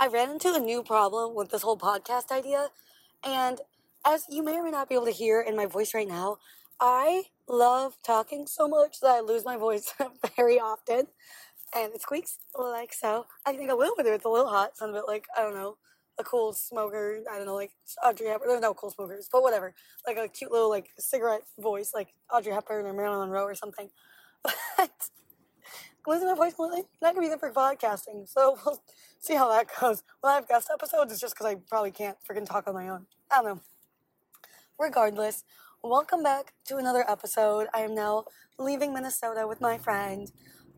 I 0.00 0.06
ran 0.06 0.30
into 0.30 0.54
a 0.54 0.58
new 0.58 0.82
problem 0.82 1.34
with 1.34 1.50
this 1.50 1.60
whole 1.60 1.76
podcast 1.76 2.32
idea. 2.32 2.68
And 3.22 3.60
as 4.02 4.24
you 4.30 4.42
may 4.42 4.54
or 4.54 4.64
may 4.64 4.70
not 4.70 4.88
be 4.88 4.94
able 4.94 5.04
to 5.04 5.10
hear 5.10 5.42
in 5.42 5.54
my 5.54 5.66
voice 5.66 5.92
right 5.92 6.08
now, 6.08 6.38
I 6.80 7.24
love 7.46 7.98
talking 8.02 8.46
so 8.46 8.66
much 8.66 9.00
that 9.00 9.10
I 9.10 9.20
lose 9.20 9.44
my 9.44 9.58
voice 9.58 9.92
very 10.36 10.58
often. 10.58 11.08
And 11.76 11.92
it 11.92 12.00
squeaks 12.00 12.38
like 12.58 12.94
so. 12.94 13.26
I 13.44 13.52
think 13.52 13.70
a 13.70 13.74
little 13.74 13.94
bit 13.94 14.06
of 14.06 14.14
it's 14.14 14.24
a 14.24 14.30
little 14.30 14.48
hot, 14.48 14.74
sounds 14.74 14.92
a 14.92 14.94
bit 14.94 15.04
like, 15.06 15.26
I 15.36 15.42
don't 15.42 15.52
know, 15.52 15.76
a 16.18 16.24
cool 16.24 16.54
smoker. 16.54 17.20
I 17.30 17.36
don't 17.36 17.44
know, 17.44 17.54
like 17.54 17.72
Audrey 18.02 18.28
Hepburn. 18.28 18.48
There's 18.48 18.62
no 18.62 18.72
cool 18.72 18.90
smokers, 18.90 19.28
but 19.30 19.42
whatever. 19.42 19.74
Like 20.06 20.16
a 20.16 20.28
cute 20.28 20.50
little 20.50 20.70
like 20.70 20.88
cigarette 20.98 21.42
voice, 21.58 21.92
like 21.92 22.14
Audrey 22.32 22.54
Hepburn 22.54 22.86
or 22.86 22.94
Marilyn 22.94 23.28
Monroe 23.28 23.44
or 23.44 23.54
something. 23.54 23.90
But 24.78 25.10
losing 26.06 26.28
my 26.28 26.34
voice 26.34 26.54
completely, 26.54 26.84
that 27.00 27.14
could 27.14 27.20
be 27.20 27.28
good 27.28 27.40
for 27.40 27.52
podcasting. 27.52 28.28
So 28.28 28.56
we'll 28.66 28.82
see 29.18 29.34
how 29.34 29.48
that 29.50 29.68
goes. 29.80 30.02
When 30.20 30.32
I 30.32 30.34
have 30.36 30.48
guest 30.48 30.70
episodes, 30.72 31.12
it's 31.12 31.20
just 31.20 31.34
because 31.34 31.46
I 31.46 31.56
probably 31.68 31.90
can't 31.90 32.16
freaking 32.28 32.46
talk 32.46 32.66
on 32.66 32.74
my 32.74 32.88
own. 32.88 33.06
I 33.30 33.36
don't 33.36 33.44
know. 33.56 33.60
Regardless, 34.78 35.44
welcome 35.82 36.22
back 36.22 36.54
to 36.66 36.76
another 36.76 37.04
episode. 37.08 37.68
I 37.74 37.80
am 37.80 37.94
now 37.94 38.24
leaving 38.58 38.94
Minnesota 38.94 39.46
with 39.46 39.60
my 39.60 39.78
friend. 39.78 40.30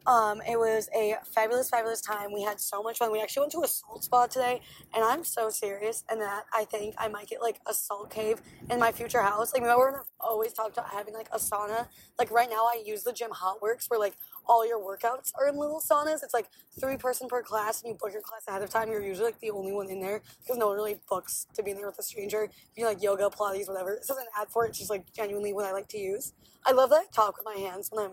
Um, 0.07 0.41
it 0.49 0.59
was 0.59 0.89
a 0.95 1.15
fabulous, 1.25 1.71
fabulous 1.71 2.01
time. 2.01 2.33
We 2.33 2.43
had 2.43 2.61
so 2.61 2.83
much 2.83 2.99
fun. 2.99 3.13
We 3.13 3.21
actually 3.21 3.43
went 3.43 3.53
to 3.53 3.63
a 3.63 3.69
salt 3.69 4.05
spa 4.05 4.27
today, 4.27 4.61
and 4.95 5.05
I'm 5.05 5.25
so 5.25 5.49
serious 5.49 6.05
in 6.11 6.19
that 6.19 6.45
I 6.53 6.65
think 6.65 6.95
I 6.99 7.09
might 7.09 7.29
get 7.29 7.41
like 7.41 7.61
a 7.67 7.75
salt 7.75 8.11
cave 8.11 8.41
in 8.69 8.81
my 8.81 8.91
future 8.91 9.23
house. 9.23 9.53
Like, 9.53 9.63
remember 9.63 10.01
I've 10.01 10.07
always 10.19 10.53
talked 10.53 10.77
about 10.77 10.91
having 10.91 11.15
like 11.15 11.29
a 11.33 11.39
sauna? 11.39 11.87
Like, 12.19 12.31
right 12.31 12.51
now, 12.51 12.65
I 12.65 12.83
use 12.85 13.05
the 13.05 13.13
gym 13.13 13.31
Hotworx 13.31 13.89
where 13.89 14.01
like 14.01 14.15
all 14.47 14.67
your 14.67 14.81
workouts 14.81 15.33
are 15.39 15.49
in 15.49 15.57
little 15.57 15.81
saunas. 15.81 16.25
It's 16.25 16.35
like 16.35 16.49
three 16.81 16.97
person 16.97 17.29
per 17.29 17.43
class, 17.43 17.83
and 17.83 17.93
you 17.93 17.99
book 17.99 18.13
your 18.13 18.23
class 18.23 18.43
ahead 18.49 18.63
of 18.63 18.71
time. 18.71 18.91
You're 18.91 19.03
usually 19.03 19.27
like 19.27 19.41
the 19.41 19.51
only 19.51 19.73
one 19.73 19.89
in 19.89 20.01
there 20.01 20.21
because 20.41 20.59
no 20.59 20.69
one 20.69 20.77
really 20.77 21.01
books 21.09 21.47
to 21.55 21.63
be 21.63 21.71
in 21.71 21.77
there 21.77 21.87
with 21.87 21.99
a 21.99 22.03
stranger. 22.03 22.49
You 22.75 22.87
like 22.87 23.03
yoga, 23.03 23.31
Pilates, 23.31 23.69
whatever. 23.69 23.97
This 23.99 24.11
isn't 24.11 24.19
an 24.19 24.33
ad 24.41 24.49
for 24.49 24.67
it. 24.67 24.71
It's 24.71 24.79
just 24.79 24.91
like 24.91 25.13
genuinely 25.13 25.53
what 25.53 25.65
I 25.65 25.73
like 25.73 25.89
to 25.89 25.99
use. 25.99 26.33
I 26.67 26.73
love 26.73 26.91
that 26.91 26.97
I 26.97 27.05
talk 27.13 27.37
with 27.37 27.45
my 27.45 27.61
hands 27.61 27.89
when 27.93 28.07
I'm 28.07 28.13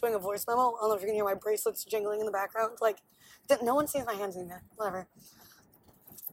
doing 0.00 0.14
a 0.14 0.18
voice 0.18 0.44
memo. 0.48 0.60
I 0.60 0.80
don't 0.80 0.88
know 0.90 0.94
if 0.94 1.02
you 1.02 1.06
can 1.06 1.14
hear 1.14 1.24
my 1.24 1.34
bracelets 1.34 1.84
jingling 1.84 2.20
in 2.20 2.26
the 2.26 2.32
background. 2.32 2.78
Like, 2.80 2.98
no 3.62 3.74
one 3.74 3.86
sees 3.86 4.04
my 4.06 4.14
hands 4.14 4.36
in 4.36 4.48
there. 4.48 4.62
Whatever. 4.76 5.08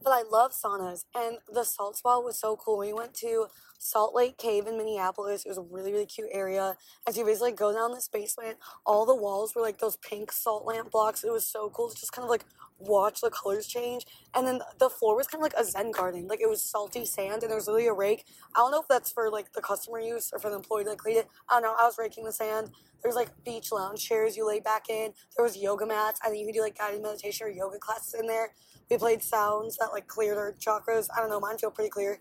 But 0.02 0.10
I 0.10 0.22
love 0.30 0.52
saunas, 0.52 1.04
and 1.14 1.38
the 1.52 1.64
salt 1.64 1.96
spa 1.96 2.20
was 2.20 2.38
so 2.38 2.56
cool. 2.56 2.78
We 2.78 2.92
went 2.92 3.14
to 3.14 3.48
Salt 3.78 4.14
Lake 4.14 4.38
Cave 4.38 4.68
in 4.68 4.78
Minneapolis. 4.78 5.44
It 5.44 5.48
was 5.48 5.58
a 5.58 5.62
really, 5.62 5.92
really 5.92 6.06
cute 6.06 6.28
area. 6.30 6.76
As 7.06 7.16
you 7.16 7.24
basically 7.24 7.52
go 7.52 7.72
down 7.72 7.92
this 7.92 8.06
basement, 8.08 8.58
all 8.86 9.04
the 9.04 9.14
walls 9.14 9.56
were 9.56 9.62
like 9.62 9.78
those 9.78 9.96
pink 9.96 10.30
salt 10.30 10.64
lamp 10.64 10.92
blocks. 10.92 11.24
It 11.24 11.32
was 11.32 11.46
so 11.46 11.68
cool 11.70 11.88
to 11.88 11.96
just 11.96 12.12
kind 12.12 12.22
of 12.22 12.30
like 12.30 12.44
watch 12.78 13.20
the 13.20 13.30
colors 13.30 13.66
change. 13.66 14.06
And 14.34 14.46
then 14.46 14.60
the 14.78 14.88
floor 14.88 15.16
was 15.16 15.26
kind 15.26 15.40
of 15.40 15.42
like 15.42 15.60
a 15.60 15.64
Zen 15.64 15.90
garden. 15.90 16.26
Like 16.28 16.40
it 16.40 16.48
was 16.48 16.62
salty 16.62 17.04
sand, 17.04 17.42
and 17.42 17.50
there 17.50 17.56
was 17.56 17.66
literally 17.66 17.88
a 17.88 17.92
rake. 17.92 18.24
I 18.54 18.60
don't 18.60 18.70
know 18.70 18.80
if 18.80 18.88
that's 18.88 19.10
for 19.10 19.30
like 19.30 19.52
the 19.52 19.60
customer 19.60 20.00
use 20.00 20.30
or 20.32 20.38
for 20.38 20.50
the 20.50 20.56
employee 20.56 20.84
to 20.84 20.90
like 20.90 20.98
clean 20.98 21.16
it. 21.18 21.28
I 21.48 21.54
don't 21.54 21.62
know. 21.62 21.74
I 21.78 21.84
was 21.84 21.96
raking 21.98 22.24
the 22.24 22.32
sand. 22.32 22.70
There's 23.02 23.14
like 23.14 23.30
beach 23.44 23.70
lounge 23.70 24.04
chairs 24.04 24.36
you 24.36 24.46
lay 24.46 24.60
back 24.60 24.90
in. 24.90 25.12
There 25.36 25.44
was 25.44 25.56
yoga 25.56 25.86
mats. 25.86 26.20
I 26.24 26.28
think 26.28 26.40
you 26.40 26.46
could 26.46 26.54
do 26.54 26.62
like 26.62 26.78
guided 26.78 27.02
meditation 27.02 27.46
or 27.46 27.50
yoga 27.50 27.78
classes 27.78 28.14
in 28.14 28.26
there. 28.26 28.54
We 28.90 28.98
played 28.98 29.22
sounds 29.22 29.76
that 29.76 29.92
like 29.92 30.08
cleared 30.08 30.38
our 30.38 30.52
chakras. 30.52 31.08
I 31.14 31.20
don't 31.20 31.30
know, 31.30 31.40
mine 31.40 31.58
feel 31.58 31.70
pretty 31.70 31.90
clear. 31.90 32.18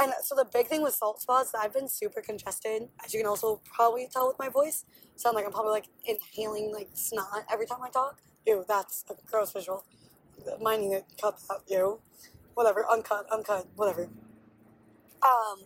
And 0.00 0.12
so 0.22 0.36
the 0.36 0.44
big 0.44 0.68
thing 0.68 0.82
with 0.82 0.94
salt 0.94 1.20
spas, 1.20 1.52
I've 1.60 1.72
been 1.72 1.88
super 1.88 2.20
congested, 2.20 2.88
as 3.04 3.12
you 3.12 3.20
can 3.20 3.26
also 3.26 3.60
probably 3.64 4.08
tell 4.12 4.28
with 4.28 4.38
my 4.38 4.48
voice. 4.48 4.84
Sound 5.16 5.34
like 5.34 5.44
I'm 5.44 5.50
probably 5.50 5.72
like 5.72 5.88
inhaling 6.04 6.72
like 6.72 6.90
snot 6.94 7.44
every 7.50 7.66
time 7.66 7.82
I 7.82 7.88
talk. 7.88 8.20
Ew, 8.48 8.64
that's 8.66 9.04
a 9.10 9.14
gross 9.30 9.52
visual. 9.52 9.84
Mine 10.62 10.80
need 10.80 10.90
to 10.90 11.04
cut 11.20 11.38
that. 11.48 11.58
Ew, 11.68 12.00
whatever, 12.54 12.86
uncut, 12.90 13.26
uncut, 13.30 13.66
whatever. 13.76 14.08
Um, 15.22 15.64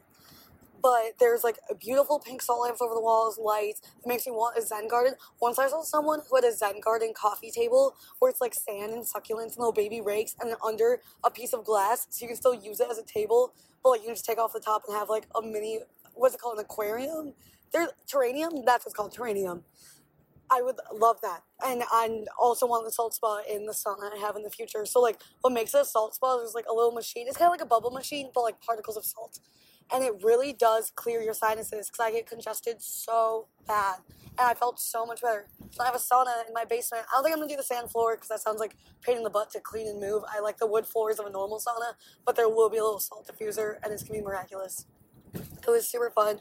but 0.83 1.13
there's 1.21 1.45
like 1.45 1.59
a 1.71 1.77
beautiful 1.77 2.19
pink 2.19 2.43
salt 2.43 2.63
lamps 2.63 2.83
over 2.83 2.93
the 2.93 3.01
walls, 3.01 3.39
lights. 3.39 3.83
It 4.05 4.09
makes 4.09 4.27
me 4.27 4.33
want 4.33 4.59
a 4.59 4.63
Zen 4.63 4.89
garden. 4.89 5.15
Once 5.41 5.61
I 5.61 5.69
saw 5.69 5.83
someone 5.83 6.23
who 6.29 6.35
had 6.35 6.45
a 6.45 6.53
Zen 6.53 6.81
garden 6.81 7.13
coffee 7.15 7.53
table 7.53 7.95
where 8.19 8.31
it's 8.31 8.41
like 8.41 8.53
sand 8.53 8.93
and 8.93 9.05
succulents 9.05 9.55
and 9.55 9.59
little 9.59 9.73
baby 9.73 10.01
rakes, 10.01 10.35
and 10.41 10.51
then 10.51 10.57
under 10.67 11.01
a 11.23 11.31
piece 11.31 11.53
of 11.53 11.65
glass, 11.65 12.09
so 12.11 12.25
you 12.25 12.29
can 12.29 12.37
still 12.37 12.55
use 12.55 12.81
it 12.81 12.89
as 12.91 12.99
a 12.99 13.05
table, 13.05 13.55
but 13.85 13.91
like 13.91 14.01
you 14.01 14.07
can 14.07 14.17
just 14.17 14.25
take 14.25 14.39
off 14.39 14.53
the 14.53 14.61
top 14.61 14.83
and 14.89 14.97
have 14.97 15.09
like 15.09 15.29
a 15.37 15.43
mini, 15.43 15.79
what's 16.15 16.35
it 16.35 16.41
called, 16.41 16.59
an 16.59 16.65
aquarium? 16.65 17.35
There's 17.73 17.91
terrarium. 18.09 18.65
That's 18.67 18.85
what's 18.85 18.95
called 18.95 19.15
terrarium. 19.15 19.63
I 20.53 20.61
would 20.61 20.77
love 20.93 21.17
that. 21.23 21.45
And 21.67 21.83
I 21.91 22.25
also 22.39 22.67
want 22.67 22.85
the 22.85 22.93
salt 22.93 23.15
spa 23.15 23.41
in 23.51 23.65
the 23.65 23.73
sauna 23.73 24.13
I 24.15 24.19
have 24.19 24.37
in 24.37 24.43
the 24.43 24.51
future. 24.51 24.85
So 24.85 25.01
like 25.01 25.19
what 25.41 25.55
makes 25.55 25.73
it 25.75 25.81
a 25.81 25.85
salt 25.85 26.15
spa 26.15 26.39
is 26.41 26.55
like 26.55 26.67
a 26.71 26.75
little 26.75 26.93
machine. 26.93 27.27
It's 27.27 27.39
kind 27.39 27.47
of 27.47 27.53
like 27.53 27.63
a 27.63 27.67
bubble 27.67 27.91
machine, 27.91 28.29
but 28.35 28.43
like 28.43 28.61
particles 28.61 28.99
of 28.99 29.05
salt. 29.05 29.39
And 29.91 30.05
it 30.05 30.13
really 30.23 30.53
does 30.53 30.93
clear 30.95 31.23
your 31.23 31.33
sinuses 31.33 31.89
because 31.89 32.01
I 32.01 32.11
get 32.11 32.27
congested 32.27 32.83
so 32.83 33.47
bad. 33.67 34.01
And 34.39 34.47
I 34.47 34.53
felt 34.53 34.79
so 34.79 35.07
much 35.07 35.23
better. 35.23 35.47
So 35.71 35.83
I 35.83 35.87
have 35.87 35.95
a 35.95 35.99
sauna 35.99 36.47
in 36.47 36.53
my 36.53 36.67
basement. 36.67 37.07
I 37.11 37.17
don't 37.17 37.25
think 37.25 37.35
I'm 37.35 37.41
gonna 37.41 37.51
do 37.51 37.57
the 37.57 37.63
sand 37.63 37.91
floor 37.91 38.17
because 38.17 38.29
that 38.29 38.41
sounds 38.41 38.61
like 38.61 38.77
pain 39.01 39.17
in 39.17 39.23
the 39.23 39.31
butt 39.31 39.51
to 39.53 39.61
clean 39.61 39.89
and 39.89 40.01
move. 40.01 40.23
I 40.31 40.41
like 40.41 40.59
the 40.59 40.67
wood 40.67 40.87
floors 40.87 41.19
of 41.19 41.25
a 41.25 41.31
normal 41.31 41.61
sauna, 41.61 41.95
but 42.27 42.37
there 42.37 42.49
will 42.51 42.69
be 42.69 42.77
a 42.77 42.85
little 42.85 43.01
salt 43.01 43.27
diffuser 43.27 43.77
and 43.83 43.91
it's 43.91 44.03
gonna 44.03 44.19
be 44.19 44.25
miraculous. 44.25 44.85
It 45.35 45.67
was 45.67 45.89
super 45.89 46.11
fun. 46.11 46.41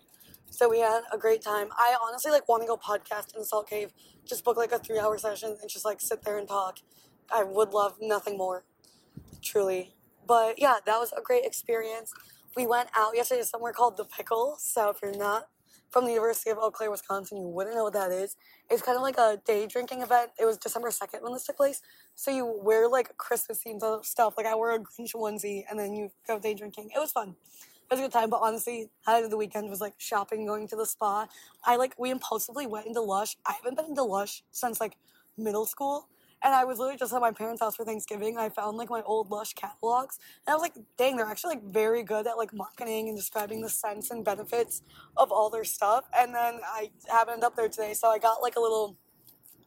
So 0.51 0.67
we 0.67 0.81
had 0.81 1.03
a 1.13 1.17
great 1.17 1.41
time. 1.41 1.69
I 1.77 1.95
honestly 2.05 2.29
like 2.29 2.47
want 2.49 2.61
to 2.61 2.67
go 2.67 2.75
podcast 2.75 3.33
in 3.33 3.39
the 3.39 3.45
Salt 3.45 3.69
Cave. 3.69 3.93
Just 4.27 4.43
book 4.43 4.57
like 4.57 4.73
a 4.73 4.79
three 4.79 4.99
hour 4.99 5.17
session 5.17 5.55
and 5.61 5.69
just 5.69 5.85
like 5.85 6.01
sit 6.01 6.23
there 6.23 6.37
and 6.37 6.45
talk. 6.45 6.79
I 7.33 7.43
would 7.43 7.69
love 7.69 7.95
nothing 8.01 8.37
more. 8.37 8.65
Truly. 9.41 9.95
But 10.27 10.59
yeah, 10.59 10.75
that 10.85 10.99
was 10.99 11.13
a 11.13 11.21
great 11.21 11.45
experience. 11.45 12.13
We 12.57 12.67
went 12.67 12.89
out 12.97 13.15
yesterday 13.15 13.39
to 13.41 13.47
somewhere 13.47 13.71
called 13.71 13.95
The 13.95 14.03
Pickle. 14.03 14.57
So 14.59 14.89
if 14.89 14.97
you're 15.01 15.17
not 15.17 15.47
from 15.89 16.03
the 16.03 16.11
University 16.11 16.49
of 16.49 16.57
Eau 16.57 16.69
Claire, 16.69 16.91
Wisconsin, 16.91 17.37
you 17.37 17.47
wouldn't 17.47 17.73
know 17.73 17.85
what 17.85 17.93
that 17.93 18.11
is. 18.11 18.35
It's 18.69 18.81
kind 18.81 18.97
of 18.97 19.03
like 19.03 19.17
a 19.17 19.41
day 19.45 19.67
drinking 19.67 20.01
event. 20.01 20.31
It 20.37 20.43
was 20.43 20.57
December 20.57 20.89
2nd 20.89 21.21
when 21.21 21.31
this 21.31 21.45
took 21.45 21.55
place. 21.55 21.81
So 22.15 22.29
you 22.29 22.59
wear 22.61 22.89
like 22.89 23.17
Christmas 23.17 23.63
themed 23.65 24.03
stuff. 24.03 24.33
Like 24.35 24.45
I 24.45 24.55
wore 24.55 24.73
a 24.73 24.79
Grinch 24.79 25.15
onesie 25.15 25.63
and 25.69 25.79
then 25.79 25.93
you 25.93 26.11
go 26.27 26.39
day 26.39 26.53
drinking. 26.53 26.89
It 26.93 26.99
was 26.99 27.13
fun. 27.13 27.35
It 27.91 27.95
was 27.95 27.99
a 27.99 28.03
good 28.03 28.13
time, 28.13 28.29
but 28.29 28.39
honestly, 28.41 28.89
highlight 29.05 29.25
of 29.25 29.31
the 29.31 29.37
weekend 29.37 29.69
was 29.69 29.81
like 29.81 29.95
shopping, 29.97 30.45
going 30.45 30.65
to 30.69 30.77
the 30.77 30.85
spa. 30.85 31.27
I 31.65 31.75
like 31.75 31.93
we 31.99 32.09
impulsively 32.09 32.65
went 32.65 32.87
into 32.87 33.01
Lush. 33.01 33.35
I 33.45 33.51
haven't 33.51 33.75
been 33.75 33.87
into 33.87 34.03
Lush 34.03 34.43
since 34.49 34.79
like 34.79 34.95
middle 35.37 35.65
school. 35.65 36.07
And 36.41 36.55
I 36.55 36.63
was 36.63 36.79
literally 36.79 36.97
just 36.97 37.13
at 37.13 37.19
my 37.19 37.33
parents' 37.33 37.61
house 37.61 37.75
for 37.75 37.83
Thanksgiving. 37.83 38.37
I 38.37 38.47
found 38.47 38.77
like 38.77 38.89
my 38.89 39.01
old 39.01 39.29
Lush 39.29 39.51
catalogs, 39.53 40.19
and 40.47 40.53
I 40.53 40.55
was 40.55 40.61
like, 40.61 40.75
"Dang, 40.97 41.17
they're 41.17 41.25
actually 41.25 41.55
like 41.55 41.65
very 41.65 42.01
good 42.01 42.27
at 42.27 42.37
like 42.37 42.53
marketing 42.53 43.09
and 43.09 43.17
describing 43.17 43.61
the 43.61 43.69
scents 43.69 44.09
and 44.09 44.23
benefits 44.23 44.81
of 45.17 45.29
all 45.29 45.49
their 45.49 45.65
stuff." 45.65 46.05
And 46.17 46.33
then 46.33 46.61
I 46.63 46.91
happened 47.09 47.43
up 47.43 47.57
there 47.57 47.67
today, 47.67 47.93
so 47.93 48.07
I 48.07 48.19
got 48.19 48.41
like 48.41 48.55
a 48.55 48.61
little 48.61 48.97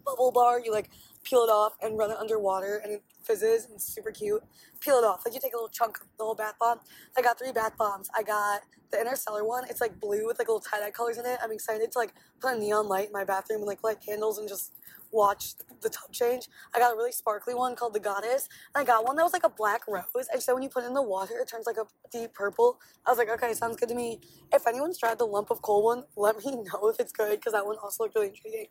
bubble 0.05 0.33
bar. 0.33 0.61
You 0.61 0.73
like 0.73 0.91
peel 1.25 1.41
it 1.41 1.51
off 1.51 1.75
and 1.83 1.99
run 1.99 2.11
it 2.11 2.17
underwater, 2.17 2.81
and 2.83 2.93
it 2.93 3.03
fizzes 3.25 3.65
and 3.65 3.75
it's 3.75 3.87
super 3.87 4.11
cute. 4.11 4.43
Peel 4.81 4.97
it 4.97 5.05
off. 5.05 5.23
Like 5.25 5.35
you 5.35 5.41
take 5.41 5.55
a 5.55 5.57
little 5.57 5.69
chunk 5.69 5.99
of 5.99 6.07
the 6.19 6.25
whole 6.25 6.35
bath 6.35 6.55
bomb. 6.61 6.81
I 7.17 7.23
got 7.23 7.39
three 7.39 7.53
bath 7.53 7.77
bombs. 7.79 8.09
I 8.17 8.23
got 8.23 8.61
the 8.91 9.01
interstellar 9.01 9.45
one. 9.45 9.65
It's 9.69 9.81
like 9.81 9.99
blue 9.99 10.27
with 10.27 10.39
like 10.39 10.49
little 10.49 10.61
tie 10.61 10.81
dye 10.81 10.91
colors 10.91 11.19
in 11.19 11.27
it. 11.27 11.39
I'm 11.43 11.53
excited 11.53 11.91
to 11.93 11.99
like 11.99 12.13
put 12.41 12.55
a 12.55 12.59
neon 12.59 12.87
light 12.89 13.07
in 13.07 13.13
my 13.13 13.25
bathroom 13.25 13.61
and 13.61 13.67
like 13.67 13.83
light 13.83 13.99
candles 14.05 14.39
and 14.39 14.49
just 14.49 14.73
watch 15.15 15.55
the 15.81 15.89
tub 15.89 16.13
change. 16.13 16.49
I 16.75 16.79
got 16.79 16.93
a 16.93 16.97
really 16.97 17.13
sparkly 17.13 17.55
one 17.55 17.77
called 17.77 17.95
the 17.95 18.01
Goddess. 18.01 18.49
And 18.75 18.83
I 18.83 18.85
got 18.85 19.05
one 19.07 19.17
that 19.17 19.23
was 19.23 19.33
like 19.33 19.45
a 19.45 19.49
black 19.49 19.87
rose. 19.89 20.29
And 20.33 20.43
so 20.43 20.55
when 20.55 20.63
you 20.63 20.69
put 20.69 20.85
it 20.85 20.89
in 20.89 20.95
the 20.95 21.03
water, 21.03 21.35
it 21.41 21.49
turns 21.49 21.67
like 21.67 21.77
a 21.77 21.87
deep 22.11 22.35
purple. 22.35 22.81
I 23.07 23.11
was 23.11 23.19
like, 23.19 23.29
okay, 23.31 23.55
sounds 23.55 23.77
good 23.77 23.89
to 23.89 23.95
me. 23.95 24.21
If 24.53 24.67
anyone's 24.67 24.99
tried 24.99 25.19
the 25.19 25.27
lump 25.27 25.51
of 25.51 25.63
coal 25.63 25.85
one, 25.85 26.05
let 26.17 26.37
me 26.45 26.51
know 26.73 26.89
if 26.89 26.99
it's 26.99 27.13
good 27.13 27.39
because 27.39 27.53
that 27.53 27.65
one 27.65 27.77
also 27.83 28.05
looked 28.05 28.17
really 28.17 28.29
intriguing. 28.29 28.67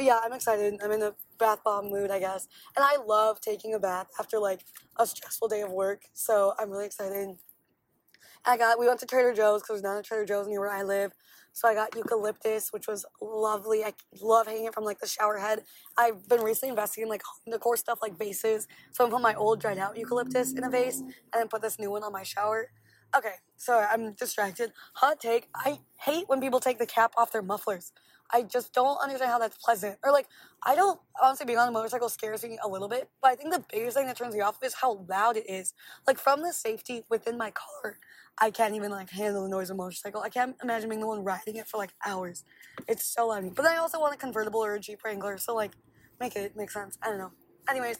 But 0.00 0.06
yeah, 0.06 0.18
I'm 0.24 0.32
excited. 0.32 0.80
I'm 0.82 0.92
in 0.92 1.02
a 1.02 1.12
bath 1.38 1.58
bomb 1.62 1.90
mood, 1.90 2.10
I 2.10 2.20
guess. 2.20 2.48
And 2.74 2.82
I 2.82 2.96
love 3.04 3.38
taking 3.38 3.74
a 3.74 3.78
bath 3.78 4.06
after 4.18 4.38
like 4.38 4.64
a 4.96 5.06
stressful 5.06 5.48
day 5.48 5.60
of 5.60 5.70
work. 5.70 6.04
So 6.14 6.54
I'm 6.58 6.70
really 6.70 6.86
excited. 6.86 7.36
I 8.46 8.56
got, 8.56 8.80
we 8.80 8.86
went 8.86 9.00
to 9.00 9.06
Trader 9.06 9.34
Joe's 9.34 9.60
because 9.60 9.82
there's 9.82 9.82
not 9.82 9.98
a 9.98 10.02
Trader 10.02 10.24
Joe's 10.24 10.48
near 10.48 10.60
where 10.60 10.70
I 10.70 10.84
live. 10.84 11.12
So 11.52 11.68
I 11.68 11.74
got 11.74 11.94
eucalyptus, 11.94 12.72
which 12.72 12.88
was 12.88 13.04
lovely. 13.20 13.84
I 13.84 13.92
love 14.22 14.46
hanging 14.46 14.64
it 14.64 14.72
from 14.72 14.84
like 14.84 15.00
the 15.00 15.06
shower 15.06 15.36
head. 15.36 15.64
I've 15.98 16.26
been 16.26 16.40
recently 16.40 16.70
investing 16.70 17.02
in 17.02 17.10
like 17.10 17.22
home 17.22 17.52
decor 17.52 17.76
stuff 17.76 17.98
like 18.00 18.18
vases. 18.18 18.68
So 18.92 19.04
I'm 19.04 19.10
put 19.10 19.20
my 19.20 19.34
old 19.34 19.60
dried 19.60 19.76
out 19.76 19.98
eucalyptus 19.98 20.54
in 20.54 20.64
a 20.64 20.70
vase 20.70 21.00
and 21.00 21.12
then 21.34 21.48
put 21.48 21.60
this 21.60 21.78
new 21.78 21.90
one 21.90 22.04
on 22.04 22.12
my 22.14 22.22
shower. 22.22 22.70
Okay, 23.14 23.34
sorry, 23.58 23.84
I'm 23.92 24.14
distracted. 24.14 24.72
Hot 24.94 25.20
take 25.20 25.48
I 25.54 25.80
hate 25.98 26.26
when 26.28 26.40
people 26.40 26.58
take 26.58 26.78
the 26.78 26.86
cap 26.86 27.12
off 27.18 27.32
their 27.32 27.42
mufflers. 27.42 27.92
I 28.32 28.42
just 28.42 28.72
don't 28.72 28.96
understand 29.02 29.30
how 29.30 29.38
that's 29.38 29.56
pleasant. 29.56 29.98
Or 30.04 30.12
like, 30.12 30.26
I 30.62 30.74
don't 30.74 31.00
honestly 31.20 31.46
being 31.46 31.58
on 31.58 31.68
a 31.68 31.72
motorcycle 31.72 32.08
scares 32.08 32.42
me 32.42 32.58
a 32.62 32.68
little 32.68 32.88
bit, 32.88 33.10
but 33.20 33.30
I 33.30 33.34
think 33.34 33.52
the 33.52 33.64
biggest 33.70 33.96
thing 33.96 34.06
that 34.06 34.16
turns 34.16 34.34
me 34.34 34.40
off 34.40 34.62
is 34.62 34.74
how 34.74 35.04
loud 35.08 35.36
it 35.36 35.48
is. 35.48 35.74
Like 36.06 36.18
from 36.18 36.42
the 36.42 36.52
safety 36.52 37.04
within 37.08 37.36
my 37.36 37.50
car, 37.50 37.98
I 38.38 38.50
can't 38.50 38.74
even 38.74 38.90
like 38.90 39.10
handle 39.10 39.42
the 39.42 39.48
noise 39.48 39.70
of 39.70 39.74
a 39.74 39.78
motorcycle. 39.78 40.22
I 40.22 40.28
can't 40.28 40.56
imagine 40.62 40.88
being 40.88 41.00
the 41.00 41.06
one 41.06 41.24
riding 41.24 41.56
it 41.56 41.66
for 41.68 41.78
like 41.78 41.90
hours. 42.04 42.44
It's 42.88 43.04
so 43.04 43.28
loud. 43.28 43.54
But 43.54 43.62
then 43.62 43.72
I 43.72 43.76
also 43.76 44.00
want 44.00 44.14
a 44.14 44.18
convertible 44.18 44.60
or 44.64 44.74
a 44.74 44.80
Jeep 44.80 45.04
Wrangler, 45.04 45.38
so 45.38 45.54
like 45.54 45.72
make 46.20 46.36
it 46.36 46.56
make 46.56 46.70
sense. 46.70 46.98
I 47.02 47.08
don't 47.08 47.18
know. 47.18 47.32
Anyways, 47.68 47.98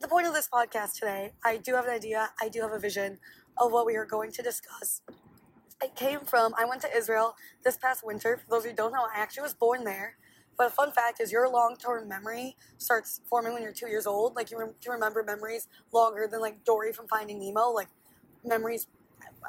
the 0.00 0.08
point 0.08 0.26
of 0.26 0.34
this 0.34 0.48
podcast 0.52 0.94
today, 0.94 1.32
I 1.44 1.58
do 1.58 1.74
have 1.74 1.86
an 1.86 1.92
idea, 1.92 2.30
I 2.40 2.48
do 2.48 2.60
have 2.62 2.72
a 2.72 2.78
vision 2.78 3.18
of 3.58 3.72
what 3.72 3.86
we 3.86 3.96
are 3.96 4.06
going 4.06 4.32
to 4.32 4.42
discuss. 4.42 5.02
It 5.82 5.96
came 5.96 6.20
from, 6.20 6.54
I 6.58 6.64
went 6.66 6.82
to 6.82 6.96
Israel 6.96 7.36
this 7.64 7.78
past 7.78 8.04
winter. 8.04 8.36
For 8.38 8.50
those 8.50 8.60
of 8.60 8.66
you 8.66 8.70
who 8.72 8.76
don't 8.76 8.92
know, 8.92 9.06
I 9.14 9.20
actually 9.20 9.44
was 9.44 9.54
born 9.54 9.84
there. 9.84 10.16
But 10.58 10.68
a 10.68 10.70
fun 10.70 10.92
fact 10.92 11.20
is 11.20 11.32
your 11.32 11.48
long-term 11.48 12.08
memory 12.08 12.56
starts 12.78 13.20
forming 13.30 13.54
when 13.54 13.62
you're 13.62 13.72
two 13.72 13.88
years 13.88 14.06
old. 14.06 14.36
Like 14.36 14.50
you 14.50 14.58
can 14.58 14.92
remember 14.92 15.22
memories 15.22 15.68
longer 15.92 16.28
than 16.30 16.40
like 16.40 16.64
Dory 16.64 16.92
from 16.92 17.08
Finding 17.08 17.38
Nemo. 17.38 17.70
Like 17.70 17.88
memories 18.44 18.88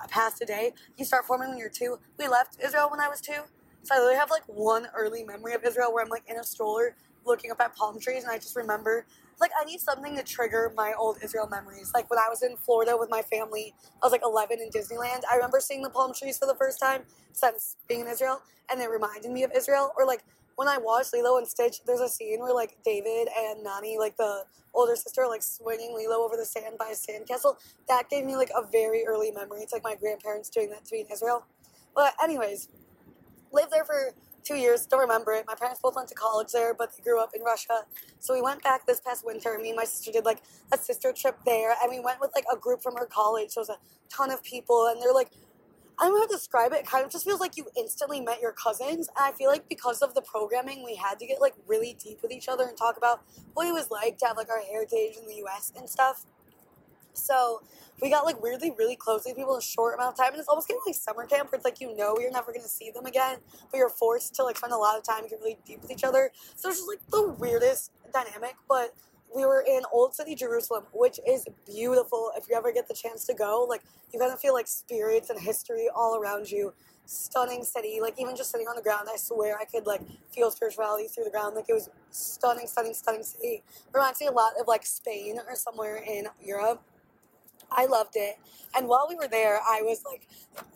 past 0.09 0.41
a 0.41 0.45
day. 0.45 0.73
You 0.97 1.05
start 1.05 1.25
forming 1.25 1.49
when 1.49 1.57
you're 1.57 1.69
two. 1.69 1.99
We 2.19 2.27
left 2.27 2.57
Israel 2.63 2.89
when 2.91 3.01
I 3.01 3.09
was 3.09 3.21
two. 3.21 3.41
So 3.83 3.95
I 3.95 3.97
literally 3.97 4.17
have 4.17 4.29
like 4.29 4.43
one 4.47 4.87
early 4.95 5.23
memory 5.23 5.53
of 5.53 5.63
Israel 5.65 5.93
where 5.93 6.03
I'm 6.03 6.09
like 6.09 6.23
in 6.29 6.37
a 6.37 6.43
stroller 6.43 6.95
looking 7.25 7.51
up 7.51 7.59
at 7.61 7.75
palm 7.75 7.99
trees 7.99 8.23
and 8.23 8.31
I 8.31 8.37
just 8.37 8.55
remember 8.55 9.05
like 9.41 9.51
I 9.59 9.65
need 9.65 9.79
something 9.81 10.15
to 10.15 10.23
trigger 10.23 10.71
my 10.77 10.93
old 10.97 11.17
Israel 11.23 11.47
memories. 11.49 11.91
Like 11.93 12.09
when 12.09 12.19
I 12.19 12.29
was 12.29 12.43
in 12.43 12.55
Florida 12.57 12.95
with 12.97 13.09
my 13.09 13.23
family, 13.23 13.73
I 14.01 14.05
was 14.05 14.11
like 14.11 14.21
11 14.23 14.59
in 14.61 14.69
Disneyland. 14.69 15.23
I 15.29 15.35
remember 15.35 15.59
seeing 15.59 15.81
the 15.81 15.89
palm 15.89 16.13
trees 16.13 16.37
for 16.37 16.45
the 16.45 16.55
first 16.55 16.79
time 16.79 17.01
since 17.33 17.75
being 17.87 18.01
in 18.01 18.07
Israel, 18.07 18.41
and 18.69 18.79
it 18.79 18.89
reminded 18.89 19.31
me 19.31 19.43
of 19.43 19.51
Israel. 19.55 19.91
Or 19.97 20.05
like 20.05 20.23
when 20.55 20.67
I 20.67 20.77
watched 20.77 21.11
Lilo 21.13 21.37
and 21.39 21.47
Stitch, 21.47 21.83
there's 21.85 21.99
a 22.01 22.07
scene 22.07 22.39
where 22.39 22.53
like 22.53 22.77
David 22.85 23.29
and 23.35 23.63
Nani, 23.63 23.97
like 23.97 24.15
the 24.17 24.43
older 24.73 24.95
sister, 24.95 25.25
like 25.27 25.41
swinging 25.41 25.95
Lilo 25.95 26.23
over 26.23 26.37
the 26.37 26.45
sand 26.45 26.77
by 26.77 26.93
a 26.93 26.95
sandcastle. 26.95 27.55
That 27.87 28.09
gave 28.09 28.25
me 28.25 28.35
like 28.35 28.51
a 28.55 28.65
very 28.71 29.05
early 29.07 29.31
memory. 29.31 29.61
It's 29.61 29.73
like 29.73 29.83
my 29.83 29.95
grandparents 29.95 30.49
doing 30.49 30.69
that 30.69 30.85
to 30.85 30.95
me 30.95 31.01
in 31.01 31.07
Israel. 31.11 31.45
But 31.95 32.13
anyways, 32.23 32.69
lived 33.51 33.71
there 33.71 33.85
for 33.85 34.13
two 34.43 34.55
years. 34.55 34.85
Don't 34.85 34.99
remember 34.99 35.33
it. 35.33 35.45
My 35.47 35.55
parents 35.55 35.79
both 35.81 35.95
went 35.95 36.07
to 36.09 36.15
college 36.15 36.51
there, 36.51 36.73
but 36.73 36.95
they 36.95 37.03
grew 37.03 37.21
up 37.21 37.31
in 37.35 37.41
Russia. 37.43 37.85
So 38.19 38.33
we 38.33 38.41
went 38.41 38.63
back 38.63 38.85
this 38.85 38.99
past 38.99 39.25
winter. 39.25 39.57
Me 39.61 39.69
and 39.69 39.77
my 39.77 39.83
sister 39.85 40.11
did 40.11 40.25
like 40.25 40.41
a 40.71 40.77
sister 40.77 41.13
trip 41.13 41.37
there, 41.45 41.75
and 41.81 41.91
we 41.91 41.99
went 41.99 42.19
with 42.19 42.31
like 42.35 42.45
a 42.51 42.57
group 42.57 42.81
from 42.81 42.95
her 42.95 43.05
college. 43.05 43.51
So 43.51 43.61
it 43.61 43.67
was 43.67 43.69
a 43.69 44.13
ton 44.13 44.31
of 44.31 44.43
people, 44.43 44.87
and 44.87 45.01
they're 45.01 45.13
like, 45.13 45.29
I 45.99 46.05
don't 46.05 46.15
know 46.15 46.21
how 46.21 46.27
to 46.27 46.35
describe 46.35 46.73
it. 46.73 46.79
It 46.79 46.87
kind 46.87 47.05
of 47.05 47.11
just 47.11 47.25
feels 47.25 47.39
like 47.39 47.57
you 47.57 47.67
instantly 47.77 48.21
met 48.21 48.41
your 48.41 48.53
cousins. 48.53 49.07
And 49.09 49.17
I 49.19 49.31
feel 49.33 49.49
like 49.51 49.69
because 49.69 50.01
of 50.01 50.15
the 50.15 50.21
programming, 50.21 50.83
we 50.83 50.95
had 50.95 51.19
to 51.19 51.27
get 51.27 51.39
like 51.39 51.53
really 51.67 51.95
deep 52.03 52.23
with 52.23 52.31
each 52.31 52.47
other 52.49 52.63
and 52.63 52.75
talk 52.75 52.97
about 52.97 53.21
what 53.53 53.67
it 53.67 53.71
was 53.71 53.91
like 53.91 54.17
to 54.19 54.25
have 54.25 54.37
like 54.37 54.49
our 54.49 54.61
heritage 54.61 55.17
in 55.21 55.27
the 55.27 55.35
U.S. 55.35 55.71
and 55.77 55.87
stuff. 55.87 56.25
So 57.13 57.61
we 58.01 58.09
got 58.09 58.25
like 58.25 58.41
weirdly 58.41 58.71
really 58.77 58.95
close 58.95 59.23
to 59.23 59.33
people 59.33 59.53
in 59.53 59.59
a 59.59 59.61
short 59.61 59.95
amount 59.95 60.13
of 60.13 60.17
time, 60.17 60.33
and 60.33 60.39
it's 60.39 60.49
almost 60.49 60.67
getting 60.67 60.81
like 60.85 60.95
summer 60.95 61.25
camp 61.25 61.51
where 61.51 61.57
it's 61.57 61.65
like 61.65 61.79
you 61.79 61.95
know 61.95 62.17
you're 62.19 62.31
never 62.31 62.51
gonna 62.51 62.67
see 62.67 62.91
them 62.91 63.05
again, 63.05 63.37
but 63.71 63.77
you're 63.77 63.89
forced 63.89 64.35
to 64.35 64.43
like 64.43 64.57
spend 64.57 64.73
a 64.73 64.77
lot 64.77 64.97
of 64.97 65.03
time 65.03 65.27
get 65.27 65.39
really 65.39 65.57
deep 65.65 65.81
with 65.81 65.91
each 65.91 66.03
other. 66.03 66.31
So 66.55 66.69
it's 66.69 66.79
just 66.79 66.89
like 66.89 66.99
the 67.11 67.29
weirdest 67.29 67.91
dynamic, 68.13 68.55
but 68.67 68.93
we 69.33 69.45
were 69.45 69.63
in 69.67 69.83
Old 69.91 70.13
City 70.13 70.35
Jerusalem, 70.35 70.83
which 70.93 71.19
is 71.27 71.45
beautiful. 71.65 72.31
If 72.35 72.49
you 72.49 72.55
ever 72.55 72.71
get 72.71 72.87
the 72.87 72.93
chance 72.93 73.25
to 73.25 73.33
go, 73.33 73.65
like 73.69 73.81
you 74.13 74.19
kind 74.19 74.31
of 74.31 74.39
feel 74.39 74.53
like 74.53 74.67
spirits 74.67 75.29
and 75.29 75.39
history 75.39 75.87
all 75.93 76.17
around 76.17 76.51
you. 76.51 76.73
Stunning 77.05 77.63
city, 77.63 77.99
like 78.01 78.13
even 78.19 78.35
just 78.35 78.51
sitting 78.51 78.67
on 78.67 78.75
the 78.75 78.81
ground, 78.81 79.09
I 79.11 79.17
swear 79.17 79.57
I 79.59 79.65
could 79.65 79.85
like 79.85 80.01
feel 80.33 80.49
spirituality 80.51 81.07
through 81.07 81.25
the 81.25 81.29
ground. 81.29 81.55
Like 81.55 81.65
it 81.67 81.73
was 81.73 81.89
stunning, 82.09 82.67
stunning, 82.67 82.93
stunning 82.93 83.23
city. 83.23 83.63
Reminds 83.93 84.21
me 84.21 84.27
a 84.27 84.31
lot 84.31 84.53
of 84.59 84.67
like 84.67 84.85
Spain 84.85 85.39
or 85.47 85.55
somewhere 85.55 85.97
in 85.97 86.27
Europe. 86.41 86.81
I 87.71 87.85
loved 87.85 88.15
it. 88.15 88.35
And 88.75 88.87
while 88.87 89.05
we 89.09 89.15
were 89.15 89.27
there, 89.27 89.59
I 89.59 89.81
was 89.81 90.03
like, 90.05 90.27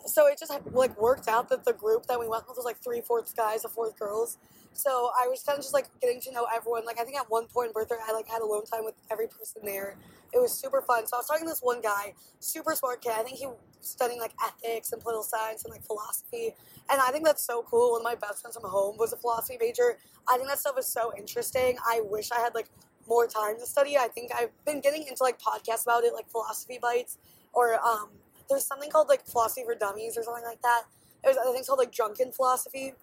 so 0.06 0.28
it 0.28 0.38
just 0.40 0.52
like 0.72 1.00
worked 1.00 1.28
out 1.28 1.50
that 1.50 1.66
the 1.66 1.74
group 1.74 2.06
that 2.08 2.20
we 2.20 2.28
went 2.28 2.48
with 2.48 2.58
was 2.58 2.66
like 2.66 2.78
three 2.84 3.02
fourths 3.02 3.34
guys, 3.34 3.66
a 3.66 3.70
fourth 3.70 3.98
girls. 3.98 4.38
So 4.74 5.10
I 5.22 5.28
was 5.28 5.42
kind 5.42 5.58
of 5.58 5.64
just 5.64 5.74
like 5.74 5.88
getting 6.02 6.20
to 6.22 6.32
know 6.34 6.46
everyone. 6.54 6.86
Like 6.86 7.00
I 7.00 7.06
think 7.06 7.18
at 7.18 7.30
one 7.30 7.48
point 7.48 7.68
in 7.68 7.74
birthday, 7.74 7.96
I 8.06 8.12
like 8.12 8.28
had 8.28 8.42
alone 8.42 8.66
time 8.66 8.84
with 8.84 8.96
every 9.10 9.28
person 9.28 9.62
there. 9.64 9.98
It 10.34 10.40
was 10.40 10.52
super 10.52 10.82
fun. 10.82 11.08
So 11.08 11.16
I 11.16 11.20
was 11.20 11.28
talking 11.28 11.46
to 11.46 11.50
this 11.50 11.62
one 11.62 11.82
guy, 11.82 12.14
super 12.40 12.76
smart 12.76 13.02
kid. 13.02 13.14
I 13.16 13.24
think 13.24 13.38
he 13.38 13.46
was 13.48 13.56
studying 13.80 14.20
like 14.20 14.34
ethics 14.44 14.92
and 14.92 15.02
political 15.02 15.24
science 15.24 15.64
and 15.64 15.72
like 15.72 15.84
philosophy. 15.84 16.56
And 16.90 17.00
I 17.02 17.12
think 17.12 17.24
that's 17.24 17.46
so 17.46 17.64
cool. 17.64 17.92
One 17.92 18.02
of 18.02 18.04
my 18.04 18.16
best 18.16 18.42
friends 18.42 18.58
from 18.60 18.70
home 18.70 18.98
was 18.98 19.14
a 19.14 19.18
philosophy 19.18 19.58
major. 19.60 19.98
I 20.28 20.36
think 20.36 20.50
that 20.50 20.60
stuff 20.60 20.78
is 20.78 20.88
so 20.88 21.14
interesting. 21.18 21.78
I 21.86 22.02
wish 22.04 22.32
I 22.32 22.42
had 22.42 22.54
like 22.54 22.68
more 23.08 23.28
time 23.28 23.58
to 23.60 23.66
study. 23.66 23.98
I 23.98 24.08
think 24.08 24.32
I've 24.36 24.52
been 24.66 24.82
getting 24.82 25.04
into 25.08 25.24
like 25.24 25.40
podcasts 25.40 25.84
about 25.84 26.04
it, 26.04 26.14
like 26.14 26.30
Philosophy 26.30 26.80
Bites, 26.82 27.18
or 27.54 27.76
um, 27.86 28.10
there's 28.50 28.66
something 28.66 28.90
called 28.90 29.10
like 29.10 29.26
Philosophy 29.26 29.64
for 29.66 29.76
Dummies 29.76 30.18
or 30.18 30.24
something 30.24 30.44
like 30.44 30.62
that. 30.62 30.84
There's 31.24 31.38
other 31.38 31.54
things 31.54 31.68
called 31.68 31.80
like 31.80 31.92
Drunken 31.92 32.32
Philosophy, 32.32 32.94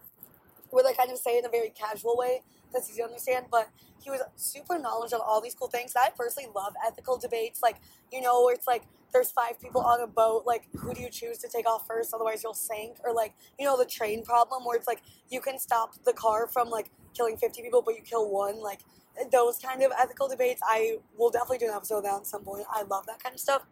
where 0.71 0.85
they 0.85 0.95
kind 0.95 1.11
of 1.11 1.19
say 1.19 1.39
in 1.39 1.45
a 1.45 1.49
very 1.49 1.71
casual 1.71 2.17
way 2.17 2.43
that's 2.73 2.89
easy 2.91 2.99
to 2.99 3.05
understand. 3.05 3.47
But 3.51 3.69
he 4.03 4.11
was 4.11 4.21
super 4.37 4.79
knowledgeable 4.79 5.23
on 5.23 5.29
all 5.29 5.41
these 5.41 5.55
cool 5.55 5.69
things. 5.69 5.93
I 5.97 6.11
personally 6.17 6.51
love 6.55 6.75
ethical 6.87 7.19
debates, 7.19 7.63
like 7.63 7.77
you 8.11 8.21
know, 8.21 8.45
where 8.45 8.55
it's 8.55 8.67
like 8.67 8.85
there's 9.13 9.31
five 9.31 9.61
people 9.61 9.83
on 9.83 10.01
a 10.01 10.07
boat, 10.07 10.45
like 10.47 10.69
who 10.77 10.95
do 10.95 11.03
you 11.03 11.11
choose 11.11 11.39
to 11.39 11.49
take 11.49 11.69
off 11.69 11.87
first, 11.87 12.15
otherwise 12.15 12.43
you'll 12.43 12.55
sink, 12.55 12.97
or 13.05 13.13
like 13.13 13.35
you 13.59 13.67
know 13.67 13.77
the 13.77 13.85
train 13.85 14.25
problem 14.25 14.65
where 14.65 14.77
it's 14.77 14.87
like 14.87 15.03
you 15.31 15.41
can 15.41 15.59
stop 15.59 15.95
the 16.05 16.13
car 16.13 16.47
from 16.47 16.71
like 16.71 16.91
killing 17.15 17.37
50 17.37 17.63
people, 17.63 17.83
but 17.83 17.95
you 17.95 18.03
kill 18.03 18.31
one, 18.31 18.61
like 18.61 18.81
those 19.31 19.59
kind 19.59 19.83
of 19.83 19.93
ethical 19.99 20.29
debates. 20.29 20.61
I 20.65 20.99
will 21.17 21.31
definitely 21.31 21.59
do 21.59 21.69
an 21.69 21.75
episode 21.75 22.05
that 22.05 22.15
at 22.15 22.27
some 22.27 22.45
point. 22.45 22.65
I 22.71 22.83
love 22.83 23.07
that 23.07 23.23
kind 23.23 23.35
of 23.35 23.41
stuff. 23.41 23.63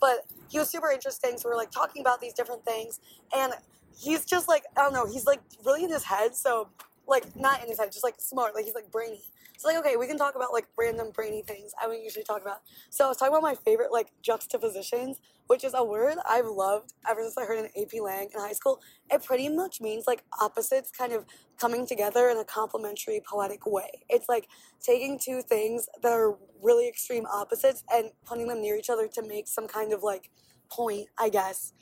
But 0.00 0.26
he 0.48 0.58
was 0.58 0.68
super 0.68 0.90
interesting. 0.90 1.36
So 1.38 1.48
we 1.48 1.54
are 1.54 1.56
like 1.56 1.70
talking 1.70 2.00
about 2.00 2.20
these 2.20 2.32
different 2.32 2.64
things. 2.64 3.00
And 3.36 3.52
he's 3.96 4.24
just 4.24 4.48
like, 4.48 4.64
I 4.76 4.82
don't 4.82 4.92
know, 4.92 5.06
he's 5.06 5.26
like 5.26 5.40
really 5.64 5.84
in 5.84 5.90
his 5.90 6.04
head. 6.04 6.34
So, 6.34 6.68
like, 7.06 7.34
not 7.36 7.62
in 7.62 7.68
his 7.68 7.78
head, 7.78 7.92
just 7.92 8.04
like 8.04 8.14
smart. 8.18 8.54
Like, 8.54 8.64
he's 8.64 8.74
like 8.74 8.90
brainy. 8.90 9.22
So, 9.60 9.68
like, 9.68 9.76
okay, 9.76 9.96
we 9.96 10.06
can 10.06 10.16
talk 10.16 10.36
about 10.36 10.54
like 10.54 10.66
random 10.78 11.10
brainy 11.10 11.42
things 11.42 11.74
I 11.78 11.86
wouldn't 11.86 12.02
usually 12.02 12.24
talk 12.24 12.40
about. 12.40 12.60
So, 12.88 13.04
I 13.04 13.08
was 13.08 13.18
talking 13.18 13.34
about 13.34 13.42
my 13.42 13.54
favorite 13.54 13.92
like 13.92 14.08
juxtapositions, 14.22 15.20
which 15.48 15.64
is 15.64 15.74
a 15.74 15.84
word 15.84 16.16
I've 16.26 16.46
loved 16.46 16.94
ever 17.06 17.20
since 17.20 17.36
I 17.36 17.44
heard 17.44 17.58
an 17.58 17.68
AP 17.78 18.00
Lang 18.00 18.30
in 18.34 18.40
high 18.40 18.54
school. 18.54 18.80
It 19.10 19.22
pretty 19.22 19.50
much 19.50 19.82
means 19.82 20.04
like 20.06 20.24
opposites 20.40 20.90
kind 20.90 21.12
of 21.12 21.26
coming 21.58 21.86
together 21.86 22.30
in 22.30 22.38
a 22.38 22.44
complementary, 22.44 23.20
poetic 23.30 23.66
way. 23.66 23.90
It's 24.08 24.30
like 24.30 24.48
taking 24.80 25.18
two 25.18 25.42
things 25.42 25.90
that 26.02 26.10
are 26.10 26.38
really 26.62 26.88
extreme 26.88 27.26
opposites 27.26 27.84
and 27.92 28.12
putting 28.24 28.48
them 28.48 28.62
near 28.62 28.76
each 28.76 28.88
other 28.88 29.08
to 29.08 29.22
make 29.22 29.46
some 29.46 29.68
kind 29.68 29.92
of 29.92 30.02
like 30.02 30.30
point, 30.70 31.08
I 31.18 31.28
guess. 31.28 31.74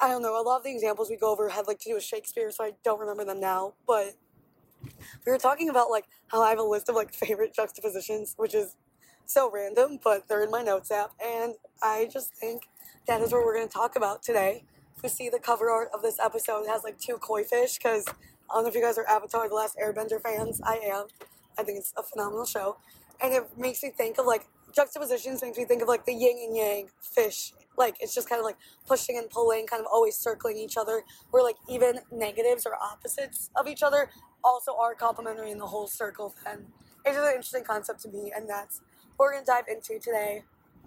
I 0.00 0.08
don't 0.08 0.22
know. 0.22 0.40
A 0.40 0.42
lot 0.42 0.56
of 0.56 0.64
the 0.64 0.72
examples 0.72 1.10
we 1.10 1.18
go 1.18 1.30
over 1.30 1.50
had 1.50 1.66
like 1.66 1.80
to 1.80 1.90
do 1.90 1.96
with 1.96 2.02
Shakespeare, 2.02 2.50
so 2.50 2.64
I 2.64 2.72
don't 2.82 2.98
remember 2.98 3.26
them 3.26 3.40
now. 3.40 3.74
But 3.86 4.14
we 5.26 5.32
were 5.32 5.38
talking 5.38 5.68
about 5.68 5.90
like 5.90 6.06
how 6.28 6.42
I 6.42 6.50
have 6.50 6.58
a 6.58 6.64
list 6.64 6.88
of 6.88 6.94
like 6.94 7.12
favorite 7.14 7.54
juxtapositions, 7.54 8.34
which 8.36 8.54
is 8.54 8.76
so 9.26 9.50
random, 9.50 9.98
but 10.02 10.28
they're 10.28 10.42
in 10.42 10.50
my 10.50 10.62
notes 10.62 10.90
app, 10.90 11.12
and 11.24 11.54
I 11.82 12.08
just 12.12 12.34
think 12.34 12.62
that 13.06 13.20
is 13.20 13.32
what 13.32 13.44
we're 13.44 13.54
going 13.54 13.68
to 13.68 13.72
talk 13.72 13.96
about 13.96 14.22
today. 14.22 14.64
If 14.96 15.04
you 15.04 15.08
see 15.08 15.28
the 15.28 15.38
cover 15.38 15.70
art 15.70 15.88
of 15.94 16.02
this 16.02 16.18
episode, 16.18 16.64
it 16.64 16.68
has 16.68 16.82
like 16.82 16.98
two 16.98 17.16
koi 17.16 17.44
fish 17.44 17.78
because 17.78 18.06
I 18.08 18.54
don't 18.54 18.64
know 18.64 18.68
if 18.68 18.74
you 18.74 18.82
guys 18.82 18.98
are 18.98 19.06
Avatar: 19.08 19.48
The 19.48 19.54
Last 19.54 19.76
Airbender 19.78 20.20
fans. 20.20 20.60
I 20.64 20.80
am. 20.84 21.06
I 21.58 21.62
think 21.62 21.78
it's 21.78 21.94
a 21.96 22.02
phenomenal 22.02 22.44
show, 22.44 22.76
and 23.22 23.32
it 23.32 23.44
makes 23.56 23.82
me 23.82 23.90
think 23.90 24.18
of 24.18 24.26
like 24.26 24.46
juxtapositions. 24.74 25.42
Makes 25.42 25.58
me 25.58 25.64
think 25.64 25.82
of 25.82 25.88
like 25.88 26.04
the 26.04 26.12
yin 26.12 26.36
and 26.46 26.56
yang 26.56 26.88
fish. 27.00 27.52
Like 27.78 27.96
it's 28.00 28.14
just 28.14 28.28
kind 28.28 28.40
of 28.40 28.44
like 28.44 28.56
pushing 28.86 29.16
and 29.16 29.30
pulling, 29.30 29.66
kind 29.66 29.80
of 29.80 29.86
always 29.90 30.16
circling 30.16 30.58
each 30.58 30.76
other. 30.76 31.02
Where 31.30 31.42
like 31.42 31.56
even 31.68 32.00
negatives 32.10 32.66
or 32.66 32.74
opposites 32.74 33.48
of 33.56 33.68
each 33.68 33.82
other 33.82 34.10
also 34.44 34.76
are 34.76 34.94
complementary 34.94 35.50
in 35.50 35.58
the 35.58 35.66
whole 35.66 35.86
circle. 35.86 36.34
Then 36.44 36.66
it's 37.04 37.16
just 37.16 37.28
an 37.28 37.34
interesting 37.34 37.64
concept 37.64 38.00
to 38.02 38.08
me, 38.08 38.32
and 38.34 38.48
that's 38.48 38.80
what 39.16 39.26
we're 39.26 39.32
gonna 39.34 39.46
dive 39.46 39.64
into 39.68 39.98
today. 39.98 40.44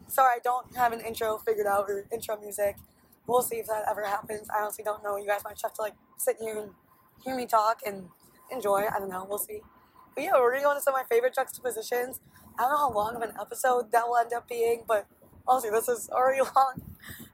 Sorry, 0.08 0.36
I 0.36 0.40
don't 0.44 0.76
have 0.76 0.92
an 0.92 1.02
intro 1.02 1.38
figured 1.38 1.68
out 1.68 1.86
or 1.88 2.06
intro 2.12 2.40
music. 2.40 2.78
We'll 3.26 3.42
see 3.42 3.58
if 3.58 3.68
that 3.68 3.86
ever 3.90 4.04
happens. 4.04 4.48
I 4.50 4.62
honestly 4.62 4.84
don't 4.84 5.04
know. 5.04 5.16
You 5.16 5.28
guys 5.28 5.42
might 5.44 5.60
have 5.62 5.74
to 5.74 5.82
like 5.82 5.94
sit 6.18 6.38
here 6.40 6.60
and 6.60 6.72
hear 7.24 7.36
me 7.36 7.46
talk 7.46 7.80
and 7.86 8.10
enjoy. 8.52 8.86
I 8.94 9.00
don't 9.00 9.10
know. 9.10 9.26
We'll 9.28 9.38
see. 9.38 9.62
But 10.16 10.26
yeah, 10.26 10.34
we're 10.34 10.52
gonna 10.52 10.64
go 10.64 10.72
into 10.72 10.82
some 10.82 10.94
of 10.94 11.02
my 11.02 11.16
favorite 11.16 11.34
juxtapositions. 11.34 12.20
I 12.58 12.64
don't 12.64 12.72
know 12.72 12.78
how 12.78 12.94
long 12.94 13.16
of 13.16 13.22
an 13.22 13.34
episode 13.40 13.92
that 13.92 14.08
will 14.08 14.18
end 14.18 14.34
up 14.34 14.48
being, 14.48 14.84
but 14.88 15.08
honestly, 15.48 15.72
this 15.72 15.88
is 15.88 16.10
already 16.10 16.42
long 16.56 16.82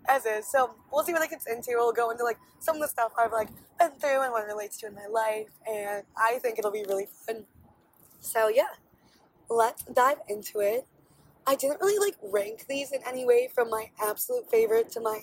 as 0.10 0.26
is. 0.26 0.48
So 0.48 0.76
we'll 0.92 1.04
see 1.04 1.14
what 1.14 1.22
it 1.22 1.30
gets 1.30 1.46
into. 1.48 1.72
We'll 1.76 1.94
go 1.94 2.10
into 2.10 2.24
like 2.24 2.38
some 2.60 2.76
of 2.76 2.82
the 2.82 2.88
stuff 2.88 3.14
I've 3.18 3.32
like 3.32 3.50
been 3.80 3.92
through 4.00 4.24
and 4.24 4.32
what 4.32 4.44
it 4.44 4.48
relates 4.48 4.78
to 4.80 4.88
in 4.88 4.96
my 4.96 5.08
life, 5.08 5.50
and 5.70 6.04
I 6.18 6.40
think 6.40 6.60
it'll 6.60 6.72
be 6.72 6.84
really 6.88 7.08
fun. 7.26 7.46
So 8.20 8.50
yeah, 8.50 8.74
let's 9.50 9.84
dive 9.84 10.18
into 10.28 10.60
it. 10.60 10.88
I 11.48 11.56
didn't 11.56 11.80
really 11.80 12.00
like 12.00 12.18
rank 12.22 12.66
these 12.68 12.92
in 12.92 13.00
any 13.08 13.26
way 13.26 13.50
from 13.54 13.70
my 13.70 13.92
absolute 14.02 14.50
favorite 14.50 14.92
to 14.92 15.00
my 15.00 15.20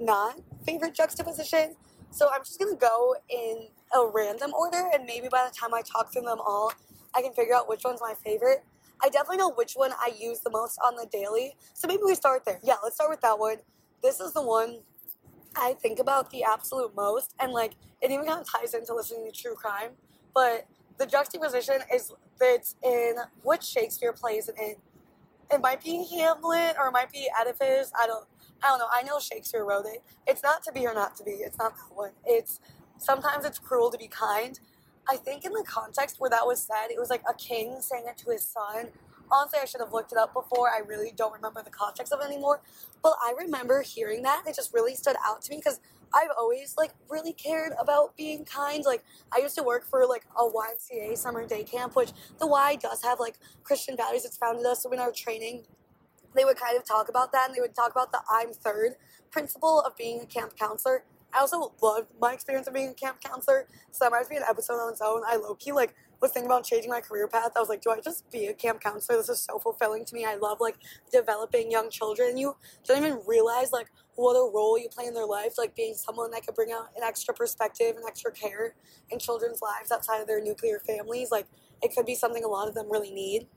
not 0.00 0.40
favorite 0.66 0.94
juxtaposition. 0.94 1.76
So 2.10 2.28
I'm 2.32 2.42
just 2.44 2.58
gonna 2.58 2.76
go 2.76 3.14
in 3.28 3.68
a 3.94 4.06
random 4.06 4.52
order, 4.54 4.90
and 4.92 5.04
maybe 5.04 5.28
by 5.30 5.48
the 5.48 5.54
time 5.54 5.72
I 5.74 5.82
talk 5.82 6.12
through 6.12 6.22
them 6.22 6.40
all, 6.40 6.72
I 7.14 7.22
can 7.22 7.32
figure 7.32 7.54
out 7.54 7.68
which 7.68 7.82
one's 7.84 8.00
my 8.00 8.14
favorite. 8.24 8.64
I 9.02 9.08
definitely 9.08 9.38
know 9.38 9.50
which 9.50 9.72
one 9.74 9.92
I 9.92 10.12
use 10.18 10.40
the 10.40 10.50
most 10.50 10.78
on 10.84 10.96
the 10.96 11.06
daily, 11.10 11.56
so 11.74 11.88
maybe 11.88 12.02
we 12.04 12.14
start 12.14 12.44
there. 12.44 12.60
Yeah, 12.62 12.76
let's 12.82 12.96
start 12.96 13.10
with 13.10 13.20
that 13.22 13.38
one. 13.38 13.56
This 14.02 14.20
is 14.20 14.32
the 14.32 14.42
one 14.42 14.80
I 15.56 15.74
think 15.74 15.98
about 15.98 16.30
the 16.30 16.44
absolute 16.44 16.94
most, 16.96 17.34
and 17.40 17.52
like 17.52 17.74
it 18.00 18.10
even 18.10 18.26
kind 18.26 18.40
of 18.40 18.50
ties 18.50 18.74
into 18.74 18.94
listening 18.94 19.30
to 19.30 19.32
true 19.32 19.54
crime. 19.54 19.90
But 20.34 20.66
the 20.98 21.06
juxtaposition 21.06 21.76
is 21.92 22.12
it's 22.40 22.76
in 22.82 23.16
which 23.42 23.62
Shakespeare 23.62 24.12
plays 24.12 24.48
it 24.48 24.56
in. 24.58 24.76
It 25.52 25.60
might 25.60 25.82
be 25.82 26.06
Hamlet 26.10 26.76
or 26.78 26.88
it 26.88 26.92
might 26.92 27.12
be 27.12 27.28
Oedipus. 27.40 27.92
I 28.00 28.06
don't 28.06 28.26
I 28.62 28.68
don't 28.68 28.78
know. 28.78 28.88
I 28.92 29.02
know 29.02 29.18
Shakespeare 29.20 29.64
wrote 29.64 29.86
it. 29.86 30.02
It's 30.26 30.42
not 30.42 30.62
to 30.64 30.72
be 30.72 30.86
or 30.86 30.94
not 30.94 31.16
to 31.16 31.24
be. 31.24 31.32
It's 31.32 31.58
not 31.58 31.74
that 31.76 31.94
one. 31.96 32.12
It's 32.24 32.60
sometimes 32.98 33.44
it's 33.44 33.58
cruel 33.58 33.90
to 33.90 33.98
be 33.98 34.08
kind. 34.08 34.58
I 35.08 35.16
think 35.16 35.44
in 35.44 35.52
the 35.52 35.64
context 35.66 36.16
where 36.20 36.30
that 36.30 36.46
was 36.46 36.62
said, 36.62 36.90
it 36.90 36.98
was 36.98 37.10
like 37.10 37.22
a 37.28 37.34
king 37.34 37.78
saying 37.80 38.04
it 38.08 38.16
to 38.18 38.30
his 38.30 38.42
son. 38.46 38.88
Honestly, 39.32 39.58
I 39.62 39.64
should 39.64 39.80
have 39.80 39.92
looked 39.92 40.12
it 40.12 40.18
up 40.18 40.34
before. 40.34 40.68
I 40.68 40.80
really 40.86 41.12
don't 41.16 41.32
remember 41.32 41.62
the 41.62 41.70
context 41.70 42.12
of 42.12 42.20
it 42.20 42.26
anymore. 42.26 42.60
But 43.02 43.14
I 43.22 43.34
remember 43.38 43.82
hearing 43.82 44.22
that. 44.22 44.42
It 44.46 44.54
just 44.54 44.74
really 44.74 44.94
stood 44.94 45.16
out 45.26 45.40
to 45.42 45.50
me 45.50 45.56
because 45.56 45.80
I've 46.14 46.30
always 46.38 46.74
like 46.76 46.92
really 47.08 47.32
cared 47.32 47.72
about 47.80 48.16
being 48.16 48.44
kind. 48.44 48.84
Like 48.84 49.02
I 49.34 49.38
used 49.38 49.56
to 49.56 49.62
work 49.62 49.86
for 49.86 50.06
like 50.06 50.24
a 50.36 50.44
YMCA 50.44 51.16
summer 51.16 51.46
day 51.46 51.64
camp, 51.64 51.96
which 51.96 52.12
the 52.38 52.46
Y 52.46 52.76
does 52.76 53.02
have 53.02 53.18
like 53.18 53.36
Christian 53.64 53.96
values. 53.96 54.24
It's 54.24 54.36
founded 54.36 54.66
us. 54.66 54.82
So 54.82 54.90
in 54.92 54.98
our 54.98 55.12
training, 55.12 55.64
they 56.34 56.44
would 56.44 56.56
kind 56.56 56.76
of 56.76 56.84
talk 56.84 57.08
about 57.08 57.32
that 57.32 57.48
and 57.48 57.56
they 57.56 57.60
would 57.60 57.74
talk 57.74 57.90
about 57.90 58.12
the 58.12 58.20
I'm 58.30 58.52
third 58.52 58.96
principle 59.30 59.80
of 59.80 59.96
being 59.96 60.20
a 60.20 60.26
camp 60.26 60.56
counselor. 60.58 61.04
I 61.34 61.40
also 61.40 61.72
loved 61.82 62.08
my 62.20 62.32
experience 62.32 62.66
of 62.66 62.74
being 62.74 62.90
a 62.90 62.94
camp 62.94 63.20
counselor. 63.20 63.66
So 63.90 64.04
that 64.04 64.10
might 64.12 64.28
be 64.28 64.36
an 64.36 64.44
episode 64.48 64.74
on 64.74 64.92
its 64.92 65.00
own. 65.00 65.22
I 65.26 65.36
low 65.36 65.54
key 65.54 65.72
like 65.72 65.94
was 66.20 66.30
thinking 66.30 66.50
about 66.50 66.64
changing 66.64 66.90
my 66.90 67.00
career 67.00 67.26
path. 67.26 67.52
I 67.56 67.60
was 67.60 67.68
like, 67.68 67.82
do 67.82 67.90
I 67.90 68.00
just 68.00 68.30
be 68.30 68.46
a 68.46 68.54
camp 68.54 68.80
counselor? 68.80 69.18
This 69.18 69.28
is 69.28 69.42
so 69.42 69.58
fulfilling 69.58 70.04
to 70.04 70.14
me. 70.14 70.24
I 70.24 70.36
love 70.36 70.58
like 70.60 70.76
developing 71.10 71.70
young 71.70 71.90
children. 71.90 72.36
You 72.36 72.56
don't 72.86 72.98
even 72.98 73.20
realize 73.26 73.72
like 73.72 73.90
what 74.14 74.34
a 74.34 74.50
role 74.54 74.78
you 74.78 74.88
play 74.88 75.06
in 75.06 75.14
their 75.14 75.26
life, 75.26 75.58
like 75.58 75.74
being 75.74 75.94
someone 75.94 76.30
that 76.30 76.46
could 76.46 76.54
bring 76.54 76.70
out 76.70 76.90
an 76.96 77.02
extra 77.02 77.34
perspective 77.34 77.96
and 77.96 78.04
extra 78.06 78.30
care 78.30 78.74
in 79.10 79.18
children's 79.18 79.60
lives 79.60 79.90
outside 79.90 80.20
of 80.20 80.26
their 80.26 80.42
nuclear 80.42 80.78
families. 80.78 81.30
Like 81.30 81.46
it 81.82 81.94
could 81.94 82.06
be 82.06 82.14
something 82.14 82.44
a 82.44 82.48
lot 82.48 82.68
of 82.68 82.74
them 82.74 82.90
really 82.90 83.10
need. 83.10 83.48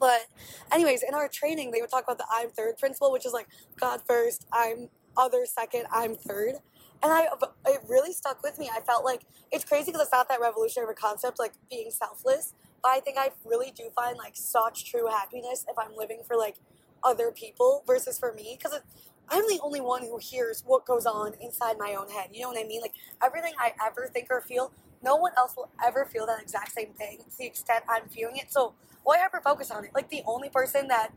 But, 0.00 0.26
anyways, 0.72 1.02
in 1.02 1.14
our 1.14 1.28
training, 1.28 1.70
they 1.70 1.80
would 1.80 1.90
talk 1.90 2.04
about 2.04 2.18
the 2.18 2.26
I'm 2.30 2.50
third 2.50 2.78
principle, 2.78 3.12
which 3.12 3.24
is 3.24 3.32
like 3.32 3.46
God 3.78 4.02
first, 4.06 4.46
I'm 4.52 4.88
other 5.16 5.46
second, 5.46 5.86
I'm 5.92 6.16
third. 6.16 6.56
And 7.04 7.12
I, 7.12 7.26
it 7.66 7.80
really 7.86 8.14
stuck 8.14 8.42
with 8.42 8.58
me. 8.58 8.70
I 8.74 8.80
felt 8.80 9.04
like 9.04 9.26
it's 9.52 9.62
crazy 9.62 9.92
because 9.92 10.00
it's 10.06 10.12
not 10.12 10.26
that 10.30 10.40
revolutionary 10.40 10.90
of 10.90 10.96
a 10.96 11.00
concept, 11.00 11.38
like 11.38 11.52
being 11.68 11.90
selfless. 11.90 12.54
But 12.82 12.92
I 12.92 13.00
think 13.00 13.18
I 13.18 13.30
really 13.44 13.70
do 13.70 13.90
find 13.94 14.16
like 14.16 14.34
such 14.36 14.90
true 14.90 15.08
happiness 15.08 15.66
if 15.68 15.78
I'm 15.78 15.94
living 15.94 16.22
for 16.26 16.34
like 16.34 16.56
other 17.04 17.30
people 17.30 17.84
versus 17.86 18.18
for 18.18 18.32
me. 18.32 18.56
Because 18.58 18.80
I'm 19.28 19.42
the 19.48 19.60
only 19.62 19.82
one 19.82 20.00
who 20.02 20.16
hears 20.16 20.64
what 20.66 20.86
goes 20.86 21.04
on 21.04 21.34
inside 21.42 21.76
my 21.78 21.94
own 21.94 22.08
head. 22.08 22.30
You 22.32 22.40
know 22.40 22.48
what 22.48 22.58
I 22.58 22.66
mean? 22.66 22.80
Like 22.80 22.94
everything 23.22 23.52
I 23.58 23.72
ever 23.86 24.08
think 24.10 24.28
or 24.30 24.40
feel, 24.40 24.72
no 25.02 25.16
one 25.16 25.32
else 25.36 25.54
will 25.58 25.68
ever 25.84 26.06
feel 26.06 26.24
that 26.24 26.40
exact 26.40 26.72
same 26.72 26.94
thing 26.94 27.18
to 27.18 27.38
the 27.38 27.44
extent 27.44 27.84
I'm 27.86 28.08
feeling 28.08 28.38
it. 28.38 28.50
So 28.50 28.72
why 29.02 29.18
hyper 29.18 29.42
focus 29.44 29.70
on 29.70 29.84
it? 29.84 29.90
Like 29.94 30.08
the 30.08 30.22
only 30.26 30.48
person 30.48 30.88
that 30.88 31.10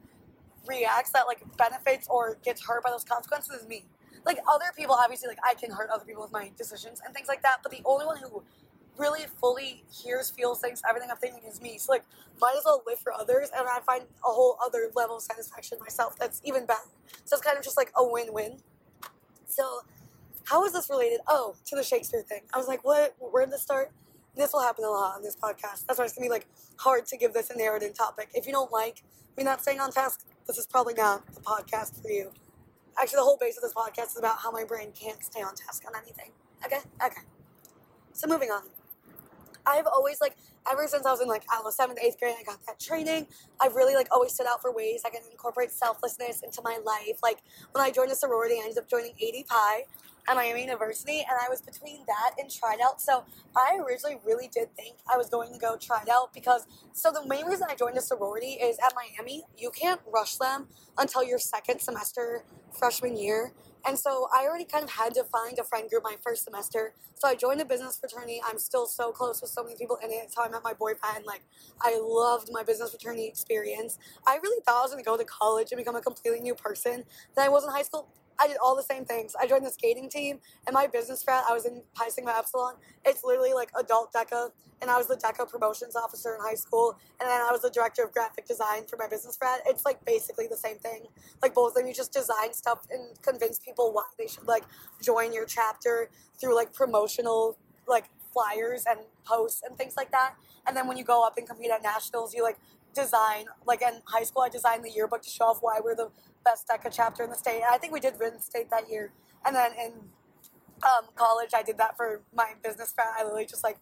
reacts 0.68 1.12
that 1.12 1.28
like 1.28 1.40
benefits 1.58 2.08
or 2.10 2.38
gets 2.44 2.66
hurt 2.66 2.84
by 2.84 2.90
those 2.92 3.06
consequences 3.06 3.62
is 3.62 3.68
me. 3.68 3.86
Like 4.28 4.40
other 4.48 4.66
people, 4.76 4.96
obviously, 4.96 5.28
like 5.28 5.40
I 5.44 5.54
can 5.54 5.72
hurt 5.72 5.90
other 5.90 6.06
people 6.06 6.22
with 6.22 6.32
my 6.32 6.52
decisions 6.58 7.02
and 7.04 7.14
things 7.16 7.28
like 7.28 7.42
that. 7.42 7.58
But 7.64 7.72
the 7.72 7.82
only 7.86 8.06
one 8.06 8.18
who 8.18 8.44
really 8.98 9.26
fully 9.40 9.84
hears, 9.92 10.30
feels, 10.30 10.60
thinks 10.60 10.82
everything 10.88 11.10
I'm 11.10 11.18
thinking 11.18 11.42
is 11.48 11.62
me. 11.62 11.78
So 11.78 11.92
like, 11.92 12.04
might 12.42 12.56
as 12.58 12.64
well 12.66 12.84
live 12.86 13.00
for 13.00 13.14
others, 13.14 13.50
and 13.56 13.68
I 13.68 13.80
find 13.82 14.04
a 14.04 14.30
whole 14.30 14.58
other 14.64 14.90
level 14.96 15.18
of 15.18 15.22
satisfaction 15.22 15.78
myself. 15.80 16.18
That's 16.20 16.42
even 16.44 16.66
better. 16.66 16.90
So 17.26 17.36
it's 17.36 17.46
kind 17.46 17.58
of 17.58 17.64
just 17.64 17.78
like 17.78 17.92
a 17.96 18.06
win-win. 18.06 18.58
So, 19.48 19.82
how 20.46 20.66
is 20.66 20.74
this 20.74 20.90
related? 20.90 21.22
Oh, 21.28 21.56
to 21.66 21.76
the 21.76 21.84
Shakespeare 21.84 22.22
thing. 22.22 22.42
I 22.54 22.58
was 22.58 22.68
like, 22.68 22.84
what? 22.84 23.16
Where 23.20 23.46
did 23.46 23.54
this 23.54 23.62
start? 23.62 23.92
this 24.38 24.54
will 24.54 24.62
happen 24.62 24.86
a 24.86 24.90
lot 24.90 25.16
on 25.16 25.24
this 25.24 25.36
podcast. 25.36 25.86
That's 25.86 25.98
why 25.98 26.06
it's 26.06 26.14
gonna 26.14 26.26
be 26.26 26.30
like 26.30 26.48
hard 26.78 27.06
to 27.08 27.18
give 27.18 27.34
this 27.34 27.50
a 27.50 27.58
narrative 27.58 27.94
topic. 27.98 28.30
If 28.34 28.46
you 28.46 28.54
don't 28.54 28.72
like 28.72 29.04
me 29.38 29.44
not 29.44 29.62
staying 29.62 29.80
on 29.80 29.92
task, 29.92 30.26
this 30.46 30.58
is 30.58 30.66
probably 30.66 30.94
not 30.94 31.26
the 31.34 31.42
podcast 31.42 32.02
for 32.02 32.10
you. 32.10 32.32
Actually, 33.00 33.18
the 33.18 33.24
whole 33.24 33.38
base 33.40 33.58
of 33.58 33.64
this 33.64 33.74
podcast 33.74 34.12
is 34.12 34.18
about 34.18 34.38
how 34.40 34.52
my 34.52 34.64
brain 34.64 34.92
can't 34.92 35.24
stay 35.24 35.42
on 35.42 35.54
task 35.56 35.84
on 35.88 35.94
anything. 36.02 36.32
Okay, 36.66 36.80
okay. 37.04 37.22
So 38.14 38.28
moving 38.28 38.50
on. 38.50 38.64
I've 39.66 39.86
always 39.86 40.22
like 40.22 40.36
ever 40.72 40.88
since 40.88 41.06
I 41.06 41.12
was 41.12 41.22
in 41.22 41.28
like 41.28 41.44
I 41.52 41.56
don't 41.56 41.66
know 41.66 41.72
seventh, 41.72 42.00
eighth 42.02 42.20
grade, 42.20 42.36
I 42.40 42.44
got 42.44 42.66
that 42.66 42.80
training. 42.80 43.28
I've 43.60 43.76
really 43.76 43.96
like 43.96 44.08
always 44.12 44.34
stood 44.34 44.48
out 44.48 44.62
for 44.62 44.74
ways 44.74 45.02
I 45.06 45.10
can 45.10 45.22
incorporate 45.30 45.72
selflessness 45.72 46.42
into 46.42 46.62
my 46.64 46.80
life. 46.86 47.20
Like 47.22 47.40
when 47.72 47.84
I 47.84 47.92
joined 47.92 48.12
a 48.12 48.16
sorority, 48.16 48.56
I 48.56 48.64
ended 48.64 48.78
up 48.78 48.90
joining 48.90 49.12
AD 49.12 49.46
Pi, 49.48 49.86
at 50.28 50.36
Miami 50.36 50.62
University, 50.62 51.20
and 51.20 51.38
I 51.42 51.50
was 51.50 51.62
between 51.62 52.00
that 52.08 52.32
and 52.38 52.52
Tried 52.52 52.80
So 52.98 53.24
I 53.56 53.78
originally 53.86 54.18
really 54.26 54.50
did 54.54 54.76
think 54.76 54.98
I 55.12 55.18
was 55.18 55.30
going 55.30 55.54
to 55.54 55.60
go 55.60 55.78
Tri 55.78 56.04
Delt 56.06 56.34
because 56.34 56.66
so 56.94 57.12
the 57.12 57.26
main 57.26 57.46
reason 57.46 57.68
I 57.70 57.76
joined 57.76 57.98
a 57.98 58.02
sorority 58.02 58.54
is 58.54 58.78
at 58.84 58.94
Miami 58.96 59.44
you 59.58 59.72
can't 59.72 60.02
rush 60.12 60.36
them 60.36 60.68
until 60.98 61.24
your 61.24 61.40
second 61.40 61.80
semester 61.80 62.44
freshman 62.72 63.18
year. 63.18 63.54
And 63.86 63.98
so 63.98 64.28
I 64.36 64.46
already 64.46 64.66
kind 64.66 64.84
of 64.84 64.90
had 64.90 65.14
to 65.14 65.24
find 65.24 65.58
a 65.58 65.64
friend 65.64 65.90
group 65.90 66.04
my 66.04 66.16
first 66.22 66.44
semester. 66.44 66.94
So 67.16 67.28
I 67.28 67.36
joined 67.36 67.62
a 67.62 67.66
business 67.66 67.98
fraternity. 67.98 68.42
I'm 68.46 68.60
still 68.60 68.86
so 68.86 69.12
close 69.12 69.42
with 69.42 69.50
so 69.50 69.64
many 69.64 69.78
people 69.78 69.98
in 70.04 70.12
it. 70.12 70.20
It's 70.24 70.36
how 70.36 70.44
I 70.44 70.50
met 70.50 70.62
my 70.64 70.74
boyfriend. 70.74 71.26
Like, 71.26 71.44
I 71.82 71.98
loved 72.02 72.50
my 72.52 72.64
business 72.64 72.90
fraternity 72.90 73.28
experience. 73.28 73.98
I 74.26 74.40
really 74.44 74.62
thought 74.66 74.80
I 74.80 74.82
was 74.82 74.92
going 74.92 75.04
to 75.04 75.10
go 75.10 75.16
to 75.16 75.24
college 75.24 75.72
and 75.72 75.78
become 75.78 75.96
a 75.96 76.02
completely 76.02 76.42
new 76.42 76.56
person 76.56 77.06
that 77.36 77.46
I 77.46 77.50
was 77.50 77.64
in 77.64 77.70
high 77.70 77.84
school. 77.84 78.10
I 78.40 78.48
did 78.48 78.58
all 78.64 78.76
the 78.76 78.84
same 78.84 79.06
things. 79.06 79.36
I 79.40 79.48
joined 79.48 79.66
the 79.66 79.72
skating 79.72 80.10
team, 80.10 80.40
and 80.66 80.74
my 80.74 80.88
business 80.88 81.24
frat, 81.24 81.44
I 81.50 81.54
was 81.54 81.66
in 81.66 81.82
Pi 81.96 82.10
Sigma 82.10 82.36
Epsilon. 82.38 82.76
It's 83.06 83.24
literally 83.24 83.54
like 83.54 83.70
adult 83.80 84.14
DECA, 84.14 84.52
and 84.82 84.92
I 84.92 84.98
was 84.98 85.08
the 85.08 85.16
DECA 85.16 85.50
promotions 85.50 85.96
officer 85.96 86.36
in 86.36 86.42
high 86.42 86.56
school, 86.56 86.98
and 87.20 87.30
then 87.30 87.42
I 87.42 87.52
was 87.52 87.62
the 87.62 87.70
director 87.70 88.04
of 88.04 88.12
graphic 88.14 88.46
design 88.46 88.86
for 88.88 88.98
my 88.98 89.08
business 89.08 89.38
frat. 89.38 89.62
It's 89.66 89.86
like 89.86 90.04
basically 90.06 90.48
the 90.48 90.58
same 90.58 90.78
thing. 90.78 91.06
Like 91.42 91.54
both 91.54 91.72
of 91.72 91.76
them, 91.76 91.88
you 91.88 91.94
just 91.94 92.14
design 92.14 92.54
stuff 92.54 92.86
and 92.92 93.20
convince 93.22 93.60
people 93.60 93.92
why 93.94 94.04
they 94.18 94.28
should 94.28 94.48
like 94.48 94.64
join 95.02 95.34
your 95.34 95.46
chapter 95.46 96.10
through 96.40 96.56
like 96.56 96.74
promotional 96.74 97.58
like 97.88 98.06
flyers 98.34 98.84
and 98.88 99.00
posts 99.26 99.62
and 99.68 99.78
things 99.78 99.96
like 99.98 100.12
that. 100.12 100.36
And 100.68 100.76
then 100.76 100.88
when 100.88 100.98
you 100.98 101.04
go 101.04 101.26
up 101.26 101.38
and 101.38 101.48
compete 101.48 101.72
at 101.72 101.82
nationals, 101.82 102.34
you 102.36 102.44
like 102.44 102.58
design 102.98 103.46
like 103.66 103.82
in 103.82 104.02
high 104.06 104.24
school 104.24 104.42
I 104.42 104.50
designed 104.50 104.84
the 104.84 104.90
yearbook 104.90 105.22
to 105.22 105.30
show 105.30 105.46
off 105.46 105.60
why 105.62 105.80
we're 105.84 105.96
the 105.96 106.10
best 106.44 106.68
DECA 106.68 106.90
chapter 106.92 107.24
in 107.24 107.30
the 107.30 107.36
state. 107.36 107.62
I 107.70 107.78
think 107.78 107.94
we 107.94 108.00
did 108.00 108.16
win 108.20 108.40
state 108.40 108.70
that 108.72 108.90
year. 108.90 109.12
And 109.46 109.56
then 109.56 109.72
in 109.74 109.92
um, 110.84 111.10
college, 111.16 111.52
I 111.56 111.64
did 111.64 111.78
that 111.78 111.96
for 111.98 112.22
my 112.34 112.54
business 112.64 112.94
frat. 112.94 113.10
I 113.18 113.24
literally 113.24 113.46
just 113.46 113.64
like 113.64 113.78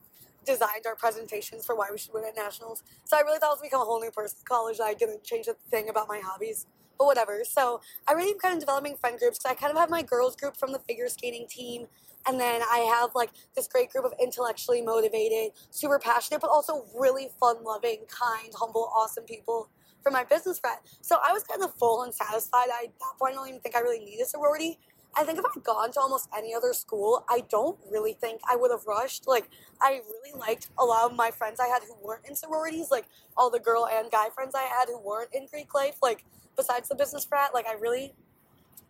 designed 0.46 0.86
our 0.86 0.96
presentations 0.96 1.66
for 1.66 1.76
why 1.76 1.88
we 1.92 1.98
should 1.98 2.14
win 2.14 2.24
at 2.26 2.36
nationals. 2.36 2.84
So 3.06 3.18
I 3.18 3.22
really 3.22 3.40
thought 3.40 3.50
I 3.50 3.54
was 3.54 3.62
become 3.62 3.82
a 3.82 3.86
whole 3.86 4.00
new 4.00 4.12
person 4.12 4.38
college. 4.46 4.78
I 4.84 4.94
didn't 4.94 5.24
change 5.24 5.48
a 5.48 5.56
thing 5.70 5.90
about 5.90 6.08
my 6.08 6.22
hobbies, 6.24 6.68
but 6.98 7.06
whatever. 7.06 7.44
So 7.44 7.82
I 8.08 8.14
really 8.14 8.32
am 8.32 8.40
kind 8.40 8.54
of 8.54 8.60
developing 8.60 8.96
friend 8.96 9.18
groups 9.20 9.40
I 9.46 9.54
kind 9.54 9.72
of 9.72 9.78
have 9.78 9.90
my 9.90 10.04
girls 10.04 10.36
group 10.36 10.58
from 10.58 10.72
the 10.72 10.80
figure 10.80 11.08
skating 11.10 11.48
team. 11.48 11.88
And 12.28 12.40
then 12.40 12.62
I 12.64 12.80
have 12.80 13.12
like 13.16 13.30
this 13.56 13.68
great 13.68 13.92
group 13.92 14.06
of 14.06 14.14
intellectually 14.22 14.82
motivated, 14.82 15.52
super 15.70 16.00
passionate, 16.00 16.42
but 16.42 16.50
also 16.50 16.86
really 16.98 17.30
fun 17.40 17.64
loving, 17.64 18.00
kind, 18.08 18.52
humble, 18.56 18.92
awesome 18.96 19.26
people 19.26 19.70
for 20.02 20.12
my 20.12 20.24
business 20.24 20.60
frat. 20.60 20.82
So 21.02 21.18
I 21.26 21.34
was 21.34 21.44
kind 21.44 21.64
of 21.64 21.74
full 21.76 22.04
and 22.04 22.14
satisfied. 22.14 22.68
I, 22.72 22.86
at 22.86 23.00
that 23.00 23.20
point, 23.20 23.34
I 23.34 23.36
don't 23.36 23.48
even 23.50 23.60
think 23.62 23.76
I 23.76 23.80
really 23.80 24.00
needed 24.00 24.28
sorority. 24.28 24.80
I 25.18 25.24
think 25.24 25.40
if 25.40 25.46
I'd 25.46 25.64
gone 25.64 25.92
to 25.94 26.00
almost 26.02 26.28
any 26.36 26.54
other 26.54 26.74
school, 26.74 27.24
I 27.30 27.44
don't 27.50 27.80
really 27.90 28.14
think 28.14 28.42
I 28.50 28.56
would 28.56 28.70
have 28.70 28.86
rushed. 28.86 29.28
Like, 29.28 29.50
I 29.82 30.02
really 30.10 30.38
liked 30.38 30.70
a 30.78 30.84
lot 30.84 31.10
of 31.10 31.16
my 31.16 31.32
friends 31.32 31.60
I 31.60 31.68
had 31.68 31.84
who 31.84 31.96
weren't 32.06 32.26
in 32.28 32.36
sororities, 32.36 32.92
like 32.92 33.06
all 33.38 33.50
the 33.50 33.60
girl 33.60 33.88
and 33.88 34.12
guy 34.12 34.28
friends 34.30 34.54
I 34.56 34.64
had 34.64 34.90
who 34.90 35.00
weren't 35.00 35.30
in 35.34 35.48
Greek 35.48 35.74
life, 35.74 35.98
like 36.02 36.26
besides 36.58 36.90
the 36.90 36.96
business 36.96 37.24
frat. 37.24 37.54
Like, 37.54 37.66
I 37.66 37.76
really 37.76 38.14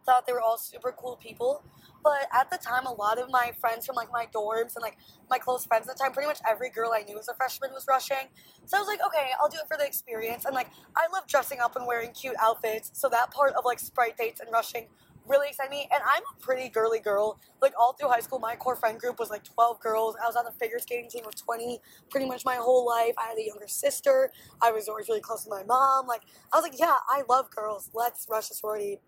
thought 0.05 0.25
they 0.25 0.33
were 0.33 0.41
all 0.41 0.57
super 0.57 0.91
cool 0.91 1.15
people. 1.15 1.63
But 2.05 2.27
at 2.31 2.51
the 2.51 2.59
time, 2.59 2.85
a 2.85 2.93
lot 2.93 3.17
of 3.17 3.31
my 3.31 3.51
friends 3.59 3.87
from 3.87 3.95
like 3.95 4.11
my 4.11 4.27
dorms 4.27 4.75
and 4.75 4.83
like 4.83 4.97
my 5.27 5.39
close 5.39 5.65
friends 5.65 5.89
at 5.89 5.97
the 5.97 6.03
time, 6.03 6.13
pretty 6.13 6.27
much 6.27 6.39
every 6.47 6.69
girl 6.69 6.91
I 6.95 7.01
knew 7.01 7.17
as 7.17 7.27
a 7.29 7.33
freshman 7.33 7.71
was 7.73 7.87
rushing. 7.89 8.29
So 8.65 8.77
I 8.77 8.79
was 8.79 8.87
like, 8.87 8.99
okay, 9.07 9.31
I'll 9.41 9.49
do 9.49 9.57
it 9.57 9.67
for 9.67 9.75
the 9.75 9.87
experience. 9.87 10.45
And 10.45 10.53
like, 10.53 10.67
I 10.95 11.07
love 11.11 11.25
dressing 11.27 11.59
up 11.59 11.75
and 11.75 11.87
wearing 11.87 12.11
cute 12.11 12.35
outfits. 12.39 12.91
So 12.93 13.09
that 13.09 13.31
part 13.31 13.55
of 13.55 13.65
like 13.65 13.79
sprite 13.79 14.17
dates 14.17 14.39
and 14.39 14.51
rushing 14.53 14.85
really 15.27 15.49
excited 15.49 15.71
me. 15.71 15.87
And 15.91 16.01
I'm 16.03 16.21
a 16.21 16.39
pretty 16.39 16.69
girly 16.69 16.99
girl. 16.99 17.39
Like 17.61 17.73
all 17.79 17.93
through 17.93 18.09
high 18.09 18.19
school, 18.19 18.39
my 18.39 18.55
core 18.55 18.75
friend 18.75 18.99
group 18.99 19.19
was 19.19 19.31
like 19.31 19.43
12 19.43 19.79
girls. 19.79 20.15
I 20.23 20.27
was 20.27 20.35
on 20.35 20.45
the 20.45 20.51
figure 20.51 20.79
skating 20.79 21.09
team 21.09 21.23
with 21.25 21.35
20 21.43 21.79
pretty 22.09 22.27
much 22.27 22.45
my 22.45 22.55
whole 22.55 22.85
life. 22.85 23.15
I 23.17 23.29
had 23.29 23.37
a 23.37 23.43
younger 23.45 23.67
sister. 23.67 24.31
I 24.61 24.71
was 24.71 24.87
always 24.87 25.07
really 25.07 25.21
close 25.21 25.43
to 25.45 25.49
my 25.49 25.63
mom. 25.63 26.07
Like 26.07 26.21
I 26.53 26.57
was 26.57 26.63
like, 26.63 26.79
yeah, 26.79 26.97
I 27.09 27.23
love 27.27 27.49
girls. 27.49 27.89
Let's 27.93 28.27
rush 28.29 28.51
a 28.51 28.53
sorority. 28.53 28.99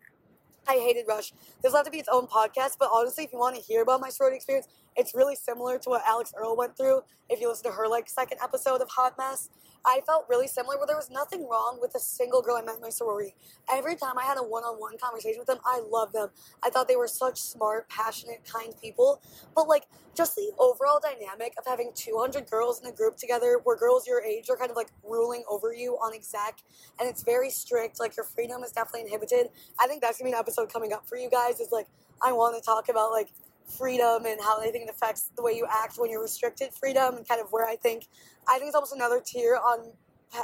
I 0.68 0.74
hated 0.74 1.06
Rush. 1.08 1.32
This 1.62 1.72
will 1.72 1.78
have 1.78 1.86
to 1.86 1.92
be 1.92 2.00
its 2.00 2.10
own 2.12 2.28
podcast, 2.28 2.78
but 2.80 2.90
honestly, 2.94 3.24
if 3.24 3.32
you 3.32 3.40
want 3.40 3.56
to 3.56 3.62
hear 3.62 3.82
about 3.82 4.02
my 4.02 4.10
sorority 4.10 4.38
experience, 4.38 4.68
it's 4.96 5.16
really 5.16 5.36
similar 5.36 5.80
to 5.80 5.90
what 5.90 6.02
Alex 6.06 6.34
Earle 6.36 6.58
went 6.58 6.76
through. 6.76 7.02
If 7.30 7.40
you 7.40 7.50
listen 7.50 7.72
to 7.72 7.78
her 7.78 7.88
like 7.88 8.10
second 8.10 8.40
episode 8.44 8.82
of 8.82 8.90
Hot 8.90 9.18
Mess, 9.18 9.50
I 9.88 10.02
felt 10.06 10.26
really 10.30 10.48
similar 10.48 10.78
where 10.78 10.86
there 10.86 10.98
was 10.98 11.10
nothing 11.10 11.48
wrong 11.48 11.80
with 11.82 11.96
a 11.96 12.00
single 12.00 12.42
girl 12.42 12.58
I 12.58 12.62
met 12.62 12.76
in 12.76 12.82
my 12.82 12.90
sorority. 12.90 13.36
Every 13.72 13.96
time 13.96 14.18
I 14.18 14.26
had 14.26 14.38
a 14.38 14.44
one 14.44 14.64
on 14.64 14.78
one 14.82 14.98
conversation 14.98 15.40
with 15.40 15.48
them, 15.48 15.60
I 15.66 15.80
loved 15.80 16.12
them. 16.12 16.28
I 16.62 16.70
thought 16.70 16.90
they 16.90 16.98
were 16.98 17.08
such 17.08 17.40
smart, 17.40 17.88
passionate, 17.88 18.44
kind 18.44 18.74
people. 18.82 19.22
But 19.56 19.70
like 19.70 19.84
just 20.14 20.36
the 20.36 20.52
overall 20.60 21.00
dynamic 21.02 21.54
of 21.58 21.66
having 21.66 21.92
200 21.96 22.50
girls 22.50 22.82
in 22.82 22.88
a 22.88 22.92
group 22.92 23.16
together 23.16 23.62
where 23.64 23.78
girls 23.78 24.06
your 24.06 24.22
age 24.22 24.50
are 24.50 24.58
kind 24.58 24.70
of 24.70 24.76
like 24.76 24.90
ruling 25.06 25.46
over 25.50 25.74
you 25.74 25.94
on 25.94 26.14
exec 26.14 26.60
and 27.00 27.08
it's 27.08 27.24
very 27.24 27.50
strict, 27.50 27.98
like 27.98 28.18
your 28.18 28.26
freedom 28.26 28.64
is 28.64 28.74
definitely 28.74 29.02
inhibited. 29.02 29.48
I 29.80 29.88
think 29.88 30.02
that's 30.02 30.18
gonna 30.18 30.32
be 30.32 30.34
an 30.34 30.40
episode 30.40 30.72
coming 30.72 30.92
up 30.92 31.08
for 31.08 31.18
you 31.18 31.30
guys 31.30 31.62
is 31.62 31.72
like 31.72 31.88
I 32.22 32.34
want 32.34 32.62
to 32.62 32.66
talk 32.66 32.90
about 32.90 33.12
like 33.12 33.30
freedom 33.68 34.26
and 34.26 34.40
how 34.42 34.60
I 34.60 34.72
think 34.72 34.88
it 34.88 34.90
affects 34.90 35.30
the 35.36 35.44
way 35.44 35.54
you 35.54 35.68
act 35.70 35.98
when 35.98 36.10
you're 36.10 36.22
restricted 36.22 36.74
freedom 36.74 37.18
and 37.18 37.28
kind 37.28 37.42
of 37.42 37.52
where 37.52 37.68
I 37.68 37.76
think 37.76 38.08
I 38.48 38.58
think 38.58 38.68
it's 38.68 38.76
almost 38.76 38.94
another 38.94 39.22
tier 39.24 39.56
on 39.56 39.92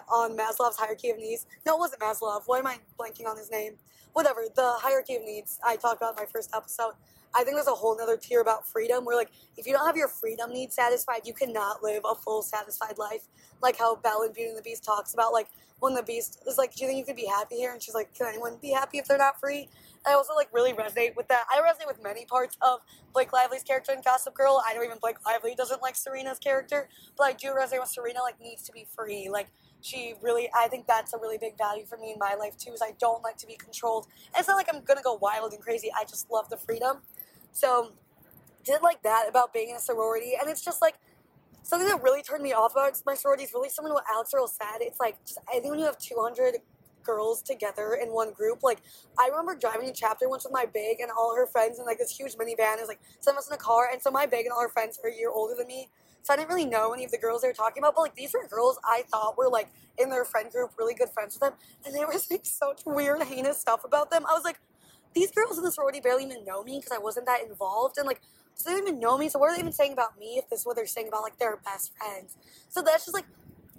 on 0.09 0.37
Maslow's 0.37 0.77
hierarchy 0.77 1.09
of 1.09 1.17
needs. 1.17 1.45
No, 1.65 1.75
it 1.75 1.79
wasn't 1.79 2.01
Maslow. 2.01 2.41
Why 2.45 2.59
am 2.59 2.67
I 2.67 2.77
blanking 2.99 3.27
on 3.27 3.37
his 3.37 3.51
name? 3.51 3.73
Whatever. 4.13 4.45
The 4.55 4.73
hierarchy 4.77 5.15
of 5.15 5.23
needs 5.23 5.59
I 5.65 5.75
talked 5.75 5.97
about 5.97 6.17
in 6.17 6.23
my 6.23 6.29
first 6.31 6.51
episode. 6.55 6.93
I 7.35 7.43
think 7.43 7.55
there's 7.55 7.67
a 7.67 7.71
whole 7.71 7.99
other 7.99 8.15
tier 8.15 8.41
about 8.41 8.67
freedom 8.67 9.05
where 9.05 9.15
like 9.15 9.31
if 9.57 9.65
you 9.65 9.73
don't 9.73 9.85
have 9.85 9.97
your 9.97 10.07
freedom 10.07 10.51
needs 10.51 10.75
satisfied, 10.75 11.21
you 11.25 11.33
cannot 11.33 11.81
live 11.83 12.03
a 12.09 12.15
full 12.15 12.43
satisfied 12.43 12.97
life. 12.97 13.27
Like 13.61 13.77
how 13.77 13.95
Belle 13.95 14.23
in 14.23 14.33
Beauty 14.33 14.49
and 14.49 14.57
the 14.57 14.61
Beast 14.61 14.83
talks 14.83 15.13
about 15.13 15.33
like 15.33 15.47
when 15.79 15.93
the 15.95 16.03
beast 16.03 16.41
is 16.47 16.57
like, 16.57 16.73
Do 16.75 16.83
you 16.83 16.87
think 16.87 16.99
you 16.99 17.05
could 17.05 17.15
be 17.15 17.25
happy 17.25 17.55
here? 17.55 17.73
And 17.73 17.81
she's 17.81 17.95
like, 17.95 18.13
Can 18.13 18.27
anyone 18.27 18.57
be 18.61 18.71
happy 18.71 18.99
if 18.99 19.05
they're 19.05 19.17
not 19.17 19.39
free? 19.39 19.67
I 20.05 20.13
also 20.13 20.35
like 20.35 20.49
really 20.51 20.73
resonate 20.73 21.15
with 21.15 21.27
that. 21.29 21.45
I 21.53 21.61
resonate 21.61 21.87
with 21.87 22.01
many 22.03 22.25
parts 22.25 22.57
of 22.61 22.81
Blake 23.13 23.31
Lively's 23.31 23.63
character 23.63 23.93
in 23.93 24.01
Gossip 24.01 24.33
Girl. 24.33 24.61
I 24.65 24.73
know 24.73 24.83
even 24.83 24.97
Blake 25.01 25.23
Lively 25.25 25.55
doesn't 25.55 25.81
like 25.81 25.95
Serena's 25.95 26.39
character, 26.39 26.89
but 27.17 27.23
I 27.25 27.33
do 27.33 27.49
resonate 27.49 27.79
with 27.79 27.89
Serena. 27.89 28.19
Like 28.21 28.39
needs 28.41 28.63
to 28.63 28.71
be 28.71 28.85
free. 28.95 29.29
Like 29.31 29.47
she 29.81 30.13
really, 30.21 30.49
I 30.55 30.67
think 30.67 30.87
that's 30.87 31.13
a 31.13 31.17
really 31.17 31.37
big 31.37 31.57
value 31.57 31.85
for 31.85 31.97
me 31.97 32.11
in 32.11 32.19
my 32.19 32.35
life 32.35 32.57
too. 32.57 32.71
Is 32.71 32.81
I 32.81 32.93
don't 32.99 33.23
like 33.23 33.37
to 33.37 33.47
be 33.47 33.55
controlled. 33.55 34.07
It's 34.37 34.47
not 34.47 34.55
like 34.55 34.67
I'm 34.73 34.83
gonna 34.83 35.01
go 35.01 35.13
wild 35.13 35.53
and 35.53 35.61
crazy. 35.61 35.89
I 35.97 36.03
just 36.03 36.29
love 36.31 36.49
the 36.49 36.57
freedom. 36.57 36.97
So 37.51 37.93
did 38.63 38.81
like 38.81 39.03
that 39.03 39.27
about 39.29 39.53
being 39.53 39.69
in 39.69 39.75
a 39.75 39.79
sorority, 39.79 40.33
and 40.39 40.49
it's 40.49 40.63
just 40.63 40.81
like 40.81 40.95
something 41.63 41.87
that 41.87 42.01
really 42.03 42.21
turned 42.21 42.43
me 42.43 42.53
off 42.53 42.73
about 42.73 43.01
my 43.05 43.15
sorority 43.15 43.43
is 43.43 43.53
really 43.53 43.69
to 43.69 43.81
what 43.81 44.03
Alex 44.09 44.33
Earle 44.33 44.47
said. 44.47 44.79
It's 44.81 44.99
like 44.99 45.23
just 45.25 45.39
I 45.49 45.59
think 45.59 45.69
when 45.69 45.79
you 45.79 45.85
have 45.85 45.97
200 45.97 46.57
girls 47.03 47.41
together 47.41 47.97
in 48.01 48.09
one 48.13 48.31
group. 48.33 48.63
Like 48.63 48.81
I 49.19 49.27
remember 49.27 49.55
driving 49.55 49.87
to 49.87 49.93
chapter 49.93 50.29
once 50.29 50.43
with 50.43 50.53
my 50.53 50.65
big 50.65 50.99
and 50.99 51.11
all 51.11 51.35
her 51.35 51.47
friends 51.47 51.79
in 51.79 51.85
like 51.85 51.97
this 51.97 52.11
huge 52.11 52.33
minivan. 52.33 52.77
It 52.77 52.81
was 52.81 52.87
like 52.87 53.01
some 53.19 53.35
of 53.35 53.39
us 53.39 53.47
in 53.47 53.53
a 53.53 53.57
car, 53.57 53.89
and 53.91 54.01
so 54.01 54.11
my 54.11 54.25
big 54.25 54.45
and 54.45 54.51
all 54.53 54.61
her 54.61 54.69
friends 54.69 54.99
are 55.03 55.09
a 55.09 55.15
year 55.15 55.29
older 55.29 55.55
than 55.55 55.67
me. 55.67 55.89
So 56.23 56.33
I 56.33 56.37
didn't 56.37 56.49
really 56.49 56.65
know 56.65 56.93
any 56.93 57.03
of 57.03 57.11
the 57.11 57.17
girls 57.17 57.41
they 57.41 57.49
were 57.49 57.53
talking 57.53 57.83
about, 57.83 57.95
but 57.95 58.01
like 58.01 58.15
these 58.15 58.33
were 58.33 58.47
girls 58.47 58.79
I 58.83 59.03
thought 59.11 59.37
were 59.37 59.49
like 59.49 59.69
in 59.99 60.09
their 60.09 60.25
friend 60.25 60.49
group, 60.51 60.71
really 60.77 60.93
good 60.93 61.09
friends 61.09 61.35
with 61.35 61.41
them, 61.41 61.53
and 61.85 61.93
they 61.93 62.05
were 62.05 62.13
saying 62.13 62.41
such 62.43 62.81
weird, 62.85 63.21
heinous 63.23 63.59
stuff 63.59 63.83
about 63.83 64.09
them. 64.09 64.25
I 64.29 64.33
was 64.33 64.43
like, 64.43 64.59
these 65.13 65.31
girls 65.31 65.57
in 65.57 65.63
the 65.63 65.71
sorority 65.71 65.99
barely 65.99 66.25
even 66.25 66.45
know 66.45 66.63
me 66.63 66.77
because 66.77 66.91
I 66.91 66.97
wasn't 66.97 67.25
that 67.25 67.43
involved, 67.43 67.97
and 67.97 68.07
like 68.07 68.21
so 68.55 68.69
they 68.69 68.77
don't 68.77 68.87
even 68.87 68.99
know 68.99 69.17
me. 69.17 69.29
So 69.29 69.39
what 69.39 69.49
are 69.49 69.55
they 69.55 69.59
even 69.59 69.73
saying 69.73 69.93
about 69.93 70.17
me 70.17 70.37
if 70.37 70.49
this 70.49 70.61
is 70.61 70.65
what 70.65 70.75
they're 70.75 70.85
saying 70.85 71.07
about 71.07 71.23
like 71.23 71.37
their 71.37 71.57
best 71.57 71.91
friends? 71.97 72.37
So 72.69 72.81
that's 72.81 73.05
just 73.05 73.13
like 73.13 73.25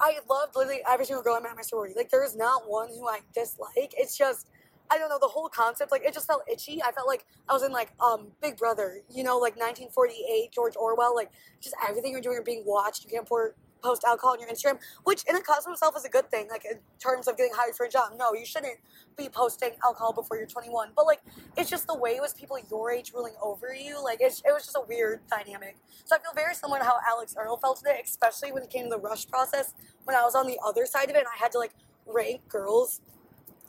I 0.01 0.19
loved 0.29 0.57
literally 0.57 0.81
every 0.89 1.07
single 1.07 1.23
girl 1.23 1.35
I 1.35 1.41
met 1.41 1.51
in 1.51 1.57
my 1.57 1.63
sorority. 1.63 1.95
Like 1.97 2.11
there 2.11 2.25
is 2.25 2.37
not 2.37 2.69
one 2.69 2.89
who 2.89 3.09
I 3.09 3.21
dislike. 3.35 3.95
It's 3.97 4.17
just 4.17 4.49
I 4.91 4.99
don't 4.99 5.09
know 5.09 5.19
the 5.21 5.29
whole 5.29 5.49
concept. 5.49 5.93
Like 5.93 6.03
it 6.05 6.13
just 6.13 6.27
felt 6.27 6.43
itchy. 6.51 6.83
I 6.83 6.93
felt 6.93 7.07
like 7.07 7.25
I 7.49 7.53
was 7.53 7.63
in 7.63 7.73
like 7.73 7.93
um 8.01 8.29
Big 8.43 8.57
Brother. 8.57 9.01
You 9.11 9.23
know, 9.23 9.39
like 9.39 9.57
1948, 9.57 10.53
George 10.53 10.75
Orwell. 10.77 11.15
Like 11.15 11.31
just 11.61 11.75
everything 11.89 12.13
you're 12.13 12.21
doing, 12.21 12.35
you're 12.35 12.43
being 12.43 12.65
watched. 12.67 13.05
You 13.05 13.11
can't 13.11 13.27
pour 13.27 13.55
post 13.85 14.03
alcohol 14.05 14.33
on 14.33 14.41
your 14.41 14.49
Instagram, 14.49 14.79
which 15.05 15.23
in 15.29 15.37
and 15.37 15.45
of 15.45 15.73
itself 15.73 15.95
is 15.97 16.05
a 16.05 16.09
good 16.09 16.31
thing, 16.31 16.49
like 16.49 16.65
in 16.65 16.79
terms 16.99 17.29
of 17.29 17.37
getting 17.37 17.53
hired 17.55 17.77
for 17.77 17.85
a 17.85 17.89
job. 17.89 18.13
No, 18.19 18.33
you 18.33 18.47
shouldn't 18.47 18.79
be 19.17 19.29
posting 19.29 19.71
alcohol 19.85 20.13
before 20.13 20.39
you're 20.39 20.47
21. 20.47 20.91
But 20.97 21.07
like, 21.07 21.21
it's 21.57 21.69
just 21.69 21.87
the 21.87 21.97
way 21.97 22.13
it 22.13 22.23
was 22.23 22.33
people 22.33 22.59
your 22.71 22.91
age 22.91 23.13
ruling 23.15 23.35
over 23.43 23.75
you. 23.75 24.03
Like, 24.03 24.21
it, 24.21 24.33
was 24.47 24.65
just 24.65 24.77
a 24.77 24.83
weird 24.89 25.21
dynamic. 25.29 25.77
So 26.05 26.17
I 26.17 26.19
feel 26.19 26.33
very 26.35 26.55
similar 26.55 26.79
to 26.79 26.85
how 26.85 26.99
Alex 27.09 27.35
Earle 27.39 27.59
felt 27.59 27.79
today, 27.79 28.01
especially 28.03 28.53
when 28.53 28.63
it 28.63 28.71
came 28.71 28.85
to 28.85 28.91
the 28.91 28.99
rush 28.99 29.29
process. 29.29 29.75
When 30.05 30.17
I 30.17 30.23
was 30.23 30.35
on 30.35 30.47
the 30.47 30.59
other 30.65 30.87
side 30.87 31.11
of 31.11 31.17
it, 31.17 31.19
and 31.19 31.27
I 31.27 31.39
had 31.39 31.53
to 31.53 31.59
like 31.59 31.75
rank 32.07 32.49
girls 32.49 33.01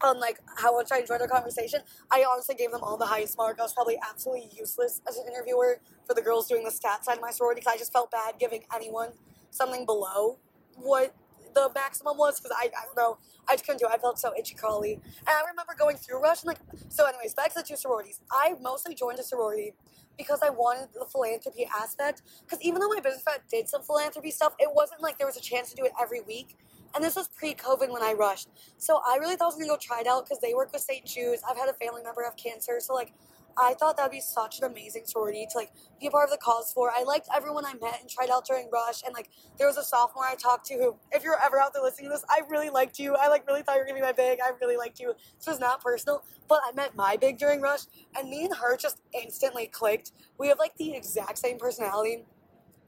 on 0.02 0.20
like 0.20 0.40
how 0.58 0.76
much 0.76 0.92
I 0.92 1.00
enjoyed 1.00 1.22
our 1.22 1.28
conversation. 1.28 1.82
I 2.12 2.26
honestly 2.30 2.56
gave 2.56 2.72
them 2.72 2.82
all 2.84 2.98
the 2.98 3.06
highest 3.06 3.38
mark. 3.38 3.60
I 3.60 3.64
was 3.64 3.74
probably 3.74 3.98
absolutely 4.08 4.50
useless 4.58 5.02
as 5.08 5.18
an 5.18 5.26
interviewer 5.28 5.80
for 6.06 6.14
the 6.14 6.22
girls 6.22 6.48
doing 6.48 6.64
the 6.64 6.70
stats 6.70 7.06
side 7.06 7.16
of 7.16 7.22
my 7.22 7.32
sorority 7.32 7.62
because 7.62 7.74
I 7.74 7.78
just 7.78 7.94
felt 7.94 8.12
bad 8.12 8.36
giving 8.40 8.64
anyone 8.74 9.10
something 9.56 9.86
below 9.86 10.38
what 10.76 11.16
the 11.54 11.72
maximum 11.74 12.18
was 12.18 12.40
because 12.40 12.56
I, 12.56 12.66
I 12.66 12.86
don't 12.86 12.98
know. 12.98 13.18
I 13.48 13.54
just 13.54 13.66
couldn't 13.66 13.80
do 13.80 13.88
it. 13.88 13.92
I 13.94 13.98
felt 13.98 14.20
so 14.20 14.34
itchy 14.38 14.56
crawly. 14.56 14.94
And 14.94 15.30
I 15.30 15.42
remember 15.50 15.74
going 15.78 15.98
through 15.98 16.22
Rush 16.22 16.44
and 16.44 16.50
like, 16.50 16.60
so, 16.90 17.06
anyways, 17.06 17.34
back 17.34 17.54
to 17.54 17.62
the 17.62 17.64
two 17.64 17.78
sororities. 17.78 18.20
I 18.32 18.56
mostly 18.62 18.94
joined 18.94 19.20
a 19.20 19.24
sorority 19.24 19.74
because 20.18 20.40
I 20.44 20.50
wanted 20.50 20.90
the 20.94 21.06
philanthropy 21.06 21.68
aspect. 21.74 22.24
Because 22.44 22.62
even 22.62 22.82
though 22.82 22.90
my 22.90 23.00
business 23.00 23.24
frat 23.24 23.44
did 23.50 23.70
some 23.70 23.82
philanthropy 23.82 24.32
stuff, 24.32 24.54
it 24.60 24.70
wasn't 24.74 25.02
like 25.02 25.18
there 25.18 25.28
was 25.28 25.38
a 25.38 25.42
chance 25.42 25.70
to 25.70 25.76
do 25.76 25.86
it 25.86 25.92
every 26.00 26.22
week. 26.22 26.58
And 26.94 27.04
this 27.04 27.16
was 27.16 27.28
pre 27.28 27.54
COVID 27.54 27.92
when 27.92 28.04
I 28.04 28.14
rushed. 28.14 28.50
So 28.78 29.02
I 29.08 29.18
really 29.18 29.36
thought 29.36 29.46
I 29.46 29.48
was 29.48 29.56
gonna 29.56 29.68
go 29.68 29.78
Tri 29.78 30.04
Delt 30.04 30.26
because 30.26 30.42
they 30.42 30.54
work 30.54 30.72
with 30.74 30.82
St. 30.82 31.06
Jude's. 31.06 31.42
I've 31.50 31.58
had 31.58 31.70
a 31.70 31.74
family 31.74 32.04
member 32.04 32.24
have 32.24 32.38
cancer. 32.38 32.80
So, 32.80 32.94
like, 32.94 33.14
I 33.58 33.74
thought 33.74 33.98
that 33.98 34.04
would 34.04 34.12
be 34.12 34.20
such 34.20 34.60
an 34.60 34.66
amazing 34.66 35.04
sorority 35.06 35.48
to 35.52 35.58
like 35.58 35.72
be 36.00 36.08
a 36.08 36.12
part 36.12 36.26
of 36.26 36.32
the 36.32 36.38
cause 36.38 36.72
for. 36.74 36.92
I 36.92 37.04
liked 37.04 37.30
everyone 37.36 37.66
I 37.66 37.74
met 37.74 38.00
and 38.02 38.10
tried 38.10 38.30
out 38.30 38.46
during 38.46 38.70
Rush, 38.72 39.04
and 39.04 39.14
like 39.14 39.30
there 39.58 39.68
was 39.68 39.78
a 39.78 39.84
sophomore 39.84 40.26
I 40.26 40.36
talked 40.36 40.66
to 40.68 40.74
who, 40.76 40.96
if 41.12 41.24
you're 41.24 41.42
ever 41.44 41.60
out 41.60 41.74
there 41.74 41.84
listening 41.84 42.10
to 42.10 42.16
this, 42.16 42.26
I 42.30 42.42
really 42.50 42.70
liked 42.70 43.00
you. 43.00 43.16
I 43.16 43.30
like 43.30 43.48
really 43.48 43.62
thought 43.62 43.76
you 43.76 43.80
were 43.80 43.86
gonna 43.86 44.00
be 44.00 44.02
my 44.02 44.12
big. 44.12 44.40
I 44.44 44.52
really 44.60 44.78
liked 44.78 45.00
you. 45.00 45.14
This 45.38 45.48
was 45.48 45.60
not 45.60 45.82
personal, 45.82 46.24
but 46.48 46.62
I 46.66 46.74
met 46.74 46.96
my 46.96 47.18
big 47.18 47.38
during 47.38 47.62
Rush, 47.62 47.82
and 48.18 48.30
me 48.30 48.46
and 48.46 48.56
her 48.56 48.76
just 48.78 49.02
instantly 49.14 49.68
clicked. 49.68 50.12
We 50.38 50.50
have 50.50 50.60
like 50.60 50.76
the 50.78 50.96
exact 50.96 51.38
same 51.38 51.58
personality 51.58 52.26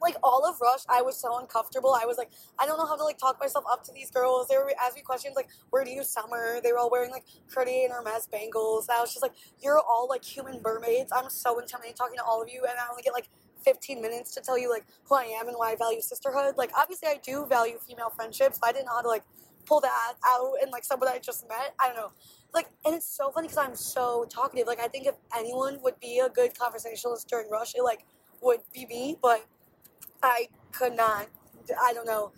like 0.01 0.15
all 0.23 0.45
of 0.45 0.59
Rush, 0.61 0.81
I 0.89 1.01
was 1.01 1.17
so 1.17 1.37
uncomfortable. 1.39 1.93
I 1.93 2.05
was 2.05 2.17
like, 2.17 2.29
I 2.59 2.65
don't 2.65 2.77
know 2.77 2.85
how 2.85 2.95
to 2.95 3.03
like 3.03 3.17
talk 3.17 3.39
myself 3.39 3.65
up 3.71 3.83
to 3.85 3.91
these 3.91 4.11
girls. 4.11 4.47
They 4.47 4.57
were 4.57 4.71
asking 4.81 5.01
me 5.01 5.03
questions 5.03 5.35
like, 5.35 5.49
where 5.69 5.83
do 5.83 5.91
you 5.91 6.03
summer? 6.03 6.59
They 6.63 6.71
were 6.71 6.79
all 6.79 6.91
wearing 6.91 7.11
like 7.11 7.25
Cartier 7.53 7.85
and 7.85 7.93
Hermes 7.93 8.27
bangles. 8.31 8.87
I 8.89 8.99
was 9.01 9.11
just 9.11 9.21
like, 9.21 9.33
you're 9.61 9.79
all 9.79 10.07
like 10.09 10.23
human 10.23 10.61
mermaids. 10.63 11.11
I'm 11.15 11.29
so 11.29 11.59
intimidated 11.59 11.97
talking 11.97 12.17
to 12.17 12.23
all 12.23 12.41
of 12.41 12.49
you, 12.49 12.61
and 12.61 12.77
I 12.77 12.89
only 12.89 13.03
get 13.03 13.13
like 13.13 13.29
15 13.63 14.01
minutes 14.01 14.33
to 14.35 14.41
tell 14.41 14.57
you 14.57 14.69
like 14.69 14.85
who 15.05 15.15
I 15.15 15.23
am 15.23 15.47
and 15.47 15.57
why 15.57 15.71
I 15.71 15.75
value 15.75 16.01
sisterhood. 16.01 16.55
Like 16.57 16.71
obviously, 16.77 17.09
I 17.09 17.19
do 17.23 17.45
value 17.45 17.77
female 17.85 18.11
friendships, 18.15 18.59
but 18.59 18.69
I 18.69 18.71
didn't 18.73 18.85
know 18.85 18.95
how 18.95 19.01
to 19.01 19.07
like 19.07 19.23
pull 19.65 19.81
that 19.81 20.13
out 20.25 20.53
and 20.61 20.71
like 20.71 20.85
someone 20.85 21.09
I 21.09 21.19
just 21.19 21.47
met. 21.47 21.75
I 21.79 21.87
don't 21.87 21.97
know. 21.97 22.11
Like, 22.53 22.67
and 22.85 22.95
it's 22.95 23.05
so 23.05 23.29
funny 23.29 23.47
because 23.47 23.57
I'm 23.57 23.75
so 23.75 24.25
talkative. 24.29 24.67
Like, 24.67 24.79
I 24.79 24.87
think 24.87 25.05
if 25.05 25.15
anyone 25.37 25.79
would 25.83 25.99
be 25.99 26.19
a 26.19 26.29
good 26.29 26.57
conversationalist 26.57 27.27
during 27.27 27.49
Rush, 27.49 27.75
it 27.75 27.83
like 27.83 28.05
would 28.41 28.61
be 28.73 28.85
me, 28.85 29.17
but 29.21 29.45
I 30.23 30.49
could 30.71 30.95
not. 30.95 31.27
I 31.81 31.93
don't 31.93 32.07
know. 32.07 32.31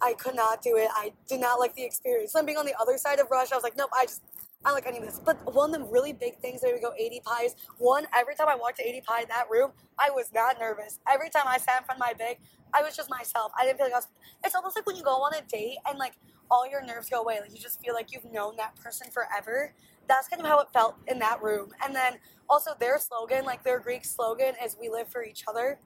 I 0.00 0.14
could 0.14 0.34
not 0.36 0.62
do 0.62 0.76
it. 0.76 0.88
I 0.94 1.12
did 1.28 1.40
not 1.40 1.58
like 1.58 1.74
the 1.74 1.84
experience. 1.84 2.34
I'm 2.36 2.46
being 2.46 2.58
on 2.58 2.66
the 2.66 2.74
other 2.80 2.98
side 2.98 3.18
of 3.18 3.30
Rush, 3.30 3.52
I 3.52 3.56
was 3.56 3.64
like, 3.64 3.76
nope, 3.76 3.90
I 3.94 4.04
just, 4.06 4.22
I 4.64 4.72
like 4.72 4.86
any 4.86 4.98
of 4.98 5.04
this. 5.04 5.20
But 5.24 5.54
one 5.54 5.74
of 5.74 5.80
the 5.80 5.86
really 5.86 6.12
big 6.12 6.38
things 6.40 6.60
that 6.60 6.72
we 6.74 6.80
go 6.80 6.92
80 6.98 7.22
pies, 7.24 7.56
one, 7.78 8.06
every 8.14 8.34
time 8.34 8.48
I 8.48 8.56
walked 8.56 8.78
to 8.78 8.84
ADPi 8.84 9.22
in 9.22 9.28
that 9.28 9.46
room, 9.50 9.72
I 9.98 10.10
was 10.10 10.32
not 10.34 10.58
nervous. 10.60 11.00
Every 11.10 11.30
time 11.30 11.44
I 11.46 11.58
sat 11.58 11.80
in 11.80 11.86
front 11.86 12.00
of 12.00 12.06
my 12.06 12.12
big, 12.12 12.38
I 12.74 12.82
was 12.82 12.96
just 12.96 13.10
myself. 13.10 13.52
I 13.58 13.64
didn't 13.64 13.78
feel 13.78 13.86
like 13.86 13.94
I 13.94 13.98
was, 13.98 14.08
it's 14.44 14.54
almost 14.54 14.76
like 14.76 14.86
when 14.86 14.96
you 14.96 15.02
go 15.02 15.22
on 15.22 15.32
a 15.34 15.42
date 15.42 15.78
and 15.88 15.98
like 15.98 16.14
all 16.50 16.68
your 16.68 16.84
nerves 16.84 17.08
go 17.08 17.22
away. 17.22 17.40
Like 17.40 17.52
you 17.52 17.60
just 17.60 17.80
feel 17.80 17.94
like 17.94 18.12
you've 18.12 18.30
known 18.32 18.56
that 18.58 18.76
person 18.76 19.08
forever. 19.10 19.72
That's 20.08 20.28
kind 20.28 20.40
of 20.40 20.46
how 20.48 20.60
it 20.60 20.68
felt 20.72 20.96
in 21.08 21.18
that 21.20 21.42
room. 21.42 21.70
And 21.84 21.94
then 21.94 22.14
also 22.50 22.72
their 22.78 22.98
slogan, 22.98 23.44
like 23.44 23.64
their 23.64 23.80
Greek 23.80 24.04
slogan 24.04 24.54
is 24.64 24.76
we 24.80 24.88
live 24.90 25.08
for 25.08 25.24
each 25.24 25.44
other. 25.48 25.78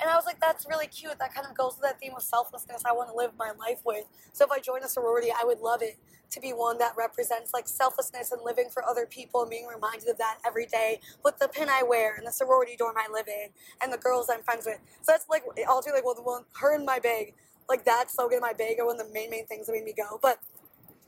And 0.00 0.10
I 0.10 0.16
was 0.16 0.26
like, 0.26 0.40
that's 0.40 0.66
really 0.68 0.86
cute. 0.86 1.18
That 1.18 1.34
kind 1.34 1.46
of 1.46 1.56
goes 1.56 1.74
with 1.74 1.82
that 1.82 2.00
theme 2.00 2.12
of 2.16 2.22
selflessness 2.22 2.82
I 2.84 2.92
want 2.92 3.10
to 3.10 3.16
live 3.16 3.32
my 3.38 3.52
life 3.58 3.80
with. 3.84 4.04
So 4.32 4.44
if 4.44 4.50
I 4.50 4.58
join 4.58 4.82
a 4.82 4.88
sorority, 4.88 5.28
I 5.30 5.44
would 5.44 5.60
love 5.60 5.82
it 5.82 5.98
to 6.30 6.40
be 6.40 6.50
one 6.50 6.78
that 6.78 6.92
represents 6.96 7.52
like 7.54 7.68
selflessness 7.68 8.32
and 8.32 8.42
living 8.44 8.68
for 8.72 8.84
other 8.84 9.06
people 9.06 9.42
and 9.42 9.50
being 9.50 9.66
reminded 9.66 10.08
of 10.08 10.18
that 10.18 10.38
every 10.44 10.66
day 10.66 11.00
with 11.24 11.38
the 11.38 11.48
pin 11.48 11.68
I 11.68 11.82
wear 11.82 12.16
and 12.16 12.26
the 12.26 12.32
sorority 12.32 12.74
dorm 12.76 12.96
I 12.98 13.06
live 13.12 13.28
in 13.28 13.50
and 13.80 13.92
the 13.92 13.98
girls 13.98 14.28
I'm 14.30 14.42
friends 14.42 14.66
with. 14.66 14.78
So 15.02 15.12
that's 15.12 15.28
like, 15.28 15.44
I'll 15.68 15.80
do 15.80 15.92
like, 15.92 16.04
well, 16.04 16.14
the 16.14 16.22
one, 16.22 16.44
her 16.60 16.74
and 16.74 16.84
my 16.84 16.98
bag, 16.98 17.34
like 17.68 17.84
that 17.84 18.10
slogan, 18.10 18.40
my 18.40 18.52
bag 18.52 18.80
are 18.80 18.86
one 18.86 19.00
of 19.00 19.06
the 19.06 19.12
main, 19.12 19.30
main 19.30 19.46
things 19.46 19.66
that 19.66 19.72
made 19.72 19.84
me 19.84 19.94
go. 19.96 20.18
But 20.20 20.40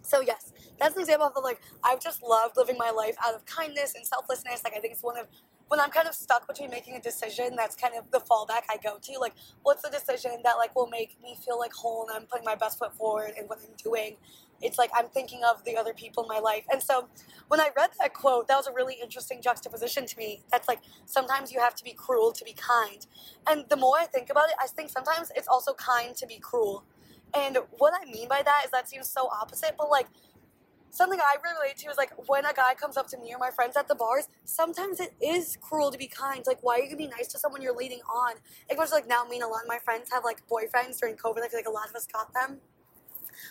so 0.06 0.20
yes, 0.20 0.52
that's 0.78 0.94
an 0.94 1.02
example 1.02 1.26
of 1.26 1.34
the, 1.34 1.40
like 1.40 1.60
I've 1.82 2.00
just 2.00 2.22
loved 2.22 2.56
living 2.56 2.76
my 2.78 2.90
life 2.90 3.16
out 3.24 3.34
of 3.34 3.44
kindness 3.44 3.94
and 3.94 4.06
selflessness. 4.06 4.62
Like 4.64 4.74
I 4.76 4.80
think 4.80 4.94
it's 4.94 5.02
one 5.02 5.18
of 5.18 5.26
when 5.68 5.80
I'm 5.80 5.90
kind 5.90 6.06
of 6.06 6.14
stuck 6.14 6.46
between 6.46 6.70
making 6.70 6.94
a 6.94 7.00
decision, 7.00 7.56
that's 7.56 7.74
kind 7.74 7.94
of 7.98 8.10
the 8.12 8.20
fallback 8.20 8.62
I 8.70 8.76
go 8.82 8.98
to. 9.02 9.18
Like, 9.18 9.34
what's 9.62 9.82
the 9.82 9.90
decision 9.90 10.30
that 10.44 10.54
like 10.58 10.76
will 10.76 10.86
make 10.86 11.16
me 11.20 11.36
feel 11.44 11.58
like 11.58 11.72
whole 11.72 12.06
and 12.08 12.16
I'm 12.16 12.26
putting 12.26 12.44
my 12.44 12.54
best 12.54 12.78
foot 12.78 12.94
forward 12.94 13.32
in 13.36 13.46
what 13.46 13.58
I'm 13.58 13.74
doing? 13.82 14.16
It's 14.62 14.78
like 14.78 14.90
I'm 14.94 15.08
thinking 15.08 15.40
of 15.44 15.64
the 15.64 15.76
other 15.76 15.92
people 15.92 16.22
in 16.22 16.28
my 16.28 16.38
life. 16.38 16.64
And 16.70 16.82
so 16.82 17.08
when 17.48 17.60
I 17.60 17.70
read 17.76 17.90
that 18.00 18.14
quote, 18.14 18.48
that 18.48 18.56
was 18.56 18.66
a 18.66 18.72
really 18.72 18.96
interesting 19.02 19.42
juxtaposition 19.42 20.06
to 20.06 20.16
me. 20.16 20.42
That's 20.50 20.68
like 20.68 20.80
sometimes 21.04 21.52
you 21.52 21.60
have 21.60 21.74
to 21.74 21.84
be 21.84 21.92
cruel 21.92 22.32
to 22.32 22.44
be 22.44 22.54
kind. 22.54 23.06
And 23.48 23.64
the 23.68 23.76
more 23.76 23.96
I 23.98 24.06
think 24.06 24.30
about 24.30 24.48
it, 24.48 24.54
I 24.62 24.66
think 24.68 24.90
sometimes 24.90 25.32
it's 25.34 25.48
also 25.48 25.74
kind 25.74 26.14
to 26.16 26.26
be 26.26 26.38
cruel. 26.38 26.84
And 27.36 27.58
what 27.78 27.92
I 28.00 28.10
mean 28.10 28.28
by 28.28 28.42
that 28.42 28.62
is 28.64 28.70
that 28.70 28.88
seems 28.88 29.10
so 29.10 29.28
opposite, 29.28 29.74
but 29.76 29.90
like 29.90 30.06
something 30.90 31.20
I 31.20 31.36
relate 31.44 31.76
to 31.78 31.90
is 31.90 31.98
like 31.98 32.10
when 32.28 32.46
a 32.46 32.54
guy 32.54 32.74
comes 32.74 32.96
up 32.96 33.08
to 33.08 33.18
me 33.18 33.34
or 33.34 33.38
my 33.38 33.50
friends 33.50 33.76
at 33.76 33.88
the 33.88 33.94
bars, 33.94 34.28
sometimes 34.44 35.00
it 35.00 35.12
is 35.20 35.58
cruel 35.60 35.90
to 35.90 35.98
be 35.98 36.06
kind. 36.06 36.42
Like, 36.46 36.58
why 36.62 36.76
are 36.76 36.80
you 36.80 36.86
gonna 36.86 36.96
be 36.96 37.08
nice 37.08 37.28
to 37.28 37.38
someone 37.38 37.60
you're 37.60 37.76
leading 37.76 38.00
on? 38.12 38.36
It 38.70 38.78
was 38.78 38.90
like 38.90 39.06
now, 39.06 39.24
I 39.24 39.28
mean, 39.28 39.42
a 39.42 39.48
lot 39.48 39.62
of 39.62 39.68
my 39.68 39.78
friends 39.84 40.10
have 40.12 40.24
like 40.24 40.38
boyfriends 40.48 40.98
during 40.98 41.16
COVID. 41.16 41.44
I 41.44 41.48
feel 41.48 41.58
like 41.58 41.68
a 41.68 41.70
lot 41.70 41.90
of 41.90 41.94
us 41.94 42.06
got 42.06 42.32
them 42.32 42.60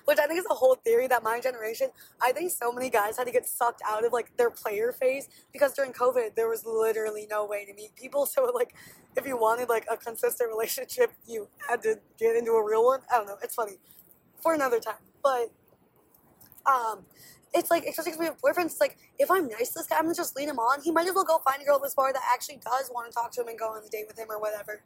which 0.06 0.20
I 0.20 0.28
think 0.28 0.40
is 0.40 0.46
a 0.50 0.54
whole 0.54 0.76
theory 0.76 1.08
that 1.08 1.24
my 1.24 1.40
generation, 1.40 1.90
I 2.22 2.32
think 2.32 2.52
so 2.52 2.72
many 2.72 2.90
guys 2.90 3.18
had 3.18 3.26
to 3.28 3.32
get 3.32 3.48
sucked 3.48 3.82
out 3.88 4.06
of 4.06 4.14
like 4.14 4.36
their 4.38 4.50
player 4.50 4.92
phase 4.92 5.30
because 5.54 5.74
during 5.74 5.94
COVID 5.94 6.36
there 6.36 6.48
was 6.48 6.66
literally 6.66 7.28
no 7.30 7.46
way 7.46 7.66
to 7.66 7.74
meet 7.74 7.96
people. 7.96 8.28
So 8.36 8.52
like 8.54 8.76
if 9.16 9.26
you 9.26 9.38
wanted 9.38 9.70
like 9.70 9.86
a 9.90 9.96
consistent 9.96 10.50
relationship, 10.50 11.12
you 11.26 11.48
had 11.70 11.82
to 11.84 12.00
get 12.20 12.36
into 12.36 12.52
a 12.52 12.66
real 12.66 12.84
one. 12.84 13.00
I 13.12 13.18
don't 13.18 13.28
know. 13.28 13.38
It's 13.42 13.56
funny 13.56 13.78
for 14.42 14.54
another 14.54 14.80
time, 14.80 15.04
but 15.24 15.52
um. 16.66 17.06
It's 17.58 17.72
like, 17.72 17.86
especially 17.86 18.12
because 18.12 18.20
we 18.20 18.26
have 18.26 18.42
boyfriends, 18.42 18.66
it's 18.66 18.82
like, 18.82 18.98
if 19.18 19.32
I'm 19.32 19.48
nice 19.48 19.70
to 19.70 19.76
this 19.80 19.88
guy, 19.88 19.96
I'm 19.96 20.04
gonna 20.04 20.14
just 20.14 20.36
lead 20.36 20.50
him 20.50 20.60
on. 20.60 20.82
He 20.82 20.92
might 20.92 21.08
as 21.08 21.16
well 21.16 21.24
go 21.24 21.38
find 21.38 21.62
a 21.62 21.66
girl 21.66 21.78
at 21.78 21.84
this 21.84 21.96
bar 21.96 22.12
that 22.12 22.22
actually 22.30 22.58
does 22.58 22.92
want 22.94 23.10
to 23.10 23.16
talk 23.16 23.32
to 23.32 23.42
him 23.42 23.48
and 23.48 23.58
go 23.58 23.70
on 23.70 23.82
a 23.82 23.88
date 23.88 24.04
with 24.10 24.20
him 24.20 24.28
or 24.30 24.42
whatever. 24.42 24.82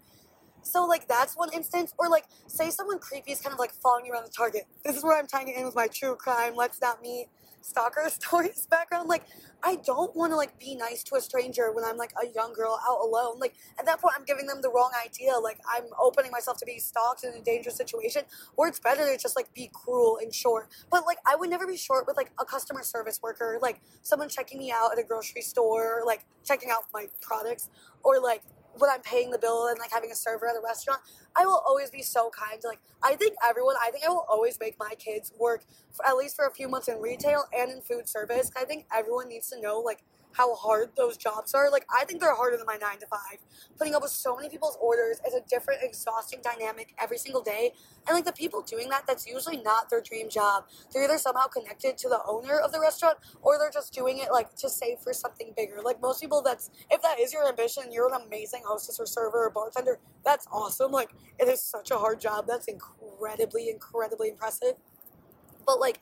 So 0.69 0.85
like 0.85 1.07
that's 1.07 1.35
one 1.35 1.51
instance, 1.51 1.93
or 1.97 2.09
like 2.09 2.25
say 2.47 2.69
someone 2.69 2.99
creepy 2.99 3.31
is 3.31 3.41
kind 3.41 3.53
of 3.53 3.59
like 3.59 3.73
following 3.73 4.05
you 4.05 4.13
around 4.13 4.25
the 4.25 4.31
target. 4.31 4.63
This 4.85 4.95
is 4.95 5.03
where 5.03 5.17
I'm 5.17 5.27
tying 5.27 5.47
it 5.47 5.57
in 5.57 5.65
with 5.65 5.75
my 5.75 5.87
true 5.87 6.15
crime. 6.15 6.55
Let's 6.55 6.79
not 6.79 7.01
meet 7.01 7.27
stalker 7.61 8.05
stories 8.09 8.67
background. 8.69 9.09
Like 9.09 9.23
I 9.63 9.75
don't 9.77 10.15
want 10.15 10.31
to 10.31 10.35
like 10.35 10.59
be 10.59 10.75
nice 10.75 11.03
to 11.05 11.15
a 11.15 11.21
stranger 11.21 11.71
when 11.71 11.83
I'm 11.83 11.97
like 11.97 12.13
a 12.21 12.27
young 12.33 12.53
girl 12.53 12.79
out 12.87 12.99
alone. 13.01 13.39
Like 13.39 13.55
at 13.79 13.85
that 13.87 13.99
point, 13.99 14.13
I'm 14.17 14.25
giving 14.25 14.45
them 14.45 14.61
the 14.61 14.69
wrong 14.69 14.91
idea. 15.03 15.33
Like 15.41 15.59
I'm 15.67 15.85
opening 15.99 16.31
myself 16.31 16.57
to 16.59 16.65
be 16.65 16.77
stalked 16.77 17.23
in 17.23 17.33
a 17.33 17.41
dangerous 17.41 17.75
situation. 17.75 18.21
Or 18.55 18.67
it's 18.67 18.79
better 18.79 19.05
to 19.05 19.17
just 19.17 19.35
like 19.35 19.53
be 19.55 19.71
cruel 19.73 20.19
and 20.21 20.33
short. 20.33 20.69
But 20.91 21.05
like 21.05 21.17
I 21.25 21.35
would 21.35 21.49
never 21.49 21.65
be 21.65 21.77
short 21.77 22.05
with 22.05 22.15
like 22.15 22.31
a 22.39 22.45
customer 22.45 22.83
service 22.83 23.19
worker, 23.23 23.57
like 23.61 23.81
someone 24.03 24.29
checking 24.29 24.59
me 24.59 24.71
out 24.71 24.91
at 24.91 24.99
a 24.99 25.03
grocery 25.03 25.41
store, 25.41 26.03
like 26.05 26.25
checking 26.45 26.69
out 26.69 26.83
my 26.93 27.07
products, 27.21 27.69
or 28.03 28.19
like 28.19 28.43
when 28.77 28.89
I'm 28.89 29.01
paying 29.01 29.31
the 29.31 29.37
bill 29.37 29.67
and 29.67 29.77
like 29.79 29.91
having 29.91 30.11
a 30.11 30.15
server 30.15 30.47
at 30.47 30.55
a 30.55 30.61
restaurant, 30.63 31.01
I 31.35 31.45
will 31.45 31.61
always 31.67 31.89
be 31.89 32.01
so 32.01 32.29
kind. 32.29 32.61
Like 32.63 32.79
I 33.03 33.15
think 33.15 33.35
everyone, 33.47 33.75
I 33.81 33.91
think 33.91 34.05
I 34.05 34.09
will 34.09 34.25
always 34.29 34.59
make 34.59 34.77
my 34.79 34.93
kids 34.97 35.31
work 35.39 35.63
for, 35.91 36.05
at 36.05 36.15
least 36.15 36.35
for 36.35 36.45
a 36.45 36.51
few 36.51 36.67
months 36.67 36.87
in 36.87 36.99
retail 36.99 37.45
and 37.57 37.71
in 37.71 37.81
food 37.81 38.07
service. 38.07 38.51
I 38.55 38.65
think 38.65 38.85
everyone 38.95 39.29
needs 39.29 39.49
to 39.49 39.61
know 39.61 39.79
like 39.79 40.03
how 40.33 40.55
hard 40.55 40.91
those 40.95 41.17
jobs 41.17 41.53
are. 41.53 41.71
Like, 41.71 41.85
I 41.93 42.05
think 42.05 42.21
they're 42.21 42.35
harder 42.35 42.57
than 42.57 42.65
my 42.65 42.77
nine 42.77 42.99
to 42.99 43.07
five. 43.07 43.39
Putting 43.77 43.95
up 43.95 44.01
with 44.01 44.11
so 44.11 44.35
many 44.35 44.49
people's 44.49 44.77
orders 44.79 45.19
is 45.27 45.33
a 45.33 45.41
different, 45.49 45.81
exhausting 45.83 46.39
dynamic 46.43 46.93
every 47.01 47.17
single 47.17 47.41
day. 47.41 47.73
And, 48.07 48.15
like, 48.15 48.25
the 48.25 48.33
people 48.33 48.61
doing 48.61 48.89
that, 48.89 49.05
that's 49.07 49.27
usually 49.27 49.57
not 49.57 49.89
their 49.89 50.01
dream 50.01 50.29
job. 50.29 50.65
They're 50.93 51.03
either 51.03 51.17
somehow 51.17 51.47
connected 51.47 51.97
to 51.99 52.09
the 52.09 52.21
owner 52.27 52.59
of 52.59 52.71
the 52.71 52.79
restaurant 52.79 53.17
or 53.41 53.57
they're 53.57 53.71
just 53.71 53.93
doing 53.93 54.19
it, 54.19 54.31
like, 54.31 54.55
to 54.57 54.69
save 54.69 54.99
for 54.99 55.13
something 55.13 55.53
bigger. 55.57 55.81
Like, 55.83 56.01
most 56.01 56.21
people, 56.21 56.41
that's, 56.41 56.69
if 56.89 57.01
that 57.01 57.19
is 57.19 57.33
your 57.33 57.47
ambition, 57.47 57.91
you're 57.91 58.13
an 58.13 58.21
amazing 58.25 58.61
hostess 58.65 58.99
or 58.99 59.05
server 59.05 59.45
or 59.45 59.49
bartender, 59.49 59.99
that's 60.23 60.47
awesome. 60.51 60.91
Like, 60.91 61.09
it 61.39 61.47
is 61.47 61.61
such 61.61 61.91
a 61.91 61.97
hard 61.97 62.19
job. 62.19 62.45
That's 62.47 62.67
incredibly, 62.67 63.69
incredibly 63.69 64.29
impressive. 64.29 64.73
But, 65.65 65.79
like, 65.79 65.99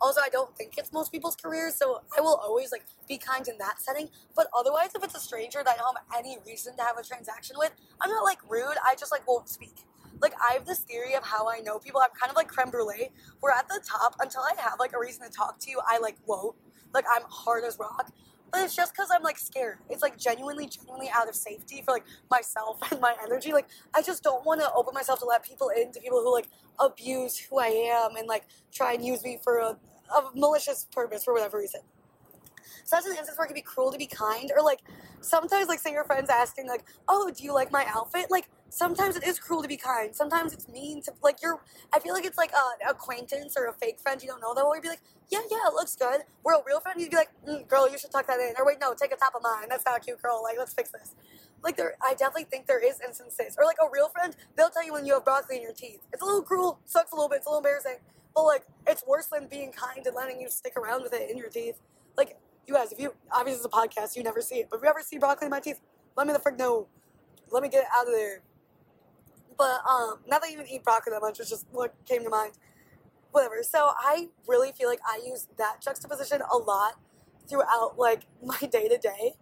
also, 0.00 0.20
I 0.24 0.28
don't 0.30 0.56
think 0.56 0.78
it's 0.78 0.92
most 0.92 1.12
people's 1.12 1.36
careers, 1.36 1.74
so 1.76 2.00
I 2.16 2.20
will 2.20 2.40
always 2.42 2.72
like 2.72 2.84
be 3.08 3.18
kind 3.18 3.46
in 3.46 3.58
that 3.58 3.80
setting. 3.80 4.08
But 4.34 4.48
otherwise, 4.56 4.90
if 4.94 5.04
it's 5.04 5.14
a 5.14 5.20
stranger 5.20 5.62
that 5.64 5.74
I 5.74 5.76
don't 5.76 5.96
have 5.96 6.18
any 6.18 6.38
reason 6.46 6.76
to 6.76 6.82
have 6.82 6.96
a 6.98 7.02
transaction 7.02 7.56
with, 7.58 7.72
I'm 8.00 8.10
not 8.10 8.24
like 8.24 8.38
rude. 8.48 8.76
I 8.86 8.94
just 8.94 9.12
like 9.12 9.26
won't 9.28 9.48
speak. 9.48 9.84
Like 10.20 10.34
I 10.40 10.54
have 10.54 10.66
this 10.66 10.80
theory 10.80 11.14
of 11.14 11.24
how 11.24 11.48
I 11.48 11.60
know 11.60 11.78
people. 11.78 12.00
I'm 12.00 12.10
kind 12.18 12.30
of 12.30 12.36
like 12.36 12.48
creme 12.48 12.70
brulee. 12.70 13.10
We're 13.40 13.52
at 13.52 13.68
the 13.68 13.80
top 13.84 14.16
until 14.20 14.42
I 14.42 14.52
have 14.60 14.78
like 14.78 14.92
a 14.94 14.98
reason 15.00 15.24
to 15.24 15.30
talk 15.30 15.58
to 15.60 15.70
you. 15.70 15.80
I 15.86 15.98
like 15.98 16.16
won't. 16.26 16.56
Like 16.92 17.04
I'm 17.14 17.22
hard 17.28 17.64
as 17.64 17.78
rock. 17.78 18.10
But 18.52 18.62
it's 18.62 18.74
just 18.74 18.92
because 18.92 19.10
I'm 19.14 19.22
like 19.22 19.38
scared. 19.38 19.78
It's 19.88 20.02
like 20.02 20.18
genuinely, 20.18 20.66
genuinely 20.66 21.10
out 21.14 21.28
of 21.28 21.34
safety 21.34 21.82
for 21.84 21.92
like 21.92 22.04
myself 22.30 22.78
and 22.90 23.00
my 23.00 23.14
energy. 23.22 23.52
Like 23.52 23.68
I 23.94 24.02
just 24.02 24.22
don't 24.22 24.44
want 24.44 24.60
to 24.60 24.72
open 24.72 24.94
myself 24.94 25.20
to 25.20 25.26
let 25.26 25.44
people 25.44 25.70
in 25.70 25.92
to 25.92 26.00
people 26.00 26.20
who 26.20 26.32
like 26.32 26.48
abuse 26.78 27.38
who 27.38 27.58
I 27.58 27.66
am 27.66 28.16
and 28.16 28.26
like 28.26 28.44
try 28.72 28.94
and 28.94 29.04
use 29.04 29.22
me 29.22 29.38
for 29.42 29.58
a, 29.58 29.78
a 30.14 30.30
malicious 30.34 30.86
purpose 30.92 31.24
for 31.24 31.34
whatever 31.34 31.58
reason. 31.58 31.80
So 32.84 32.96
that's 32.96 33.06
an 33.06 33.16
instance 33.16 33.36
where 33.38 33.44
it 33.44 33.48
can 33.48 33.54
be 33.54 33.62
cruel 33.62 33.92
to 33.92 33.98
be 33.98 34.06
kind, 34.06 34.50
or 34.56 34.62
like 34.62 34.80
sometimes, 35.20 35.68
like 35.68 35.78
say 35.80 35.92
your 35.92 36.04
friend's 36.04 36.30
asking, 36.30 36.68
like, 36.68 36.84
"Oh, 37.08 37.30
do 37.30 37.44
you 37.44 37.52
like 37.54 37.70
my 37.70 37.86
outfit?" 37.88 38.30
Like 38.30 38.48
sometimes 38.68 39.16
it 39.16 39.24
is 39.24 39.38
cruel 39.38 39.62
to 39.62 39.68
be 39.68 39.76
kind. 39.76 40.14
Sometimes 40.14 40.52
it's 40.52 40.68
mean 40.68 41.02
to 41.02 41.12
like 41.22 41.42
you're. 41.42 41.60
I 41.92 41.98
feel 42.00 42.14
like 42.14 42.24
it's 42.24 42.38
like 42.38 42.52
an 42.52 42.88
acquaintance 42.88 43.54
or 43.56 43.66
a 43.66 43.72
fake 43.72 44.00
friend 44.00 44.22
you 44.22 44.28
don't 44.28 44.40
know 44.40 44.54
that 44.54 44.64
will 44.64 44.80
be 44.80 44.88
like, 44.88 45.02
"Yeah, 45.28 45.40
yeah, 45.50 45.68
it 45.68 45.74
looks 45.74 45.96
good." 45.96 46.22
We're 46.44 46.54
a 46.54 46.62
real 46.66 46.80
friend, 46.80 47.00
you'd 47.00 47.10
be 47.10 47.16
like, 47.16 47.30
mm, 47.46 47.66
"Girl, 47.68 47.88
you 47.90 47.98
should 47.98 48.10
tuck 48.10 48.26
that 48.26 48.40
in," 48.40 48.54
or 48.58 48.66
wait, 48.66 48.78
no, 48.80 48.94
take 48.94 49.12
a 49.12 49.16
top 49.16 49.34
of 49.34 49.42
mine. 49.42 49.68
That's 49.68 49.84
not 49.84 49.98
a 49.98 50.00
cute, 50.00 50.20
girl. 50.22 50.42
Like, 50.42 50.58
let's 50.58 50.74
fix 50.74 50.90
this. 50.90 51.14
Like 51.62 51.76
there, 51.76 51.94
I 52.02 52.14
definitely 52.14 52.44
think 52.44 52.66
there 52.66 52.82
is 52.84 53.00
instances, 53.06 53.56
or 53.58 53.64
like 53.64 53.76
a 53.82 53.88
real 53.92 54.08
friend, 54.08 54.34
they'll 54.56 54.70
tell 54.70 54.84
you 54.84 54.94
when 54.94 55.04
you 55.04 55.14
have 55.14 55.24
broccoli 55.24 55.56
in 55.56 55.62
your 55.62 55.74
teeth. 55.74 56.00
It's 56.12 56.22
a 56.22 56.24
little 56.24 56.42
cruel, 56.42 56.80
sucks 56.86 57.12
a 57.12 57.14
little 57.14 57.28
bit, 57.28 57.38
it's 57.38 57.46
a 57.46 57.50
little 57.50 57.60
embarrassing 57.60 57.98
but 58.34 58.44
like, 58.44 58.64
it's 58.86 59.04
worse 59.06 59.26
than 59.26 59.46
being 59.48 59.72
kind 59.72 60.06
and 60.06 60.14
letting 60.14 60.40
you 60.40 60.48
stick 60.48 60.74
around 60.76 61.02
with 61.02 61.12
it 61.12 61.30
in 61.30 61.36
your 61.36 61.48
teeth. 61.48 61.76
Like, 62.16 62.38
you 62.70 62.76
guys, 62.76 62.92
if 62.92 63.00
you 63.00 63.12
obviously 63.32 63.64
it's 63.64 63.66
a 63.66 63.68
podcast, 63.68 64.16
you 64.16 64.22
never 64.22 64.40
see 64.40 64.56
it. 64.56 64.68
But 64.70 64.76
if 64.76 64.82
you 64.84 64.88
ever 64.88 65.02
see 65.02 65.18
broccoli 65.18 65.46
in 65.46 65.50
my 65.50 65.60
teeth, 65.60 65.80
let 66.16 66.26
me 66.26 66.32
the 66.32 66.38
frick 66.38 66.56
know. 66.56 66.86
Let 67.50 67.62
me 67.62 67.68
get 67.68 67.84
out 67.94 68.06
of 68.06 68.12
there. 68.12 68.42
But 69.58 69.80
um, 69.88 70.20
not 70.26 70.40
that 70.40 70.44
I 70.48 70.52
even 70.52 70.66
eat 70.68 70.84
broccoli 70.84 71.12
that 71.12 71.20
much, 71.20 71.40
it's 71.40 71.50
just 71.50 71.66
what 71.72 71.94
came 72.06 72.22
to 72.22 72.30
mind. 72.30 72.52
Whatever. 73.32 73.62
So 73.62 73.90
I 73.98 74.28
really 74.46 74.72
feel 74.72 74.88
like 74.88 75.00
I 75.06 75.20
use 75.24 75.48
that 75.58 75.82
juxtaposition 75.82 76.40
a 76.52 76.56
lot 76.56 76.94
throughout 77.48 77.98
like 77.98 78.22
my 78.42 78.60
day 78.60 78.88
to 78.88 78.96
day. 78.96 79.34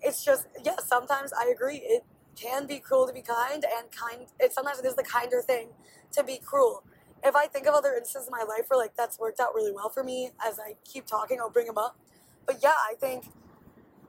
It's 0.00 0.24
just 0.24 0.46
yeah, 0.64 0.76
sometimes 0.78 1.32
I 1.32 1.52
agree 1.54 1.76
it 1.76 2.04
can 2.34 2.66
be 2.66 2.78
cruel 2.78 3.06
to 3.06 3.12
be 3.12 3.20
kind 3.20 3.64
and 3.64 3.90
kind 3.92 4.26
it 4.40 4.54
sometimes 4.54 4.78
it 4.78 4.86
is 4.86 4.96
the 4.96 5.02
kinder 5.02 5.42
thing 5.42 5.68
to 6.12 6.24
be 6.24 6.38
cruel 6.42 6.82
if 7.24 7.36
I 7.36 7.46
think 7.46 7.66
of 7.66 7.74
other 7.74 7.94
instances 7.94 8.28
in 8.28 8.32
my 8.32 8.44
life 8.44 8.64
where 8.68 8.78
like 8.78 8.96
that's 8.96 9.18
worked 9.18 9.40
out 9.40 9.54
really 9.54 9.72
well 9.72 9.88
for 9.88 10.02
me, 10.02 10.30
as 10.44 10.58
I 10.58 10.74
keep 10.84 11.06
talking, 11.06 11.38
I'll 11.40 11.50
bring 11.50 11.66
them 11.66 11.78
up. 11.78 11.96
But 12.46 12.58
yeah, 12.62 12.74
I 12.90 12.94
think 12.98 13.24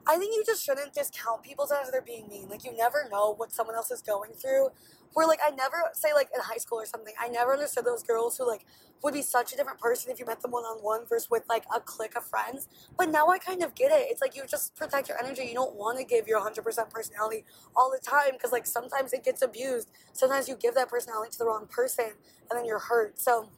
I 0.06 0.17
think 0.17 0.36
you 0.36 0.43
just 0.46 0.63
shouldn't 0.63 0.93
discount 0.93 1.43
people 1.43 1.65
as 1.72 1.89
they're 1.91 2.02
being 2.02 2.28
mean. 2.28 2.50
Like 2.50 2.65
you 2.65 2.76
never 2.76 3.08
know 3.10 3.34
what 3.36 3.54
someone 3.54 3.76
else 3.76 3.89
is 3.89 4.02
going 4.02 4.32
through. 4.32 4.69
Where 5.13 5.28
like 5.28 5.39
I 5.46 5.52
never 5.52 5.78
say 5.93 6.13
like 6.13 6.30
in 6.34 6.41
high 6.41 6.58
school 6.58 6.80
or 6.80 6.86
something, 6.86 7.13
I 7.19 7.30
never 7.30 7.54
understood 7.54 7.86
those 7.86 8.04
girls 8.04 8.38
who 8.38 8.48
like 8.48 8.65
would 9.04 9.13
be 9.13 9.22
such 9.22 9.54
a 9.54 9.56
different 9.56 9.80
person 9.80 10.12
if 10.12 10.19
you 10.19 10.26
met 10.26 10.41
them 10.41 10.52
one 10.52 10.63
on 10.63 10.80
one 10.80 11.06
versus 11.08 11.30
with 11.30 11.43
like 11.48 11.63
a 11.74 11.80
clique 11.80 12.15
of 12.17 12.26
friends. 12.26 12.67
But 12.98 13.10
now 13.10 13.28
I 13.28 13.38
kind 13.38 13.63
of 13.63 13.76
get 13.76 13.91
it. 13.91 14.08
It's 14.10 14.22
like 14.22 14.36
you 14.36 14.43
just 14.46 14.76
protect 14.76 15.08
your 15.08 15.24
energy. 15.24 15.43
You 15.43 15.54
don't 15.54 15.76
want 15.76 16.00
to 16.00 16.04
give 16.04 16.28
your 16.28 16.41
100% 16.41 16.89
personality 16.89 17.46
all 17.76 17.91
the 17.91 18.00
time 18.04 18.32
because 18.34 18.52
like 18.52 18.65
sometimes 18.65 19.13
it 19.13 19.24
gets 19.24 19.41
abused. 19.41 19.89
Sometimes 20.12 20.50
you 20.50 20.56
give 20.56 20.74
that 20.76 20.89
personality 20.89 21.32
to 21.32 21.38
the 21.38 21.46
wrong 21.46 21.67
person 21.69 22.12
and 22.50 22.60
then 22.60 22.65
you're 22.65 22.80
hurt. 22.80 23.22
So 23.22 23.50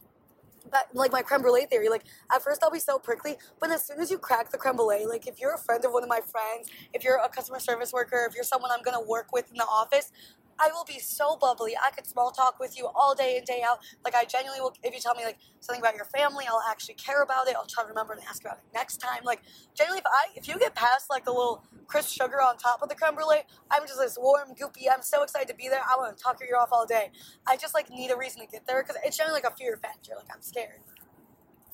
that, 0.72 0.88
like 0.94 1.12
my 1.12 1.22
creme 1.22 1.42
brulee 1.42 1.66
theory. 1.66 1.88
Like 1.88 2.04
at 2.34 2.42
first 2.42 2.62
I'll 2.62 2.70
be 2.70 2.78
so 2.78 2.98
prickly, 2.98 3.36
but 3.60 3.70
as 3.70 3.84
soon 3.84 4.00
as 4.00 4.10
you 4.10 4.18
crack 4.18 4.50
the 4.50 4.58
creme 4.58 4.76
brulee, 4.76 5.06
like 5.06 5.26
if 5.26 5.40
you're 5.40 5.54
a 5.54 5.58
friend 5.58 5.84
of 5.84 5.92
one 5.92 6.02
of 6.02 6.08
my 6.08 6.20
friends, 6.20 6.68
if 6.92 7.04
you're 7.04 7.16
a 7.16 7.28
customer 7.28 7.58
service 7.60 7.92
worker, 7.92 8.26
if 8.28 8.34
you're 8.34 8.44
someone 8.44 8.70
I'm 8.72 8.82
gonna 8.82 9.04
work 9.06 9.32
with 9.32 9.50
in 9.50 9.56
the 9.56 9.64
office, 9.64 10.12
I 10.58 10.68
will 10.72 10.84
be 10.84 10.98
so 10.98 11.36
bubbly. 11.36 11.74
I 11.76 11.90
could 11.90 12.06
small 12.06 12.30
talk 12.30 12.58
with 12.58 12.76
you 12.78 12.88
all 12.94 13.14
day 13.14 13.36
and 13.36 13.46
day 13.46 13.62
out. 13.66 13.78
Like 14.04 14.14
I 14.14 14.24
genuinely 14.24 14.60
will. 14.60 14.74
If 14.82 14.94
you 14.94 15.00
tell 15.00 15.14
me 15.14 15.24
like 15.24 15.38
something 15.60 15.80
about 15.80 15.96
your 15.96 16.06
family, 16.06 16.44
I'll 16.48 16.62
actually 16.70 16.94
care 16.94 17.22
about 17.22 17.48
it. 17.48 17.56
I'll 17.56 17.66
try 17.66 17.84
to 17.84 17.88
remember 17.88 18.14
and 18.14 18.22
ask 18.28 18.42
about 18.42 18.58
it 18.58 18.64
next 18.74 18.98
time. 18.98 19.20
Like 19.24 19.42
generally, 19.74 19.98
if 19.98 20.06
I 20.06 20.28
if 20.34 20.48
you 20.48 20.58
get 20.58 20.74
past 20.74 21.10
like 21.10 21.24
the 21.24 21.32
little 21.32 21.64
crisp 21.86 22.10
sugar 22.10 22.40
on 22.40 22.56
top 22.56 22.82
of 22.82 22.88
the 22.88 22.94
creme 22.94 23.14
brulee, 23.14 23.42
I'm 23.70 23.82
just 23.86 23.98
this 23.98 24.18
warm, 24.20 24.54
goopy. 24.54 24.86
I'm 24.92 25.02
so 25.02 25.22
excited 25.22 25.48
to 25.48 25.54
be 25.54 25.68
there. 25.68 25.80
I 25.80 25.96
want 25.96 26.16
to 26.16 26.22
talk 26.22 26.40
your 26.40 26.48
ear 26.48 26.56
off 26.56 26.68
all 26.72 26.86
day. 26.86 27.10
I 27.46 27.56
just 27.56 27.74
like 27.74 27.90
need 27.90 28.10
a 28.10 28.16
reason 28.16 28.40
to 28.40 28.46
get 28.46 28.66
there 28.66 28.82
because 28.82 28.96
it's 29.04 29.16
generally 29.16 29.40
like 29.42 29.52
a 29.52 29.56
fear 29.56 29.76
factor. 29.76 30.12
Like 30.16 30.28
I'm 30.34 30.42
scared. 30.42 30.80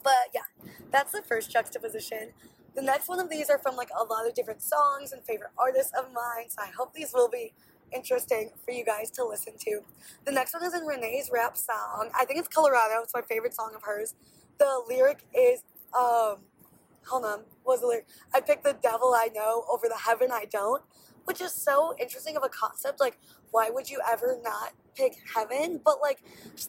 But 0.03 0.35
yeah, 0.35 0.71
that's 0.91 1.13
the 1.13 1.23
first 1.23 1.51
juxtaposition. 1.51 2.33
The 2.75 2.83
next 2.83 3.09
one 3.09 3.21
of 3.21 3.29
these 3.29 3.51
are 3.51 3.59
from 3.59 3.77
like 3.77 3.91
a 3.99 4.03
lot 4.03 4.27
of 4.27 4.35
different 4.35 4.63
songs 4.63 5.13
and 5.13 5.23
favorite 5.23 5.51
artists 5.59 5.93
of 5.97 6.07
mine. 6.13 6.49
So 6.49 6.63
I 6.63 6.71
hope 6.77 6.95
these 6.95 7.13
will 7.13 7.29
be 7.29 7.53
interesting 7.95 8.51
for 8.65 8.73
you 8.73 8.85
guys 8.85 9.11
to 9.13 9.25
listen 9.25 9.55
to. 9.61 9.81
The 10.25 10.33
next 10.33 10.55
one 10.55 10.65
is 10.65 10.75
in 10.75 10.85
Renee's 10.87 11.31
rap 11.33 11.57
song. 11.57 12.11
I 12.19 12.25
think 12.25 12.39
it's 12.39 12.49
Colorado. 12.49 13.03
It's 13.03 13.15
my 13.15 13.23
favorite 13.23 13.55
song 13.55 13.73
of 13.75 13.83
hers. 13.83 14.15
The 14.59 14.83
lyric 14.89 15.25
is, 15.35 15.63
um, 15.97 16.39
hold 17.07 17.25
on, 17.25 17.41
what 17.65 17.75
was 17.75 17.81
the 17.81 17.87
lyric? 17.87 18.07
I 18.35 18.41
picked 18.41 18.65
the 18.65 18.77
devil 18.83 19.15
I 19.17 19.29
know 19.35 19.65
over 19.73 19.89
the 19.89 19.99
heaven 20.07 20.31
I 20.33 20.47
don't. 20.51 20.83
Which 21.25 21.41
is 21.41 21.53
so 21.53 21.95
interesting 22.01 22.37
of 22.37 22.43
a 22.45 22.49
concept. 22.49 23.01
Like, 23.01 23.19
why 23.51 23.71
would 23.71 23.91
you 23.91 24.01
ever 24.11 24.39
not 24.43 24.73
pick 24.95 25.17
heaven? 25.35 25.81
But 25.85 26.01
like, 26.01 26.23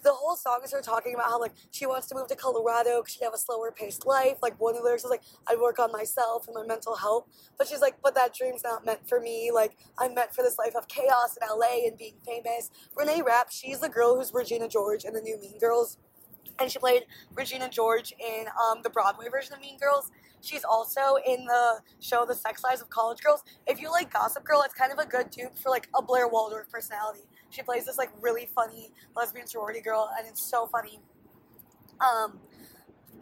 the 0.04 0.14
whole 0.14 0.36
song 0.36 0.62
is 0.64 0.72
her 0.72 0.82
talking 0.82 1.14
about 1.16 1.28
how 1.28 1.40
like 1.40 1.54
she 1.72 1.86
wants 1.86 2.08
to 2.08 2.16
move 2.16 2.28
to 2.28 2.36
Colorado 2.36 3.02
because 3.02 3.14
she'd 3.14 3.24
have 3.24 3.34
a 3.34 3.38
slower 3.38 3.72
paced 3.72 4.06
life. 4.06 4.38
Like 4.42 4.60
one 4.60 4.76
of 4.76 4.82
the 4.82 4.86
lyrics 4.86 5.04
is 5.04 5.10
like, 5.10 5.24
I 5.48 5.56
work 5.56 5.80
on 5.80 5.92
myself 5.92 6.48
and 6.48 6.56
my 6.56 6.66
mental 6.66 6.96
health. 6.96 7.28
But 7.58 7.68
she's 7.68 7.82
like, 7.82 7.96
but 8.04 8.16
that 8.16 8.34
dream's 8.34 8.64
not 8.64 8.86
meant 8.86 9.08
for 9.08 9.20
me. 9.20 9.52
Like, 9.54 9.78
I'm 9.98 10.14
meant 10.14 10.34
for 10.34 10.44
this 10.44 10.58
life 10.58 10.76
of 10.76 10.88
chaos 10.88 11.38
in 11.42 11.48
LA 11.48 11.88
and 11.88 11.98
being 11.98 12.16
famous. 12.26 12.70
Renee 12.96 13.22
Rapp, 13.26 13.52
she's 13.52 13.80
the 13.80 13.90
girl 13.90 14.16
who's 14.16 14.34
Regina 14.34 14.68
George 14.68 15.06
in 15.06 15.14
the 15.14 15.22
new 15.22 15.40
Mean 15.40 15.58
Girls 15.60 15.98
and 16.60 16.72
she 16.72 16.80
played 16.80 17.04
Regina 17.34 17.70
George 17.70 18.14
in 18.20 18.46
um, 18.62 18.82
the 18.84 18.90
Broadway 18.90 19.30
version 19.30 19.54
of 19.54 19.62
Mean 19.62 19.78
Girls. 19.80 20.12
She's 20.44 20.66
also 20.66 21.16
in 21.26 21.46
the 21.46 21.80
show 22.02 22.26
The 22.26 22.36
Sex 22.36 22.66
Lives 22.66 22.82
of 22.82 22.90
College 22.90 23.22
Girls. 23.22 23.44
If 23.66 23.80
you 23.80 23.90
like 23.90 24.12
Gossip 24.12 24.44
Girl, 24.44 24.62
it's 24.66 24.74
kind 24.74 24.92
of 24.92 25.00
a 25.00 25.06
good 25.06 25.30
dupe 25.30 25.58
for 25.58 25.70
like 25.70 25.88
a 25.98 26.02
Blair 26.02 26.28
Waldorf 26.28 26.70
personality. 26.70 27.22
She 27.50 27.62
plays 27.62 27.86
this 27.86 27.98
like 27.98 28.12
really 28.20 28.50
funny 28.54 28.92
lesbian 29.16 29.48
sorority 29.48 29.80
girl, 29.80 30.12
and 30.18 30.28
it's 30.28 30.46
so 30.46 30.68
funny. 30.68 31.00
Um, 32.02 32.40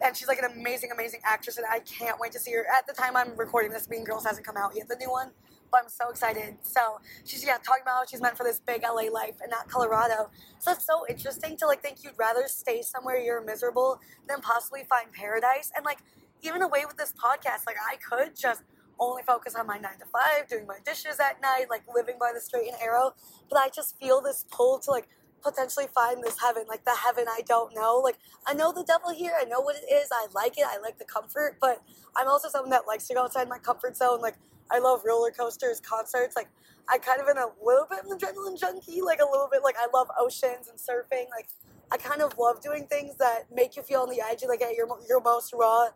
and 0.02 0.16
she's 0.16 0.26
like 0.26 0.40
an 0.40 0.50
amazing, 0.50 0.90
amazing 0.90 1.20
actress, 1.24 1.58
and 1.58 1.66
I 1.70 1.78
can't 1.78 2.18
wait 2.18 2.32
to 2.32 2.40
see 2.40 2.52
her. 2.54 2.66
At 2.76 2.88
the 2.88 2.92
time 2.92 3.16
I'm 3.16 3.36
recording 3.36 3.70
this, 3.70 3.88
Mean 3.88 4.02
Girls 4.02 4.24
hasn't 4.26 4.44
come 4.44 4.56
out 4.56 4.72
yet, 4.74 4.88
the 4.88 4.96
new 4.96 5.10
one, 5.10 5.30
but 5.70 5.82
I'm 5.84 5.88
so 5.88 6.10
excited. 6.10 6.56
So 6.62 6.98
she's 7.24 7.44
yeah 7.44 7.58
talking 7.64 7.82
about 7.82 7.98
how 7.98 8.04
she's 8.04 8.20
meant 8.20 8.36
for 8.36 8.42
this 8.42 8.58
big 8.58 8.82
LA 8.82 9.12
life 9.12 9.36
and 9.40 9.48
not 9.48 9.68
Colorado. 9.68 10.28
So 10.58 10.72
it's 10.72 10.84
so 10.84 11.04
interesting 11.08 11.56
to 11.58 11.66
like 11.66 11.82
think 11.82 12.02
you'd 12.02 12.18
rather 12.18 12.48
stay 12.48 12.82
somewhere 12.82 13.16
you're 13.16 13.44
miserable 13.44 14.00
than 14.28 14.40
possibly 14.40 14.82
find 14.82 15.12
paradise. 15.12 15.70
And 15.76 15.84
like 15.84 15.98
even 16.42 16.62
away 16.62 16.84
with 16.86 16.96
this 16.96 17.12
podcast, 17.12 17.66
like 17.66 17.76
I 17.80 17.96
could 17.96 18.36
just 18.36 18.62
only 18.98 19.22
focus 19.22 19.54
on 19.54 19.66
my 19.66 19.78
nine 19.78 19.98
to 19.98 20.06
five, 20.06 20.48
doing 20.48 20.66
my 20.66 20.78
dishes 20.84 21.18
at 21.18 21.40
night, 21.40 21.66
like 21.70 21.82
living 21.92 22.16
by 22.20 22.32
the 22.34 22.40
straight 22.40 22.68
and 22.68 22.76
arrow. 22.80 23.14
But 23.48 23.58
I 23.58 23.68
just 23.68 23.98
feel 23.98 24.20
this 24.20 24.44
pull 24.50 24.78
to 24.80 24.90
like 24.90 25.08
potentially 25.42 25.86
find 25.94 26.22
this 26.22 26.40
heaven, 26.40 26.64
like 26.68 26.84
the 26.84 26.94
heaven 27.04 27.24
I 27.28 27.40
don't 27.46 27.74
know. 27.74 28.00
Like 28.02 28.18
I 28.46 28.54
know 28.54 28.72
the 28.72 28.84
devil 28.84 29.10
here, 29.10 29.32
I 29.38 29.44
know 29.44 29.60
what 29.60 29.76
it 29.76 29.92
is, 29.92 30.08
I 30.12 30.26
like 30.34 30.58
it, 30.58 30.64
I 30.68 30.78
like 30.78 30.98
the 30.98 31.04
comfort, 31.04 31.56
but 31.60 31.82
I'm 32.16 32.28
also 32.28 32.48
someone 32.48 32.70
that 32.70 32.86
likes 32.86 33.06
to 33.08 33.14
go 33.14 33.24
outside 33.24 33.48
my 33.48 33.58
comfort 33.58 33.96
zone. 33.96 34.20
Like 34.20 34.36
I 34.70 34.78
love 34.78 35.02
roller 35.04 35.30
coasters, 35.30 35.80
concerts. 35.80 36.36
Like 36.36 36.48
I 36.88 36.98
kind 36.98 37.20
of 37.20 37.28
am 37.28 37.38
a 37.38 37.50
little 37.62 37.86
bit 37.88 38.00
of 38.00 38.06
an 38.06 38.18
adrenaline 38.18 38.58
junkie, 38.58 39.02
like 39.02 39.20
a 39.20 39.30
little 39.30 39.48
bit 39.50 39.62
like 39.62 39.76
I 39.78 39.86
love 39.94 40.08
oceans 40.18 40.68
and 40.68 40.78
surfing. 40.78 41.30
Like 41.30 41.48
I 41.90 41.96
kind 41.96 42.22
of 42.22 42.38
love 42.38 42.62
doing 42.62 42.86
things 42.86 43.16
that 43.18 43.44
make 43.54 43.76
you 43.76 43.82
feel 43.82 44.00
on 44.02 44.10
the 44.10 44.20
edge, 44.20 44.42
like 44.48 44.62
at 44.62 44.74
your 44.74 44.88
your 45.08 45.20
most 45.20 45.52
raw, 45.52 45.88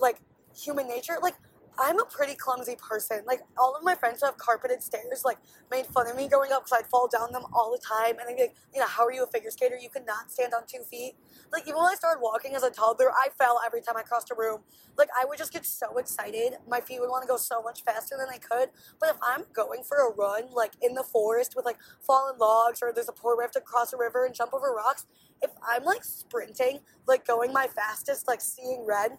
like 0.00 0.20
human 0.54 0.88
nature. 0.88 1.18
Like 1.22 1.34
I'm 1.78 1.98
a 1.98 2.04
pretty 2.04 2.34
clumsy 2.34 2.76
person. 2.76 3.22
Like 3.26 3.40
all 3.56 3.74
of 3.74 3.82
my 3.82 3.94
friends 3.94 4.20
who 4.20 4.26
have 4.26 4.36
carpeted 4.36 4.82
stairs, 4.82 5.22
like 5.24 5.38
made 5.70 5.86
fun 5.86 6.06
of 6.08 6.16
me 6.16 6.28
growing 6.28 6.52
up 6.52 6.64
because 6.64 6.80
I'd 6.80 6.90
fall 6.90 7.08
down 7.08 7.32
them 7.32 7.44
all 7.54 7.70
the 7.70 7.78
time, 7.78 8.18
and 8.18 8.28
they'd 8.28 8.36
be 8.36 8.42
like, 8.42 8.54
you 8.74 8.80
know, 8.80 8.86
how 8.86 9.04
are 9.06 9.12
you 9.12 9.24
a 9.24 9.26
figure 9.26 9.50
skater? 9.50 9.78
You 9.80 9.88
cannot 9.88 10.30
stand 10.30 10.52
on 10.52 10.62
two 10.66 10.82
feet. 10.82 11.14
Like 11.52 11.62
even 11.62 11.76
when 11.76 11.86
I 11.86 11.94
started 11.94 12.20
walking 12.20 12.54
as 12.54 12.62
a 12.62 12.70
toddler, 12.70 13.10
I 13.10 13.28
fell 13.38 13.60
every 13.64 13.80
time 13.80 13.96
I 13.96 14.02
crossed 14.02 14.30
a 14.30 14.34
room. 14.34 14.60
Like 14.98 15.08
I 15.18 15.24
would 15.24 15.38
just 15.38 15.52
get 15.52 15.64
so 15.64 15.96
excited. 15.96 16.54
My 16.68 16.80
feet 16.80 17.00
would 17.00 17.08
want 17.08 17.22
to 17.22 17.28
go 17.28 17.38
so 17.38 17.62
much 17.62 17.82
faster 17.82 18.16
than 18.18 18.26
they 18.30 18.38
could. 18.38 18.70
But 18.98 19.10
if 19.10 19.16
I'm 19.22 19.44
going 19.54 19.82
for 19.82 19.96
a 20.06 20.12
run, 20.12 20.52
like 20.52 20.72
in 20.82 20.94
the 20.94 21.04
forest 21.04 21.54
with 21.56 21.64
like 21.64 21.78
fallen 22.00 22.36
logs, 22.38 22.80
or 22.82 22.92
there's 22.92 23.08
a 23.08 23.12
poor 23.12 23.36
where 23.36 23.44
I 23.44 23.46
have 23.46 23.52
to 23.52 23.60
cross 23.60 23.94
a 23.94 23.96
river 23.96 24.26
and 24.26 24.34
jump 24.34 24.52
over 24.52 24.74
rocks, 24.76 25.06
if 25.42 25.50
I'm 25.66 25.84
like 25.84 26.04
sprinting, 26.04 26.80
like 27.06 27.26
going 27.26 27.54
my 27.54 27.68
fastest, 27.68 28.28
like 28.28 28.42
seeing 28.42 28.84
red 28.86 29.12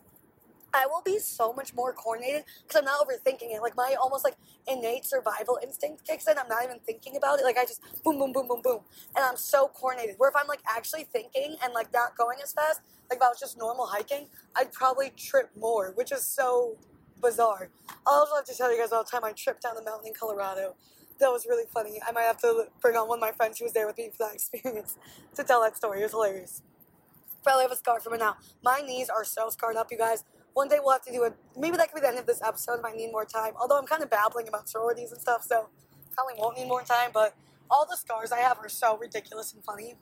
I 0.74 0.86
will 0.86 1.02
be 1.04 1.20
so 1.20 1.54
much 1.54 1.74
more 1.74 1.94
coordinated 1.94 2.44
because 2.64 2.80
I'm 2.80 2.86
not 2.86 3.06
overthinking 3.06 3.54
it. 3.54 3.62
Like 3.62 3.76
my 3.76 3.96
almost 4.02 4.24
like 4.24 4.36
innate 4.68 5.06
survival 5.06 5.60
instinct 5.62 6.08
kicks 6.08 6.28
in. 6.28 6.38
I'm 6.38 6.48
not 6.48 6.64
even 6.64 6.80
thinking 6.80 7.18
about 7.18 7.40
it. 7.40 7.44
Like 7.44 7.58
I 7.58 7.66
just 7.66 7.82
boom, 8.04 8.18
boom, 8.18 8.32
boom, 8.32 8.48
boom, 8.48 8.62
boom, 8.62 8.80
and 9.16 9.26
I'm 9.26 9.38
so 9.38 9.68
coordinated. 9.68 10.16
Where 10.18 10.30
if 10.30 10.36
I'm 10.36 10.48
like 10.48 10.62
actually 10.68 11.04
thinking 11.04 11.58
and 11.64 11.74
like 11.74 11.92
not 11.94 12.18
going 12.18 12.38
as 12.42 12.54
fast, 12.54 12.82
like 13.10 13.18
if 13.18 13.24
I 13.24 13.28
was 13.28 13.40
just 13.40 13.58
normal 13.58 13.86
hiking, 13.88 14.28
I'd 14.56 14.72
probably 14.72 15.12
trip 15.12 15.50
more, 15.60 15.92
which 15.96 16.12
is 16.12 16.24
so 16.24 16.78
bizarre. 17.22 17.70
I'll 18.08 18.22
also 18.22 18.36
have 18.36 18.46
to 18.46 18.56
tell 18.56 18.72
you 18.72 18.80
guys 18.80 18.92
all 18.92 19.04
the 19.04 19.10
time 19.10 19.24
I 19.24 19.34
tripped 19.34 19.64
down 19.64 19.76
the 19.76 19.84
mountain 19.84 20.08
in 20.08 20.14
Colorado. 20.14 20.76
That 21.20 21.32
was 21.32 21.46
really 21.46 21.66
funny. 21.72 22.00
I 22.08 22.12
might 22.12 22.24
have 22.24 22.40
to 22.42 22.66
bring 22.82 22.96
on 22.96 23.08
one 23.08 23.20
of 23.20 23.22
my 23.22 23.32
friends 23.32 23.60
who 23.60 23.66
was 23.66 23.74
there 23.74 23.86
with 23.86 23.98
me 23.98 24.10
for 24.10 24.26
that 24.26 24.34
experience 24.34 24.98
to 25.36 25.44
tell 25.44 25.62
that 25.62 25.78
story. 25.78 26.00
It 26.00 26.04
was 26.04 26.12
hilarious. 26.14 26.64
Probably 27.44 27.64
have 27.64 27.72
a 27.72 27.76
scar 27.76 28.00
from 28.00 28.14
it 28.14 28.20
now. 28.20 28.38
My 28.64 28.82
knees 28.82 29.10
are 29.10 29.24
so 29.24 29.50
scarred 29.50 29.76
up, 29.76 29.92
you 29.92 29.98
guys 29.98 30.24
one 30.54 30.68
day 30.68 30.78
we'll 30.82 30.94
have 30.94 31.04
to 31.04 31.12
do 31.12 31.24
it. 31.24 31.34
Maybe 31.58 31.78
that 31.78 31.90
could 31.92 31.96
be 31.96 32.02
the 32.02 32.10
end 32.10 32.20
of 32.20 32.26
this 32.26 32.42
episode. 32.42 32.82
Might 32.82 32.96
need 32.96 33.12
more 33.12 33.26
time. 33.26 33.54
Although 33.60 33.78
I'm 33.78 33.86
kind 33.86 34.04
of 34.04 34.10
babbling 34.10 34.48
about 34.48 34.70
sororities 34.70 35.12
and 35.12 35.22
stuff, 35.22 35.44
so 35.44 35.70
probably 36.14 36.34
won't 36.38 36.58
need 36.58 36.68
more 36.68 36.84
time. 36.84 37.12
But 37.14 37.36
all 37.70 37.86
the 37.90 37.96
scars 37.98 38.32
I 38.32 38.40
have 38.40 38.60
are 38.60 38.70
so 38.70 38.98
ridiculous 38.98 39.54
and 39.54 39.64
funny. 39.64 39.96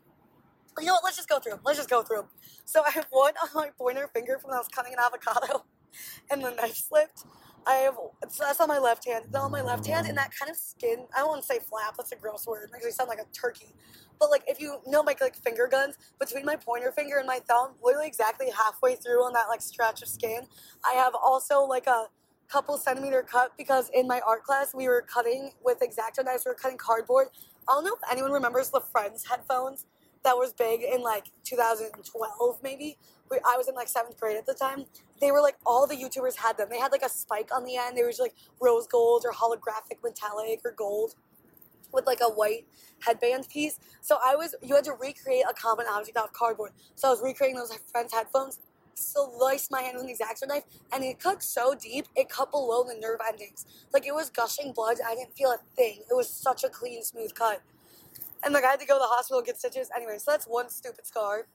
You 0.80 0.86
know 0.86 0.94
what? 0.94 1.04
Let's 1.04 1.18
just 1.18 1.30
go 1.30 1.40
through 1.40 1.54
them. 1.54 1.62
Let's 1.66 1.78
just 1.78 1.90
go 1.90 2.02
through 2.02 2.18
them. 2.18 2.28
So 2.66 2.84
I 2.86 2.92
have 2.92 3.08
one 3.10 3.34
on 3.44 3.50
my 3.54 3.70
pointer 3.78 4.10
finger 4.14 4.40
from 4.40 4.50
when 4.50 4.56
I 4.56 4.60
was 4.60 4.70
cutting 4.70 4.94
an 4.94 5.00
avocado, 5.00 5.66
and 6.32 6.44
the 6.44 6.52
knife 6.52 6.76
slipped. 6.76 7.26
I 7.66 7.76
have 7.76 7.96
so 8.30 8.44
that's 8.44 8.60
on 8.60 8.68
my 8.68 8.80
left 8.80 9.06
hand. 9.08 9.26
Then 9.32 9.42
on 9.42 9.52
my 9.52 9.62
left 9.62 9.86
hand, 9.86 10.08
and 10.08 10.18
that 10.18 10.32
kind 10.38 10.50
of 10.50 10.58
skin. 10.58 11.06
I 11.16 11.20
don't 11.20 11.30
want 11.30 11.42
to 11.42 11.48
say 11.48 11.60
flap. 11.60 11.96
That's 11.98 12.12
a 12.12 12.16
gross 12.16 12.48
word. 12.48 12.70
It 12.70 12.72
makes 12.72 12.86
me 12.86 12.92
sound 12.92 13.10
like 13.10 13.20
a 13.20 13.26
turkey. 13.34 13.74
But 14.20 14.32
like 14.32 14.44
if 14.48 14.60
you 14.60 14.80
know 14.88 15.04
my 15.04 15.16
like 15.22 15.36
finger 15.36 15.68
guns 15.70 15.96
between 16.20 16.46
my 16.46 16.56
pointer 16.56 16.92
finger 16.92 17.18
and 17.18 17.28
my 17.28 17.40
thumb, 17.48 17.76
literally 17.84 18.08
exactly 18.08 18.48
halfway 18.50 18.96
through 18.96 19.24
on 19.24 19.34
that 19.34 19.46
like 19.50 19.62
stretch 19.62 20.02
of 20.02 20.08
skin, 20.08 20.42
I 20.86 20.94
have 20.94 21.14
also 21.16 21.62
like 21.62 21.88
a 21.88 22.08
couple 22.50 22.78
centimeter 22.78 23.22
cut 23.22 23.52
because 23.58 23.90
in 23.94 24.08
my 24.08 24.22
art 24.26 24.44
class 24.44 24.74
we 24.74 24.88
were 24.88 25.06
cutting 25.08 25.52
with 25.64 25.82
X-Acto 25.82 26.26
knives. 26.26 26.44
We 26.46 26.50
were 26.52 26.56
cutting 26.56 26.78
cardboard. 26.78 27.28
I 27.68 27.74
don't 27.74 27.86
know 27.86 27.94
if 27.94 28.12
anyone 28.12 28.32
remembers 28.32 28.72
the 28.72 28.82
Frends 28.82 29.26
headphones 29.30 29.86
that 30.24 30.38
was 30.38 30.54
big 30.54 30.82
in 30.82 31.02
like 31.02 31.32
2012 31.46 32.60
maybe. 32.64 32.98
I 33.32 33.58
was 33.58 33.68
in 33.68 33.76
like 33.76 33.88
seventh 33.88 34.20
grade 34.20 34.38
at 34.38 34.46
the 34.46 34.54
time. 34.54 34.86
They 35.22 35.32
were 35.32 35.42
like 35.42 35.56
all 35.66 35.86
the 35.86 35.96
YouTubers 35.96 36.36
had 36.36 36.58
them. 36.58 36.68
They 36.70 36.80
had 36.80 36.92
like 36.92 37.04
a 37.04 37.10
spike 37.10 37.50
on 37.56 37.64
the 37.64 37.78
end. 37.78 37.96
They 37.96 38.04
were 38.04 38.10
just 38.10 38.20
like 38.20 38.36
rose 38.60 38.88
gold 38.88 39.24
or 39.26 39.32
holographic 39.32 40.04
metallic 40.04 40.62
or 40.66 40.72
gold 40.72 41.16
with 41.94 42.06
like 42.06 42.20
a 42.22 42.30
white 42.30 42.66
headband 43.02 43.48
piece. 43.50 43.80
So 44.02 44.18
I 44.26 44.36
was, 44.36 44.56
you 44.62 44.76
had 44.76 44.84
to 44.86 44.94
recreate 44.94 45.44
a 45.50 45.54
common 45.54 45.86
object 45.90 46.18
out 46.18 46.26
of 46.26 46.34
cardboard. 46.34 46.72
So 46.96 47.08
I 47.08 47.12
was 47.12 47.22
recreating 47.22 47.58
those 47.58 47.74
Frends' 47.92 48.14
headphones, 48.14 48.60
sliced 48.94 49.72
my 49.72 49.82
hand 49.82 49.98
with 49.98 50.06
an 50.06 50.12
X-Acto 50.20 50.48
knife, 50.48 50.64
and 50.94 51.04
it 51.04 51.20
cut 51.20 51.42
so 51.42 51.74
deep, 51.74 52.08
it 52.16 52.30
cut 52.30 52.52
below 52.52 52.84
the 52.84 52.96
nerve 53.00 53.20
endings. 53.28 53.66
Like 53.94 54.06
it 54.06 54.14
was 54.14 54.30
gushing 54.30 54.74
blood. 54.74 54.98
I 55.06 55.16
didn't 55.16 55.36
feel 55.36 55.52
a 55.52 55.60
thing. 55.76 56.02
It 56.10 56.14
was 56.14 56.30
such 56.30 56.64
a 56.64 56.70
clean, 56.70 57.04
smooth 57.04 57.34
cut. 57.34 57.62
And 58.44 58.54
like 58.54 58.64
I 58.64 58.72
had 58.72 58.80
to 58.80 58.86
go 58.86 58.96
to 58.96 59.00
the 59.00 59.08
hospital 59.08 59.40
and 59.40 59.48
get 59.48 59.60
stitches. 59.60 59.90
Anyway, 59.96 60.18
so 60.18 60.32
that's 60.32 60.46
one 60.46 60.70
stupid 60.70 61.06
scar. 61.06 61.48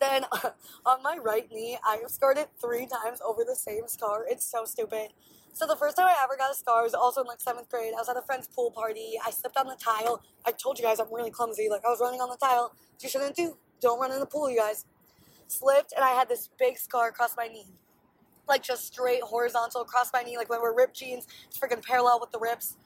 Then 0.00 0.24
on 0.86 1.02
my 1.02 1.18
right 1.22 1.50
knee, 1.50 1.78
I 1.86 1.98
have 2.02 2.10
scarred 2.10 2.38
it 2.38 2.50
three 2.60 2.86
times 2.86 3.20
over 3.24 3.44
the 3.46 3.54
same 3.54 3.86
scar. 3.86 4.24
It's 4.28 4.44
so 4.44 4.64
stupid. 4.64 5.12
So 5.54 5.66
the 5.66 5.76
first 5.76 5.96
time 5.96 6.06
I 6.06 6.16
ever 6.24 6.36
got 6.36 6.50
a 6.50 6.54
scar 6.54 6.82
was 6.82 6.94
also 6.94 7.20
in 7.20 7.26
like 7.26 7.40
seventh 7.40 7.68
grade. 7.68 7.92
I 7.94 8.00
was 8.00 8.08
at 8.08 8.16
a 8.16 8.22
friend's 8.22 8.48
pool 8.48 8.70
party. 8.70 9.14
I 9.24 9.30
slipped 9.30 9.56
on 9.56 9.66
the 9.66 9.76
tile. 9.76 10.22
I 10.46 10.52
told 10.52 10.78
you 10.78 10.84
guys 10.84 10.98
I'm 10.98 11.12
really 11.12 11.30
clumsy. 11.30 11.68
Like 11.68 11.82
I 11.84 11.90
was 11.90 12.00
running 12.00 12.20
on 12.20 12.30
the 12.30 12.36
tile. 12.36 12.74
You 13.00 13.08
shouldn't 13.08 13.36
do. 13.36 13.58
Don't 13.80 14.00
run 14.00 14.12
in 14.12 14.18
the 14.18 14.26
pool, 14.26 14.50
you 14.50 14.56
guys. 14.56 14.86
Slipped 15.46 15.92
and 15.94 16.04
I 16.04 16.10
had 16.10 16.28
this 16.28 16.48
big 16.58 16.78
scar 16.78 17.08
across 17.08 17.36
my 17.36 17.48
knee. 17.48 17.66
Like 18.48 18.62
just 18.62 18.86
straight 18.86 19.22
horizontal 19.22 19.82
across 19.82 20.10
my 20.12 20.22
knee, 20.22 20.36
like 20.36 20.48
when 20.48 20.60
we're 20.60 20.74
ripped 20.76 20.96
jeans, 20.96 21.26
it's 21.46 21.58
freaking 21.58 21.84
parallel 21.84 22.18
with 22.18 22.32
the 22.32 22.38
rips. 22.40 22.76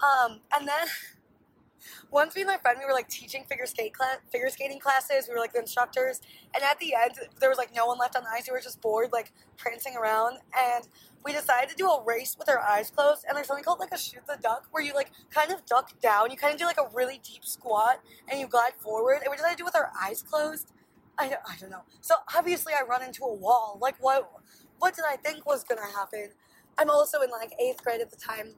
Um, 0.00 0.40
and 0.54 0.66
then 0.66 0.86
once 2.10 2.34
me 2.34 2.42
and 2.42 2.48
my 2.48 2.56
friend 2.58 2.78
we 2.78 2.86
were 2.86 2.92
like 2.92 3.08
teaching 3.08 3.44
figure 3.48 3.66
skate 3.66 3.92
figure 4.30 4.48
skating 4.48 4.78
classes. 4.78 5.26
We 5.28 5.34
were 5.34 5.40
like 5.40 5.52
the 5.52 5.60
instructors, 5.60 6.20
and 6.54 6.62
at 6.62 6.78
the 6.78 6.94
end 6.94 7.12
there 7.40 7.48
was 7.48 7.58
like 7.58 7.74
no 7.74 7.86
one 7.86 7.98
left 7.98 8.16
on 8.16 8.24
the 8.24 8.30
ice. 8.30 8.46
We 8.48 8.52
were 8.52 8.60
just 8.60 8.80
bored, 8.80 9.10
like 9.12 9.32
prancing 9.56 9.96
around, 9.96 10.38
and 10.56 10.88
we 11.24 11.32
decided 11.32 11.70
to 11.70 11.76
do 11.76 11.88
a 11.88 12.02
race 12.04 12.36
with 12.38 12.48
our 12.48 12.60
eyes 12.60 12.90
closed. 12.90 13.24
And 13.26 13.36
there's 13.36 13.46
something 13.46 13.64
called 13.64 13.80
like 13.80 13.92
a 13.92 13.98
shoot 13.98 14.26
the 14.26 14.38
duck, 14.42 14.66
where 14.70 14.82
you 14.82 14.94
like 14.94 15.10
kind 15.30 15.52
of 15.52 15.64
duck 15.66 15.98
down. 16.00 16.30
You 16.30 16.36
kind 16.36 16.52
of 16.52 16.58
do 16.58 16.66
like 16.66 16.78
a 16.78 16.88
really 16.94 17.20
deep 17.22 17.44
squat, 17.44 18.00
and 18.28 18.40
you 18.40 18.46
glide 18.46 18.74
forward. 18.78 19.18
And 19.22 19.30
we 19.30 19.36
decided 19.36 19.58
to 19.58 19.62
do 19.62 19.64
it 19.64 19.72
with 19.72 19.76
our 19.76 19.90
eyes 20.00 20.22
closed. 20.22 20.72
I 21.18 21.28
don't, 21.28 21.40
I 21.48 21.56
don't 21.58 21.70
know. 21.70 21.84
So 22.00 22.16
obviously 22.36 22.74
I 22.74 22.84
run 22.84 23.02
into 23.02 23.24
a 23.24 23.34
wall. 23.34 23.78
Like 23.80 23.96
what? 24.00 24.30
What 24.78 24.94
did 24.94 25.06
I 25.08 25.16
think 25.16 25.46
was 25.46 25.64
gonna 25.64 25.90
happen? 25.96 26.28
I'm 26.78 26.90
also 26.90 27.22
in 27.22 27.30
like 27.30 27.54
eighth 27.58 27.82
grade 27.82 28.02
at 28.02 28.10
the 28.10 28.16
time 28.16 28.54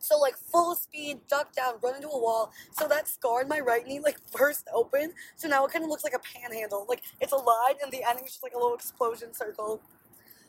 so 0.00 0.18
like 0.18 0.36
full 0.36 0.74
speed, 0.74 1.20
duck 1.28 1.54
down, 1.54 1.74
run 1.82 1.96
into 1.96 2.08
a 2.08 2.18
wall. 2.18 2.52
So 2.72 2.88
that 2.88 3.08
scar 3.08 3.42
in 3.42 3.48
my 3.48 3.60
right 3.60 3.86
knee 3.86 4.00
like 4.00 4.18
burst 4.32 4.68
open. 4.74 5.12
So 5.36 5.48
now 5.48 5.64
it 5.66 5.72
kind 5.72 5.84
of 5.84 5.90
looks 5.90 6.04
like 6.04 6.14
a 6.14 6.18
panhandle. 6.18 6.86
Like 6.88 7.02
it's 7.20 7.32
a 7.32 7.36
line 7.36 7.76
and 7.82 7.92
the 7.92 8.02
ending 8.08 8.24
is 8.24 8.32
just 8.32 8.42
like 8.42 8.54
a 8.54 8.58
little 8.58 8.74
explosion 8.74 9.32
circle. 9.34 9.80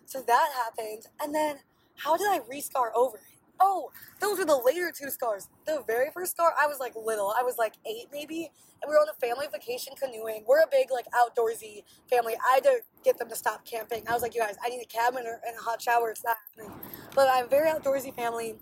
So 0.06 0.22
that 0.22 0.50
happened. 0.56 1.08
And 1.22 1.34
then 1.34 1.58
how 1.98 2.18
did 2.18 2.28
I 2.28 2.40
rescar 2.40 2.92
over 2.96 3.18
it? 3.18 3.24
Oh, 3.64 3.92
those 4.20 4.40
were 4.40 4.46
the 4.46 4.58
later 4.58 4.92
two 4.92 5.12
scars. 5.12 5.48
The 5.68 5.84
very 5.86 6.10
first 6.12 6.32
scar, 6.32 6.52
I 6.60 6.66
was 6.66 6.80
like 6.80 6.96
little. 6.96 7.32
I 7.38 7.44
was 7.44 7.58
like 7.60 7.74
eight 7.86 8.08
maybe. 8.12 8.52
And 8.82 8.90
we 8.90 8.96
were 8.96 9.02
on 9.02 9.08
a 9.10 9.26
family 9.26 9.46
vacation 9.52 9.94
canoeing. 9.96 10.44
We're 10.48 10.62
a 10.62 10.68
big 10.72 10.88
like 10.92 11.06
outdoorsy 11.12 11.84
family. 12.10 12.34
I 12.44 12.56
had 12.56 12.64
to 12.64 12.80
get 13.04 13.20
them 13.20 13.30
to 13.30 13.36
stop 13.36 13.64
camping. 13.64 14.04
I 14.10 14.14
was 14.14 14.24
like, 14.24 14.34
you 14.34 14.42
guys, 14.42 14.56
I 14.66 14.70
need 14.70 14.82
a 14.82 14.86
cabin 14.86 15.28
or, 15.28 15.40
and 15.46 15.56
a 15.60 15.62
hot 15.62 15.80
shower. 15.80 16.10
It's 16.10 16.24
not 16.24 16.38
happening. 16.58 16.76
But 17.14 17.28
I'm 17.30 17.46
a 17.46 17.48
very 17.48 17.70
outdoorsy 17.70 18.16
family 18.16 18.56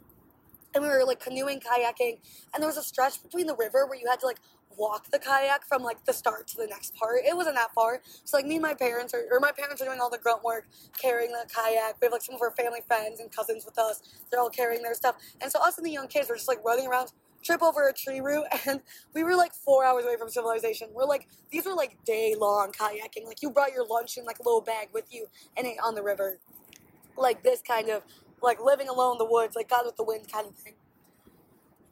and 0.73 0.83
we 0.83 0.89
were 0.89 1.03
like 1.05 1.19
canoeing, 1.19 1.59
kayaking, 1.59 2.17
and 2.53 2.61
there 2.61 2.67
was 2.67 2.77
a 2.77 2.83
stretch 2.83 3.21
between 3.21 3.47
the 3.47 3.55
river 3.55 3.85
where 3.85 3.99
you 3.99 4.07
had 4.07 4.19
to 4.21 4.25
like 4.25 4.39
walk 4.79 5.11
the 5.11 5.19
kayak 5.19 5.65
from 5.65 5.83
like 5.83 6.03
the 6.05 6.13
start 6.13 6.47
to 6.47 6.57
the 6.57 6.65
next 6.65 6.95
part. 6.95 7.21
It 7.27 7.35
wasn't 7.35 7.55
that 7.55 7.71
far. 7.73 8.01
So 8.23 8.37
like 8.37 8.45
me 8.45 8.55
and 8.55 8.63
my 8.63 8.73
parents 8.73 9.13
are, 9.13 9.23
or 9.29 9.39
my 9.39 9.51
parents 9.51 9.81
are 9.81 9.85
doing 9.85 9.99
all 9.99 10.09
the 10.09 10.17
grunt 10.17 10.43
work, 10.43 10.67
carrying 10.99 11.31
the 11.31 11.45
kayak. 11.53 11.97
We 12.01 12.05
have 12.05 12.13
like 12.13 12.21
some 12.21 12.35
of 12.35 12.41
our 12.41 12.51
family 12.51 12.79
friends 12.87 13.19
and 13.19 13.31
cousins 13.31 13.65
with 13.65 13.77
us. 13.77 14.01
They're 14.31 14.39
all 14.39 14.49
carrying 14.49 14.81
their 14.81 14.93
stuff. 14.93 15.15
And 15.41 15.51
so 15.51 15.59
us 15.61 15.77
and 15.77 15.85
the 15.85 15.91
young 15.91 16.07
kids 16.07 16.29
were 16.29 16.35
just 16.35 16.47
like 16.47 16.63
running 16.63 16.87
around, 16.87 17.11
trip 17.43 17.61
over 17.61 17.87
a 17.87 17.93
tree 17.93 18.21
root, 18.21 18.45
and 18.67 18.81
we 19.13 19.23
were 19.23 19.35
like 19.35 19.53
four 19.53 19.83
hours 19.83 20.05
away 20.05 20.15
from 20.17 20.29
civilization. 20.29 20.89
We're 20.93 21.05
like, 21.05 21.27
these 21.51 21.65
were 21.65 21.75
like 21.75 21.97
day 22.05 22.35
long 22.39 22.71
kayaking. 22.71 23.25
Like 23.25 23.41
you 23.41 23.51
brought 23.51 23.73
your 23.73 23.85
lunch 23.85 24.17
in 24.17 24.25
like 24.25 24.39
a 24.39 24.43
little 24.43 24.61
bag 24.61 24.89
with 24.93 25.13
you 25.13 25.27
and 25.57 25.67
ate 25.67 25.77
on 25.83 25.95
the 25.95 26.03
river. 26.03 26.39
Like 27.17 27.43
this 27.43 27.61
kind 27.61 27.89
of 27.89 28.03
like 28.41 28.63
living 28.63 28.89
alone 28.89 29.13
in 29.13 29.17
the 29.17 29.31
woods, 29.31 29.55
like 29.55 29.69
God 29.69 29.85
with 29.85 29.97
the 29.97 30.03
wind 30.03 30.31
kind 30.31 30.47
of 30.47 30.55
thing. 30.55 30.75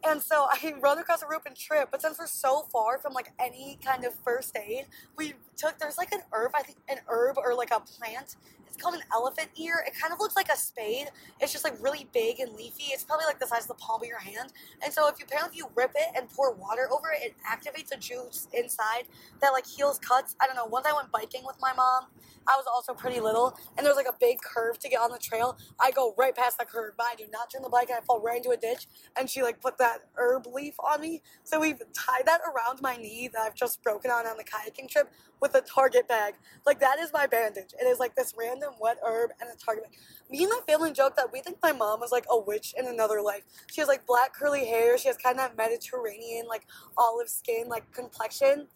And 0.06 0.22
so 0.22 0.48
I 0.52 0.74
run 0.80 1.00
across 1.00 1.22
a 1.22 1.28
rope 1.28 1.44
and 1.46 1.56
trip, 1.56 1.90
but 1.92 2.02
since 2.02 2.20
we're 2.20 2.28
so 2.28 2.68
far 2.72 2.98
from 2.98 3.14
like 3.14 3.34
any 3.40 3.80
kind 3.84 4.06
of 4.06 4.14
first 4.16 4.58
aid, 4.58 4.86
we 5.18 5.34
took 5.56 5.80
there's 5.80 5.98
like 5.98 6.12
an 6.12 6.22
herb, 6.32 6.52
I 6.56 6.64
think 6.64 6.80
an 6.90 7.00
herb 7.08 7.38
or 7.38 7.56
like 7.56 7.72
a 7.72 7.80
plant. 7.80 8.36
Called 8.80 8.96
an 8.96 9.02
elephant 9.12 9.50
ear. 9.58 9.84
It 9.88 9.94
kind 10.00 10.14
of 10.14 10.20
looks 10.20 10.36
like 10.36 10.50
a 10.50 10.56
spade. 10.56 11.08
It's 11.40 11.52
just 11.52 11.64
like 11.64 11.82
really 11.82 12.08
big 12.14 12.40
and 12.40 12.54
leafy. 12.54 12.94
It's 12.94 13.04
probably 13.04 13.26
like 13.26 13.40
the 13.40 13.48
size 13.48 13.64
of 13.64 13.70
the 13.70 13.74
palm 13.76 14.02
of 14.02 14.08
your 14.08 14.20
hand. 14.20 14.54
And 14.84 14.94
so 14.94 15.08
if 15.08 15.20
you 15.20 15.26
apparently 15.26 15.48
if 15.48 15.56
you 15.58 15.70
rip 15.76 15.92
it 15.96 16.10
and 16.16 16.30
pour 16.30 16.54
water 16.54 16.90
over 16.92 17.08
it, 17.12 17.32
it 17.32 17.36
activates 17.48 17.96
a 17.96 17.98
juice 17.98 18.48
inside 18.54 19.04
that 19.42 19.50
like 19.50 19.66
heals 19.66 19.98
cuts. 19.98 20.36
I 20.42 20.48
don't 20.48 20.56
know. 20.56 20.66
Once 20.66 20.86
I 20.86 20.94
went 20.94 21.12
biking 21.12 21.44
with 21.46 21.56
my 21.62 21.74
mom, 21.74 22.08
I 22.48 22.56
was 22.56 22.66
also 22.66 22.94
pretty 22.94 23.20
little, 23.20 23.58
and 23.76 23.86
there 23.86 23.94
was 23.94 23.98
like 23.98 24.08
a 24.08 24.18
big 24.20 24.40
curve 24.42 24.80
to 24.80 24.90
get 24.90 25.02
on 25.02 25.12
the 25.12 25.20
trail. 25.20 25.58
I 25.80 25.92
go 25.92 26.16
right 26.18 26.34
past 26.34 26.58
that 26.60 26.70
curve, 26.70 26.94
but 26.98 27.06
I 27.12 27.16
do 27.16 27.26
not 27.32 27.52
turn 27.52 27.62
the 27.62 27.70
bike, 27.70 27.90
and 27.90 27.98
I 27.98 28.02
fall 28.02 28.22
right 28.22 28.38
into 28.38 28.52
a 28.52 28.58
ditch. 28.58 28.88
And 29.20 29.30
she 29.30 29.44
like 29.44 29.62
put 29.62 29.78
that 29.80 30.08
herb 30.16 30.48
leaf 30.48 30.76
on 30.80 31.02
me, 31.02 31.22
so 31.44 31.60
we've 31.60 31.80
tied 31.94 32.26
that 32.26 32.40
around 32.42 32.82
my 32.82 32.96
knee 32.96 33.30
that 33.34 33.42
I've 33.42 33.56
just 33.56 33.84
broken 33.84 34.12
on 34.12 34.26
on 34.26 34.38
the 34.38 34.46
kayaking 34.46 34.90
trip 34.90 35.12
with 35.42 35.56
a 35.56 35.62
Target 35.62 36.08
bag. 36.08 36.36
Like 36.66 36.80
that 36.80 37.00
is 37.00 37.12
my 37.12 37.28
bandage. 37.28 37.74
It 37.80 37.86
is 37.86 38.00
like 38.00 38.16
this 38.16 38.34
random 38.38 38.67
wet 38.80 38.98
herb 39.06 39.32
and 39.40 39.50
a 39.54 39.58
Target. 39.58 39.86
Me 40.30 40.44
and 40.44 40.50
my 40.50 40.60
family 40.68 40.92
joke 40.92 41.16
that 41.16 41.32
we 41.32 41.42
think 41.42 41.58
my 41.64 41.72
mom 41.72 42.00
was 42.00 42.12
like 42.12 42.26
a 42.30 42.40
witch 42.40 42.74
in 42.78 42.88
another 42.88 43.22
life. 43.22 43.44
She 43.72 43.82
has 43.82 43.88
like 43.88 44.06
black 44.06 44.34
curly 44.34 44.66
hair. 44.66 44.98
She 44.98 45.08
has 45.08 45.18
kind 45.18 45.40
of 45.40 45.56
that 45.56 45.58
Mediterranean 45.58 46.48
like 46.48 46.66
olive 46.98 47.30
skin 47.30 47.68
like 47.68 47.92
complexion 47.94 48.68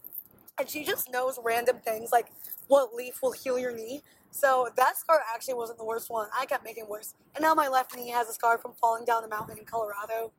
and 0.59 0.69
she 0.69 0.83
just 0.83 1.11
knows 1.11 1.39
random 1.43 1.77
things 1.83 2.11
like 2.11 2.31
what 2.67 2.93
leaf 2.93 3.21
will 3.21 3.31
heal 3.31 3.59
your 3.59 3.75
knee. 3.75 4.01
So 4.31 4.69
that 4.77 4.97
scar 4.97 5.19
actually 5.33 5.55
wasn't 5.55 5.79
the 5.79 5.85
worst 5.85 6.09
one. 6.09 6.27
I 6.37 6.45
kept 6.45 6.63
making 6.63 6.87
worse, 6.87 7.15
and 7.35 7.43
now 7.43 7.53
my 7.53 7.67
left 7.67 7.95
knee 7.95 8.09
has 8.11 8.29
a 8.29 8.33
scar 8.33 8.57
from 8.57 8.73
falling 8.79 9.03
down 9.03 9.23
the 9.23 9.27
mountain 9.27 9.57
in 9.57 9.65
Colorado. 9.65 10.31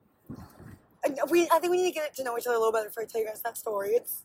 And 1.05 1.19
we, 1.29 1.49
I 1.53 1.59
think 1.59 1.73
we 1.73 1.83
need 1.83 1.93
to 1.93 1.95
get 1.95 2.15
to 2.15 2.25
know 2.25 2.39
each 2.39 2.47
other 2.47 2.57
a 2.57 2.59
little 2.59 2.73
better 2.73 2.89
before 2.89 3.03
I 3.03 3.07
tell 3.07 3.21
you 3.21 3.27
guys 3.27 3.43
that 3.43 3.59
story. 3.59 3.91
It's, 3.91 4.23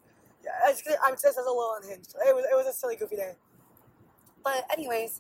it's 0.67 0.83
I'm 1.05 1.15
just 1.15 1.25
as 1.25 1.37
a 1.37 1.39
little 1.39 1.75
unhinged. 1.81 2.13
It 2.25 2.35
was, 2.35 2.45
it 2.45 2.55
was 2.55 2.67
a 2.67 2.73
silly, 2.73 2.95
goofy 2.95 3.15
day. 3.15 3.33
But 4.47 4.63
anyways, 4.71 5.19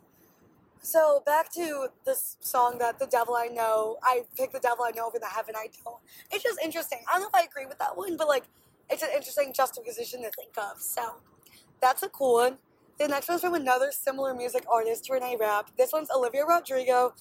so 0.81 1.21
back 1.25 1.51
to 1.51 1.89
this 2.05 2.37
song 2.39 2.77
that 2.77 2.97
the 2.97 3.07
devil 3.07 3.35
I 3.35 3.47
know. 3.47 3.97
I 4.01 4.21
picked 4.37 4.53
the 4.53 4.59
devil 4.61 4.85
I 4.85 4.91
know 4.91 5.05
over 5.05 5.19
the 5.19 5.27
heaven 5.27 5.53
I 5.53 5.67
don't. 5.83 5.97
It's 6.31 6.43
just 6.43 6.57
interesting. 6.63 6.99
I 7.09 7.15
don't 7.15 7.23
know 7.23 7.27
if 7.27 7.35
I 7.35 7.45
agree 7.45 7.65
with 7.65 7.77
that 7.79 7.97
one, 7.97 8.15
but 8.15 8.29
like 8.29 8.45
it's 8.89 9.03
an 9.03 9.09
interesting 9.13 9.51
juxtaposition 9.53 10.21
to 10.21 10.31
think 10.31 10.57
of. 10.57 10.79
So 10.79 11.15
that's 11.81 12.03
a 12.03 12.07
cool 12.07 12.35
one. 12.35 12.59
The 12.99 13.09
next 13.09 13.27
one's 13.27 13.41
from 13.41 13.53
another 13.53 13.91
similar 13.91 14.33
music 14.33 14.63
artist 14.73 15.09
Reneé 15.11 15.37
Rapp. 15.37 15.75
This 15.77 15.91
one's 15.91 16.09
Olivia 16.09 16.45
Rodrigo. 16.45 17.13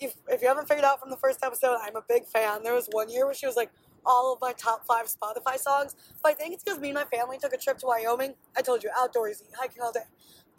If, 0.00 0.16
if 0.26 0.42
you 0.42 0.48
haven't 0.48 0.66
figured 0.66 0.84
out 0.84 0.98
from 0.98 1.10
the 1.10 1.16
first 1.16 1.44
episode, 1.44 1.76
I'm 1.80 1.94
a 1.94 2.02
big 2.08 2.26
fan. 2.26 2.64
There 2.64 2.74
was 2.74 2.88
one 2.90 3.08
year 3.08 3.24
where 3.26 3.34
she 3.34 3.46
was 3.46 3.54
like 3.54 3.70
all 4.04 4.32
of 4.32 4.40
my 4.40 4.52
top 4.52 4.84
five 4.84 5.06
Spotify 5.06 5.58
songs. 5.58 5.94
But 6.24 6.32
I 6.32 6.34
think 6.34 6.54
it's 6.54 6.64
because 6.64 6.80
me 6.80 6.88
and 6.88 6.96
my 6.96 7.04
family 7.04 7.38
took 7.38 7.52
a 7.52 7.56
trip 7.56 7.78
to 7.78 7.86
Wyoming. 7.86 8.34
I 8.56 8.62
told 8.62 8.82
you, 8.82 8.90
outdoorsy, 8.98 9.44
hiking 9.56 9.80
all 9.80 9.92
day. 9.92 10.00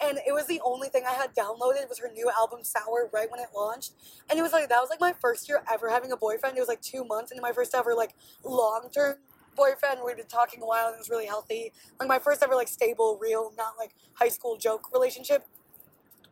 And 0.02 0.18
it 0.28 0.34
was 0.34 0.48
the 0.48 0.60
only 0.66 0.90
thing 0.90 1.04
I 1.08 1.14
had 1.14 1.34
downloaded 1.36 1.88
was 1.88 2.00
her 2.00 2.12
new 2.12 2.30
album 2.38 2.64
Sour 2.64 3.10
right 3.14 3.30
when 3.32 3.40
it 3.40 3.50
launched. 3.56 3.94
And 4.30 4.38
it 4.38 4.42
was 4.42 4.52
like 4.52 4.68
that 4.70 4.80
was 4.80 4.90
like 4.90 5.00
my 5.00 5.14
first 5.22 5.48
year 5.48 5.64
ever 5.72 5.90
having 5.90 6.12
a 6.12 6.18
boyfriend. 6.18 6.58
It 6.58 6.60
was 6.60 6.68
like 6.68 6.82
two 6.82 7.06
months 7.06 7.32
into 7.32 7.42
my 7.42 7.54
first 7.54 7.74
ever 7.74 7.94
like 7.94 8.16
long 8.44 8.90
term 8.94 9.16
boyfriend. 9.56 10.00
We'd 10.06 10.18
been 10.18 10.26
talking 10.28 10.62
a 10.62 10.66
while 10.66 10.88
and 10.88 10.96
it 10.96 11.00
was 11.00 11.10
really 11.10 11.26
healthy. 11.26 11.72
Like 12.00 12.10
my 12.10 12.20
first 12.20 12.44
ever 12.44 12.56
like 12.56 12.68
stable, 12.68 13.18
real, 13.22 13.54
not 13.58 13.74
like 13.78 13.96
high 14.14 14.30
school 14.30 14.58
joke 14.58 14.92
relationship. 14.94 15.48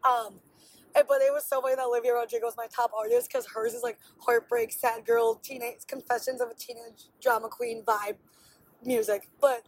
Um, 0.04 0.39
and, 0.95 1.06
but 1.08 1.21
it 1.21 1.32
was 1.32 1.45
so 1.45 1.62
funny 1.62 1.76
that 1.76 1.86
Olivia 1.86 2.13
Rodrigo 2.13 2.45
was 2.45 2.58
my 2.58 2.67
top 2.67 2.91
artist 2.97 3.30
because 3.30 3.47
hers 3.47 3.74
is 3.74 3.84
like 3.84 3.97
heartbreak, 4.19 4.71
sad 4.71 5.06
girl, 5.06 5.36
teenage 5.36 5.88
confessions 5.88 6.41
of 6.41 6.50
a 6.50 6.56
teenage 6.56 7.10
drama 7.21 7.47
queen 7.47 7.84
vibe 7.84 8.17
music. 8.84 9.30
But 9.39 9.63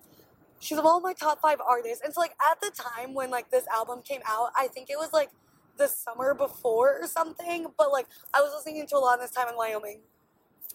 she's 0.63 0.77
of 0.77 0.85
all 0.85 0.99
my 1.01 1.13
top 1.13 1.41
five 1.41 1.59
artists. 1.61 2.01
And 2.03 2.13
so 2.13 2.21
like 2.21 2.35
at 2.51 2.59
the 2.61 2.71
time 2.71 3.13
when 3.13 3.29
like 3.29 3.51
this 3.51 3.65
album 3.73 4.01
came 4.03 4.21
out, 4.25 4.51
I 4.57 4.67
think 4.67 4.89
it 4.89 4.97
was 4.97 5.11
like 5.13 5.29
the 5.77 5.87
summer 5.87 6.33
before 6.33 6.99
or 7.01 7.07
something. 7.07 7.67
But 7.77 7.91
like 7.91 8.07
I 8.33 8.41
was 8.41 8.53
listening 8.55 8.87
to 8.87 8.97
a 8.97 8.99
lot 8.99 9.15
of 9.15 9.21
this 9.21 9.31
time 9.31 9.49
in 9.49 9.55
Wyoming. 9.55 10.01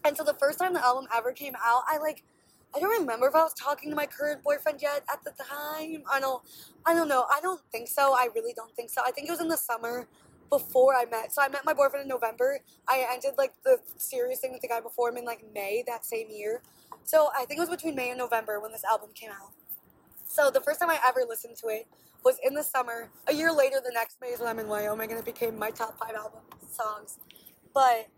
And 0.04 0.16
so 0.16 0.22
the 0.24 0.34
first 0.34 0.58
time 0.58 0.74
the 0.74 0.84
album 0.84 1.06
ever 1.14 1.32
came 1.32 1.54
out, 1.56 1.82
I 1.88 1.98
like 1.98 2.22
I 2.74 2.80
don't 2.80 3.00
remember 3.00 3.26
if 3.26 3.34
I 3.34 3.42
was 3.42 3.54
talking 3.54 3.88
to 3.90 3.96
my 3.96 4.04
current 4.04 4.42
boyfriend 4.42 4.82
yet 4.82 5.02
at 5.10 5.24
the 5.24 5.32
time. 5.42 6.02
I 6.12 6.20
don't 6.20 6.42
I 6.84 6.94
don't 6.94 7.08
know. 7.08 7.24
I 7.30 7.40
don't 7.40 7.60
think 7.72 7.88
so. 7.88 8.14
I 8.14 8.28
really 8.34 8.52
don't 8.54 8.74
think 8.76 8.90
so. 8.90 9.00
I 9.04 9.10
think 9.10 9.28
it 9.28 9.30
was 9.30 9.40
in 9.40 9.48
the 9.48 9.56
summer 9.56 10.06
before 10.50 10.94
I 10.94 11.04
met. 11.10 11.32
So 11.32 11.42
I 11.42 11.48
met 11.48 11.64
my 11.64 11.74
boyfriend 11.74 12.04
in 12.04 12.08
November. 12.08 12.60
I 12.86 13.06
ended 13.10 13.32
like 13.38 13.52
the 13.64 13.78
serious 13.96 14.40
thing 14.40 14.52
with 14.52 14.62
the 14.62 14.68
guy 14.68 14.80
before 14.80 15.10
him 15.10 15.16
in 15.16 15.24
like 15.24 15.44
May 15.54 15.82
that 15.86 16.04
same 16.04 16.28
year. 16.30 16.62
So 17.04 17.30
I 17.36 17.44
think 17.46 17.58
it 17.58 17.60
was 17.60 17.70
between 17.70 17.94
May 17.94 18.10
and 18.10 18.18
November 18.18 18.60
when 18.60 18.72
this 18.72 18.84
album 18.84 19.10
came 19.14 19.30
out. 19.30 19.52
So 20.28 20.50
the 20.50 20.60
first 20.60 20.78
time 20.78 20.90
I 20.90 21.00
ever 21.06 21.20
listened 21.28 21.56
to 21.56 21.68
it 21.68 21.88
was 22.24 22.36
in 22.44 22.54
the 22.54 22.62
summer. 22.62 23.10
A 23.26 23.34
year 23.34 23.50
later, 23.52 23.76
the 23.84 23.90
next 23.92 24.18
May 24.20 24.28
is 24.28 24.40
when 24.40 24.48
I'm 24.48 24.58
in 24.58 24.68
Wyoming, 24.68 25.10
and 25.10 25.18
it 25.18 25.24
became 25.24 25.58
my 25.58 25.70
top 25.70 25.98
five 25.98 26.14
album 26.14 26.40
songs. 26.70 27.18
But 27.74 28.08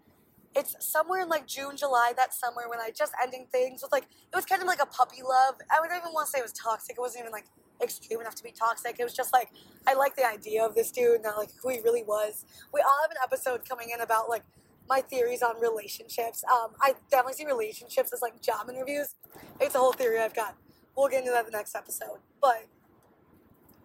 it's 0.54 0.74
somewhere 0.84 1.22
in 1.22 1.28
like 1.28 1.46
June, 1.46 1.76
July 1.76 2.12
that 2.16 2.34
summer 2.34 2.62
when 2.68 2.80
I 2.80 2.90
just 2.90 3.12
ending 3.22 3.46
things 3.52 3.82
with 3.82 3.92
like 3.92 4.04
it 4.04 4.36
was 4.36 4.44
kind 4.44 4.60
of 4.60 4.66
like 4.66 4.82
a 4.82 4.86
puppy 4.86 5.22
love. 5.22 5.54
I 5.70 5.80
would 5.80 5.90
even 5.90 6.12
want 6.12 6.26
to 6.26 6.30
say 6.32 6.38
it 6.40 6.42
was 6.42 6.52
toxic. 6.52 6.96
It 6.98 7.00
wasn't 7.00 7.22
even 7.22 7.32
like 7.32 7.46
extreme 7.80 8.20
enough 8.20 8.34
to 8.34 8.42
be 8.42 8.50
toxic. 8.50 8.96
It 8.98 9.04
was 9.04 9.14
just 9.14 9.32
like 9.32 9.50
I 9.86 9.94
like 9.94 10.16
the 10.16 10.26
idea 10.26 10.64
of 10.64 10.74
this 10.74 10.90
dude, 10.90 11.22
not 11.22 11.36
like 11.38 11.50
who 11.62 11.70
he 11.70 11.78
really 11.80 12.02
was. 12.02 12.44
We 12.74 12.80
all 12.80 12.98
have 13.02 13.12
an 13.12 13.18
episode 13.22 13.68
coming 13.68 13.90
in 13.94 14.00
about 14.00 14.28
like 14.28 14.42
my 14.88 15.00
theories 15.00 15.42
on 15.42 15.60
relationships. 15.60 16.42
Um, 16.50 16.72
I 16.82 16.94
definitely 17.10 17.34
see 17.34 17.46
relationships 17.46 18.12
as 18.12 18.20
like 18.20 18.42
job 18.42 18.68
interviews. 18.68 19.14
It's 19.60 19.76
a 19.76 19.78
whole 19.78 19.92
theory 19.92 20.18
I've 20.18 20.34
got. 20.34 20.56
We'll 20.96 21.08
get 21.08 21.20
into 21.20 21.30
that 21.32 21.46
in 21.46 21.52
the 21.52 21.56
next 21.56 21.74
episode. 21.74 22.18
But 22.40 22.66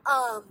um 0.05 0.43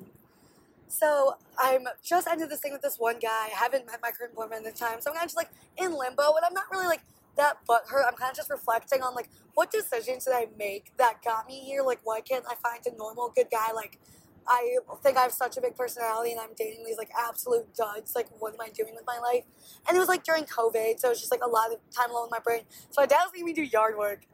so 0.89 1.37
I'm 1.59 1.87
just 2.05 2.29
ended 2.29 2.51
this 2.51 2.61
thing 2.61 2.73
with 2.73 2.83
this 2.83 2.99
one 2.99 3.19
guy. 3.19 3.47
I 3.47 3.57
haven't 3.57 3.87
met 3.87 4.01
my 4.01 4.11
current 4.11 4.35
boyfriend 4.35 4.65
at 4.67 4.75
the 4.75 4.79
time, 4.79 5.01
so 5.01 5.11
I'm 5.11 5.17
kind 5.17 5.25
of 5.25 5.29
just 5.29 5.37
like 5.37 5.51
in 5.77 5.93
limbo, 5.93 6.35
and 6.37 6.45
I'm 6.47 6.55
not 6.55 6.71
really 6.71 6.87
like 6.87 7.03
that 7.37 7.57
butthurt. 7.69 8.07
I'm 8.07 8.15
kind 8.15 8.31
of 8.31 8.37
just 8.37 8.51
reflecting 8.51 9.03
on 9.03 9.15
like 9.15 9.29
what 9.55 9.71
decisions 9.71 10.25
did 10.25 10.35
I 10.35 10.47
make 10.59 10.93
that 10.99 11.23
got 11.25 11.47
me 11.49 11.61
here? 11.61 11.83
Like, 11.83 12.01
why 12.05 12.21
can't 12.21 12.45
I 12.49 12.55
find 12.57 12.85
a 12.87 12.97
normal 12.97 13.33
good 13.35 13.49
guy? 13.51 13.73
Like, 13.75 13.99
I 14.47 14.77
think 15.03 15.17
I 15.17 15.23
have 15.23 15.33
such 15.33 15.57
a 15.57 15.61
big 15.61 15.75
personality, 15.77 16.33
and 16.33 16.41
I'm 16.41 16.55
dating 16.57 16.85
these 16.85 16.99
like 16.99 17.11
absolute 17.19 17.75
duds. 17.75 18.15
Like, 18.15 18.29
what 18.39 18.55
am 18.55 18.61
I 18.61 18.69
doing 18.69 18.95
with 18.95 19.05
my 19.07 19.19
life? 19.19 19.45
And 19.89 19.97
it 19.97 20.01
was 20.01 20.09
like 20.09 20.23
during 20.23 20.45
COVID, 20.45 21.01
so 21.01 21.09
it 21.09 21.11
was 21.11 21.21
just 21.21 21.33
like 21.33 21.43
a 21.43 21.49
lot 21.49 21.73
of 21.73 21.79
time 21.91 22.11
alone 22.11 22.27
in 22.27 22.31
my 22.31 22.41
brain. 22.41 22.63
So 22.91 23.03
my 23.03 23.07
dad 23.07 23.21
was 23.25 23.31
making 23.33 23.47
me 23.47 23.53
do 23.53 23.63
yard 23.63 23.97
work, 23.97 24.27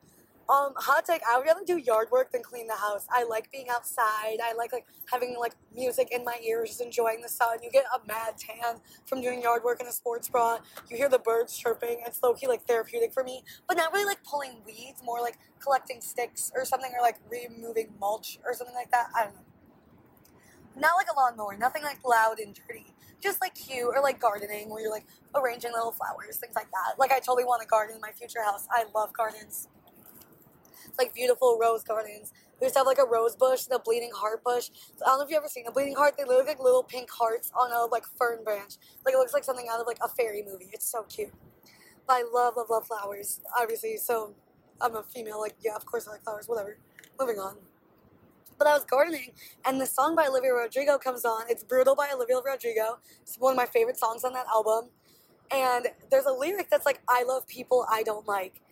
um, 0.50 0.72
hot 0.76 1.04
take. 1.06 1.22
I 1.30 1.38
would 1.38 1.46
rather 1.46 1.64
do 1.64 1.76
yard 1.76 2.08
work 2.10 2.32
than 2.32 2.42
clean 2.42 2.66
the 2.66 2.74
house. 2.74 3.06
I 3.08 3.22
like 3.22 3.52
being 3.52 3.68
outside. 3.70 4.38
I 4.42 4.52
like 4.56 4.72
like 4.72 4.84
having 5.10 5.36
like 5.38 5.54
music 5.72 6.08
in 6.10 6.24
my 6.24 6.38
ears, 6.44 6.70
just 6.70 6.80
enjoying 6.80 7.20
the 7.20 7.28
sun. 7.28 7.58
You 7.62 7.70
get 7.70 7.84
a 7.94 8.04
mad 8.06 8.36
tan 8.36 8.80
from 9.06 9.20
doing 9.20 9.42
yard 9.42 9.62
work 9.62 9.80
in 9.80 9.86
a 9.86 9.92
sports 9.92 10.28
bra. 10.28 10.58
You 10.90 10.96
hear 10.96 11.08
the 11.08 11.20
birds 11.20 11.56
chirping. 11.56 12.02
It's 12.04 12.20
low 12.20 12.34
key 12.34 12.48
like 12.48 12.66
therapeutic 12.66 13.12
for 13.12 13.22
me, 13.22 13.44
but 13.68 13.76
not 13.76 13.92
really 13.92 14.06
like 14.06 14.24
pulling 14.24 14.62
weeds. 14.66 15.02
More 15.04 15.20
like 15.20 15.38
collecting 15.60 16.00
sticks 16.00 16.50
or 16.54 16.64
something, 16.64 16.90
or 16.98 17.02
like 17.02 17.18
removing 17.30 17.94
mulch 18.00 18.40
or 18.44 18.52
something 18.52 18.74
like 18.74 18.90
that. 18.90 19.06
I 19.16 19.24
don't 19.24 19.34
know. 19.34 19.42
Not 20.74 20.92
like 20.96 21.06
a 21.12 21.16
lawnmower. 21.16 21.56
Nothing 21.56 21.84
like 21.84 22.04
loud 22.04 22.40
and 22.40 22.54
dirty. 22.54 22.86
Just 23.20 23.40
like 23.40 23.54
cute 23.54 23.86
or 23.94 24.02
like 24.02 24.18
gardening, 24.18 24.68
where 24.70 24.80
you're 24.80 24.90
like 24.90 25.06
arranging 25.34 25.72
little 25.72 25.92
flowers, 25.92 26.38
things 26.38 26.56
like 26.56 26.70
that. 26.72 26.98
Like 26.98 27.12
I 27.12 27.20
totally 27.20 27.44
want 27.44 27.62
a 27.62 27.66
garden 27.66 27.94
in 27.94 28.00
my 28.00 28.10
future 28.10 28.42
house. 28.42 28.66
I 28.72 28.86
love 28.94 29.12
gardens 29.12 29.68
like 30.98 31.14
beautiful 31.14 31.58
rose 31.60 31.82
gardens. 31.84 32.32
We 32.60 32.66
used 32.66 32.74
to 32.74 32.80
have 32.80 32.86
like 32.86 32.98
a 32.98 33.06
rose 33.06 33.36
bush 33.36 33.66
and 33.66 33.74
a 33.74 33.78
bleeding 33.78 34.12
heart 34.14 34.44
bush. 34.44 34.70
So, 34.96 35.04
I 35.06 35.10
don't 35.10 35.18
know 35.18 35.24
if 35.24 35.30
you've 35.30 35.38
ever 35.38 35.48
seen 35.48 35.66
a 35.66 35.72
bleeding 35.72 35.94
heart. 35.94 36.14
They 36.18 36.24
look 36.24 36.46
like 36.46 36.60
little 36.60 36.82
pink 36.82 37.10
hearts 37.10 37.50
on 37.58 37.72
a 37.72 37.86
like 37.86 38.04
fern 38.18 38.44
branch. 38.44 38.76
Like 39.04 39.14
it 39.14 39.18
looks 39.18 39.34
like 39.34 39.44
something 39.44 39.68
out 39.72 39.80
of 39.80 39.86
like 39.86 39.98
a 40.02 40.08
fairy 40.08 40.42
movie. 40.42 40.70
It's 40.72 40.86
so 40.90 41.04
cute. 41.04 41.32
But 42.06 42.14
I 42.14 42.24
love, 42.32 42.54
love, 42.56 42.70
love 42.70 42.86
flowers. 42.86 43.40
Obviously, 43.60 43.96
so 43.98 44.34
I'm 44.80 44.96
a 44.96 45.02
female. 45.02 45.40
Like 45.40 45.56
yeah, 45.62 45.76
of 45.76 45.86
course 45.86 46.08
I 46.08 46.12
like 46.12 46.22
flowers. 46.24 46.48
Whatever. 46.48 46.78
Moving 47.20 47.38
on. 47.38 47.56
But 48.58 48.66
I 48.68 48.74
was 48.74 48.84
gardening, 48.84 49.32
and 49.66 49.80
the 49.80 49.86
song 49.86 50.14
by 50.16 50.26
Olivia 50.28 50.52
Rodrigo 50.52 50.98
comes 50.98 51.24
on. 51.24 51.44
It's 51.48 51.64
"Brutal" 51.64 51.96
by 51.96 52.10
Olivia 52.14 52.36
Rodrigo. 52.44 52.98
It's 53.22 53.36
one 53.38 53.52
of 53.52 53.56
my 53.56 53.66
favorite 53.66 53.98
songs 53.98 54.24
on 54.24 54.32
that 54.34 54.46
album 54.48 54.90
And 55.52 55.88
there's 56.10 56.26
a 56.26 56.32
lyric 56.32 56.70
that's 56.70 56.86
like, 56.86 57.00
I 57.08 57.24
love 57.24 57.46
people 57.48 57.86
I 57.90 58.02
don't 58.04 58.26
like. 58.28 58.62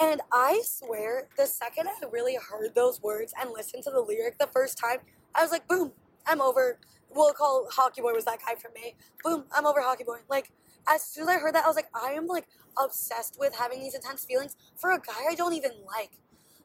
And 0.00 0.20
I 0.32 0.62
swear, 0.64 1.28
the 1.38 1.46
second 1.46 1.88
I 1.88 1.92
really 2.10 2.36
heard 2.36 2.74
those 2.74 3.02
words 3.02 3.34
and 3.40 3.50
listened 3.50 3.84
to 3.84 3.90
the 3.90 4.00
lyric 4.00 4.38
the 4.38 4.48
first 4.48 4.78
time, 4.78 4.98
I 5.34 5.42
was 5.42 5.52
like, 5.52 5.68
boom, 5.68 5.92
I'm 6.26 6.40
over. 6.40 6.78
We'll 7.14 7.32
call 7.34 7.68
Hockey 7.70 8.02
Boy 8.02 8.12
was 8.14 8.24
that 8.26 8.40
guy 8.46 8.56
for 8.56 8.70
me. 8.74 8.96
Boom, 9.24 9.44
I'm 9.54 9.66
over 9.66 9.80
Hockey 9.82 10.04
Boy. 10.04 10.18
Like, 10.28 10.52
as 10.88 11.04
soon 11.04 11.24
as 11.24 11.30
I 11.30 11.38
heard 11.38 11.54
that, 11.54 11.64
I 11.64 11.68
was 11.68 11.76
like, 11.76 11.88
I 11.94 12.12
am 12.12 12.26
like 12.26 12.46
obsessed 12.82 13.38
with 13.40 13.56
having 13.56 13.80
these 13.80 13.94
intense 13.94 14.24
feelings 14.24 14.56
for 14.76 14.92
a 14.92 14.98
guy 14.98 15.26
I 15.30 15.34
don't 15.34 15.54
even 15.54 15.72
like. 15.86 16.12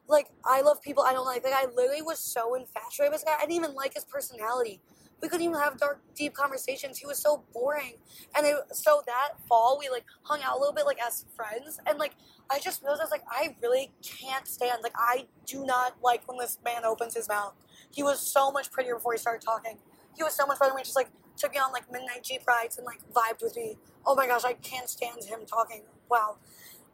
Like, 0.08 0.28
I 0.44 0.62
love 0.62 0.82
people 0.82 1.04
I 1.04 1.12
don't 1.12 1.26
like. 1.26 1.44
Like, 1.44 1.54
I 1.54 1.66
literally 1.74 2.02
was 2.02 2.20
so 2.20 2.54
infatuated 2.54 3.12
with 3.12 3.22
this 3.22 3.24
guy. 3.24 3.36
I 3.38 3.42
didn't 3.42 3.56
even 3.56 3.74
like 3.74 3.94
his 3.94 4.04
personality. 4.04 4.80
We 5.22 5.28
couldn't 5.28 5.46
even 5.46 5.58
have 5.58 5.78
dark, 5.78 6.00
deep 6.14 6.34
conversations. 6.34 6.98
He 6.98 7.06
was 7.06 7.18
so 7.18 7.42
boring. 7.54 7.94
And 8.36 8.46
it, 8.46 8.56
so 8.72 9.02
that 9.06 9.30
fall, 9.48 9.78
we 9.80 9.88
like 9.88 10.04
hung 10.22 10.40
out 10.42 10.56
a 10.56 10.58
little 10.58 10.74
bit, 10.74 10.84
like 10.84 10.98
as 11.00 11.24
friends. 11.34 11.80
And 11.86 11.98
like, 11.98 12.12
I 12.50 12.58
just 12.58 12.82
realized, 12.82 13.00
I 13.00 13.04
was 13.04 13.10
like, 13.10 13.24
I 13.30 13.56
really 13.62 13.92
can't 14.02 14.46
stand. 14.46 14.82
Like, 14.82 14.92
I 14.96 15.26
do 15.46 15.64
not 15.64 15.96
like 16.02 16.28
when 16.28 16.38
this 16.38 16.58
man 16.64 16.84
opens 16.84 17.14
his 17.14 17.28
mouth. 17.28 17.54
He 17.90 18.02
was 18.02 18.20
so 18.20 18.50
much 18.52 18.70
prettier 18.70 18.94
before 18.94 19.12
he 19.12 19.18
started 19.18 19.44
talking. 19.44 19.78
He 20.16 20.22
was 20.22 20.34
so 20.34 20.46
much 20.46 20.58
better 20.58 20.72
when 20.72 20.80
he 20.80 20.84
just 20.84 20.96
like 20.96 21.10
took 21.36 21.52
me 21.52 21.58
on 21.58 21.72
like 21.72 21.90
midnight 21.90 22.22
jeep 22.22 22.42
rides 22.46 22.78
and 22.78 22.86
like 22.86 23.00
vibed 23.12 23.42
with 23.42 23.56
me. 23.56 23.76
Oh 24.04 24.14
my 24.14 24.26
gosh, 24.26 24.44
I 24.44 24.54
can't 24.54 24.88
stand 24.88 25.24
him 25.24 25.40
talking. 25.46 25.82
Wow. 26.10 26.38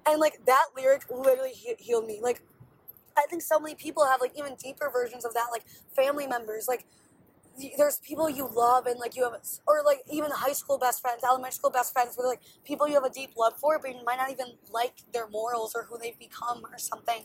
And 0.06 0.20
like 0.20 0.44
that 0.46 0.66
lyric 0.76 1.04
literally 1.10 1.50
he- 1.50 1.76
healed 1.78 2.06
me. 2.06 2.20
Like, 2.22 2.42
I 3.16 3.26
think 3.28 3.42
so 3.42 3.60
many 3.60 3.74
people 3.74 4.06
have 4.06 4.20
like 4.20 4.32
even 4.36 4.54
deeper 4.54 4.90
versions 4.92 5.24
of 5.24 5.34
that, 5.34 5.46
like 5.52 5.64
family 5.94 6.26
members, 6.26 6.66
like 6.68 6.86
there's 7.76 7.98
people 7.98 8.30
you 8.30 8.48
love 8.48 8.86
and 8.86 8.98
like 8.98 9.16
you 9.16 9.22
have 9.24 9.34
or 9.66 9.82
like 9.84 10.00
even 10.10 10.30
high 10.30 10.52
school 10.52 10.78
best 10.78 11.00
friends 11.00 11.22
elementary 11.24 11.52
school 11.52 11.70
best 11.70 11.92
friends 11.92 12.14
with 12.16 12.26
like 12.26 12.40
people 12.64 12.88
you 12.88 12.94
have 12.94 13.04
a 13.04 13.10
deep 13.10 13.30
love 13.36 13.54
for 13.58 13.78
but 13.78 13.90
you 13.94 14.02
might 14.04 14.16
not 14.16 14.30
even 14.30 14.46
like 14.70 14.94
their 15.12 15.28
morals 15.28 15.74
or 15.74 15.84
who 15.84 15.98
they've 15.98 16.18
become 16.18 16.64
or 16.64 16.78
something. 16.78 17.24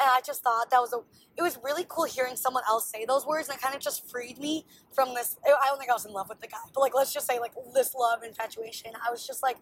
And 0.00 0.08
i 0.10 0.20
just 0.24 0.42
thought 0.42 0.70
that 0.70 0.80
was 0.80 0.92
a 0.92 0.98
it 1.38 1.42
was 1.42 1.58
really 1.62 1.84
cool 1.88 2.04
hearing 2.04 2.36
someone 2.36 2.62
else 2.68 2.90
say 2.90 3.04
those 3.06 3.26
words 3.26 3.48
and 3.48 3.56
it 3.56 3.62
kind 3.62 3.74
of 3.74 3.80
just 3.80 4.10
freed 4.10 4.38
me 4.38 4.66
from 4.94 5.14
this 5.14 5.36
i 5.46 5.66
don't 5.66 5.78
think 5.78 5.90
i 5.90 5.94
was 5.94 6.06
in 6.06 6.12
love 6.12 6.28
with 6.28 6.40
the 6.40 6.48
guy 6.48 6.58
but 6.74 6.80
like 6.80 6.94
let's 6.94 7.12
just 7.12 7.26
say 7.26 7.38
like 7.38 7.52
this 7.74 7.94
love 7.94 8.22
infatuation. 8.22 8.92
I 9.06 9.10
was 9.10 9.26
just 9.26 9.42
like 9.42 9.56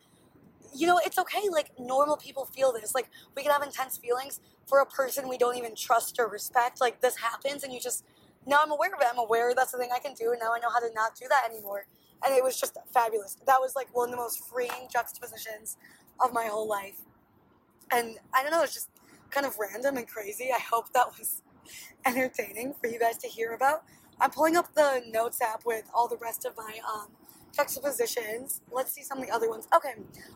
you 0.74 0.86
know 0.86 1.00
it's 1.04 1.18
okay 1.18 1.48
like 1.50 1.70
normal 1.78 2.16
people 2.16 2.44
feel 2.44 2.72
this 2.72 2.94
like 2.94 3.08
we 3.36 3.42
can 3.42 3.50
have 3.50 3.62
intense 3.62 3.98
feelings 3.98 4.40
for 4.66 4.80
a 4.80 4.86
person 4.86 5.28
we 5.28 5.36
don't 5.38 5.56
even 5.56 5.74
trust 5.74 6.16
or 6.18 6.28
respect 6.28 6.80
like 6.80 7.00
this 7.00 7.16
happens 7.16 7.64
and 7.64 7.72
you 7.72 7.80
just 7.80 8.04
now 8.46 8.60
I'm 8.62 8.70
aware 8.70 8.94
of 8.94 9.00
it. 9.00 9.06
I'm 9.10 9.18
aware 9.18 9.54
that's 9.54 9.72
the 9.72 9.78
thing 9.78 9.90
I 9.94 9.98
can 9.98 10.14
do, 10.14 10.30
and 10.32 10.40
now 10.40 10.52
I 10.54 10.58
know 10.58 10.70
how 10.70 10.80
to 10.80 10.92
not 10.94 11.14
do 11.14 11.26
that 11.28 11.50
anymore. 11.50 11.86
And 12.24 12.34
it 12.34 12.42
was 12.42 12.58
just 12.58 12.76
fabulous. 12.92 13.36
That 13.46 13.60
was 13.60 13.74
like 13.74 13.94
one 13.94 14.08
of 14.08 14.12
the 14.12 14.16
most 14.16 14.44
freeing 14.48 14.88
juxtapositions 14.92 15.76
of 16.22 16.32
my 16.32 16.46
whole 16.46 16.68
life. 16.68 17.00
And 17.92 18.18
I 18.34 18.42
don't 18.42 18.52
know, 18.52 18.62
it's 18.62 18.74
just 18.74 18.90
kind 19.30 19.46
of 19.46 19.58
random 19.58 19.96
and 19.96 20.06
crazy. 20.06 20.50
I 20.54 20.60
hope 20.60 20.92
that 20.92 21.06
was 21.18 21.42
entertaining 22.06 22.74
for 22.80 22.88
you 22.88 22.98
guys 22.98 23.16
to 23.18 23.28
hear 23.28 23.52
about. 23.52 23.84
I'm 24.20 24.30
pulling 24.30 24.56
up 24.56 24.74
the 24.74 25.02
notes 25.10 25.40
app 25.40 25.64
with 25.64 25.84
all 25.94 26.08
the 26.08 26.18
rest 26.18 26.44
of 26.44 26.54
my 26.56 26.78
um, 26.86 27.08
juxtapositions. 27.56 28.60
Let's 28.70 28.92
see 28.92 29.02
some 29.02 29.18
of 29.18 29.26
the 29.26 29.32
other 29.32 29.48
ones. 29.48 29.66
Okay. 29.74 29.94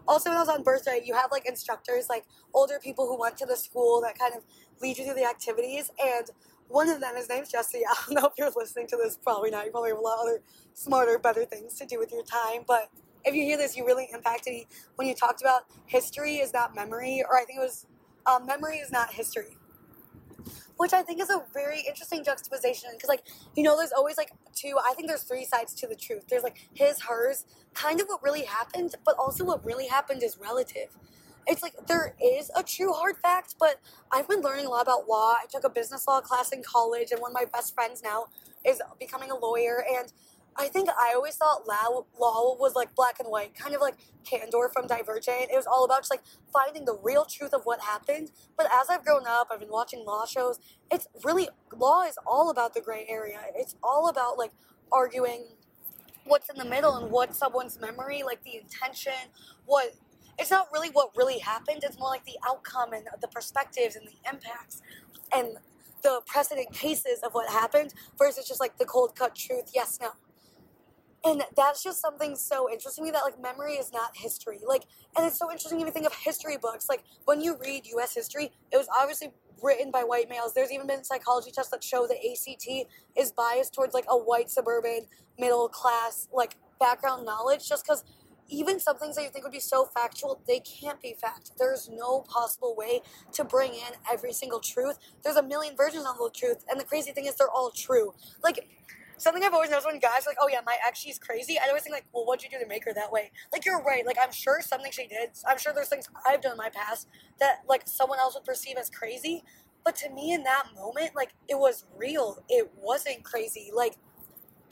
Also, 0.08 0.30
when 0.30 0.38
I 0.38 0.40
was 0.40 0.48
on 0.48 0.62
Birthright, 0.62 1.04
you 1.04 1.14
have 1.14 1.30
like 1.30 1.46
instructors, 1.46 2.08
like 2.08 2.24
older 2.54 2.78
people 2.82 3.06
who 3.06 3.18
went 3.20 3.36
to 3.38 3.46
the 3.46 3.56
school 3.56 4.00
that 4.00 4.18
kind 4.18 4.34
of 4.34 4.42
lead 4.80 4.96
you 4.96 5.04
through 5.04 5.14
the 5.14 5.28
activities. 5.28 5.90
And 6.02 6.30
one 6.68 6.88
of 6.88 7.00
them, 7.00 7.16
his 7.16 7.28
name's 7.28 7.50
Jesse. 7.50 7.82
I 7.90 7.94
don't 8.06 8.14
know 8.22 8.28
if 8.28 8.34
you're 8.38 8.50
listening 8.54 8.86
to 8.88 8.96
this, 8.96 9.18
probably 9.22 9.50
not. 9.50 9.64
You 9.66 9.70
probably 9.70 9.90
have 9.90 9.98
a 9.98 10.02
lot 10.02 10.18
of 10.18 10.28
other 10.28 10.42
smarter, 10.74 11.18
better 11.18 11.44
things 11.44 11.78
to 11.78 11.86
do 11.86 11.98
with 11.98 12.12
your 12.12 12.24
time. 12.24 12.62
But 12.66 12.88
if 13.24 13.34
you 13.34 13.44
hear 13.44 13.56
this, 13.56 13.76
you 13.76 13.86
really 13.86 14.08
impacted 14.12 14.52
me 14.52 14.66
when 14.96 15.08
you 15.08 15.14
talked 15.14 15.40
about 15.40 15.62
history 15.86 16.36
is 16.36 16.52
not 16.52 16.74
memory, 16.74 17.24
or 17.28 17.36
I 17.36 17.44
think 17.44 17.58
it 17.58 17.62
was 17.62 17.86
um, 18.26 18.46
memory 18.46 18.78
is 18.78 18.90
not 18.90 19.12
history. 19.12 19.56
Which 20.76 20.92
I 20.92 21.02
think 21.02 21.20
is 21.20 21.30
a 21.30 21.40
very 21.52 21.82
interesting 21.86 22.24
juxtaposition 22.24 22.90
because, 22.94 23.08
like, 23.08 23.22
you 23.54 23.62
know, 23.62 23.76
there's 23.76 23.92
always 23.92 24.16
like 24.16 24.32
two, 24.56 24.74
I 24.84 24.92
think 24.94 25.06
there's 25.06 25.22
three 25.22 25.44
sides 25.44 25.72
to 25.74 25.86
the 25.86 25.94
truth. 25.94 26.24
There's 26.28 26.42
like 26.42 26.68
his, 26.74 27.00
hers, 27.02 27.44
kind 27.74 28.00
of 28.00 28.08
what 28.08 28.20
really 28.24 28.42
happened, 28.42 28.96
but 29.04 29.14
also 29.16 29.44
what 29.44 29.64
really 29.64 29.86
happened 29.86 30.24
is 30.24 30.36
relative 30.36 30.88
it's 31.46 31.62
like 31.62 31.74
there 31.86 32.14
is 32.22 32.50
a 32.56 32.62
true 32.62 32.92
hard 32.92 33.16
fact, 33.16 33.56
but 33.58 33.80
I've 34.10 34.28
been 34.28 34.40
learning 34.40 34.66
a 34.66 34.70
lot 34.70 34.82
about 34.82 35.08
law. 35.08 35.32
I 35.32 35.46
took 35.50 35.64
a 35.64 35.70
business 35.70 36.06
law 36.06 36.20
class 36.20 36.50
in 36.52 36.62
college, 36.62 37.08
and 37.10 37.20
one 37.20 37.32
of 37.32 37.34
my 37.34 37.44
best 37.44 37.74
friends 37.74 38.02
now 38.02 38.26
is 38.64 38.80
becoming 38.98 39.30
a 39.30 39.36
lawyer. 39.36 39.84
And 39.98 40.12
I 40.56 40.68
think 40.68 40.88
I 40.88 41.12
always 41.14 41.36
thought 41.36 41.66
law, 41.66 42.04
law 42.18 42.56
was 42.56 42.74
like 42.74 42.94
black 42.94 43.18
and 43.18 43.28
white, 43.28 43.54
kind 43.54 43.74
of 43.74 43.80
like 43.80 43.96
Candor 44.24 44.70
from 44.72 44.86
Divergent. 44.86 45.50
It 45.50 45.56
was 45.56 45.66
all 45.66 45.84
about 45.84 46.00
just 46.00 46.10
like 46.10 46.22
finding 46.52 46.84
the 46.84 46.96
real 47.02 47.24
truth 47.24 47.52
of 47.52 47.62
what 47.64 47.80
happened. 47.80 48.30
But 48.56 48.66
as 48.72 48.88
I've 48.88 49.04
grown 49.04 49.26
up, 49.26 49.48
I've 49.50 49.60
been 49.60 49.70
watching 49.70 50.04
law 50.04 50.26
shows. 50.26 50.58
It's 50.90 51.08
really, 51.24 51.48
law 51.76 52.04
is 52.04 52.16
all 52.26 52.50
about 52.50 52.74
the 52.74 52.80
gray 52.80 53.04
area. 53.08 53.40
It's 53.54 53.74
all 53.82 54.08
about 54.08 54.38
like 54.38 54.52
arguing 54.92 55.46
what's 56.24 56.48
in 56.48 56.56
the 56.56 56.64
middle 56.64 56.96
and 56.96 57.10
what 57.10 57.34
someone's 57.34 57.78
memory, 57.80 58.22
like 58.22 58.42
the 58.44 58.56
intention, 58.56 59.12
what 59.66 59.92
it's 60.38 60.50
not 60.50 60.68
really 60.72 60.90
what 60.90 61.10
really 61.16 61.38
happened. 61.38 61.84
It's 61.84 61.98
more 61.98 62.08
like 62.08 62.24
the 62.24 62.38
outcome 62.46 62.92
and 62.92 63.06
the 63.20 63.28
perspectives 63.28 63.96
and 63.96 64.06
the 64.06 64.30
impacts 64.30 64.82
and 65.34 65.56
the 66.02 66.20
precedent 66.26 66.72
cases 66.72 67.20
of 67.24 67.32
what 67.32 67.48
happened 67.48 67.94
versus 68.18 68.46
just 68.46 68.60
like 68.60 68.78
the 68.78 68.84
cold 68.84 69.16
cut 69.16 69.34
truth, 69.34 69.70
yes, 69.74 69.98
no. 70.00 70.10
And 71.24 71.42
that's 71.56 71.82
just 71.82 72.02
something 72.02 72.36
so 72.36 72.70
interesting 72.70 73.04
to 73.04 73.06
me 73.06 73.12
that 73.12 73.24
like 73.24 73.40
memory 73.40 73.74
is 73.74 73.90
not 73.92 74.10
history. 74.14 74.58
Like, 74.66 74.82
and 75.16 75.26
it's 75.26 75.38
so 75.38 75.50
interesting 75.50 75.82
to 75.84 75.90
think 75.90 76.04
of 76.06 76.12
history 76.12 76.58
books. 76.58 76.86
Like 76.88 77.02
when 77.24 77.40
you 77.40 77.56
read 77.64 77.86
U.S. 77.86 78.14
history, 78.14 78.52
it 78.70 78.76
was 78.76 78.86
obviously 78.94 79.32
written 79.62 79.90
by 79.90 80.02
white 80.02 80.28
males. 80.28 80.52
There's 80.52 80.70
even 80.70 80.86
been 80.86 81.02
psychology 81.02 81.50
tests 81.50 81.70
that 81.70 81.82
show 81.82 82.06
the 82.06 82.16
ACT 82.16 82.88
is 83.16 83.32
biased 83.32 83.72
towards 83.72 83.94
like 83.94 84.04
a 84.08 84.18
white 84.18 84.50
suburban 84.50 85.06
middle 85.38 85.68
class 85.68 86.28
like 86.30 86.56
background 86.78 87.24
knowledge, 87.24 87.66
just 87.66 87.84
because 87.84 88.04
even 88.48 88.78
some 88.80 88.98
things 88.98 89.16
that 89.16 89.22
you 89.22 89.30
think 89.30 89.44
would 89.44 89.52
be 89.52 89.60
so 89.60 89.86
factual, 89.86 90.40
they 90.46 90.60
can't 90.60 91.00
be 91.00 91.14
fact. 91.14 91.52
There's 91.58 91.88
no 91.88 92.20
possible 92.20 92.74
way 92.76 93.00
to 93.32 93.44
bring 93.44 93.72
in 93.74 93.94
every 94.10 94.32
single 94.32 94.60
truth. 94.60 94.98
There's 95.22 95.36
a 95.36 95.42
million 95.42 95.76
versions 95.76 96.04
of 96.06 96.16
the 96.18 96.30
truth, 96.34 96.64
and 96.68 96.78
the 96.78 96.84
crazy 96.84 97.12
thing 97.12 97.26
is 97.26 97.36
they're 97.36 97.50
all 97.50 97.70
true. 97.70 98.14
Like 98.42 98.68
something 99.16 99.42
I've 99.42 99.54
always 99.54 99.70
noticed 99.70 99.86
when 99.86 99.98
guys 99.98 100.26
are 100.26 100.30
like, 100.30 100.38
"Oh 100.40 100.48
yeah, 100.48 100.60
my 100.64 100.76
ex, 100.86 100.98
she's 100.98 101.18
crazy," 101.18 101.58
I 101.58 101.68
always 101.68 101.82
think 101.82 101.94
like, 101.94 102.06
"Well, 102.12 102.26
what'd 102.26 102.44
you 102.44 102.50
do 102.50 102.62
to 102.62 102.68
make 102.68 102.84
her 102.84 102.92
that 102.94 103.10
way?" 103.12 103.30
Like 103.52 103.64
you're 103.64 103.82
right. 103.82 104.06
Like 104.06 104.16
I'm 104.22 104.32
sure 104.32 104.60
something 104.60 104.92
she 104.92 105.06
did. 105.06 105.30
I'm 105.48 105.58
sure 105.58 105.72
there's 105.72 105.88
things 105.88 106.08
I've 106.26 106.42
done 106.42 106.52
in 106.52 106.58
my 106.58 106.70
past 106.70 107.08
that 107.40 107.62
like 107.68 107.82
someone 107.86 108.18
else 108.18 108.34
would 108.34 108.44
perceive 108.44 108.76
as 108.76 108.90
crazy. 108.90 109.44
But 109.84 109.96
to 109.96 110.10
me, 110.10 110.32
in 110.32 110.44
that 110.44 110.68
moment, 110.74 111.10
like 111.14 111.34
it 111.48 111.58
was 111.58 111.84
real. 111.96 112.42
It 112.48 112.70
wasn't 112.76 113.22
crazy. 113.24 113.70
Like 113.74 113.96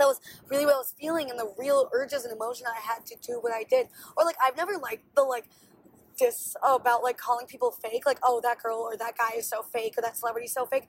that 0.03 0.09
was 0.09 0.20
really 0.48 0.66
what 0.66 0.74
I 0.74 0.78
was 0.78 0.94
feeling 0.98 1.30
and 1.30 1.38
the 1.38 1.53
real 1.57 1.88
urges 1.92 2.24
and 2.24 2.34
emotion 2.34 2.66
I 2.66 2.80
had 2.80 3.07
to 3.07 3.16
do 3.22 3.34
what 3.40 3.53
I 3.53 3.62
did. 3.62 3.86
Or 4.16 4.24
like 4.24 4.36
I've 4.44 4.57
never 4.57 4.76
liked 4.76 5.14
the 5.14 5.22
like 5.22 5.48
this 6.18 6.57
about 6.62 7.03
like 7.03 7.16
calling 7.16 7.46
people 7.46 7.70
fake, 7.70 8.05
like 8.05 8.18
oh 8.22 8.40
that 8.42 8.62
girl 8.62 8.78
or 8.78 8.96
that 8.96 9.16
guy 9.16 9.36
is 9.38 9.48
so 9.48 9.62
fake 9.62 9.94
or 9.96 10.03
that 10.03 10.16
celebrity 10.16 10.46
is 10.46 10.53
so 10.53 10.66
fake. 10.66 10.88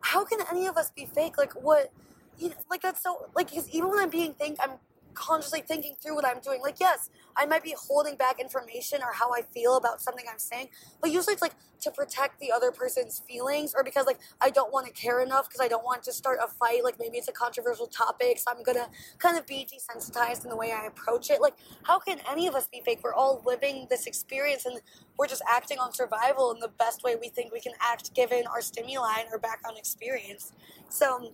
How 0.00 0.24
can 0.24 0.40
any 0.50 0.66
of 0.66 0.76
us 0.76 0.90
be 0.90 1.06
fake? 1.06 1.38
Like 1.38 1.52
what? 1.54 1.90
You 2.38 2.50
know, 2.50 2.56
like 2.70 2.82
that's 2.82 3.02
so 3.02 3.28
like 3.34 3.48
because 3.48 3.68
even 3.70 3.88
when 3.88 3.98
I'm 3.98 4.10
being 4.10 4.34
think 4.34 4.58
I'm 4.60 4.72
consciously 5.14 5.60
thinking 5.60 5.94
through 6.00 6.14
what 6.14 6.26
I'm 6.26 6.40
doing. 6.40 6.60
Like, 6.62 6.76
yes, 6.80 7.10
I 7.36 7.46
might 7.46 7.62
be 7.62 7.74
holding 7.78 8.16
back 8.16 8.40
information 8.40 9.00
or 9.02 9.12
how 9.12 9.32
I 9.32 9.42
feel 9.42 9.76
about 9.76 10.00
something 10.00 10.24
I'm 10.30 10.38
saying, 10.38 10.68
but 11.00 11.10
usually 11.10 11.32
it's 11.32 11.42
like 11.42 11.54
to 11.80 11.90
protect 11.90 12.38
the 12.38 12.52
other 12.52 12.70
person's 12.70 13.18
feelings 13.18 13.74
or 13.74 13.82
because 13.82 14.06
like 14.06 14.18
I 14.40 14.50
don't 14.50 14.72
want 14.72 14.86
to 14.86 14.92
care 14.92 15.20
enough 15.20 15.48
because 15.48 15.60
I 15.60 15.68
don't 15.68 15.84
want 15.84 16.02
to 16.04 16.12
start 16.12 16.38
a 16.42 16.46
fight. 16.46 16.84
Like 16.84 16.96
maybe 16.98 17.18
it's 17.18 17.28
a 17.28 17.32
controversial 17.32 17.86
topic, 17.86 18.38
so 18.38 18.52
I'm 18.54 18.62
gonna 18.62 18.88
kind 19.18 19.36
of 19.36 19.46
be 19.46 19.66
desensitized 19.66 20.44
in 20.44 20.50
the 20.50 20.56
way 20.56 20.72
I 20.72 20.86
approach 20.86 21.30
it. 21.30 21.40
Like, 21.40 21.54
how 21.82 21.98
can 21.98 22.20
any 22.30 22.46
of 22.46 22.54
us 22.54 22.68
be 22.68 22.80
fake? 22.84 23.00
We're 23.02 23.14
all 23.14 23.42
living 23.44 23.86
this 23.90 24.06
experience 24.06 24.64
and 24.66 24.80
we're 25.18 25.26
just 25.26 25.42
acting 25.48 25.78
on 25.78 25.92
survival 25.92 26.52
in 26.52 26.60
the 26.60 26.70
best 26.78 27.02
way 27.02 27.16
we 27.16 27.28
think 27.28 27.52
we 27.52 27.60
can 27.60 27.72
act 27.80 28.14
given 28.14 28.46
our 28.46 28.60
stimuli 28.60 29.20
and 29.20 29.28
our 29.32 29.38
background 29.38 29.76
experience. 29.78 30.52
So 30.88 31.32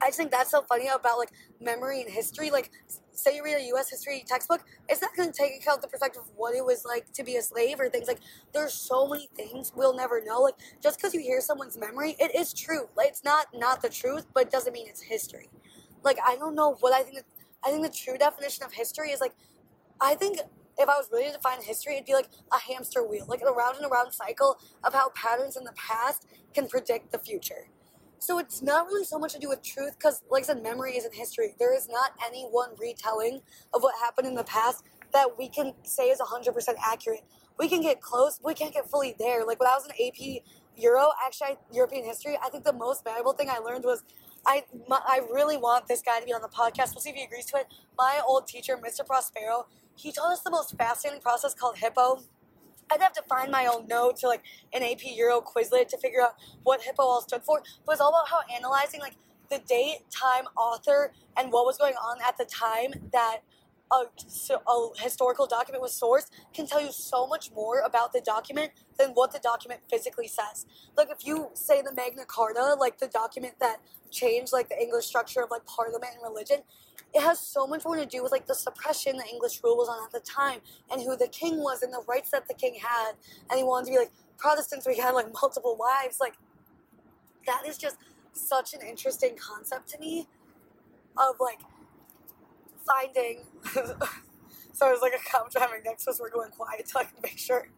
I 0.00 0.08
just 0.08 0.18
think 0.18 0.30
that's 0.30 0.50
so 0.50 0.62
funny 0.62 0.88
about 0.88 1.18
like 1.18 1.30
memory 1.60 2.02
and 2.02 2.10
history. 2.10 2.50
Like, 2.50 2.70
say 3.18 3.36
you 3.36 3.44
read 3.44 3.58
a 3.58 3.64
U.S. 3.68 3.90
history 3.90 4.24
textbook, 4.26 4.62
it's 4.88 5.02
not 5.02 5.14
going 5.16 5.30
to 5.30 5.36
take 5.36 5.60
account 5.60 5.82
the 5.82 5.88
perspective 5.88 6.22
of 6.22 6.30
what 6.36 6.54
it 6.54 6.64
was 6.64 6.84
like 6.84 7.12
to 7.12 7.24
be 7.24 7.36
a 7.36 7.42
slave 7.42 7.80
or 7.80 7.88
things 7.88 8.08
like. 8.08 8.20
There's 8.52 8.72
so 8.72 9.06
many 9.08 9.28
things 9.34 9.72
we'll 9.74 9.96
never 9.96 10.22
know. 10.24 10.40
Like, 10.40 10.54
just 10.82 10.98
because 10.98 11.14
you 11.14 11.20
hear 11.20 11.40
someone's 11.40 11.76
memory, 11.76 12.16
it 12.18 12.34
is 12.34 12.52
true. 12.52 12.88
Like, 12.96 13.08
it's 13.08 13.24
not 13.24 13.46
not 13.54 13.82
the 13.82 13.88
truth, 13.88 14.26
but 14.34 14.44
it 14.44 14.50
doesn't 14.50 14.72
mean 14.72 14.86
it's 14.88 15.02
history. 15.02 15.48
Like, 16.02 16.18
I 16.24 16.36
don't 16.36 16.54
know 16.54 16.76
what 16.80 16.92
I 16.92 17.02
think. 17.02 17.20
I 17.64 17.70
think 17.70 17.82
the 17.82 17.90
true 17.90 18.16
definition 18.16 18.64
of 18.64 18.72
history 18.72 19.10
is 19.10 19.20
like, 19.20 19.34
I 20.00 20.14
think 20.14 20.38
if 20.78 20.88
I 20.88 20.96
was 20.96 21.08
really 21.12 21.26
to 21.26 21.32
define 21.32 21.60
history, 21.60 21.94
it'd 21.94 22.06
be 22.06 22.14
like 22.14 22.28
a 22.52 22.58
hamster 22.58 23.04
wheel, 23.04 23.26
like 23.28 23.42
a 23.42 23.50
round 23.50 23.76
and 23.76 23.90
around 23.90 24.12
cycle 24.12 24.58
of 24.84 24.94
how 24.94 25.10
patterns 25.10 25.56
in 25.56 25.64
the 25.64 25.72
past 25.72 26.26
can 26.54 26.68
predict 26.68 27.10
the 27.10 27.18
future. 27.18 27.68
So 28.20 28.38
it's 28.38 28.62
not 28.62 28.86
really 28.86 29.04
so 29.04 29.18
much 29.18 29.32
to 29.34 29.38
do 29.38 29.48
with 29.48 29.62
truth, 29.62 29.96
because, 29.96 30.22
like 30.30 30.42
I 30.42 30.46
said, 30.46 30.62
memory 30.62 30.96
isn't 30.96 31.14
history. 31.14 31.54
There 31.58 31.74
is 31.74 31.88
not 31.88 32.12
any 32.26 32.44
one 32.44 32.70
retelling 32.78 33.40
of 33.72 33.82
what 33.82 33.94
happened 34.00 34.26
in 34.26 34.34
the 34.34 34.44
past 34.44 34.84
that 35.12 35.38
we 35.38 35.48
can 35.48 35.72
say 35.84 36.10
is 36.10 36.18
100% 36.20 36.52
accurate. 36.84 37.22
We 37.58 37.68
can 37.68 37.80
get 37.80 38.00
close, 38.00 38.40
we 38.44 38.54
can't 38.54 38.72
get 38.74 38.88
fully 38.90 39.14
there. 39.18 39.44
Like 39.44 39.60
when 39.60 39.68
I 39.68 39.74
was 39.74 39.86
in 39.86 40.06
AP 40.06 40.42
Euro, 40.76 41.10
actually 41.24 41.58
European 41.72 42.04
history, 42.04 42.36
I 42.44 42.50
think 42.50 42.64
the 42.64 42.72
most 42.72 43.04
valuable 43.04 43.32
thing 43.32 43.48
I 43.50 43.58
learned 43.58 43.84
was 43.84 44.04
I 44.46 44.64
my, 44.88 45.00
I 45.04 45.20
really 45.32 45.56
want 45.56 45.88
this 45.88 46.00
guy 46.02 46.20
to 46.20 46.26
be 46.26 46.32
on 46.32 46.42
the 46.42 46.48
podcast. 46.48 46.94
We'll 46.94 47.00
see 47.00 47.10
if 47.10 47.16
he 47.16 47.24
agrees 47.24 47.46
to 47.46 47.56
it. 47.58 47.66
My 47.96 48.20
old 48.26 48.46
teacher, 48.46 48.76
Mr. 48.76 49.04
Prospero, 49.04 49.66
he 49.96 50.12
taught 50.12 50.32
us 50.32 50.40
the 50.40 50.50
most 50.50 50.76
fascinating 50.76 51.20
process 51.20 51.54
called 51.54 51.78
Hippo. 51.78 52.22
I'd 52.90 53.00
have 53.00 53.12
to 53.14 53.22
find 53.22 53.50
my 53.50 53.66
own 53.66 53.86
notes 53.86 54.24
or 54.24 54.28
like 54.28 54.42
an 54.72 54.82
AP 54.82 55.04
Euro 55.16 55.40
Quizlet 55.40 55.88
to 55.88 55.98
figure 55.98 56.22
out 56.22 56.34
what 56.62 56.82
Hippo 56.82 57.02
all 57.02 57.22
stood 57.22 57.42
for. 57.44 57.62
But 57.84 57.92
it's 57.92 58.00
all 58.00 58.10
about 58.10 58.28
how 58.28 58.40
analyzing 58.54 59.00
like 59.00 59.14
the 59.50 59.58
date, 59.60 60.00
time, 60.10 60.44
author, 60.56 61.12
and 61.36 61.52
what 61.52 61.64
was 61.64 61.78
going 61.78 61.94
on 61.94 62.18
at 62.26 62.36
the 62.36 62.44
time 62.44 62.92
that 63.12 63.38
a, 63.90 64.50
a, 64.70 64.90
historical 64.98 65.46
document 65.46 65.82
was 65.82 65.98
sourced 65.98 66.26
can 66.52 66.66
tell 66.66 66.80
you 66.80 66.92
so 66.92 67.26
much 67.26 67.50
more 67.52 67.80
about 67.80 68.12
the 68.12 68.20
document 68.20 68.72
than 68.98 69.10
what 69.10 69.32
the 69.32 69.38
document 69.38 69.80
physically 69.90 70.28
says. 70.28 70.66
Like 70.96 71.08
if 71.10 71.26
you 71.26 71.50
say 71.54 71.80
the 71.82 71.92
Magna 71.94 72.24
Carta, 72.26 72.76
like 72.78 72.98
the 72.98 73.08
document 73.08 73.54
that 73.60 73.78
changed 74.10 74.52
like 74.52 74.68
the 74.68 74.80
English 74.80 75.06
structure 75.06 75.42
of 75.42 75.50
like 75.50 75.64
parliament 75.64 76.12
and 76.14 76.22
religion, 76.22 76.58
it 77.14 77.22
has 77.22 77.40
so 77.40 77.66
much 77.66 77.84
more 77.84 77.96
to 77.96 78.04
do 78.04 78.22
with 78.22 78.32
like 78.32 78.46
the 78.46 78.54
suppression 78.54 79.16
the 79.16 79.26
English 79.26 79.60
rule 79.64 79.76
was 79.76 79.88
on 79.88 80.04
at 80.04 80.12
the 80.12 80.20
time 80.20 80.60
and 80.90 81.00
who 81.00 81.16
the 81.16 81.28
king 81.28 81.58
was 81.58 81.82
and 81.82 81.92
the 81.92 82.02
rights 82.06 82.30
that 82.30 82.46
the 82.48 82.54
king 82.54 82.78
had. 82.82 83.12
And 83.50 83.58
he 83.58 83.64
wanted 83.64 83.86
to 83.86 83.92
be 83.92 83.98
like 83.98 84.12
Protestants, 84.36 84.86
we 84.86 84.98
had 84.98 85.12
like 85.12 85.32
multiple 85.42 85.76
wives. 85.78 86.18
Like 86.20 86.34
that 87.46 87.62
is 87.66 87.78
just 87.78 87.96
such 88.32 88.74
an 88.74 88.80
interesting 88.82 89.36
concept 89.36 89.88
to 89.90 89.98
me 89.98 90.28
of 91.16 91.36
like 91.40 91.58
finding. 92.88 93.44
so 94.72 94.90
was 94.90 95.00
like 95.02 95.12
a 95.14 95.30
cop 95.30 95.50
driving 95.50 95.82
next 95.84 96.04
to 96.04 96.10
us. 96.10 96.20
We're 96.20 96.30
going 96.30 96.50
quiet 96.50 96.88
so 96.88 97.00
I 97.00 97.04
can 97.04 97.20
make 97.22 97.38
sure 97.38 97.68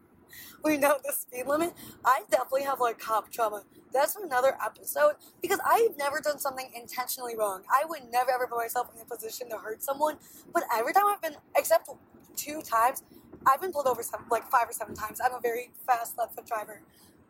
we 0.63 0.77
know 0.77 0.99
the 1.05 1.13
speed 1.13 1.47
limit. 1.47 1.73
I 2.05 2.23
definitely 2.31 2.65
have 2.65 2.81
like 2.81 2.99
cop 2.99 3.31
trauma. 3.31 3.65
That's 3.93 4.17
another 4.17 4.57
episode 4.65 5.15
because 5.43 5.59
I've 5.67 5.97
never 5.99 6.21
done 6.21 6.39
something 6.39 6.71
intentionally 6.75 7.37
wrong. 7.37 7.63
I 7.71 7.85
would 7.87 8.11
never 8.11 8.31
ever 8.31 8.47
put 8.47 8.59
myself 8.59 8.89
in 8.95 9.01
a 9.01 9.05
position 9.05 9.49
to 9.51 9.57
hurt 9.57 9.83
someone. 9.83 10.17
But 10.53 10.65
every 10.75 10.93
time 10.93 11.05
I've 11.07 11.23
been, 11.23 11.37
except 11.57 11.89
two 12.37 12.63
times, 12.63 13.03
I've 13.47 13.61
been 13.61 13.73
pulled 13.73 13.87
over 13.87 14.03
like 14.31 14.49
five 14.51 14.69
or 14.69 14.73
seven 14.73 14.95
times. 14.95 15.21
I'm 15.25 15.35
a 15.35 15.41
very 15.41 15.71
fast 15.87 16.19
left 16.19 16.35
foot 16.35 16.47
driver. 16.47 16.83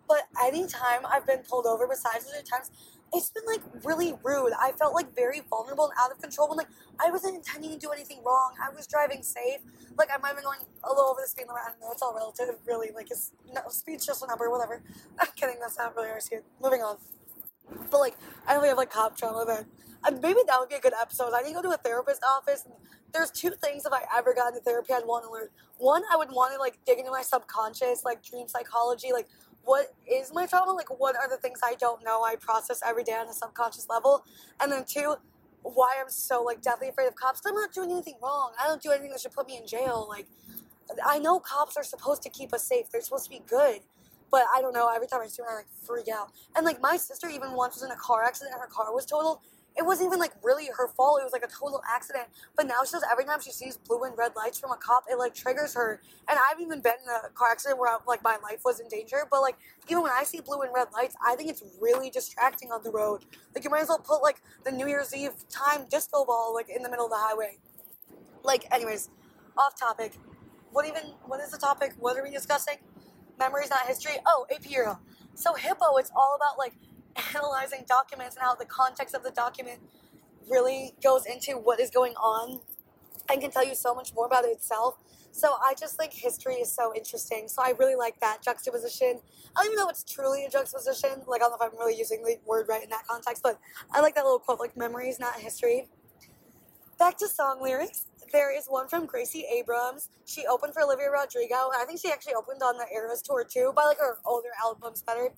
But 0.08 0.26
anytime 0.44 1.06
I've 1.06 1.26
been 1.26 1.38
pulled 1.38 1.66
over, 1.66 1.86
besides 1.86 2.24
the 2.24 2.38
two 2.38 2.44
times, 2.44 2.70
it's 3.12 3.30
been 3.30 3.44
like 3.46 3.60
really 3.84 4.14
rude. 4.22 4.52
I 4.58 4.72
felt 4.72 4.94
like 4.94 5.14
very 5.14 5.42
vulnerable 5.48 5.84
and 5.84 5.94
out 6.02 6.12
of 6.12 6.20
control 6.20 6.48
when 6.48 6.58
like 6.58 6.68
I 6.98 7.10
wasn't 7.10 7.36
intending 7.36 7.70
to 7.70 7.78
do 7.78 7.90
anything 7.90 8.22
wrong. 8.24 8.54
I 8.62 8.74
was 8.74 8.86
driving 8.86 9.22
safe. 9.22 9.60
Like 9.98 10.10
I 10.14 10.18
might 10.18 10.28
have 10.28 10.36
been 10.36 10.44
going 10.44 10.60
a 10.84 10.88
little 10.88 11.04
over 11.10 11.20
the 11.22 11.28
speed 11.28 11.46
limit. 11.48 11.62
I 11.66 11.70
don't 11.70 11.80
know. 11.80 11.92
It's 11.92 12.02
all 12.02 12.14
relative. 12.14 12.60
Really, 12.66 12.90
like 12.94 13.10
it's 13.10 13.32
no, 13.52 13.62
speed's 13.68 14.06
just 14.06 14.22
a 14.22 14.26
number. 14.26 14.50
Whatever. 14.50 14.82
I'm 15.18 15.28
kidding. 15.36 15.56
That's 15.60 15.78
not 15.78 15.96
really 15.96 16.10
our 16.10 16.20
speed. 16.20 16.40
Moving 16.62 16.82
on. 16.82 16.98
But 17.90 17.98
like 17.98 18.16
I 18.46 18.54
really 18.54 18.68
have 18.68 18.78
like 18.78 18.90
cop 18.90 19.16
trauma. 19.16 19.44
Then 19.46 19.66
uh, 20.04 20.12
maybe 20.22 20.40
that 20.46 20.58
would 20.58 20.68
be 20.68 20.76
a 20.76 20.80
good 20.80 20.94
episode. 21.00 21.32
I 21.34 21.42
need 21.42 21.50
to 21.50 21.54
go 21.54 21.62
to 21.62 21.70
a 21.70 21.78
therapist 21.78 22.22
office. 22.24 22.64
And 22.64 22.74
there's 23.12 23.30
two 23.30 23.50
things 23.50 23.84
if 23.86 23.92
I 23.92 24.02
ever 24.16 24.34
got 24.34 24.48
into 24.48 24.60
therapy 24.60 24.92
I'd 24.92 25.06
want 25.06 25.24
to 25.24 25.32
learn. 25.32 25.48
One, 25.78 26.02
I 26.12 26.16
would 26.16 26.30
want 26.30 26.52
to 26.54 26.60
like 26.60 26.78
dig 26.86 26.98
into 26.98 27.10
my 27.10 27.22
subconscious, 27.22 28.04
like 28.04 28.22
dream 28.22 28.46
psychology, 28.46 29.12
like 29.12 29.26
what 29.64 29.94
is 30.10 30.32
my 30.32 30.46
trauma? 30.46 30.72
Like, 30.72 31.00
what 31.00 31.16
are 31.16 31.28
the 31.28 31.36
things 31.36 31.60
I 31.64 31.74
don't 31.74 32.04
know 32.04 32.22
I 32.24 32.36
process 32.36 32.80
every 32.86 33.04
day 33.04 33.12
on 33.12 33.28
a 33.28 33.32
subconscious 33.32 33.88
level? 33.88 34.24
And 34.60 34.72
then 34.72 34.84
two, 34.86 35.16
why 35.62 35.96
I'm 36.00 36.10
so 36.10 36.42
like 36.42 36.62
deathly 36.62 36.88
afraid 36.88 37.06
of 37.06 37.14
cops. 37.14 37.42
I'm 37.46 37.54
not 37.54 37.72
doing 37.72 37.90
anything 37.90 38.16
wrong. 38.22 38.52
I 38.62 38.66
don't 38.66 38.82
do 38.82 38.90
anything 38.90 39.10
that 39.10 39.20
should 39.20 39.32
put 39.32 39.46
me 39.46 39.58
in 39.58 39.66
jail. 39.66 40.06
Like, 40.08 40.26
I 41.06 41.18
know 41.18 41.38
cops 41.40 41.76
are 41.76 41.84
supposed 41.84 42.22
to 42.22 42.30
keep 42.30 42.52
us 42.52 42.64
safe. 42.64 42.86
They're 42.90 43.02
supposed 43.02 43.24
to 43.24 43.30
be 43.30 43.42
good. 43.46 43.80
But 44.30 44.44
I 44.56 44.60
don't 44.62 44.72
know. 44.72 44.88
Every 44.94 45.08
time 45.08 45.20
I 45.22 45.26
see 45.26 45.42
them, 45.42 45.50
I 45.50 45.56
like 45.56 45.66
freak 45.86 46.08
out. 46.08 46.30
And 46.56 46.64
like 46.64 46.80
my 46.80 46.96
sister 46.96 47.28
even 47.28 47.52
once 47.52 47.74
was 47.74 47.82
in 47.82 47.90
a 47.90 47.96
car 47.96 48.24
accident. 48.24 48.54
and 48.54 48.60
Her 48.60 48.68
car 48.68 48.94
was 48.94 49.04
totaled, 49.04 49.40
it 49.76 49.86
wasn't 49.86 50.08
even 50.08 50.18
like 50.18 50.32
really 50.42 50.68
her 50.76 50.88
fault. 50.88 51.20
It 51.20 51.24
was 51.24 51.32
like 51.32 51.44
a 51.44 51.48
total 51.48 51.80
accident. 51.88 52.26
But 52.56 52.66
now 52.66 52.82
she 52.82 52.90
says 52.90 53.02
every 53.10 53.24
time 53.24 53.40
she 53.40 53.52
sees 53.52 53.76
blue 53.76 54.02
and 54.02 54.16
red 54.16 54.32
lights 54.36 54.58
from 54.58 54.72
a 54.72 54.76
cop, 54.76 55.04
it 55.10 55.16
like 55.18 55.34
triggers 55.34 55.74
her. 55.74 56.00
And 56.28 56.38
I've 56.38 56.60
even 56.60 56.80
been 56.80 56.94
in 57.02 57.08
a 57.08 57.30
car 57.30 57.50
accident 57.52 57.78
where 57.78 57.88
I, 57.90 57.98
like 58.06 58.22
my 58.22 58.36
life 58.42 58.60
was 58.64 58.80
in 58.80 58.88
danger. 58.88 59.26
But 59.30 59.42
like 59.42 59.56
even 59.88 60.02
when 60.02 60.12
I 60.12 60.24
see 60.24 60.40
blue 60.40 60.60
and 60.62 60.70
red 60.74 60.88
lights, 60.92 61.16
I 61.24 61.36
think 61.36 61.50
it's 61.50 61.62
really 61.80 62.10
distracting 62.10 62.72
on 62.72 62.82
the 62.82 62.90
road. 62.90 63.24
Like 63.54 63.64
you 63.64 63.70
might 63.70 63.82
as 63.82 63.88
well 63.88 63.98
put 63.98 64.22
like 64.22 64.42
the 64.64 64.72
New 64.72 64.88
Year's 64.88 65.14
Eve 65.14 65.32
time 65.48 65.86
disco 65.88 66.24
ball 66.24 66.52
like 66.54 66.68
in 66.68 66.82
the 66.82 66.90
middle 66.90 67.06
of 67.06 67.10
the 67.10 67.18
highway. 67.18 67.58
Like 68.42 68.66
anyways, 68.72 69.08
off 69.56 69.78
topic. 69.78 70.14
What 70.72 70.86
even? 70.86 71.02
What 71.26 71.40
is 71.40 71.50
the 71.50 71.58
topic? 71.58 71.94
What 71.98 72.16
are 72.16 72.22
we 72.22 72.30
discussing? 72.30 72.76
Memories, 73.38 73.70
not 73.70 73.86
history. 73.86 74.14
Oh, 74.26 74.46
AP 74.54 74.70
Euro. 74.70 74.98
So 75.34 75.54
Hippo, 75.54 75.96
it's 75.96 76.10
all 76.14 76.36
about 76.36 76.58
like 76.58 76.74
analyzing 77.34 77.84
documents 77.88 78.36
and 78.36 78.42
how 78.42 78.54
the 78.54 78.64
context 78.64 79.14
of 79.14 79.22
the 79.22 79.30
document 79.30 79.80
really 80.48 80.94
goes 81.02 81.26
into 81.26 81.52
what 81.52 81.80
is 81.80 81.90
going 81.90 82.14
on 82.14 82.60
and 83.30 83.40
can 83.40 83.50
tell 83.50 83.64
you 83.64 83.74
so 83.74 83.94
much 83.94 84.12
more 84.14 84.26
about 84.26 84.44
it 84.44 84.48
itself. 84.48 84.98
So 85.32 85.54
I 85.64 85.74
just 85.78 85.96
think 85.96 86.12
history 86.12 86.54
is 86.56 86.74
so 86.74 86.92
interesting. 86.94 87.46
So 87.46 87.62
I 87.62 87.72
really 87.78 87.94
like 87.94 88.18
that 88.20 88.42
juxtaposition. 88.42 89.20
I 89.56 89.62
don't 89.62 89.66
even 89.66 89.76
know 89.76 89.88
if 89.88 89.92
it's 89.92 90.04
truly 90.04 90.44
a 90.44 90.50
juxtaposition. 90.50 91.22
Like 91.26 91.40
I 91.40 91.48
don't 91.48 91.50
know 91.50 91.66
if 91.66 91.72
I'm 91.72 91.78
really 91.78 91.96
using 91.96 92.22
the 92.22 92.36
word 92.44 92.66
right 92.68 92.82
in 92.82 92.90
that 92.90 93.06
context, 93.06 93.42
but 93.42 93.58
I 93.92 94.00
like 94.00 94.14
that 94.16 94.24
little 94.24 94.40
quote, 94.40 94.58
like 94.58 94.76
memories, 94.76 95.20
not 95.20 95.38
history. 95.38 95.88
Back 96.98 97.16
to 97.18 97.28
song 97.28 97.62
lyrics. 97.62 98.06
There 98.32 98.56
is 98.56 98.66
one 98.66 98.88
from 98.88 99.06
Gracie 99.06 99.44
Abrams. 99.52 100.08
She 100.24 100.46
opened 100.46 100.74
for 100.74 100.82
Olivia 100.82 101.10
Rodrigo. 101.10 101.70
I 101.74 101.84
think 101.86 102.00
she 102.00 102.10
actually 102.10 102.34
opened 102.34 102.62
on 102.62 102.76
the 102.76 102.86
Eras 102.94 103.22
tour 103.22 103.44
too, 103.44 103.72
by 103.74 103.84
like 103.84 103.98
her 103.98 104.18
older 104.24 104.50
albums 104.62 105.02
better. 105.02 105.30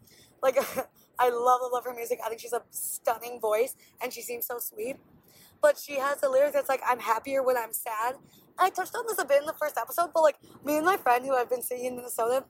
Like 0.42 0.56
I 1.18 1.30
love, 1.30 1.60
love 1.72 1.84
her 1.84 1.94
music. 1.94 2.20
I 2.24 2.28
think 2.28 2.40
she's 2.40 2.52
a 2.52 2.62
stunning 2.70 3.40
voice 3.40 3.76
and 4.02 4.12
she 4.12 4.22
seems 4.22 4.46
so 4.46 4.58
sweet. 4.58 4.96
But 5.60 5.78
she 5.78 5.94
has 5.98 6.22
a 6.22 6.28
lyric 6.28 6.54
that's 6.54 6.68
like, 6.68 6.82
I'm 6.86 6.98
happier 6.98 7.42
when 7.42 7.56
I'm 7.56 7.72
sad. 7.72 8.16
I 8.58 8.70
touched 8.70 8.94
on 8.94 9.04
this 9.06 9.18
a 9.18 9.24
bit 9.24 9.40
in 9.40 9.46
the 9.46 9.54
first 9.54 9.78
episode, 9.78 10.10
but 10.12 10.22
like 10.22 10.36
me 10.64 10.76
and 10.76 10.84
my 10.84 10.96
friend 10.96 11.24
who 11.24 11.34
I've 11.34 11.48
been 11.48 11.62
seeing 11.62 11.84
in 11.84 11.96
Minnesota, 11.96 12.44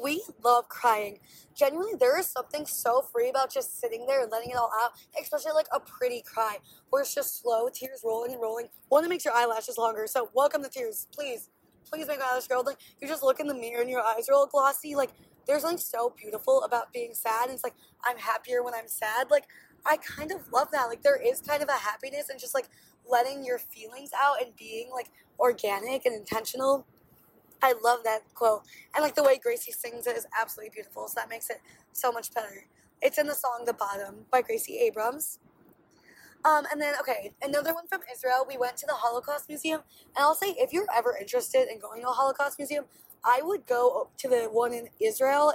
we 0.00 0.22
love 0.42 0.68
crying. 0.68 1.18
Genuinely, 1.54 1.92
there 1.98 2.18
is 2.18 2.26
something 2.26 2.66
so 2.66 3.02
free 3.12 3.28
about 3.28 3.52
just 3.52 3.80
sitting 3.80 4.06
there 4.06 4.22
and 4.22 4.30
letting 4.32 4.50
it 4.50 4.56
all 4.56 4.70
out, 4.82 4.92
especially 5.20 5.52
like 5.52 5.66
a 5.72 5.80
pretty 5.80 6.22
cry 6.22 6.58
where 6.90 7.02
it's 7.02 7.14
just 7.14 7.40
slow, 7.40 7.68
tears 7.68 8.00
rolling 8.04 8.32
and 8.32 8.40
rolling. 8.40 8.68
One 8.88 9.02
that 9.02 9.08
makes 9.08 9.24
your 9.24 9.34
eyelashes 9.34 9.78
longer. 9.78 10.06
So, 10.06 10.30
welcome 10.34 10.62
the 10.62 10.68
tears, 10.68 11.06
please. 11.12 11.50
Please 11.90 12.06
make 12.06 12.20
my 12.20 12.26
eyelashes 12.26 12.48
Like 12.64 12.78
You 13.00 13.08
just 13.08 13.22
look 13.22 13.38
in 13.38 13.46
the 13.46 13.54
mirror 13.54 13.82
and 13.82 13.90
your 13.90 14.02
eyes 14.02 14.28
are 14.28 14.34
all 14.34 14.46
glossy. 14.46 14.94
Like, 14.94 15.10
there's 15.46 15.62
something 15.62 15.78
so 15.78 16.14
beautiful 16.16 16.62
about 16.62 16.92
being 16.92 17.14
sad. 17.14 17.44
And 17.44 17.54
it's 17.54 17.64
like, 17.64 17.74
I'm 18.04 18.18
happier 18.18 18.62
when 18.62 18.74
I'm 18.74 18.88
sad. 18.88 19.30
Like, 19.30 19.44
I 19.84 19.96
kind 19.96 20.30
of 20.30 20.52
love 20.52 20.68
that. 20.72 20.86
Like, 20.86 21.02
there 21.02 21.20
is 21.20 21.40
kind 21.40 21.62
of 21.62 21.68
a 21.68 21.72
happiness 21.72 22.28
and 22.28 22.38
just 22.38 22.54
like 22.54 22.68
letting 23.08 23.44
your 23.44 23.58
feelings 23.58 24.10
out 24.16 24.42
and 24.42 24.54
being 24.56 24.90
like 24.92 25.10
organic 25.38 26.06
and 26.06 26.14
intentional. 26.14 26.86
I 27.62 27.74
love 27.82 28.00
that 28.04 28.22
quote. 28.34 28.62
And 28.94 29.02
like 29.02 29.14
the 29.14 29.22
way 29.22 29.38
Gracie 29.38 29.72
sings 29.72 30.06
it 30.06 30.16
is 30.16 30.26
absolutely 30.38 30.70
beautiful. 30.74 31.06
So 31.08 31.14
that 31.16 31.28
makes 31.28 31.48
it 31.48 31.58
so 31.92 32.10
much 32.10 32.34
better. 32.34 32.66
It's 33.00 33.18
in 33.18 33.26
the 33.26 33.34
song 33.34 33.64
The 33.66 33.72
Bottom 33.72 34.26
by 34.30 34.42
Gracie 34.42 34.78
Abrams. 34.78 35.38
Um, 36.44 36.64
and 36.72 36.80
then, 36.80 36.94
okay, 37.00 37.32
another 37.40 37.72
one 37.72 37.86
from 37.86 38.00
Israel. 38.12 38.44
We 38.48 38.56
went 38.58 38.76
to 38.78 38.86
the 38.86 38.94
Holocaust 38.94 39.48
Museum. 39.48 39.82
And 40.16 40.24
I'll 40.24 40.34
say, 40.34 40.54
if 40.58 40.72
you're 40.72 40.88
ever 40.94 41.16
interested 41.20 41.68
in 41.70 41.78
going 41.78 42.02
to 42.02 42.08
a 42.08 42.12
Holocaust 42.12 42.58
Museum, 42.58 42.84
I 43.24 43.40
would 43.42 43.66
go 43.66 44.10
to 44.18 44.28
the 44.28 44.48
one 44.50 44.72
in 44.72 44.88
Israel 45.00 45.52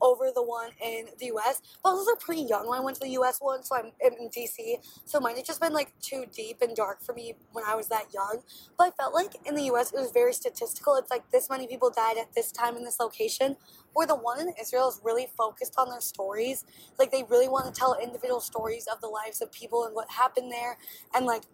over 0.00 0.30
the 0.34 0.42
one 0.42 0.70
in 0.84 1.06
the 1.18 1.26
US. 1.26 1.62
But 1.82 1.90
I 1.90 1.92
was 1.92 2.06
also 2.06 2.16
pretty 2.16 2.42
young 2.42 2.68
when 2.68 2.78
I 2.78 2.82
went 2.82 2.96
to 2.96 3.02
the 3.02 3.10
US 3.18 3.38
one, 3.40 3.62
so 3.62 3.76
I'm 3.76 3.92
in 4.00 4.28
DC. 4.28 4.76
So 5.04 5.20
mine 5.20 5.36
had 5.36 5.44
just 5.44 5.60
been 5.60 5.72
like 5.72 5.92
too 6.00 6.24
deep 6.32 6.58
and 6.60 6.74
dark 6.74 7.02
for 7.02 7.14
me 7.14 7.34
when 7.52 7.64
I 7.66 7.74
was 7.74 7.88
that 7.88 8.12
young. 8.12 8.40
But 8.78 8.88
I 8.88 8.90
felt 8.90 9.14
like 9.14 9.36
in 9.46 9.54
the 9.54 9.64
US 9.72 9.92
it 9.92 9.98
was 9.98 10.10
very 10.12 10.32
statistical. 10.32 10.96
It's 10.96 11.10
like 11.10 11.30
this 11.30 11.48
many 11.48 11.66
people 11.66 11.90
died 11.90 12.18
at 12.18 12.34
this 12.34 12.52
time 12.52 12.76
in 12.76 12.84
this 12.84 13.00
location. 13.00 13.56
Where 13.92 14.06
the 14.06 14.16
one 14.16 14.40
in 14.40 14.52
Israel 14.60 14.88
is 14.88 15.00
really 15.02 15.28
focused 15.36 15.74
on 15.78 15.88
their 15.88 16.00
stories. 16.00 16.64
Like 16.98 17.10
they 17.10 17.24
really 17.30 17.48
want 17.48 17.72
to 17.72 17.78
tell 17.78 17.96
individual 18.02 18.40
stories 18.40 18.86
of 18.92 19.00
the 19.00 19.08
lives 19.08 19.40
of 19.40 19.50
people 19.52 19.84
and 19.84 19.94
what 19.94 20.10
happened 20.10 20.52
there. 20.52 20.76
And 21.14 21.24
like 21.24 21.44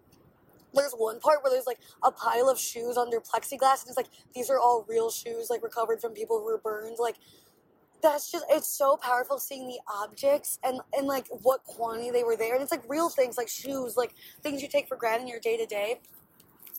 there's 0.73 0.93
one 0.93 1.19
part 1.19 1.43
where 1.43 1.51
there's 1.51 1.67
like 1.67 1.79
a 2.03 2.11
pile 2.11 2.49
of 2.49 2.59
shoes 2.59 2.97
under 2.97 3.19
plexiglass 3.19 3.81
and 3.81 3.89
it's 3.89 3.97
like 3.97 4.09
these 4.33 4.49
are 4.49 4.59
all 4.59 4.85
real 4.87 5.09
shoes 5.09 5.47
like 5.49 5.63
recovered 5.63 6.01
from 6.01 6.13
people 6.13 6.39
who 6.39 6.45
were 6.45 6.61
burned 6.63 6.97
like 6.99 7.15
that's 8.01 8.29
just 8.29 8.45
it's 8.49 8.67
so 8.67 8.97
powerful 8.97 9.39
seeing 9.39 9.67
the 9.67 9.79
objects 10.01 10.59
and 10.63 10.81
and 10.95 11.07
like 11.07 11.25
what 11.41 11.63
quantity 11.63 12.11
they 12.11 12.23
were 12.23 12.35
there 12.35 12.53
and 12.53 12.61
it's 12.61 12.71
like 12.71 12.83
real 12.87 13.09
things 13.09 13.37
like 13.37 13.47
shoes 13.47 13.95
like 13.95 14.13
things 14.41 14.61
you 14.61 14.67
take 14.67 14.87
for 14.87 14.97
granted 14.97 15.23
in 15.23 15.27
your 15.27 15.39
day 15.39 15.57
to 15.57 15.65
day 15.65 15.99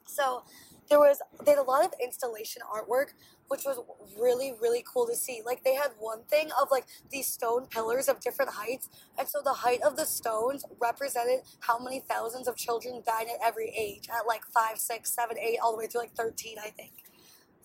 so 0.06 0.42
there 0.90 0.98
was 0.98 1.18
they 1.44 1.52
had 1.52 1.58
a 1.58 1.62
lot 1.62 1.84
of 1.84 1.92
installation 2.02 2.62
artwork 2.62 3.14
which 3.48 3.64
was 3.64 3.78
really, 4.18 4.52
really 4.60 4.84
cool 4.92 5.06
to 5.06 5.14
see. 5.14 5.42
Like 5.44 5.64
they 5.64 5.74
had 5.74 5.92
one 5.98 6.24
thing 6.24 6.50
of 6.60 6.68
like 6.70 6.86
these 7.10 7.26
stone 7.26 7.66
pillars 7.66 8.08
of 8.08 8.20
different 8.20 8.52
heights, 8.52 8.88
and 9.18 9.28
so 9.28 9.40
the 9.44 9.52
height 9.52 9.80
of 9.82 9.96
the 9.96 10.06
stones 10.06 10.64
represented 10.80 11.40
how 11.60 11.78
many 11.78 12.00
thousands 12.00 12.48
of 12.48 12.56
children 12.56 13.02
died 13.06 13.26
at 13.28 13.46
every 13.46 13.72
age, 13.76 14.08
at 14.10 14.26
like 14.26 14.44
five, 14.46 14.78
six, 14.78 15.12
seven, 15.14 15.38
eight, 15.38 15.58
all 15.62 15.72
the 15.72 15.78
way 15.78 15.86
through 15.86 16.02
like 16.02 16.14
thirteen, 16.14 16.58
I 16.58 16.70
think 16.70 17.03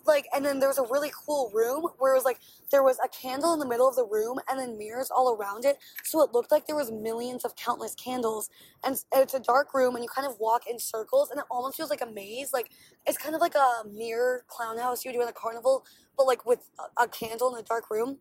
like 0.09 0.27
and 0.35 0.43
then 0.45 0.59
there 0.59 0.67
was 0.67 0.77
a 0.77 0.85
really 0.91 1.11
cool 1.25 1.51
room 1.53 1.87
where 1.97 2.13
it 2.13 2.17
was 2.17 2.25
like 2.25 2.39
there 2.71 2.83
was 2.83 2.97
a 3.03 3.07
candle 3.07 3.53
in 3.53 3.59
the 3.59 3.67
middle 3.67 3.87
of 3.87 3.95
the 3.95 4.05
room 4.05 4.39
and 4.49 4.59
then 4.59 4.77
mirrors 4.77 5.09
all 5.09 5.35
around 5.35 5.65
it. 5.65 5.77
So 6.03 6.21
it 6.21 6.33
looked 6.33 6.51
like 6.51 6.67
there 6.67 6.75
was 6.75 6.91
millions 6.91 7.45
of 7.45 7.55
countless 7.55 7.95
candles. 7.95 8.49
And 8.83 9.01
it's 9.13 9.33
a 9.33 9.39
dark 9.39 9.73
room 9.73 9.95
and 9.95 10.03
you 10.03 10.09
kind 10.09 10.27
of 10.27 10.39
walk 10.39 10.63
in 10.69 10.79
circles 10.79 11.31
and 11.31 11.39
it 11.39 11.45
almost 11.49 11.77
feels 11.77 11.89
like 11.89 12.01
a 12.01 12.11
maze. 12.11 12.51
Like 12.53 12.69
it's 13.07 13.17
kind 13.17 13.35
of 13.35 13.41
like 13.41 13.55
a 13.55 13.87
mirror 13.87 14.43
clown 14.47 14.77
house 14.77 15.05
you 15.05 15.09
would 15.09 15.17
do 15.17 15.21
in 15.21 15.29
a 15.29 15.33
carnival 15.33 15.85
but 16.17 16.27
like 16.27 16.45
with 16.45 16.69
a, 16.79 17.03
a 17.03 17.07
candle 17.07 17.55
in 17.55 17.59
a 17.59 17.63
dark 17.63 17.89
room. 17.89 18.17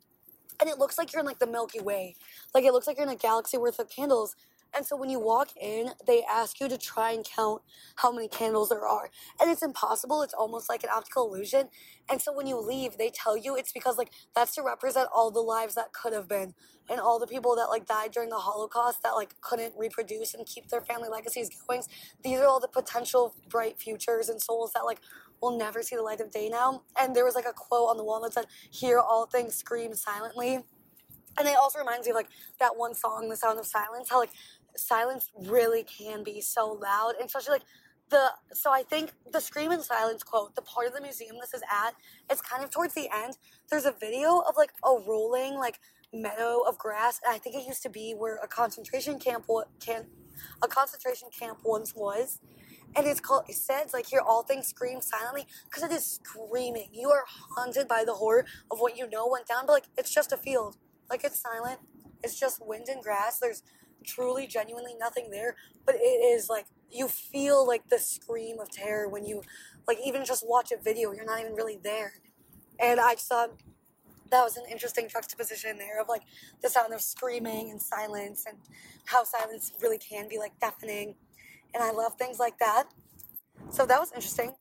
And 0.61 0.69
it 0.69 0.79
looks 0.79 0.99
like 0.99 1.13
you're 1.13 1.21
in 1.21 1.27
like 1.27 1.41
the 1.41 1.47
milky 1.47 1.81
way. 1.81 2.15
Like 2.55 2.65
it 2.65 2.73
looks 2.73 2.87
like 2.87 2.97
you're 2.97 3.07
in 3.07 3.13
a 3.13 3.17
galaxy 3.17 3.59
worth 3.59 3.79
of 3.79 3.89
candles 3.91 4.37
and 4.75 4.85
so 4.87 4.97
when 4.97 5.09
you 5.11 5.19
walk 5.19 5.51
in, 5.61 5.91
they 6.07 6.23
ask 6.25 6.61
you 6.61 6.69
to 6.69 6.79
try 6.79 7.13
and 7.13 7.25
count 7.25 7.63
how 7.97 8.13
many 8.13 8.29
candles 8.29 8.69
there 8.69 8.87
are. 8.87 9.11
And 9.41 9.51
it's 9.51 9.63
impossible. 9.63 10.23
It's 10.23 10.35
almost 10.35 10.69
like 10.69 10.85
an 10.85 10.91
optical 10.95 11.27
illusion. 11.27 11.69
And 12.11 12.21
so 12.21 12.33
when 12.33 12.47
you 12.47 12.59
leave, 12.61 12.99
they 12.99 13.11
tell 13.11 13.37
you 13.37 13.57
it's 13.57 13.73
because 13.73 13.97
like 13.97 14.11
that's 14.35 14.55
to 14.57 14.63
represent 14.63 15.09
all 15.15 15.31
the 15.31 15.41
lives 15.41 15.75
that 15.75 15.93
could 15.93 16.13
have 16.13 16.29
been 16.29 16.55
and 16.89 17.01
all 17.01 17.19
the 17.19 17.27
people 17.27 17.57
that 17.57 17.67
like 17.67 17.87
died 17.87 18.13
during 18.13 18.31
the 18.31 18.37
Holocaust 18.37 19.03
that 19.03 19.13
like 19.13 19.41
couldn't 19.41 19.75
reproduce 19.77 20.35
and 20.35 20.47
keep 20.47 20.69
their 20.69 20.81
family 20.81 21.09
legacies 21.09 21.51
going. 21.67 21.83
These 22.23 22.39
are 22.39 22.47
all 22.47 22.61
the 22.61 22.69
potential 22.69 23.35
bright 23.49 23.81
futures 23.81 24.29
and 24.29 24.41
souls 24.41 24.73
that 24.75 24.85
like 24.85 25.01
will 25.41 25.57
never 25.57 25.83
see 25.83 25.97
the 25.97 26.03
light 26.03 26.21
of 26.21 26.31
day 26.31 26.49
now. 26.49 26.83
And 26.99 27.15
there 27.15 27.25
was 27.25 27.35
like 27.35 27.47
a 27.47 27.53
quote 27.53 27.91
on 27.91 27.97
the 27.97 28.05
wall 28.05 28.21
that 28.23 28.35
said, 28.35 28.47
"Hear 28.71 28.99
all 28.99 29.27
things 29.27 29.55
scream 29.55 29.95
silently." 29.95 30.65
And 31.39 31.47
it 31.47 31.57
also 31.57 31.79
reminds 31.79 32.07
me 32.07 32.11
of 32.11 32.17
like 32.17 32.29
that 32.59 32.77
one 32.77 32.95
song, 32.95 33.29
The 33.29 33.37
Sound 33.37 33.61
of 33.61 33.67
Silence, 33.67 34.11
how 34.11 34.19
like 34.19 34.33
silence 34.77 35.31
really 35.37 35.85
can 35.85 36.23
be 36.25 36.41
so 36.41 36.73
loud, 36.73 37.15
and 37.19 37.27
especially 37.27 37.53
like 37.53 37.65
the 38.11 38.31
so 38.53 38.73
I 38.73 38.83
think 38.83 39.13
the 39.31 39.41
scream 39.41 39.71
and 39.71 39.83
silence 39.83 40.23
quote, 40.23 40.55
the 40.55 40.63
part 40.63 40.87
of 40.87 40.95
the 40.95 41.01
museum 41.01 41.37
this 41.41 41.55
is 41.55 41.63
at, 41.71 41.95
it's 42.31 42.41
kind 42.41 42.65
of 42.65 42.71
towards 42.71 42.95
the 42.95 43.09
end. 43.15 43.37
There's 43.71 43.85
a 43.85 43.95
video 43.99 44.39
of 44.41 44.55
like 44.57 44.73
a 44.85 44.95
rolling 45.07 45.55
like 45.55 45.81
meadow 46.13 46.63
of 46.67 46.79
grass, 46.79 47.21
and 47.25 47.35
I 47.35 47.39
think 47.39 47.55
it 47.57 47.67
used 47.67 47.83
to 47.83 47.91
be 47.91 48.15
where 48.17 48.37
a 48.43 48.49
concentration 48.49 49.19
camp 49.19 49.47
can 49.81 50.07
a 50.63 50.69
concentration 50.69 51.29
camp 51.37 51.59
once 51.65 51.95
was. 51.95 52.41
And 52.97 53.07
it's 53.07 53.21
called, 53.21 53.45
it 53.49 53.55
says, 53.55 53.93
like, 53.93 54.07
hear 54.07 54.21
all 54.27 54.43
things 54.43 54.67
scream 54.69 55.03
silently, 55.03 55.47
because 55.65 55.83
it 55.83 55.93
is 55.93 56.07
screaming. 56.07 56.89
You 56.91 57.11
are 57.11 57.25
haunted 57.55 57.87
by 57.87 58.03
the 58.03 58.15
horror 58.15 58.47
of 58.71 58.81
what 58.81 58.97
you 58.97 59.07
know 59.11 59.29
went 59.29 59.47
down, 59.47 59.67
but, 59.67 59.73
like, 59.73 59.89
it's 59.99 60.13
just 60.13 60.33
a 60.33 60.39
field. 60.39 60.79
Like, 61.11 61.23
it's 61.23 61.39
silent. 61.39 61.81
It's 62.25 62.41
just 62.41 62.67
wind 62.67 62.87
and 62.89 63.03
grass. 63.03 63.41
There's 63.41 63.63
truly, 64.05 64.47
genuinely 64.47 64.95
nothing 64.99 65.31
there. 65.31 65.57
But 65.85 65.97
it 65.97 65.99
is 65.99 66.49
like 66.49 66.67
you 66.91 67.09
feel 67.09 67.67
like 67.67 67.89
the 67.89 67.99
scream 67.99 68.61
of 68.61 68.71
terror 68.71 69.09
when 69.09 69.25
you, 69.25 69.43
like, 69.87 69.99
even 70.05 70.25
just 70.25 70.45
watch 70.47 70.73
a 70.73 70.83
video. 70.83 71.13
You're 71.13 71.25
not 71.25 71.41
even 71.41 71.55
really 71.55 71.79
there. 71.83 72.13
And 72.81 73.01
I 73.01 73.15
just 73.15 73.29
thought 73.29 73.51
that 74.31 74.43
was 74.43 74.57
an 74.57 74.65
interesting 74.71 75.09
juxtaposition 75.09 75.79
there 75.79 76.01
of 76.01 76.09
like 76.09 76.23
the 76.63 76.69
sound 76.69 76.93
of 76.93 77.01
screaming 77.01 77.71
and 77.71 77.81
silence 77.81 78.45
and 78.47 78.59
how 79.07 79.25
silence 79.25 79.73
really 79.83 79.99
can 79.99 80.29
be 80.29 80.39
like 80.39 80.53
deafening. 80.61 81.15
And 81.75 81.83
I 81.83 81.93
love 81.93 82.15
things 82.15 82.39
like 82.39 82.59
that. 82.59 82.85
So 83.71 83.87
that 83.87 83.99
was 83.99 84.13
interesting. 84.13 84.53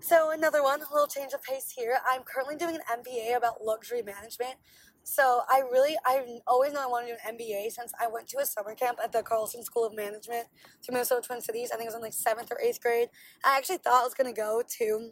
So 0.00 0.30
another 0.30 0.62
one, 0.62 0.80
a 0.80 0.92
little 0.92 1.08
change 1.08 1.32
of 1.32 1.42
pace 1.42 1.72
here. 1.76 1.98
I'm 2.08 2.22
currently 2.22 2.56
doing 2.56 2.76
an 2.76 3.02
MBA 3.02 3.36
about 3.36 3.64
luxury 3.64 4.02
management. 4.02 4.54
So 5.10 5.40
I 5.48 5.60
really, 5.72 5.96
I've 6.04 6.28
always 6.46 6.74
known 6.74 6.84
I 6.84 6.86
wanted 6.86 7.06
to 7.06 7.12
do 7.14 7.18
an 7.26 7.38
MBA 7.38 7.72
since 7.72 7.94
I 7.98 8.08
went 8.08 8.28
to 8.28 8.40
a 8.40 8.44
summer 8.44 8.74
camp 8.74 8.98
at 9.02 9.10
the 9.10 9.22
Carlson 9.22 9.64
School 9.64 9.86
of 9.86 9.96
Management 9.96 10.48
to 10.82 10.92
Minnesota 10.92 11.26
Twin 11.26 11.40
Cities. 11.40 11.70
I 11.72 11.76
think 11.76 11.86
it 11.86 11.88
was 11.88 11.94
in 11.94 12.02
like 12.02 12.12
seventh 12.12 12.52
or 12.52 12.60
eighth 12.60 12.82
grade. 12.82 13.08
I 13.42 13.56
actually 13.56 13.78
thought 13.78 14.02
I 14.02 14.04
was 14.04 14.12
going 14.12 14.32
to 14.32 14.38
go 14.38 14.62
to 14.78 15.10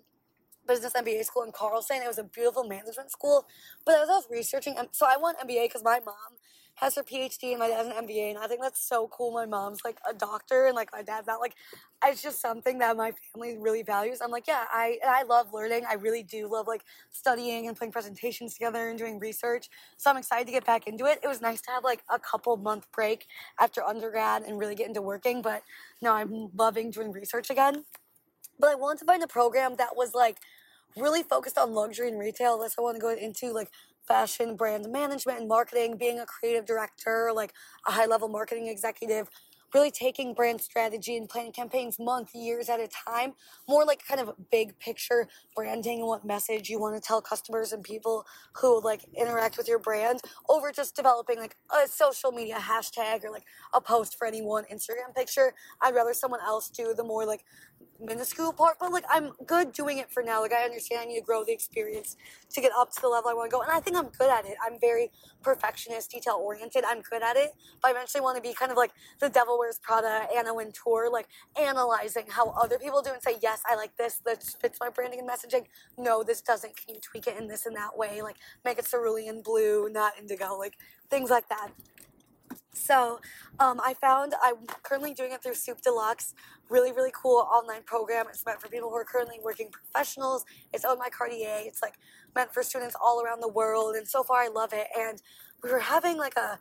business 0.68 0.92
MBA 0.92 1.24
school 1.24 1.44
in 1.44 1.50
Carlson. 1.50 2.02
It 2.04 2.08
was 2.08 2.18
a 2.18 2.24
beautiful 2.24 2.64
management 2.64 3.10
school. 3.10 3.46
But 3.86 3.94
as 3.94 4.10
I 4.10 4.12
was 4.12 4.26
researching, 4.30 4.76
so 4.92 5.06
I 5.06 5.16
went 5.16 5.38
MBA 5.38 5.64
because 5.64 5.82
my 5.82 5.98
mom 6.04 6.36
has 6.76 6.94
her 6.94 7.02
PhD 7.02 7.50
and 7.50 7.58
my 7.58 7.68
dad's 7.68 7.88
an 7.88 8.06
MBA, 8.06 8.30
and 8.30 8.38
I 8.38 8.46
think 8.46 8.60
that's 8.62 8.80
so 8.86 9.08
cool. 9.08 9.32
My 9.32 9.46
mom's 9.46 9.80
like 9.84 9.98
a 10.08 10.14
doctor, 10.14 10.66
and 10.66 10.74
like 10.74 10.92
my 10.92 11.02
dad's 11.02 11.26
not 11.26 11.40
like. 11.40 11.54
It's 12.04 12.22
just 12.22 12.40
something 12.40 12.78
that 12.78 12.96
my 12.96 13.12
family 13.32 13.56
really 13.58 13.82
values. 13.82 14.20
I'm 14.22 14.30
like, 14.30 14.46
yeah, 14.46 14.64
I 14.70 14.98
I 15.04 15.22
love 15.24 15.52
learning. 15.52 15.84
I 15.88 15.94
really 15.94 16.22
do 16.22 16.46
love 16.50 16.66
like 16.68 16.82
studying 17.10 17.66
and 17.66 17.76
putting 17.76 17.92
presentations 17.92 18.54
together 18.54 18.88
and 18.88 18.98
doing 18.98 19.18
research. 19.18 19.68
So 19.96 20.10
I'm 20.10 20.16
excited 20.18 20.46
to 20.46 20.52
get 20.52 20.66
back 20.66 20.86
into 20.86 21.06
it. 21.06 21.20
It 21.22 21.28
was 21.28 21.40
nice 21.40 21.62
to 21.62 21.70
have 21.70 21.82
like 21.84 22.02
a 22.10 22.18
couple 22.18 22.56
month 22.58 22.86
break 22.92 23.26
after 23.58 23.82
undergrad 23.82 24.42
and 24.42 24.58
really 24.58 24.74
get 24.74 24.88
into 24.88 25.02
working. 25.02 25.42
But 25.42 25.62
no, 26.02 26.12
I'm 26.12 26.50
loving 26.54 26.90
doing 26.90 27.12
research 27.12 27.50
again. 27.50 27.84
But 28.58 28.70
I 28.70 28.74
wanted 28.74 29.00
to 29.00 29.04
find 29.06 29.22
a 29.22 29.26
program 29.26 29.76
that 29.76 29.96
was 29.96 30.14
like 30.14 30.38
really 30.96 31.22
focused 31.22 31.58
on 31.58 31.72
luxury 31.72 32.08
and 32.08 32.18
retail. 32.18 32.58
That's 32.58 32.76
what 32.76 32.82
I 32.82 32.86
want 32.86 32.96
to 32.96 33.00
go 33.00 33.10
into 33.10 33.52
like 33.52 33.70
fashion 34.06 34.56
brand 34.56 34.90
management 34.90 35.40
and 35.40 35.48
marketing, 35.48 35.96
being 35.96 36.18
a 36.18 36.26
creative 36.26 36.64
director, 36.66 37.30
like 37.34 37.52
a 37.86 37.92
high 37.92 38.06
level 38.06 38.28
marketing 38.28 38.68
executive, 38.68 39.28
really 39.74 39.90
taking 39.90 40.32
brand 40.32 40.60
strategy 40.60 41.16
and 41.16 41.28
planning 41.28 41.52
campaigns 41.52 41.98
month, 41.98 42.34
years 42.34 42.68
at 42.68 42.80
a 42.80 42.88
time, 42.88 43.34
more 43.68 43.84
like 43.84 44.00
kind 44.06 44.20
of 44.20 44.32
big 44.50 44.78
picture 44.78 45.28
branding 45.54 45.98
and 45.98 46.08
what 46.08 46.24
message 46.24 46.68
you 46.68 46.80
want 46.80 46.94
to 46.94 47.06
tell 47.06 47.20
customers 47.20 47.72
and 47.72 47.82
people 47.82 48.24
who 48.54 48.80
like 48.82 49.04
interact 49.14 49.58
with 49.58 49.68
your 49.68 49.78
brand 49.78 50.20
over 50.48 50.72
just 50.72 50.94
developing 50.96 51.38
like 51.38 51.56
a 51.74 51.88
social 51.88 52.32
media 52.32 52.56
hashtag 52.56 53.24
or 53.24 53.30
like 53.30 53.44
a 53.74 53.80
post 53.80 54.16
for 54.16 54.26
any 54.26 54.40
one 54.40 54.64
Instagram 54.72 55.14
picture. 55.14 55.52
I'd 55.82 55.94
rather 55.94 56.14
someone 56.14 56.40
else 56.40 56.68
do 56.68 56.94
the 56.96 57.04
more 57.04 57.26
like 57.26 57.44
minuscule 58.00 58.52
part, 58.52 58.78
but 58.78 58.92
like 58.92 59.04
I'm 59.10 59.32
good 59.46 59.72
doing 59.72 59.98
it 59.98 60.10
for 60.10 60.22
now. 60.22 60.42
Like 60.42 60.52
I 60.52 60.64
understand 60.64 61.02
I 61.02 61.04
need 61.06 61.20
to 61.20 61.24
grow 61.24 61.44
the 61.44 61.52
experience 61.52 62.16
to 62.50 62.60
get 62.60 62.72
up 62.76 62.92
to 62.92 63.00
the 63.00 63.08
level 63.08 63.30
I 63.30 63.34
want 63.34 63.50
to 63.50 63.54
go, 63.56 63.62
and 63.62 63.70
I 63.70 63.80
think 63.80 63.96
I'm 63.96 64.08
good 64.08 64.30
at 64.30 64.44
it. 64.46 64.56
I'm 64.64 64.78
very 64.80 65.10
perfectionist, 65.42 66.10
detail 66.10 66.40
oriented. 66.42 66.84
I'm 66.84 67.02
good 67.02 67.22
at 67.22 67.36
it, 67.36 67.50
but 67.82 67.88
I 67.88 67.90
eventually 67.92 68.20
want 68.20 68.36
to 68.36 68.42
be 68.42 68.54
kind 68.54 68.70
of 68.70 68.76
like 68.76 68.92
the 69.20 69.28
Devil 69.28 69.58
Wears 69.58 69.78
Prada, 69.78 70.26
Anna 70.36 70.54
Wintour, 70.54 71.08
like 71.12 71.28
analyzing 71.60 72.24
how 72.28 72.50
other 72.50 72.78
people 72.78 73.02
do 73.02 73.12
and 73.12 73.22
say, 73.22 73.36
yes, 73.42 73.62
I 73.66 73.76
like 73.76 73.96
this. 73.96 74.20
This 74.24 74.56
fits 74.60 74.78
my 74.80 74.90
branding 74.90 75.20
and 75.20 75.28
messaging. 75.28 75.66
No, 75.98 76.22
this 76.22 76.40
doesn't. 76.40 76.76
Can 76.76 76.94
you 76.94 77.00
tweak 77.00 77.26
it 77.26 77.36
in 77.38 77.48
this 77.48 77.66
and 77.66 77.76
that 77.76 77.96
way? 77.96 78.22
Like 78.22 78.36
make 78.64 78.78
it 78.78 78.86
cerulean 78.86 79.42
blue, 79.42 79.88
not 79.90 80.12
indigo. 80.18 80.56
Like 80.56 80.76
things 81.10 81.30
like 81.30 81.48
that. 81.48 81.70
So 82.72 83.20
um, 83.58 83.80
I 83.82 83.94
found 83.94 84.34
I'm 84.42 84.66
currently 84.82 85.14
doing 85.14 85.32
it 85.32 85.42
through 85.42 85.54
Sup 85.54 85.80
de 85.80 85.90
Luxe. 85.90 86.34
Really, 86.68 86.92
really 86.92 87.12
cool 87.14 87.48
online 87.52 87.82
program. 87.82 88.26
It's 88.28 88.44
meant 88.44 88.60
for 88.60 88.68
people 88.68 88.90
who 88.90 88.96
are 88.96 89.04
currently 89.04 89.38
working 89.42 89.70
professionals. 89.70 90.44
It's 90.72 90.84
owned 90.84 90.98
by 90.98 91.08
Cartier. 91.08 91.58
It's 91.60 91.82
like 91.82 91.94
meant 92.34 92.52
for 92.52 92.62
students 92.62 92.96
all 93.00 93.22
around 93.22 93.40
the 93.40 93.48
world. 93.48 93.96
And 93.96 94.06
so 94.06 94.22
far, 94.22 94.42
I 94.42 94.48
love 94.48 94.72
it. 94.72 94.88
And 94.98 95.22
we 95.62 95.70
were 95.70 95.80
having 95.80 96.16
like 96.16 96.36
a 96.36 96.58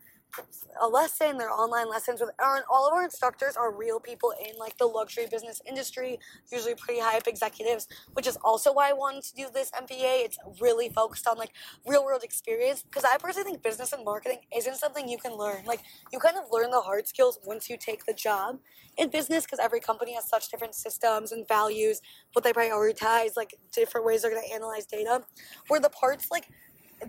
a 0.81 0.87
lesson, 0.87 1.37
they're 1.37 1.51
online 1.51 1.89
lessons 1.89 2.21
with 2.21 2.31
our, 2.39 2.63
all 2.69 2.87
of 2.87 2.93
our 2.93 3.03
instructors 3.03 3.55
are 3.55 3.71
real 3.73 3.99
people 3.99 4.33
in 4.39 4.57
like 4.57 4.77
the 4.77 4.85
luxury 4.85 5.27
business 5.29 5.61
industry, 5.67 6.19
usually 6.51 6.75
pretty 6.75 6.99
high 6.99 7.17
up 7.17 7.27
executives, 7.27 7.87
which 8.13 8.27
is 8.27 8.37
also 8.43 8.73
why 8.73 8.89
I 8.89 8.93
wanted 8.93 9.23
to 9.23 9.35
do 9.35 9.47
this 9.53 9.71
MBA. 9.71 10.25
It's 10.25 10.37
really 10.59 10.89
focused 10.89 11.27
on 11.27 11.37
like 11.37 11.51
real 11.87 12.03
world 12.03 12.23
experience 12.23 12.83
because 12.83 13.03
I 13.03 13.17
personally 13.17 13.51
think 13.51 13.63
business 13.63 13.93
and 13.93 14.03
marketing 14.03 14.39
isn't 14.55 14.75
something 14.75 15.07
you 15.07 15.17
can 15.17 15.33
learn. 15.37 15.65
Like 15.65 15.81
you 16.11 16.19
kind 16.19 16.37
of 16.37 16.45
learn 16.51 16.71
the 16.71 16.81
hard 16.81 17.07
skills 17.07 17.39
once 17.43 17.69
you 17.69 17.77
take 17.77 18.05
the 18.05 18.13
job 18.13 18.59
in 18.97 19.09
business 19.09 19.45
because 19.45 19.59
every 19.59 19.79
company 19.79 20.13
has 20.15 20.27
such 20.27 20.49
different 20.49 20.75
systems 20.75 21.31
and 21.31 21.47
values, 21.47 22.01
what 22.33 22.43
they 22.43 22.53
prioritize, 22.53 23.31
like 23.35 23.55
different 23.71 24.05
ways 24.05 24.21
they're 24.21 24.31
going 24.31 24.47
to 24.47 24.53
analyze 24.53 24.85
data. 24.85 25.23
Where 25.67 25.79
the 25.79 25.89
parts 25.89 26.29
like 26.31 26.49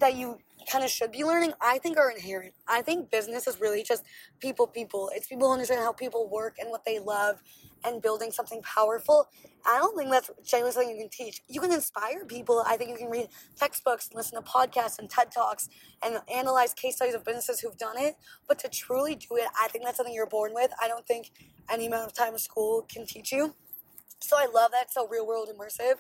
that 0.01 0.17
you 0.17 0.39
kind 0.71 0.85
of 0.85 0.91
should 0.91 1.13
be 1.13 1.25
learning, 1.25 1.53
I 1.61 1.79
think 1.79 1.97
are 1.97 2.11
inherent. 2.11 2.55
I 2.67 2.83
think 2.83 3.11
business 3.11 3.47
is 3.47 3.61
really 3.61 3.83
just 3.83 4.05
people, 4.41 4.67
people. 4.67 5.11
It's 5.15 5.27
people 5.27 5.51
understand 5.51 5.81
how 5.81 5.93
people 5.93 6.29
work 6.29 6.57
and 6.59 6.71
what 6.71 6.85
they 6.85 6.99
love 6.99 7.43
and 7.85 8.03
building 8.03 8.33
something 8.33 8.63
powerful. 8.63 9.29
I 9.65 9.79
don't 9.79 9.97
think 9.97 10.11
that's 10.11 10.31
generally 10.45 10.73
something 10.73 10.91
you 10.91 11.03
can 11.03 11.09
teach. 11.09 11.43
You 11.49 11.61
can 11.61 11.73
inspire 11.73 12.25
people. 12.25 12.65
I 12.67 12.77
think 12.77 12.91
you 12.91 12.97
can 12.97 13.11
read 13.11 13.29
textbooks, 13.57 14.11
listen 14.13 14.43
to 14.43 14.49
podcasts 14.49 14.99
and 14.99 15.09
TED 15.09 15.31
Talks, 15.31 15.69
and 16.05 16.19
analyze 16.35 16.75
case 16.75 16.97
studies 16.97 17.15
of 17.15 17.25
businesses 17.25 17.61
who've 17.61 17.79
done 17.79 17.97
it. 17.99 18.17
But 18.49 18.59
to 18.61 18.69
truly 18.69 19.15
do 19.15 19.37
it, 19.37 19.47
I 19.61 19.69
think 19.69 19.85
that's 19.85 19.97
something 19.99 20.15
you're 20.15 20.27
born 20.27 20.53
with. 20.53 20.73
I 20.83 20.89
don't 20.89 21.07
think 21.07 21.31
any 21.71 21.87
amount 21.87 22.07
of 22.07 22.13
time 22.13 22.33
in 22.33 22.39
school 22.39 22.87
can 22.89 23.07
teach 23.07 23.31
you. 23.31 23.55
So 24.21 24.37
I 24.37 24.47
love 24.47 24.73
that. 24.73 24.85
It's 24.85 24.95
so 24.95 25.07
real 25.07 25.27
world 25.27 25.49
immersive. 25.49 25.97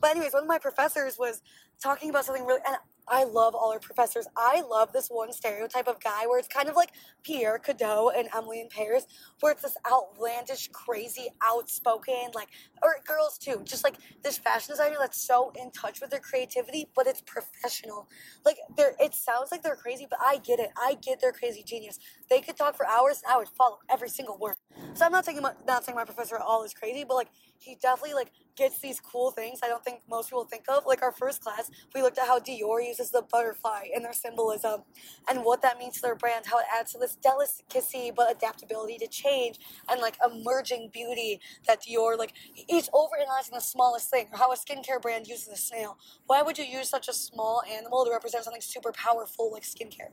But 0.00 0.12
anyways, 0.12 0.32
one 0.32 0.42
of 0.42 0.48
my 0.48 0.58
professors 0.58 1.18
was 1.18 1.42
talking 1.80 2.10
about 2.10 2.24
something 2.24 2.44
really, 2.44 2.60
and 2.66 2.76
I 3.08 3.24
love 3.24 3.54
all 3.56 3.72
our 3.72 3.80
professors. 3.80 4.28
I 4.36 4.62
love 4.70 4.92
this 4.92 5.08
one 5.08 5.32
stereotype 5.32 5.88
of 5.88 5.98
guy 6.00 6.26
where 6.26 6.38
it's 6.38 6.46
kind 6.46 6.68
of 6.68 6.76
like 6.76 6.90
Pierre 7.24 7.58
Cadault 7.58 8.12
and 8.16 8.28
Emily 8.34 8.60
in 8.60 8.68
Paris, 8.68 9.04
where 9.40 9.52
it's 9.52 9.62
this 9.62 9.76
outlandish, 9.90 10.68
crazy, 10.68 11.28
outspoken, 11.42 12.30
like, 12.34 12.48
or 12.82 12.96
girls 13.06 13.36
too, 13.36 13.62
just 13.64 13.82
like 13.82 13.96
this 14.22 14.38
fashion 14.38 14.72
designer 14.72 14.96
that's 15.00 15.20
so 15.20 15.52
in 15.60 15.72
touch 15.72 16.00
with 16.00 16.10
their 16.10 16.20
creativity, 16.20 16.86
but 16.94 17.08
it's 17.08 17.20
professional. 17.22 18.08
Like, 18.44 18.58
they're, 18.76 18.94
it 19.00 19.14
sounds 19.14 19.50
like 19.50 19.62
they're 19.62 19.76
crazy, 19.76 20.06
but 20.08 20.20
I 20.24 20.38
get 20.38 20.60
it. 20.60 20.70
I 20.76 20.96
get 21.02 21.20
their 21.20 21.32
crazy 21.32 21.64
genius. 21.64 21.98
They 22.28 22.40
could 22.40 22.56
talk 22.56 22.76
for 22.76 22.86
hours 22.86 23.22
and 23.24 23.34
I 23.34 23.38
would 23.38 23.48
follow 23.48 23.78
every 23.90 24.08
single 24.08 24.38
word. 24.38 24.56
So 24.94 25.04
I'm 25.04 25.12
not 25.12 25.24
saying 25.24 25.40
my, 25.42 25.52
not 25.66 25.84
saying 25.84 25.96
my 25.96 26.04
professor 26.04 26.36
at 26.36 26.42
all 26.42 26.62
is 26.62 26.74
crazy, 26.74 27.04
but 27.04 27.14
like 27.14 27.28
he 27.58 27.76
definitely 27.80 28.14
like 28.14 28.32
gets 28.56 28.78
these 28.80 29.00
cool 29.00 29.30
things 29.30 29.60
I 29.62 29.68
don't 29.68 29.84
think 29.84 30.00
most 30.08 30.28
people 30.30 30.44
think 30.44 30.64
of. 30.68 30.84
Like 30.86 31.02
our 31.02 31.12
first 31.12 31.42
class, 31.42 31.69
we 31.94 32.02
looked 32.02 32.18
at 32.18 32.26
how 32.26 32.38
Dior 32.38 32.86
uses 32.86 33.10
the 33.10 33.22
butterfly 33.22 33.84
in 33.94 34.02
their 34.02 34.12
symbolism 34.12 34.82
and 35.28 35.44
what 35.44 35.62
that 35.62 35.78
means 35.78 35.96
to 35.96 36.02
their 36.02 36.14
brand, 36.14 36.46
how 36.46 36.58
it 36.58 36.66
adds 36.74 36.92
to 36.92 36.98
this 36.98 37.16
delicacy 37.16 38.12
but 38.14 38.30
adaptability 38.30 38.98
to 38.98 39.06
change 39.06 39.58
and 39.88 40.00
like 40.00 40.16
emerging 40.24 40.90
beauty 40.92 41.40
that 41.66 41.82
Dior 41.82 42.18
like 42.18 42.32
each 42.68 42.88
overanalyzing 42.92 43.52
the 43.52 43.60
smallest 43.60 44.10
thing, 44.10 44.26
or 44.32 44.38
how 44.38 44.52
a 44.52 44.56
skincare 44.56 45.00
brand 45.00 45.26
uses 45.26 45.48
a 45.48 45.56
snail. 45.56 45.98
Why 46.26 46.42
would 46.42 46.58
you 46.58 46.64
use 46.64 46.88
such 46.88 47.08
a 47.08 47.12
small 47.12 47.62
animal 47.70 48.04
to 48.04 48.10
represent 48.10 48.44
something 48.44 48.62
super 48.62 48.92
powerful 48.92 49.52
like 49.52 49.62
skincare? 49.62 50.12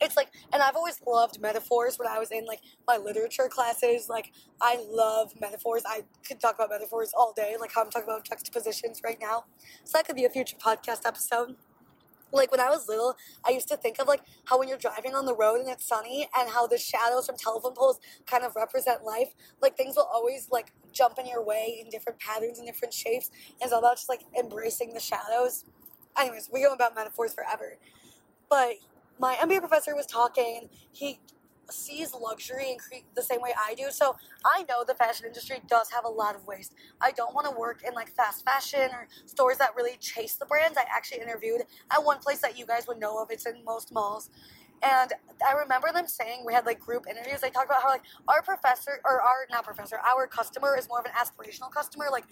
It's 0.00 0.16
like 0.16 0.28
and 0.52 0.62
i've 0.62 0.76
always 0.76 1.00
loved 1.06 1.40
metaphors 1.40 1.98
when 1.98 2.08
i 2.08 2.18
was 2.18 2.30
in 2.30 2.44
like 2.46 2.60
my 2.86 2.96
literature 2.96 3.48
classes 3.48 4.08
like 4.08 4.32
i 4.60 4.82
love 4.90 5.32
metaphors 5.40 5.82
i 5.86 6.02
could 6.26 6.40
talk 6.40 6.54
about 6.54 6.70
metaphors 6.70 7.12
all 7.16 7.32
day 7.34 7.56
like 7.60 7.72
how 7.74 7.82
i'm 7.82 7.90
talking 7.90 8.08
about 8.08 8.24
juxtapositions 8.24 9.00
right 9.04 9.18
now 9.20 9.44
so 9.84 9.98
that 9.98 10.06
could 10.06 10.16
be 10.16 10.24
a 10.24 10.30
future 10.30 10.56
podcast 10.56 11.06
episode 11.06 11.56
like 12.34 12.50
when 12.50 12.60
I 12.60 12.68
was 12.68 12.88
little, 12.88 13.16
I 13.46 13.50
used 13.50 13.68
to 13.68 13.76
think 13.76 14.00
of 14.00 14.08
like 14.08 14.20
how 14.46 14.58
when 14.58 14.68
you're 14.68 14.76
driving 14.78 15.14
on 15.14 15.24
the 15.24 15.34
road 15.34 15.60
and 15.60 15.68
it's 15.68 15.86
sunny 15.86 16.28
and 16.36 16.50
how 16.50 16.66
the 16.66 16.76
shadows 16.76 17.26
from 17.26 17.36
telephone 17.36 17.74
poles 17.74 18.00
kind 18.26 18.44
of 18.44 18.56
represent 18.56 19.04
life. 19.04 19.34
Like 19.62 19.76
things 19.76 19.94
will 19.96 20.08
always 20.12 20.48
like 20.50 20.72
jump 20.92 21.18
in 21.18 21.26
your 21.26 21.44
way 21.44 21.80
in 21.80 21.88
different 21.90 22.18
patterns 22.18 22.58
and 22.58 22.66
different 22.66 22.92
shapes. 22.92 23.30
And 23.60 23.62
it's 23.62 23.72
all 23.72 23.78
about 23.78 23.96
just 23.96 24.08
like 24.08 24.22
embracing 24.38 24.92
the 24.94 25.00
shadows. 25.00 25.64
Anyways, 26.18 26.50
we 26.52 26.62
go 26.62 26.72
about 26.72 26.94
metaphors 26.94 27.32
forever. 27.34 27.78
But 28.50 28.74
my 29.18 29.34
MBA 29.36 29.60
professor 29.60 29.94
was 29.94 30.06
talking. 30.06 30.68
He 30.92 31.20
sees 31.70 32.14
luxury 32.14 32.72
in 32.72 32.78
cre- 32.78 33.06
the 33.14 33.22
same 33.22 33.40
way 33.40 33.54
I 33.58 33.74
do. 33.74 33.90
So 33.90 34.16
I 34.44 34.64
know 34.68 34.84
the 34.86 34.94
fashion 34.94 35.26
industry 35.26 35.60
does 35.66 35.90
have 35.90 36.04
a 36.04 36.08
lot 36.08 36.34
of 36.34 36.46
waste. 36.46 36.74
I 37.00 37.10
don't 37.12 37.34
want 37.34 37.46
to 37.46 37.58
work 37.58 37.82
in 37.86 37.94
like 37.94 38.08
fast 38.08 38.44
fashion 38.44 38.90
or 38.92 39.08
stores 39.26 39.58
that 39.58 39.74
really 39.76 39.96
chase 39.98 40.34
the 40.34 40.46
brands. 40.46 40.76
I 40.76 40.84
actually 40.94 41.22
interviewed 41.22 41.62
at 41.90 42.04
one 42.04 42.18
place 42.18 42.38
that 42.40 42.58
you 42.58 42.66
guys 42.66 42.86
would 42.86 42.98
know 43.00 43.22
of. 43.22 43.30
It's 43.30 43.46
in 43.46 43.64
most 43.64 43.92
malls. 43.92 44.30
And 44.82 45.12
I 45.46 45.52
remember 45.52 45.88
them 45.94 46.06
saying 46.06 46.42
we 46.44 46.52
had 46.52 46.66
like 46.66 46.78
group 46.78 47.06
interviews. 47.08 47.40
They 47.40 47.50
talked 47.50 47.66
about 47.66 47.82
how 47.82 47.88
like 47.88 48.02
our 48.28 48.42
professor 48.42 49.00
or 49.04 49.20
our 49.22 49.46
not 49.50 49.64
professor, 49.64 49.98
our 49.98 50.26
customer 50.26 50.76
is 50.76 50.88
more 50.88 51.00
of 51.00 51.06
an 51.06 51.12
aspirational 51.12 51.70
customer. 51.70 52.06
Like 52.12 52.24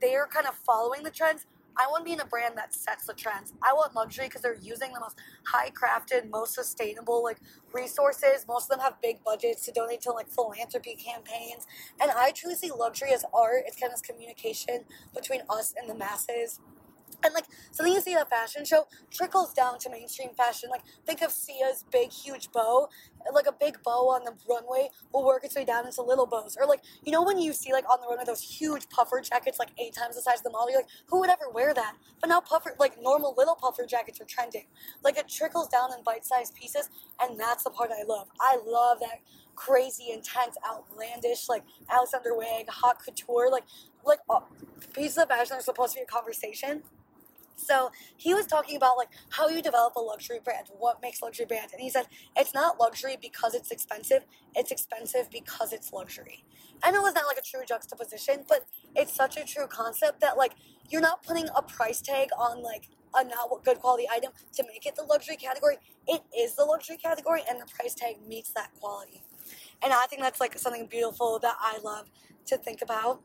they're 0.00 0.26
kind 0.26 0.46
of 0.46 0.54
following 0.54 1.04
the 1.04 1.10
trends, 1.10 1.46
I 1.78 1.86
want 1.88 2.02
to 2.02 2.04
be 2.04 2.12
in 2.12 2.20
a 2.20 2.26
brand 2.26 2.56
that 2.56 2.74
sets 2.74 3.06
the 3.06 3.14
trends. 3.14 3.52
I 3.62 3.72
want 3.72 3.94
luxury 3.94 4.26
because 4.26 4.42
they're 4.42 4.58
using 4.60 4.92
the 4.92 5.00
most 5.00 5.16
high 5.44 5.70
crafted, 5.70 6.30
most 6.30 6.54
sustainable 6.54 7.22
like 7.22 7.38
resources. 7.72 8.44
Most 8.46 8.64
of 8.64 8.70
them 8.70 8.80
have 8.80 9.00
big 9.00 9.22
budgets 9.24 9.64
to 9.66 9.72
donate 9.72 10.00
to 10.02 10.12
like 10.12 10.28
philanthropy 10.28 10.94
campaigns. 10.96 11.66
And 12.00 12.10
I 12.10 12.32
truly 12.32 12.56
see 12.56 12.70
luxury 12.70 13.12
as 13.12 13.24
art. 13.34 13.64
It's 13.66 13.76
kind 13.76 13.92
of 13.92 13.98
this 13.98 14.02
communication 14.02 14.84
between 15.14 15.40
us 15.48 15.74
and 15.80 15.88
the 15.88 15.94
masses. 15.94 16.60
And 17.24 17.34
like 17.34 17.44
something 17.70 17.92
you 17.92 18.00
see 18.00 18.14
at 18.14 18.22
a 18.22 18.26
fashion 18.26 18.64
show 18.64 18.86
trickles 19.10 19.52
down 19.52 19.78
to 19.80 19.90
mainstream 19.90 20.30
fashion. 20.34 20.70
Like 20.70 20.82
think 21.06 21.22
of 21.22 21.30
Sia's 21.30 21.84
big, 21.90 22.10
huge 22.10 22.50
bow. 22.52 22.88
Like 23.32 23.46
a 23.46 23.52
big 23.52 23.82
bow 23.84 24.08
on 24.10 24.24
the 24.24 24.34
runway 24.48 24.88
will 25.12 25.24
work 25.24 25.44
its 25.44 25.54
way 25.54 25.64
down 25.64 25.86
into 25.86 26.02
little 26.02 26.26
bows. 26.26 26.56
Or 26.60 26.66
like 26.66 26.80
you 27.04 27.12
know 27.12 27.22
when 27.22 27.38
you 27.38 27.52
see 27.52 27.72
like 27.72 27.84
on 27.90 28.00
the 28.00 28.08
runway 28.08 28.24
those 28.24 28.42
huge 28.42 28.88
puffer 28.88 29.20
jackets 29.20 29.58
like 29.58 29.70
eight 29.78 29.94
times 29.94 30.16
the 30.16 30.22
size 30.22 30.38
of 30.38 30.44
the 30.44 30.50
model, 30.50 30.70
you're 30.70 30.80
like, 30.80 30.90
who 31.06 31.20
would 31.20 31.30
ever 31.30 31.48
wear 31.52 31.72
that? 31.74 31.94
But 32.20 32.28
now 32.28 32.40
puffer 32.40 32.74
like 32.78 33.00
normal 33.00 33.34
little 33.36 33.54
puffer 33.54 33.86
jackets 33.86 34.20
are 34.20 34.24
trending. 34.24 34.66
Like 35.04 35.16
it 35.18 35.28
trickles 35.28 35.68
down 35.68 35.90
in 35.96 36.02
bite-sized 36.04 36.54
pieces, 36.54 36.90
and 37.20 37.38
that's 37.38 37.64
the 37.64 37.70
part 37.70 37.90
I 37.90 38.04
love. 38.04 38.28
I 38.40 38.58
love 38.66 39.00
that 39.00 39.20
crazy, 39.54 40.10
intense, 40.12 40.56
outlandish, 40.66 41.48
like 41.48 41.62
Alexander 41.90 42.36
Wang, 42.36 42.64
haute 42.68 42.98
couture, 43.04 43.50
like 43.50 43.64
like 44.04 44.18
uh, 44.28 44.40
pieces 44.92 45.18
of 45.18 45.28
fashion 45.28 45.56
are 45.56 45.60
supposed 45.60 45.94
to 45.94 46.00
be 46.00 46.02
a 46.02 46.06
conversation 46.06 46.82
so 47.66 47.90
he 48.16 48.34
was 48.34 48.46
talking 48.46 48.76
about 48.76 48.96
like 48.96 49.08
how 49.30 49.48
you 49.48 49.62
develop 49.62 49.94
a 49.96 50.00
luxury 50.00 50.40
brand, 50.42 50.68
what 50.78 51.00
makes 51.02 51.22
luxury 51.22 51.46
brand, 51.46 51.70
and 51.72 51.80
he 51.80 51.90
said 51.90 52.06
it's 52.36 52.54
not 52.54 52.80
luxury 52.80 53.16
because 53.20 53.54
it's 53.54 53.70
expensive, 53.70 54.24
it's 54.54 54.70
expensive 54.70 55.30
because 55.30 55.72
it's 55.72 55.92
luxury. 55.92 56.44
I 56.82 56.90
know 56.90 57.04
it's 57.06 57.14
not 57.14 57.26
like 57.26 57.38
a 57.38 57.42
true 57.42 57.62
juxtaposition, 57.66 58.44
but 58.48 58.66
it's 58.96 59.14
such 59.14 59.36
a 59.36 59.44
true 59.44 59.66
concept 59.66 60.20
that 60.20 60.36
like 60.36 60.52
you're 60.90 61.00
not 61.00 61.22
putting 61.22 61.48
a 61.56 61.62
price 61.62 62.00
tag 62.00 62.28
on 62.38 62.62
like 62.62 62.88
a 63.14 63.24
not 63.24 63.64
good 63.64 63.78
quality 63.78 64.06
item 64.10 64.32
to 64.54 64.64
make 64.64 64.86
it 64.86 64.96
the 64.96 65.02
luxury 65.02 65.36
category. 65.36 65.76
It 66.08 66.22
is 66.36 66.56
the 66.56 66.64
luxury 66.64 66.96
category, 66.96 67.42
and 67.48 67.60
the 67.60 67.66
price 67.66 67.94
tag 67.94 68.16
meets 68.26 68.52
that 68.52 68.70
quality. 68.80 69.22
And 69.82 69.92
I 69.92 70.06
think 70.06 70.22
that's 70.22 70.40
like 70.40 70.58
something 70.58 70.86
beautiful 70.86 71.38
that 71.40 71.56
I 71.60 71.78
love 71.82 72.10
to 72.46 72.56
think 72.56 72.82
about. 72.82 73.22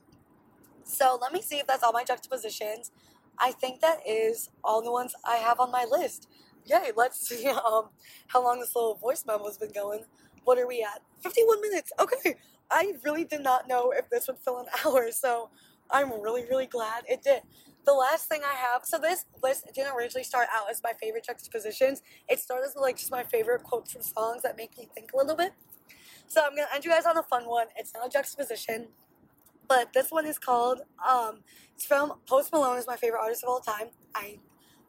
So 0.84 1.18
let 1.22 1.34
me 1.34 1.42
see 1.42 1.58
if 1.58 1.68
that's 1.68 1.84
all 1.84 1.92
my 1.92 2.04
juxtapositions. 2.04 2.92
I 3.40 3.52
think 3.52 3.82
that 3.82 4.00
is 4.08 4.50
all 4.64 4.82
the 4.82 4.92
ones 4.92 5.14
I 5.26 5.36
have 5.38 5.60
on 5.60 5.72
my 5.72 5.86
list. 5.90 6.28
Yay, 6.66 6.92
let's 6.96 7.28
see 7.28 7.48
um, 7.48 7.90
how 8.28 8.44
long 8.44 8.60
this 8.60 8.76
little 8.76 8.96
voice 8.96 9.24
memo 9.26 9.46
has 9.46 9.58
been 9.58 9.72
going. 9.72 10.06
What 10.44 10.58
are 10.58 10.68
we 10.68 10.82
at? 10.82 11.02
51 11.24 11.62
minutes. 11.62 11.92
Okay. 12.00 12.36
I 12.70 12.94
really 13.04 13.24
did 13.24 13.42
not 13.42 13.68
know 13.68 13.92
if 13.92 14.10
this 14.10 14.28
would 14.28 14.40
fill 14.40 14.60
an 14.60 14.66
hour, 14.86 15.12
so 15.12 15.50
I'm 15.90 16.22
really, 16.22 16.44
really 16.50 16.66
glad 16.66 17.04
it 17.08 17.24
did. 17.24 17.42
The 17.86 17.94
last 17.94 18.28
thing 18.28 18.42
I 18.44 18.54
have, 18.54 18.84
so 18.84 18.98
this 18.98 19.26
list 19.42 19.66
didn't 19.74 19.96
originally 19.96 20.26
start 20.26 20.50
out 20.54 20.70
as 20.70 20.82
my 20.84 20.92
favorite 21.00 21.24
juxtapositions. 21.24 22.02
It 22.28 22.40
started 22.40 22.66
as 22.68 22.76
like 22.76 22.98
just 22.98 23.12
my 23.12 23.24
favorite 23.24 23.64
quotes 23.64 23.94
from 23.94 24.02
songs 24.02 24.44
that 24.44 24.58
make 24.58 24.78
me 24.78 24.90
think 24.94 25.12
a 25.14 25.18
little 25.18 25.38
bit. 25.38 25.54
So 26.28 26.42
I'm 26.44 26.54
gonna 26.54 26.68
end 26.74 26.84
you 26.84 26.92
guys 26.92 27.06
on 27.06 27.18
a 27.18 27.24
fun 27.24 27.46
one. 27.46 27.68
It's 27.78 27.94
not 27.94 28.08
a 28.08 28.10
juxtaposition 28.10 28.88
but 29.68 29.93
this 29.93 30.11
one 30.11 30.26
is 30.26 30.39
called 30.39 30.82
um, 31.07 31.39
it's 31.76 31.86
from 31.86 32.13
Post 32.28 32.51
Malone 32.51 32.78
is 32.78 32.88
my 32.88 32.95
favorite 32.95 33.20
artist 33.20 33.43
of 33.43 33.49
all 33.49 33.59
time. 33.59 33.89
I 34.15 34.39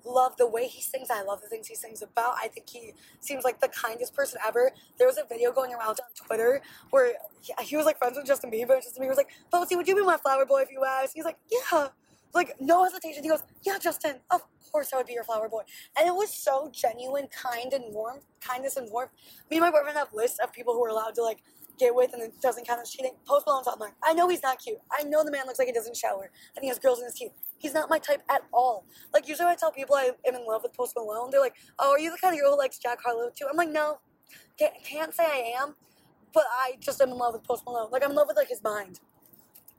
love 0.04 0.36
the 0.36 0.48
way 0.48 0.66
he 0.66 0.80
sings. 0.80 1.08
I 1.10 1.22
love 1.22 1.42
the 1.42 1.48
things 1.48 1.66
he 1.66 1.74
sings 1.74 2.02
about. 2.02 2.34
I 2.42 2.48
think 2.48 2.68
he 2.68 2.94
seems 3.20 3.44
like 3.44 3.60
the 3.60 3.68
kindest 3.68 4.14
person 4.14 4.40
ever. 4.46 4.72
There 4.96 5.06
was 5.06 5.18
a 5.18 5.24
video 5.28 5.52
going 5.52 5.72
around 5.72 6.00
on 6.00 6.26
Twitter 6.26 6.62
where 6.90 7.12
he, 7.60 7.76
was 7.76 7.84
like 7.84 7.98
friends 7.98 8.16
with 8.16 8.26
Justin 8.26 8.50
Bieber, 8.50 8.74
and 8.74 8.82
Justin 8.82 9.02
Bieber 9.02 9.10
was 9.10 9.18
like, 9.18 9.30
"Posty, 9.50 9.76
would 9.76 9.86
you 9.86 9.94
be 9.94 10.02
my 10.02 10.16
flower 10.16 10.46
boy 10.46 10.62
if 10.62 10.70
you 10.70 10.84
asked?" 10.84 11.12
He's 11.14 11.24
like, 11.24 11.38
"Yeah." 11.50 11.88
Like 12.34 12.60
no 12.60 12.84
hesitation. 12.84 13.22
He 13.22 13.28
goes, 13.28 13.42
"Yeah, 13.62 13.78
Justin, 13.78 14.16
of 14.30 14.42
course 14.70 14.92
I 14.92 14.98
would 14.98 15.06
be 15.06 15.14
your 15.14 15.24
flower 15.24 15.48
boy." 15.48 15.62
And 15.98 16.06
it 16.06 16.14
was 16.14 16.32
so 16.32 16.70
genuine, 16.72 17.28
kind, 17.28 17.72
and 17.72 17.92
warm. 17.92 18.20
Kindness 18.40 18.76
and 18.76 18.90
warmth. 18.90 19.12
Me 19.50 19.56
and 19.56 19.60
my 19.60 19.70
boyfriend 19.70 19.96
have 19.96 20.12
lists 20.12 20.38
of 20.38 20.52
people 20.52 20.74
who 20.74 20.84
are 20.84 20.88
allowed 20.88 21.14
to 21.16 21.22
like 21.22 21.42
get 21.78 21.94
with 21.94 22.12
and 22.12 22.22
it 22.22 22.40
doesn't 22.40 22.66
count 22.66 22.80
as 22.80 22.90
cheating. 22.90 23.12
Post 23.26 23.46
Malone's 23.46 23.66
on 23.66 23.78
there. 23.78 23.94
I 24.02 24.12
know 24.12 24.28
he's 24.28 24.42
not 24.42 24.58
cute. 24.58 24.78
I 24.92 25.02
know 25.04 25.24
the 25.24 25.30
man 25.30 25.46
looks 25.46 25.58
like 25.58 25.68
he 25.68 25.72
doesn't 25.72 25.96
shower 25.96 26.30
and 26.56 26.62
he 26.62 26.68
has 26.68 26.78
girls 26.78 26.98
in 26.98 27.04
his 27.04 27.14
teeth. 27.14 27.32
He's 27.58 27.74
not 27.74 27.90
my 27.90 27.98
type 27.98 28.22
at 28.30 28.42
all. 28.52 28.84
Like 29.12 29.28
usually 29.28 29.48
I 29.48 29.54
tell 29.54 29.72
people 29.72 29.94
I 29.96 30.10
am 30.26 30.34
in 30.34 30.46
love 30.46 30.62
with 30.62 30.74
Post 30.74 30.94
Malone, 30.96 31.30
they're 31.30 31.40
like, 31.40 31.56
"Oh, 31.78 31.92
are 31.92 31.98
you 31.98 32.10
the 32.10 32.18
kind 32.18 32.34
of 32.34 32.40
girl 32.40 32.52
who 32.52 32.58
likes 32.58 32.78
Jack 32.78 32.98
Harlow 33.04 33.30
too?" 33.34 33.46
I'm 33.50 33.56
like, 33.56 33.70
"No, 33.70 33.98
can't, 34.58 34.74
can't 34.84 35.14
say 35.14 35.24
I 35.24 35.62
am, 35.62 35.74
but 36.32 36.44
I 36.50 36.76
just 36.80 37.00
am 37.00 37.10
in 37.10 37.18
love 37.18 37.34
with 37.34 37.44
Post 37.44 37.64
Malone. 37.66 37.90
Like 37.90 38.04
I'm 38.04 38.10
in 38.10 38.16
love 38.16 38.28
with 38.28 38.36
like 38.36 38.48
his 38.48 38.62
mind." 38.62 39.00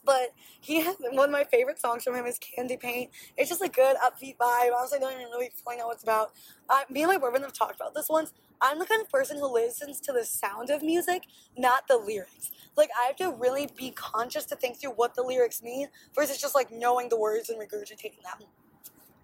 But 0.04 0.34
he 0.60 0.82
has 0.82 0.96
one 1.00 1.30
of 1.30 1.32
my 1.32 1.44
favorite 1.44 1.80
songs 1.80 2.04
from 2.04 2.16
him 2.16 2.26
is 2.26 2.40
Candy 2.40 2.78
Paint. 2.78 3.12
It's 3.38 3.50
just 3.50 3.62
a 3.62 3.70
good 3.70 3.98
upbeat 3.98 4.38
vibe. 4.38 4.72
Honestly, 4.78 4.98
I 4.98 5.02
don't 5.02 5.14
even 5.14 5.26
really 5.32 5.52
fully 5.64 5.78
know 5.78 5.88
what 5.88 5.96
it's 5.96 6.04
about. 6.04 6.32
Uh, 6.70 6.82
me 6.90 7.04
and 7.04 7.12
my 7.12 7.18
boyfriend 7.18 7.44
have 7.44 7.54
talked 7.54 7.76
about 7.76 7.94
this 7.94 8.10
once. 8.10 8.34
I'm 8.62 8.80
the 8.80 8.86
kind 8.86 9.02
of 9.02 9.10
person 9.10 9.38
who 9.38 9.54
listens 9.54 10.02
to 10.02 10.12
the 10.12 10.26
sound 10.26 10.70
of 10.70 10.84
music, 10.84 11.24
not 11.58 11.88
the 11.88 11.98
lyrics. 11.98 12.52
Like, 12.76 12.90
I 12.98 13.08
have 13.08 13.16
to 13.18 13.32
really 13.38 13.70
be 13.76 13.92
conscious 13.92 14.46
to 14.46 14.56
think 14.56 14.80
through 14.80 14.92
what 14.92 15.16
the 15.16 15.24
lyrics 15.24 15.62
mean 15.64 15.88
versus 16.14 16.40
just 16.40 16.56
like 16.56 16.72
knowing 16.72 17.10
the 17.10 17.18
words 17.18 17.50
and 17.50 17.60
regurgitating 17.60 18.22
them. 18.24 18.48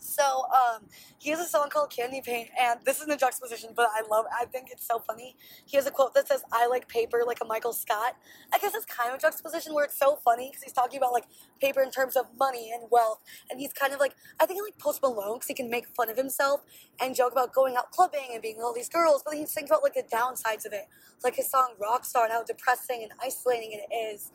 So 0.06 0.44
um, 0.54 0.84
he 1.18 1.32
has 1.32 1.40
a 1.40 1.46
song 1.46 1.70
called 1.70 1.90
Candy 1.90 2.22
Paint, 2.22 2.50
and 2.60 2.80
this 2.86 3.02
is 3.02 3.08
in 3.08 3.18
juxtaposition, 3.18 3.72
but 3.76 3.88
I 3.92 4.08
love. 4.10 4.26
I 4.40 4.46
think 4.46 4.70
it's 4.72 4.88
so 4.88 5.00
funny. 5.00 5.36
He 5.66 5.78
has 5.78 5.88
a 5.88 5.92
quote 5.92 6.14
that 6.14 6.28
says, 6.28 6.44
"I 6.52 6.68
like 6.68 6.88
paper 6.88 7.24
like 7.26 7.40
a 7.42 7.46
Michael 7.46 7.74
Scott." 7.74 8.16
I 8.54 8.60
guess 8.60 8.76
it's 8.76 8.86
kind 8.86 9.10
of 9.10 9.18
a 9.18 9.20
juxtaposition 9.20 9.74
where 9.74 9.86
it's 9.86 9.98
so 9.98 10.16
funny 10.24 10.50
because 10.50 10.64
he's 10.64 10.74
talking 10.74 10.98
about 10.98 11.12
like 11.12 11.26
paper 11.60 11.82
in 11.82 11.90
terms 11.90 12.16
of 12.16 12.28
money 12.38 12.72
and 12.72 12.84
wealth, 12.92 13.20
and 13.50 13.60
he's 13.60 13.74
kind 13.74 13.94
of 13.94 14.00
like 14.00 14.16
I 14.40 14.46
think 14.46 14.60
I 14.60 14.64
like 14.64 14.78
Post 14.78 15.02
Malone 15.02 15.38
because 15.38 15.48
he 15.48 15.56
can 15.56 15.70
make 15.70 15.88
fun 15.88 16.10
of 16.10 16.18
himself 16.18 16.62
and 17.02 17.16
joke 17.16 17.32
about 17.32 17.52
going 17.54 17.76
out 17.76 17.92
clubbing 17.92 18.30
and 18.32 18.42
being 18.42 18.58
with 18.58 18.66
all 18.66 18.74
these 18.74 18.90
girls, 18.90 19.24
but 19.26 19.34
he 19.34 19.46
thinks 19.46 19.72
about 19.72 19.82
like 19.84 19.96
the 19.96 20.04
downsides 20.04 20.66
of 20.66 20.74
it, 20.74 20.86
like 21.24 21.36
his 21.36 21.50
song 21.50 21.74
"Rockstar" 21.82 22.26
and 22.26 22.32
how 22.32 22.44
depressing 22.44 23.02
and 23.02 23.12
isolating 23.24 23.72
it 23.74 23.94
is. 23.94 24.32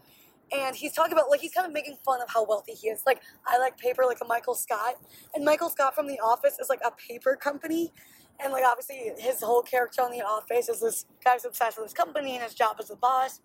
And 0.53 0.75
he's 0.75 0.93
talking 0.93 1.13
about 1.13 1.31
like 1.31 1.41
he's 1.41 1.53
kind 1.53 1.67
of 1.67 1.73
making 1.73 1.97
fun 2.05 2.21
of 2.21 2.29
how 2.29 2.45
wealthy 2.45 2.73
he 2.73 2.89
is. 2.89 3.03
Like 3.07 3.23
I 3.47 3.59
like 3.59 3.79
paper 3.79 4.05
like 4.07 4.19
a 4.23 4.27
Michael 4.27 4.55
Scott, 4.55 4.95
and 5.35 5.45
Michael 5.45 5.71
Scott 5.71 5.95
from 5.95 6.07
The 6.07 6.19
Office 6.21 6.59
is 6.61 6.69
like 6.69 6.81
a 6.85 6.91
paper 6.91 7.37
company, 7.37 7.93
and 8.43 8.53
like 8.53 8.65
obviously 8.67 9.13
his 9.19 9.43
whole 9.43 9.63
character 9.63 10.03
on 10.03 10.11
The 10.11 10.23
Office 10.23 10.69
is 10.69 10.81
this 10.81 11.07
guy's 11.25 11.45
obsessed 11.45 11.79
with 11.79 11.87
his 11.87 11.95
company 11.95 12.35
and 12.35 12.43
his 12.43 12.55
job 12.55 12.77
as 12.81 12.91
a 12.91 12.97
boss. 12.97 13.41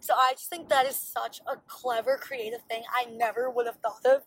So 0.00 0.14
I 0.14 0.32
just 0.32 0.50
think 0.50 0.68
that 0.68 0.86
is 0.86 0.96
such 0.96 1.40
a 1.46 1.56
clever, 1.68 2.18
creative 2.20 2.60
thing 2.68 2.82
I 2.94 3.10
never 3.10 3.48
would 3.50 3.66
have 3.66 3.76
thought 3.76 4.04
of. 4.04 4.22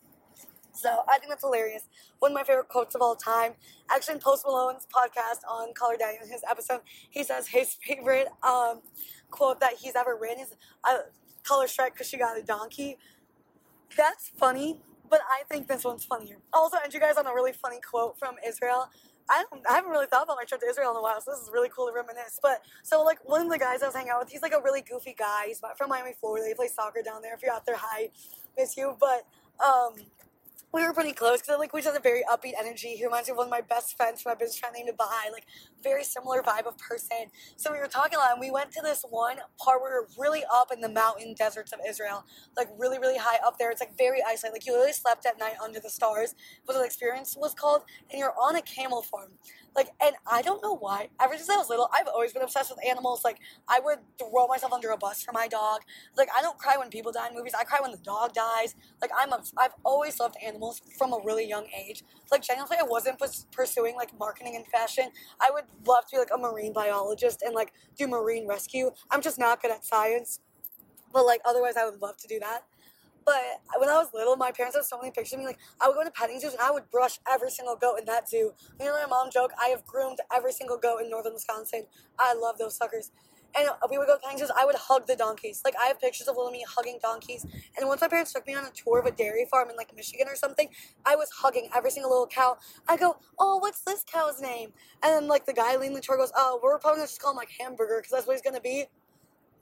So 0.72 0.90
I 1.08 1.18
think 1.18 1.30
that's 1.30 1.42
hilarious. 1.42 1.84
One 2.18 2.32
of 2.32 2.34
my 2.34 2.44
favorite 2.44 2.68
quotes 2.68 2.94
of 2.94 3.00
all 3.00 3.16
time. 3.16 3.52
Actually, 3.90 4.14
in 4.14 4.20
Post 4.20 4.44
Malone's 4.46 4.86
podcast 4.94 5.40
on 5.48 5.72
Call 5.74 5.90
Her 5.92 5.96
Daddy, 5.96 6.18
in 6.22 6.28
his 6.28 6.42
episode, 6.48 6.80
he 7.10 7.24
says 7.24 7.48
his 7.48 7.76
favorite 7.82 8.28
um, 8.42 8.82
quote 9.30 9.60
that 9.60 9.74
he's 9.74 9.96
ever 9.96 10.16
written 10.20 10.44
is, 10.44 10.54
uh, 11.50 11.66
strike 11.66 11.94
because 11.94 12.08
she 12.08 12.18
got 12.18 12.38
a 12.38 12.42
donkey. 12.42 12.98
That's 13.96 14.28
funny, 14.36 14.80
but 15.08 15.20
I 15.30 15.44
think 15.48 15.68
this 15.68 15.84
one's 15.84 16.04
funnier. 16.04 16.38
Also 16.52 16.76
end 16.82 16.92
you 16.92 17.00
guys 17.00 17.16
on 17.16 17.26
a 17.26 17.34
really 17.34 17.52
funny 17.52 17.80
quote 17.80 18.18
from 18.18 18.36
Israel. 18.46 18.90
I, 19.28 19.44
I 19.68 19.74
haven't 19.74 19.90
really 19.90 20.06
thought 20.06 20.22
about 20.24 20.36
my 20.36 20.44
trip 20.44 20.60
to 20.60 20.68
Israel 20.68 20.92
in 20.92 20.96
a 20.96 21.02
while, 21.02 21.20
so 21.20 21.32
this 21.32 21.40
is 21.40 21.50
really 21.52 21.68
cool 21.74 21.88
to 21.88 21.92
reminisce. 21.92 22.38
But 22.40 22.62
so, 22.82 23.02
like, 23.02 23.18
one 23.28 23.42
of 23.42 23.50
the 23.50 23.58
guys 23.58 23.82
I 23.82 23.86
was 23.86 23.94
hanging 23.94 24.10
out 24.10 24.20
with, 24.20 24.30
he's 24.30 24.42
like 24.42 24.52
a 24.52 24.62
really 24.62 24.82
goofy 24.82 25.16
guy. 25.18 25.46
He's 25.48 25.60
from 25.76 25.88
Miami, 25.88 26.12
Florida. 26.20 26.46
He 26.46 26.54
plays 26.54 26.74
soccer 26.74 27.02
down 27.02 27.22
there. 27.22 27.34
If 27.34 27.42
you're 27.42 27.52
out 27.52 27.66
there, 27.66 27.76
hi, 27.76 28.10
miss 28.56 28.76
you. 28.76 28.96
But 29.00 29.26
um, 29.64 29.94
we 30.72 30.82
were 30.82 30.92
pretty 30.92 31.12
close 31.12 31.40
because 31.40 31.58
like 31.58 31.72
we 31.72 31.80
just 31.80 31.94
had 31.94 31.98
a 31.98 32.02
very 32.02 32.22
upbeat 32.30 32.52
energy. 32.58 32.88
He 32.88 33.04
reminds 33.04 33.28
me 33.28 33.32
of 33.32 33.38
one 33.38 33.46
of 33.46 33.50
my 33.50 33.62
best 33.62 33.96
friends 33.96 34.20
from 34.20 34.32
my 34.32 34.34
business 34.34 34.58
friend 34.58 34.74
named 34.76 34.90
Bahai, 34.98 35.32
like 35.32 35.46
very 35.82 36.04
similar 36.04 36.42
vibe 36.42 36.66
of 36.66 36.76
person. 36.76 37.26
So 37.56 37.72
we 37.72 37.78
were 37.78 37.86
talking 37.86 38.16
a 38.16 38.18
lot, 38.18 38.32
and 38.32 38.40
we 38.40 38.50
went 38.50 38.72
to 38.72 38.82
this 38.82 39.04
one 39.08 39.38
part 39.58 39.80
where 39.80 39.90
we 39.92 40.04
are 40.04 40.08
really 40.18 40.44
up 40.52 40.68
in 40.72 40.80
the 40.80 40.88
mountain 40.88 41.34
deserts 41.34 41.72
of 41.72 41.80
Israel, 41.88 42.24
like 42.56 42.68
really 42.76 42.98
really 42.98 43.18
high 43.18 43.38
up 43.46 43.58
there. 43.58 43.70
It's 43.70 43.80
like 43.80 43.96
very 43.96 44.20
isolated. 44.26 44.54
Like 44.54 44.66
you 44.66 44.72
literally 44.72 44.92
slept 44.92 45.24
at 45.24 45.38
night 45.38 45.54
under 45.62 45.80
the 45.80 45.90
stars. 45.90 46.34
What 46.64 46.74
the 46.74 46.84
experience 46.84 47.36
was 47.38 47.54
called, 47.54 47.82
and 48.10 48.18
you're 48.18 48.34
on 48.38 48.56
a 48.56 48.62
camel 48.62 49.02
farm. 49.02 49.32
Like, 49.76 49.90
and 50.02 50.16
I 50.26 50.40
don't 50.40 50.62
know 50.62 50.74
why. 50.74 51.08
Ever 51.20 51.36
since 51.36 51.50
I 51.50 51.56
was 51.56 51.68
little, 51.68 51.90
I've 51.92 52.08
always 52.08 52.32
been 52.32 52.40
obsessed 52.40 52.70
with 52.70 52.84
animals. 52.84 53.22
Like, 53.22 53.38
I 53.68 53.78
would 53.78 53.98
throw 54.18 54.46
myself 54.46 54.72
under 54.72 54.88
a 54.88 54.96
bus 54.96 55.22
for 55.22 55.32
my 55.32 55.48
dog. 55.48 55.82
Like, 56.16 56.28
I 56.34 56.40
don't 56.40 56.56
cry 56.56 56.78
when 56.78 56.88
people 56.88 57.12
die 57.12 57.28
in 57.28 57.34
movies. 57.34 57.52
I 57.58 57.64
cry 57.64 57.80
when 57.82 57.90
the 57.90 57.98
dog 57.98 58.32
dies. 58.32 58.74
Like, 59.02 59.10
I'm 59.16 59.34
a, 59.34 59.42
I've 59.58 59.74
always 59.84 60.18
loved 60.18 60.36
animals 60.42 60.65
from 60.72 61.12
a 61.12 61.18
really 61.24 61.48
young 61.48 61.66
age. 61.76 62.02
Like, 62.30 62.42
genuinely, 62.42 62.76
I 62.80 62.84
wasn't 62.84 63.20
pursuing 63.52 63.96
like 63.96 64.18
marketing 64.18 64.56
and 64.56 64.66
fashion. 64.66 65.10
I 65.40 65.50
would 65.52 65.64
love 65.86 66.06
to 66.06 66.16
be 66.16 66.18
like 66.18 66.30
a 66.34 66.38
marine 66.38 66.72
biologist 66.72 67.42
and 67.42 67.54
like 67.54 67.72
do 67.96 68.06
marine 68.06 68.46
rescue. 68.46 68.90
I'm 69.10 69.22
just 69.22 69.38
not 69.38 69.62
good 69.62 69.70
at 69.70 69.84
science. 69.84 70.40
But 71.12 71.24
like, 71.24 71.40
otherwise, 71.44 71.76
I 71.76 71.84
would 71.84 72.00
love 72.02 72.16
to 72.18 72.28
do 72.28 72.38
that. 72.40 72.64
But 73.24 73.42
when 73.78 73.88
I 73.88 73.94
was 73.94 74.08
little, 74.14 74.36
my 74.36 74.52
parents 74.52 74.76
had 74.76 74.84
so 74.84 74.98
many 74.98 75.10
pictures 75.10 75.32
of 75.32 75.40
me. 75.40 75.46
Like, 75.46 75.58
I 75.80 75.88
would 75.88 75.94
go 75.96 76.04
to 76.04 76.10
petting 76.12 76.38
zoos 76.38 76.52
and 76.52 76.60
I 76.62 76.70
would 76.70 76.88
brush 76.92 77.18
every 77.28 77.50
single 77.50 77.74
goat 77.74 77.98
in 77.98 78.04
that 78.04 78.28
zoo. 78.28 78.52
Me 78.78 78.86
and 78.86 78.94
my 78.94 79.06
mom 79.06 79.30
joke, 79.32 79.50
I 79.60 79.68
have 79.68 79.84
groomed 79.84 80.18
every 80.32 80.52
single 80.52 80.78
goat 80.78 80.98
in 81.02 81.10
northern 81.10 81.34
Wisconsin. 81.34 81.86
I 82.20 82.34
love 82.34 82.56
those 82.58 82.76
suckers. 82.76 83.10
And 83.58 83.68
we 83.90 83.98
would 83.98 84.06
go 84.06 84.16
to 84.16 84.22
petting 84.22 84.46
I 84.56 84.64
would 84.64 84.74
hug 84.74 85.06
the 85.06 85.16
donkeys. 85.16 85.62
Like, 85.64 85.74
I 85.80 85.86
have 85.86 86.00
pictures 86.00 86.28
of 86.28 86.36
little 86.36 86.50
me 86.50 86.64
hugging 86.68 86.98
donkeys. 87.02 87.44
And 87.76 87.88
once 87.88 88.00
my 88.00 88.08
parents 88.08 88.32
took 88.32 88.46
me 88.46 88.54
on 88.54 88.64
a 88.64 88.70
tour 88.70 88.98
of 88.98 89.06
a 89.06 89.10
dairy 89.10 89.46
farm 89.50 89.70
in, 89.70 89.76
like, 89.76 89.94
Michigan 89.96 90.26
or 90.28 90.36
something, 90.36 90.68
I 91.04 91.16
was 91.16 91.30
hugging 91.30 91.70
every 91.74 91.90
single 91.90 92.10
little 92.10 92.26
cow. 92.26 92.58
I 92.88 92.96
go, 92.96 93.16
oh, 93.38 93.58
what's 93.58 93.80
this 93.80 94.04
cow's 94.04 94.40
name? 94.40 94.72
And 95.02 95.12
then, 95.12 95.26
like, 95.28 95.46
the 95.46 95.54
guy 95.54 95.76
leading 95.76 95.94
the 95.94 96.02
tour 96.02 96.16
goes, 96.16 96.32
oh, 96.36 96.60
we're 96.62 96.78
probably 96.78 97.00
to 97.00 97.06
just 97.06 97.20
call 97.20 97.32
him, 97.32 97.36
like, 97.38 97.50
Hamburger, 97.58 97.98
because 97.98 98.12
that's 98.12 98.26
what 98.26 98.34
he's 98.34 98.42
going 98.42 98.56
to 98.56 98.60
be. 98.60 98.84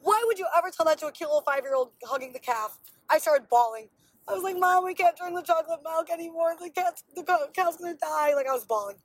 Why 0.03 0.23
would 0.27 0.39
you 0.39 0.47
ever 0.57 0.71
tell 0.71 0.87
that 0.87 0.99
to 0.99 1.07
a 1.07 1.13
cute 1.13 1.31
little 1.31 1.43
five-year-old 1.43 1.91
hugging 2.05 2.33
the 2.33 2.39
calf? 2.39 2.79
I 3.09 3.19
started 3.19 3.49
bawling. 3.49 3.89
I 4.27 4.33
was 4.33 4.43
like, 4.43 4.59
Mom, 4.59 4.85
we 4.85 4.95
can't 4.95 5.17
drink 5.17 5.35
the 5.37 5.43
chocolate 5.43 5.81
milk 5.85 6.09
anymore. 6.11 6.55
The 6.59 6.71
cat's 6.71 7.05
the 7.15 7.23
cow's 7.55 7.77
gonna 7.77 7.95
die. 7.95 8.35
Like 8.35 8.47
I 8.47 8.53
was 8.53 8.65
bawling. 8.65 8.97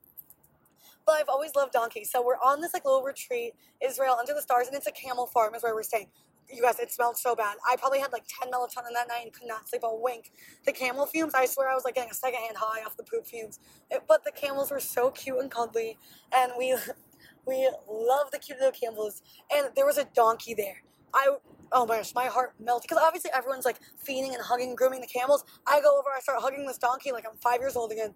But 1.10 1.16
I've 1.16 1.28
always 1.28 1.56
loved 1.56 1.72
donkeys. 1.72 2.08
So 2.08 2.24
we're 2.24 2.36
on 2.36 2.60
this 2.60 2.72
like 2.72 2.84
little 2.84 3.02
retreat, 3.02 3.54
Israel 3.84 4.16
under 4.16 4.32
the 4.32 4.40
stars, 4.40 4.68
and 4.68 4.76
it's 4.76 4.86
a 4.86 4.92
camel 4.92 5.26
farm 5.26 5.56
is 5.56 5.62
where 5.64 5.74
we're 5.74 5.82
staying. 5.82 6.06
You 6.48 6.62
guys, 6.62 6.78
it 6.78 6.92
smelled 6.92 7.16
so 7.16 7.34
bad. 7.34 7.56
I 7.68 7.74
probably 7.74 7.98
had 7.98 8.12
like 8.12 8.22
10 8.40 8.52
melatonin 8.52 8.94
that 8.94 9.08
night 9.08 9.22
and 9.24 9.32
could 9.32 9.48
not 9.48 9.68
sleep 9.68 9.82
a 9.82 9.92
wink. 9.92 10.30
The 10.66 10.72
camel 10.72 11.06
fumes, 11.06 11.34
I 11.34 11.46
swear 11.46 11.68
I 11.68 11.74
was 11.74 11.84
like 11.84 11.96
getting 11.96 12.12
a 12.12 12.14
secondhand 12.14 12.56
high 12.56 12.84
off 12.84 12.96
the 12.96 13.02
poop 13.02 13.26
fumes. 13.26 13.58
It, 13.90 14.04
but 14.06 14.22
the 14.24 14.30
camels 14.30 14.70
were 14.70 14.78
so 14.78 15.10
cute 15.10 15.38
and 15.38 15.50
cuddly, 15.50 15.98
and 16.32 16.52
we 16.56 16.76
we 17.44 17.68
love 17.88 18.30
the 18.30 18.38
cute 18.38 18.58
little 18.58 18.70
camels. 18.70 19.22
And 19.52 19.66
there 19.74 19.86
was 19.86 19.98
a 19.98 20.04
donkey 20.14 20.54
there. 20.54 20.84
I 21.12 21.38
oh 21.72 21.86
my 21.86 21.96
gosh, 21.96 22.14
my 22.14 22.26
heart 22.26 22.54
melted 22.60 22.88
because 22.88 23.02
obviously 23.04 23.32
everyone's 23.34 23.64
like 23.64 23.80
feeding 23.98 24.32
and 24.34 24.42
hugging, 24.44 24.76
grooming 24.76 25.00
the 25.00 25.08
camels. 25.08 25.44
I 25.66 25.80
go 25.80 25.98
over, 25.98 26.10
I 26.16 26.20
start 26.20 26.38
hugging 26.40 26.66
this 26.66 26.78
donkey 26.78 27.10
like 27.10 27.24
I'm 27.28 27.36
five 27.38 27.58
years 27.58 27.74
old 27.74 27.90
again. 27.90 28.14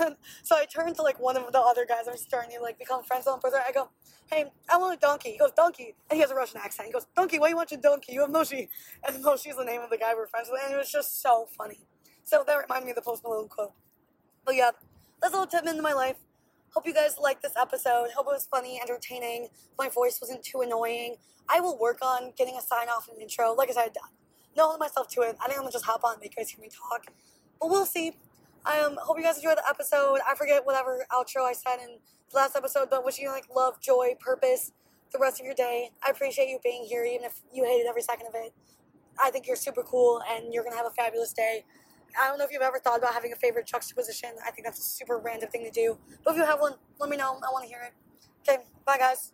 And 0.00 0.16
so 0.42 0.56
I 0.56 0.64
turn 0.64 0.94
to 0.94 1.02
like 1.02 1.20
one 1.20 1.36
of 1.36 1.52
the 1.52 1.60
other 1.60 1.86
guys 1.86 2.08
I'm 2.08 2.16
starting 2.16 2.56
to 2.56 2.62
like 2.62 2.78
become 2.78 3.02
friends 3.04 3.26
with 3.26 3.54
him. 3.54 3.60
I 3.66 3.72
go, 3.72 3.90
hey, 4.30 4.46
I 4.68 4.76
want 4.78 4.96
a 4.96 5.00
donkey. 5.00 5.32
He 5.32 5.38
goes, 5.38 5.52
donkey. 5.56 5.94
And 6.08 6.16
he 6.16 6.20
has 6.20 6.30
a 6.30 6.34
Russian 6.34 6.60
accent. 6.62 6.86
He 6.86 6.92
goes, 6.92 7.06
donkey, 7.16 7.38
why 7.38 7.48
you 7.48 7.56
want 7.56 7.70
your 7.70 7.80
donkey? 7.80 8.12
You 8.12 8.22
have 8.22 8.30
Moshi. 8.30 8.68
And 9.06 9.22
Moshi's 9.22 9.56
the 9.56 9.64
name 9.64 9.80
of 9.80 9.90
the 9.90 9.98
guy 9.98 10.14
we're 10.14 10.26
friends 10.26 10.48
with. 10.50 10.60
And 10.64 10.74
it 10.74 10.76
was 10.76 10.90
just 10.90 11.22
so 11.22 11.46
funny. 11.56 11.80
So 12.24 12.44
that 12.46 12.54
reminded 12.54 12.84
me 12.84 12.90
of 12.90 12.96
the 12.96 13.02
Post 13.02 13.24
Malone 13.24 13.48
quote. 13.48 13.72
But 14.44 14.54
yeah, 14.56 14.70
that's 15.20 15.34
a 15.34 15.36
little 15.36 15.50
tip 15.50 15.66
into 15.68 15.82
my 15.82 15.92
life. 15.92 16.16
Hope 16.74 16.86
you 16.86 16.94
guys 16.94 17.16
liked 17.20 17.42
this 17.42 17.54
episode. 17.60 18.10
Hope 18.14 18.26
it 18.26 18.34
was 18.34 18.46
funny, 18.48 18.80
entertaining. 18.80 19.48
My 19.76 19.88
voice 19.88 20.18
wasn't 20.20 20.44
too 20.44 20.60
annoying. 20.60 21.16
I 21.48 21.60
will 21.60 21.76
work 21.76 21.98
on 22.00 22.32
getting 22.36 22.56
a 22.56 22.60
sign 22.60 22.88
off 22.88 23.08
and 23.08 23.20
intro. 23.20 23.52
Like 23.54 23.70
I 23.70 23.72
said, 23.72 23.96
I 23.96 24.56
don't 24.56 24.68
hold 24.68 24.80
myself 24.80 25.08
to 25.08 25.22
it. 25.22 25.36
I 25.40 25.46
think 25.46 25.58
I'm 25.58 25.62
gonna 25.62 25.72
just 25.72 25.84
hop 25.84 26.04
on 26.04 26.14
and 26.14 26.20
make 26.22 26.36
you 26.36 26.42
guys 26.42 26.50
hear 26.50 26.60
me 26.60 26.68
talk. 26.68 27.06
But 27.60 27.70
we'll 27.70 27.86
see. 27.86 28.12
I 28.64 28.80
um, 28.80 28.98
hope 29.02 29.16
you 29.16 29.24
guys 29.24 29.36
enjoyed 29.36 29.56
the 29.56 29.68
episode. 29.68 30.18
I 30.28 30.34
forget 30.34 30.66
whatever 30.66 31.06
outro 31.10 31.42
I 31.42 31.52
said 31.52 31.78
in 31.82 31.96
the 32.30 32.36
last 32.36 32.56
episode, 32.56 32.88
but 32.90 33.04
wishing 33.04 33.24
you 33.24 33.30
like 33.30 33.46
love, 33.54 33.80
joy, 33.80 34.14
purpose 34.20 34.72
the 35.12 35.18
rest 35.18 35.40
of 35.40 35.46
your 35.46 35.54
day. 35.54 35.90
I 36.06 36.10
appreciate 36.10 36.48
you 36.48 36.58
being 36.62 36.84
here, 36.84 37.04
even 37.04 37.24
if 37.24 37.40
you 37.52 37.64
hated 37.64 37.86
every 37.88 38.02
second 38.02 38.26
of 38.28 38.34
it. 38.34 38.52
I 39.22 39.30
think 39.30 39.46
you're 39.46 39.56
super 39.56 39.82
cool 39.82 40.22
and 40.30 40.52
you're 40.52 40.62
gonna 40.62 40.76
have 40.76 40.86
a 40.86 40.90
fabulous 40.90 41.32
day. 41.32 41.64
I 42.20 42.28
don't 42.28 42.38
know 42.38 42.44
if 42.44 42.50
you've 42.50 42.62
ever 42.62 42.78
thought 42.78 42.98
about 42.98 43.14
having 43.14 43.32
a 43.32 43.36
favorite 43.36 43.66
juxtaposition. 43.66 44.30
I 44.46 44.50
think 44.50 44.66
that's 44.66 44.78
a 44.80 44.82
super 44.82 45.18
random 45.18 45.48
thing 45.50 45.64
to 45.64 45.70
do. 45.70 45.98
But 46.24 46.32
if 46.32 46.36
you 46.36 46.44
have 46.44 46.60
one, 46.60 46.74
let 46.98 47.08
me 47.08 47.16
know. 47.16 47.40
I 47.42 47.52
want 47.52 47.64
to 47.64 47.68
hear 47.68 47.80
it. 47.82 47.92
Okay, 48.48 48.62
bye 48.84 48.98
guys. 48.98 49.32